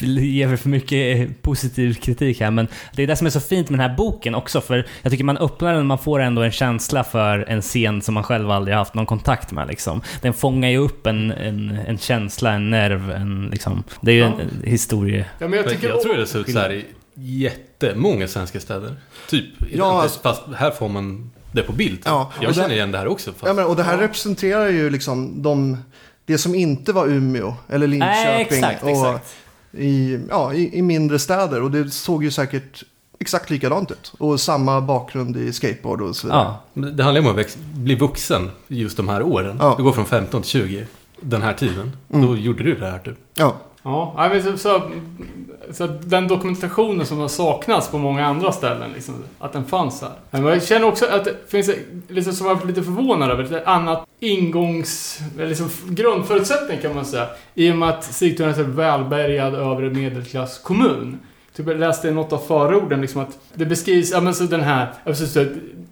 ge 0.20 0.56
för 0.56 0.68
mycket 0.68 1.42
positiv 1.42 1.94
kritik 1.94 2.40
här, 2.40 2.50
men 2.50 2.68
det 2.96 3.02
är 3.02 3.06
det 3.06 3.16
som 3.16 3.26
är 3.26 3.30
så 3.30 3.40
fint 3.40 3.70
med 3.70 3.78
den 3.80 3.90
här 3.90 3.96
boken 3.96 4.34
också, 4.34 4.60
för 4.60 4.86
jag 5.02 5.10
tycker 5.12 5.24
man 5.24 5.36
öppnar 5.38 5.74
den, 5.74 5.86
man 5.86 5.98
får 5.98 6.20
ändå 6.20 6.42
en 6.42 6.50
känsla 6.50 7.04
för 7.04 7.38
en 7.48 7.62
scen 7.62 8.02
som 8.02 8.14
man 8.14 8.22
själv 8.22 8.50
aldrig 8.50 8.76
haft 8.76 8.94
någon 8.94 9.06
kontakt 9.06 9.52
med 9.52 9.68
liksom. 9.68 10.02
Den 10.20 10.32
fångar 10.32 10.68
ju 10.68 10.78
upp 10.78 11.06
en, 11.06 11.30
en, 11.32 11.78
en 11.86 11.98
känsla, 11.98 12.52
en 12.52 12.70
nerv, 12.70 13.10
en 13.10 13.48
liksom... 13.50 13.84
Det 14.00 14.10
är 14.10 14.14
ju 14.14 14.22
en, 14.22 14.32
Ja. 14.32 14.40
en 14.62 14.70
historia. 14.70 15.24
Ja, 15.38 15.48
men 15.48 15.58
jag 15.58 15.68
tycker 15.68 15.88
jag 15.88 16.00
tror 16.02 16.16
det 16.16 16.26
ser 16.26 16.38
ut 16.40 16.50
så 16.52 16.58
här 16.58 16.72
i 16.72 16.84
jättemånga 17.14 18.28
svenska 18.28 18.60
städer. 18.60 18.94
Typ. 19.30 19.44
Ja, 19.72 20.08
Fast- 20.22 20.42
här 20.56 20.70
får 20.70 20.88
man 20.88 21.30
det 21.52 21.62
på 21.62 21.72
bild. 21.72 21.98
Ja, 22.04 22.32
och 22.38 22.44
jag 22.44 22.54
känner 22.54 22.68
det- 22.68 22.74
igen 22.74 22.92
det 22.92 22.98
här 22.98 23.06
också. 23.06 23.30
Fast 23.32 23.44
Ja, 23.46 23.52
men, 23.52 23.64
och 23.64 23.76
det 23.76 23.82
här 23.82 23.98
representerar 23.98 24.68
ju 24.68 24.90
liksom 24.90 25.42
de, 25.42 25.78
det 26.24 26.38
som 26.38 26.54
inte 26.54 26.92
var 26.92 27.06
Umeå 27.06 27.54
eller 27.68 27.86
Linköping. 27.86 28.22
Nej, 28.24 28.42
exakt, 28.42 28.82
och 28.82 28.90
exakt. 28.90 29.36
I, 29.72 30.20
ja, 30.30 30.54
i, 30.54 30.78
i 30.78 30.82
mindre 30.82 31.18
städer. 31.18 31.62
Och 31.62 31.70
det 31.70 31.90
såg 31.90 32.24
ju 32.24 32.30
säkert 32.30 32.84
exakt 33.18 33.50
likadant 33.50 33.90
ut. 33.90 34.12
Och 34.18 34.40
samma 34.40 34.80
bakgrund 34.80 35.36
i 35.36 35.52
skateboard 35.52 36.00
och 36.00 36.16
så 36.16 36.26
vidare. 36.26 36.54
Ja, 36.72 36.80
Det 36.90 37.02
handlar 37.02 37.22
ju 37.22 37.28
om 37.28 37.38
att 37.38 37.56
bli 37.74 37.94
vuxen 37.94 38.50
just 38.68 38.96
de 38.96 39.08
här 39.08 39.22
åren. 39.22 39.56
Ja. 39.60 39.74
Du 39.76 39.82
går 39.82 39.92
från 39.92 40.06
15 40.06 40.42
till 40.42 40.50
20. 40.50 40.86
Den 41.20 41.42
här 41.42 41.54
tiden. 41.54 41.92
Mm. 42.12 42.26
Då 42.26 42.36
gjorde 42.36 42.62
du 42.62 42.74
det 42.74 42.90
här 42.90 42.98
typ. 42.98 43.18
Ja. 43.34 43.56
Ja, 43.82 44.14
nej, 44.16 44.28
men 44.28 44.42
så, 44.42 44.58
så, 44.58 44.82
så 45.70 45.84
att 45.84 46.10
den 46.10 46.28
dokumentationen 46.28 47.06
som 47.06 47.18
har 47.18 47.28
saknats 47.28 47.88
på 47.88 47.98
många 47.98 48.26
andra 48.26 48.52
ställen, 48.52 48.90
liksom, 48.94 49.14
att 49.38 49.52
den 49.52 49.64
fanns 49.64 50.02
här. 50.02 50.10
Men 50.30 50.44
jag 50.44 50.62
känner 50.62 50.88
också 50.88 51.06
att 51.06 51.24
det 51.24 51.36
finns, 51.48 51.70
liksom, 52.08 52.32
som 52.32 52.46
jag 52.46 52.54
varit 52.54 52.66
lite 52.66 52.82
förvånad 52.82 53.30
över, 53.30 53.56
ett 53.56 53.66
annat 53.66 54.06
ingångs... 54.20 55.20
eller 55.36 55.48
Liksom, 55.48 55.70
grundförutsättning 55.88 56.78
kan 56.82 56.94
man 56.94 57.04
säga. 57.04 57.26
I 57.54 57.72
och 57.72 57.76
med 57.76 57.88
att 57.88 58.04
Sigtuna 58.04 58.50
är 58.50 58.60
en 58.60 58.76
välbärgad 58.76 59.54
övre 59.54 59.90
medelklasskommun. 59.90 61.18
Typ 61.56 61.66
jag 61.66 61.80
läste 61.80 62.08
i 62.08 62.10
något 62.10 62.32
av 62.32 62.38
förorden 62.38 63.00
liksom 63.00 63.20
att 63.20 63.38
det 63.54 63.66
beskrivs, 63.66 64.12
ja 64.12 64.20
men 64.20 64.34
så 64.34 64.44
den 64.44 64.60
här, 64.60 64.92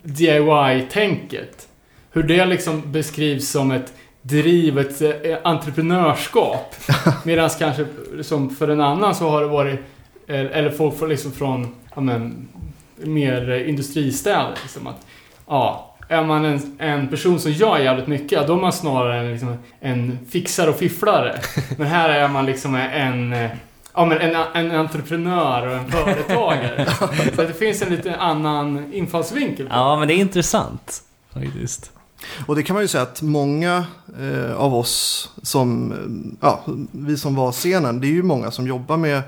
DIY-tänket. 0.02 1.68
Hur 2.12 2.22
det 2.22 2.46
liksom 2.46 2.92
beskrivs 2.92 3.48
som 3.48 3.70
ett 3.70 3.92
driv, 4.22 4.78
ett 4.78 5.02
eh, 5.02 5.38
entreprenörskap. 5.42 6.74
Medan 7.24 7.50
kanske 7.58 7.86
som 8.22 8.50
för 8.50 8.68
en 8.68 8.80
annan 8.80 9.14
så 9.14 9.28
har 9.28 9.40
det 9.40 9.48
varit, 9.48 9.80
eh, 10.26 10.40
eller 10.40 10.70
folk 10.70 10.98
från, 10.98 11.08
liksom 11.08 11.32
från, 11.32 11.74
ja 11.94 12.00
men, 12.00 12.48
mer 12.96 13.50
industristäder. 13.50 14.54
Liksom 14.62 14.86
att, 14.86 15.06
ja, 15.46 15.96
är 16.08 16.24
man 16.24 16.44
en, 16.44 16.76
en 16.78 17.08
person 17.08 17.40
som 17.40 17.52
gör 17.52 17.78
jävligt 17.78 18.06
mycket, 18.06 18.46
då 18.46 18.56
är 18.56 18.60
man 18.60 18.72
snarare 18.72 19.18
en, 19.18 19.30
liksom, 19.30 19.56
en 19.80 20.18
fixare 20.30 20.70
och 20.70 20.76
fifflare. 20.76 21.40
Men 21.78 21.86
här 21.86 22.08
är 22.08 22.28
man 22.28 22.46
liksom 22.46 22.74
en, 22.74 23.32
eh, 23.32 23.50
ja, 23.94 24.04
men 24.04 24.18
en, 24.18 24.36
en 24.54 24.70
entreprenör 24.70 25.66
och 25.66 25.74
en 25.74 25.90
företagare. 25.90 26.86
så 27.36 27.42
det 27.42 27.52
finns 27.52 27.82
en 27.82 27.88
lite 27.88 28.16
annan 28.16 28.92
infallsvinkel. 28.92 29.68
ja 29.70 29.98
men 29.98 30.08
det 30.08 30.14
är 30.14 30.18
intressant. 30.18 31.02
Faktiskt. 31.34 31.92
Och 32.46 32.56
det 32.56 32.62
kan 32.62 32.74
man 32.74 32.82
ju 32.82 32.88
säga 32.88 33.02
att 33.02 33.22
många 33.22 33.84
eh, 34.20 34.56
av 34.56 34.74
oss 34.74 35.28
som, 35.42 35.92
eh, 35.92 36.36
ja, 36.40 36.64
vi 36.92 37.16
som 37.16 37.34
var 37.34 37.52
scenen, 37.52 38.00
det 38.00 38.06
är 38.06 38.12
ju 38.12 38.22
många 38.22 38.50
som 38.50 38.66
jobbar 38.66 38.96
med 38.96 39.22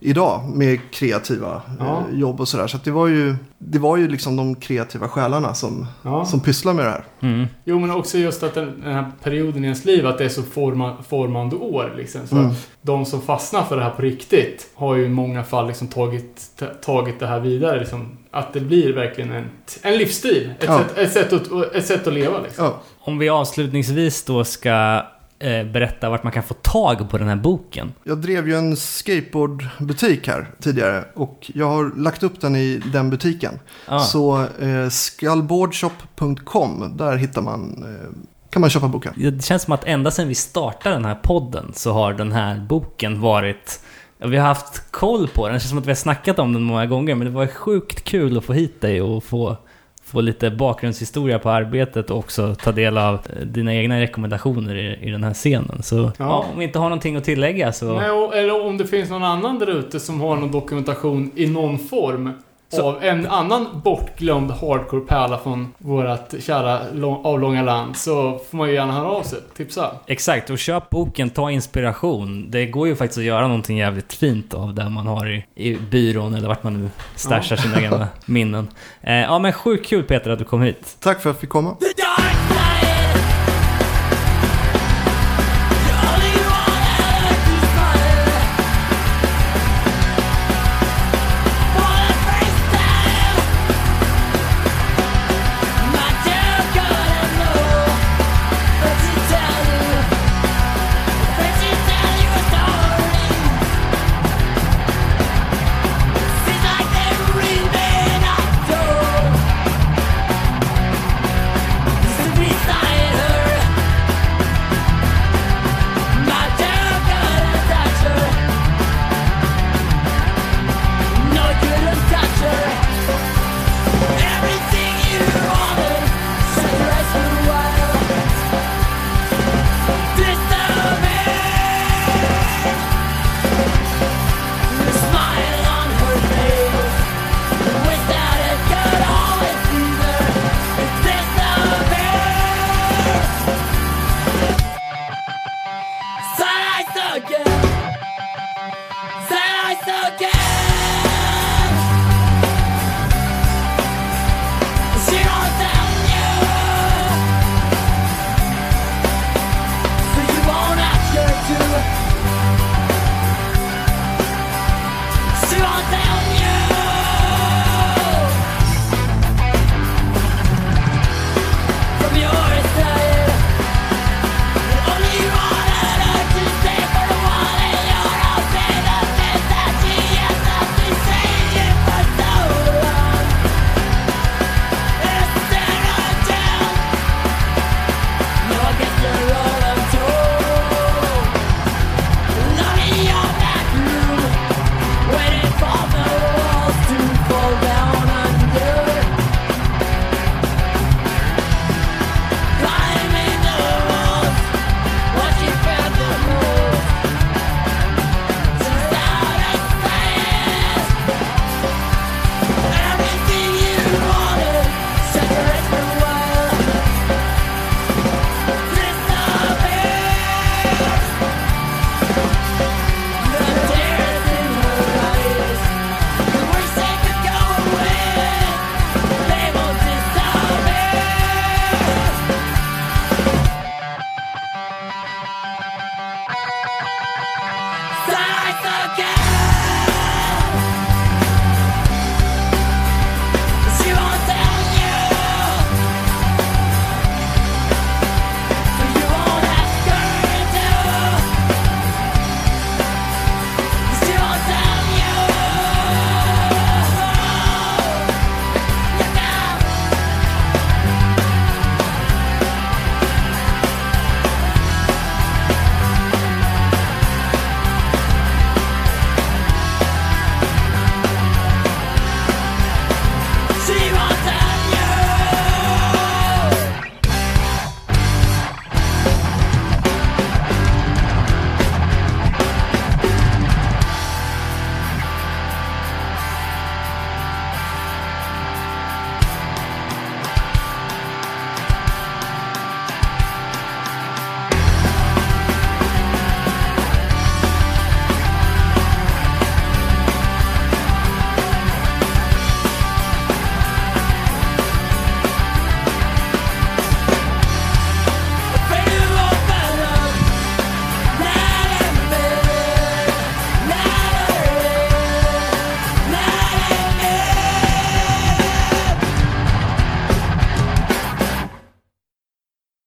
idag 0.00 0.44
med 0.54 0.78
kreativa 0.90 1.62
Ja. 1.78 2.04
eh, 2.12 2.18
jobb 2.18 2.40
och 2.40 2.48
sådär. 2.48 2.66
Så 2.66 2.76
att 2.76 2.84
det 2.84 2.90
var 2.90 3.06
ju, 3.06 3.36
det 3.58 3.78
var 3.78 3.96
ju 3.96 4.08
liksom 4.08 4.36
de 4.36 4.54
kreativa 4.54 5.08
själarna 5.08 5.54
som, 5.54 5.86
Ja. 6.02 6.24
som 6.24 6.40
pysslar 6.40 6.72
med 6.74 6.84
det 6.84 6.90
här. 6.90 7.04
Mm. 7.20 7.46
Jo, 7.64 7.78
men 7.78 7.90
också 7.90 8.18
just 8.18 8.42
att 8.42 8.54
den, 8.54 8.80
den 8.84 8.92
här 8.94 9.10
perioden 9.22 9.64
i 9.64 9.66
ens 9.66 9.84
liv, 9.84 10.06
att 10.06 10.18
det 10.18 10.24
är 10.24 10.28
så 10.28 10.42
forma, 10.42 10.96
formande 11.08 11.56
år. 11.56 11.94
Liksom. 11.96 12.20
Så 12.26 12.36
Mm. 12.36 12.50
att 12.50 12.68
de 12.82 13.04
som 13.04 13.20
fastnar 13.22 13.62
för 13.64 13.76
det 13.76 13.82
här 13.82 13.90
på 13.90 14.02
riktigt 14.02 14.70
har 14.74 14.94
ju 14.96 15.04
i 15.04 15.08
många 15.08 15.44
fall 15.44 15.66
liksom 15.66 15.88
tagit, 15.88 16.42
ta- 16.58 16.66
tagit 16.66 17.20
det 17.20 17.26
här 17.26 17.40
vidare. 17.40 17.78
Liksom. 17.80 18.18
Att 18.30 18.52
det 18.52 18.60
blir 18.60 18.92
verkligen 18.92 19.32
en, 19.32 19.44
en 19.82 19.96
livsstil. 19.98 20.50
Ett, 20.58 20.64
Ja. 20.68 20.78
sätt, 20.78 20.98
ett, 20.98 21.12
sätt, 21.12 21.32
att, 21.32 21.74
ett 21.74 21.86
sätt 21.86 22.06
att 22.06 22.14
leva. 22.14 22.40
Liksom. 22.40 22.64
Ja. 22.64 22.80
Om 23.00 23.18
vi 23.18 23.28
avslutningsvis 23.28 24.24
då 24.24 24.44
ska 24.44 25.02
berätta 25.72 26.10
vart 26.10 26.22
man 26.22 26.32
kan 26.32 26.42
få 26.42 26.54
tag 26.54 27.10
på 27.10 27.18
den 27.18 27.28
här 27.28 27.36
boken. 27.36 27.92
Jag 28.04 28.18
drev 28.18 28.48
ju 28.48 28.54
en 28.54 28.76
skateboardbutik 28.76 30.28
här 30.28 30.50
tidigare 30.60 31.04
och 31.14 31.50
jag 31.54 31.66
har 31.66 31.92
lagt 31.96 32.22
upp 32.22 32.40
den 32.40 32.56
i 32.56 32.82
den 32.92 33.10
butiken. 33.10 33.58
Ja. 33.88 33.98
Så 33.98 34.46
eh, 34.60 34.88
skallboardshop.com, 34.88 36.96
där 36.96 37.16
hittar 37.16 37.42
man, 37.42 37.84
eh, 37.84 38.10
kan 38.50 38.60
man 38.60 38.70
köpa 38.70 38.88
boken. 38.88 39.12
Det 39.16 39.44
känns 39.44 39.62
som 39.62 39.72
att 39.72 39.84
ända 39.84 40.10
sedan 40.10 40.28
vi 40.28 40.34
startade 40.34 40.94
den 40.94 41.04
här 41.04 41.14
podden 41.14 41.72
så 41.74 41.92
har 41.92 42.12
den 42.12 42.32
här 42.32 42.60
boken 42.60 43.20
varit... 43.20 43.80
Vi 44.18 44.36
har 44.36 44.46
haft 44.46 44.90
koll 44.90 45.28
på 45.28 45.46
den. 45.46 45.54
Det 45.54 45.60
känns 45.60 45.68
som 45.68 45.78
att 45.78 45.86
vi 45.86 45.90
har 45.90 45.96
snackat 45.96 46.38
om 46.38 46.52
den 46.52 46.62
många 46.62 46.86
gånger. 46.86 47.14
Men 47.14 47.26
det 47.26 47.32
var 47.32 47.46
sjukt 47.46 48.04
kul 48.04 48.38
att 48.38 48.44
få 48.44 48.52
hit 48.52 48.80
dig 48.80 49.02
och 49.02 49.24
få, 49.24 49.56
få 50.14 50.20
lite 50.20 50.50
bakgrundshistoria 50.50 51.38
på 51.38 51.50
arbetet 51.50 52.10
och 52.10 52.18
också 52.18 52.54
ta 52.54 52.72
del 52.72 52.98
av 52.98 53.14
eh, 53.14 53.46
dina 53.46 53.74
egna 53.74 54.00
rekommendationer 54.00 54.76
i, 54.76 55.08
i 55.08 55.10
den 55.10 55.24
här 55.24 55.34
scenen. 55.34 55.82
Så 55.82 56.12
ja. 56.18 56.46
om 56.52 56.58
vi 56.58 56.64
inte 56.64 56.78
har 56.78 56.88
någonting 56.88 57.16
att 57.16 57.24
tillägga 57.24 57.72
så... 57.72 57.94
Nej, 57.94 58.10
och, 58.10 58.36
eller 58.36 58.66
om 58.66 58.78
det 58.78 58.86
finns 58.86 59.10
någon 59.10 59.24
annan 59.24 59.58
där 59.58 59.70
ute 59.70 60.00
som 60.00 60.20
har 60.20 60.36
någon 60.36 60.52
dokumentation 60.52 61.30
i 61.34 61.46
någon 61.46 61.78
form. 61.78 62.32
Av 62.82 63.04
en 63.04 63.26
annan 63.26 63.66
bortglömd 63.84 64.50
hardcore-pärla 64.50 65.38
från 65.38 65.74
vårt 65.78 66.42
kära 66.42 66.80
lång, 66.92 67.20
avlånga 67.24 67.62
land 67.62 67.96
så 67.96 68.40
får 68.50 68.56
man 68.56 68.68
ju 68.68 68.74
gärna 68.74 68.92
höra 68.92 69.08
av 69.08 69.22
sig. 69.22 69.38
Tipsa. 69.56 69.90
Exakt, 70.06 70.50
och 70.50 70.58
köp 70.58 70.90
boken, 70.90 71.30
ta 71.30 71.50
inspiration. 71.50 72.50
Det 72.50 72.66
går 72.66 72.88
ju 72.88 72.96
faktiskt 72.96 73.18
att 73.18 73.24
göra 73.24 73.46
någonting 73.46 73.78
jävligt 73.78 74.12
fint 74.12 74.54
av 74.54 74.74
det 74.74 74.88
man 74.88 75.06
har 75.06 75.30
i, 75.30 75.44
i 75.54 75.76
byrån 75.76 76.34
eller 76.34 76.48
vart 76.48 76.62
man 76.62 76.82
nu 76.82 76.90
stashar 77.16 77.56
sina 77.56 77.80
gamla 77.80 78.08
minnen. 78.26 78.68
Eh, 79.00 79.14
ja 79.14 79.38
men 79.38 79.52
sjukt 79.52 79.86
kul 79.86 80.02
Peter 80.02 80.30
att 80.30 80.38
du 80.38 80.44
kom 80.44 80.62
hit. 80.62 80.96
Tack 81.00 81.20
för 81.22 81.30
att 81.30 81.34
jag 81.34 81.40
fick 81.40 81.50
komma. 81.50 81.76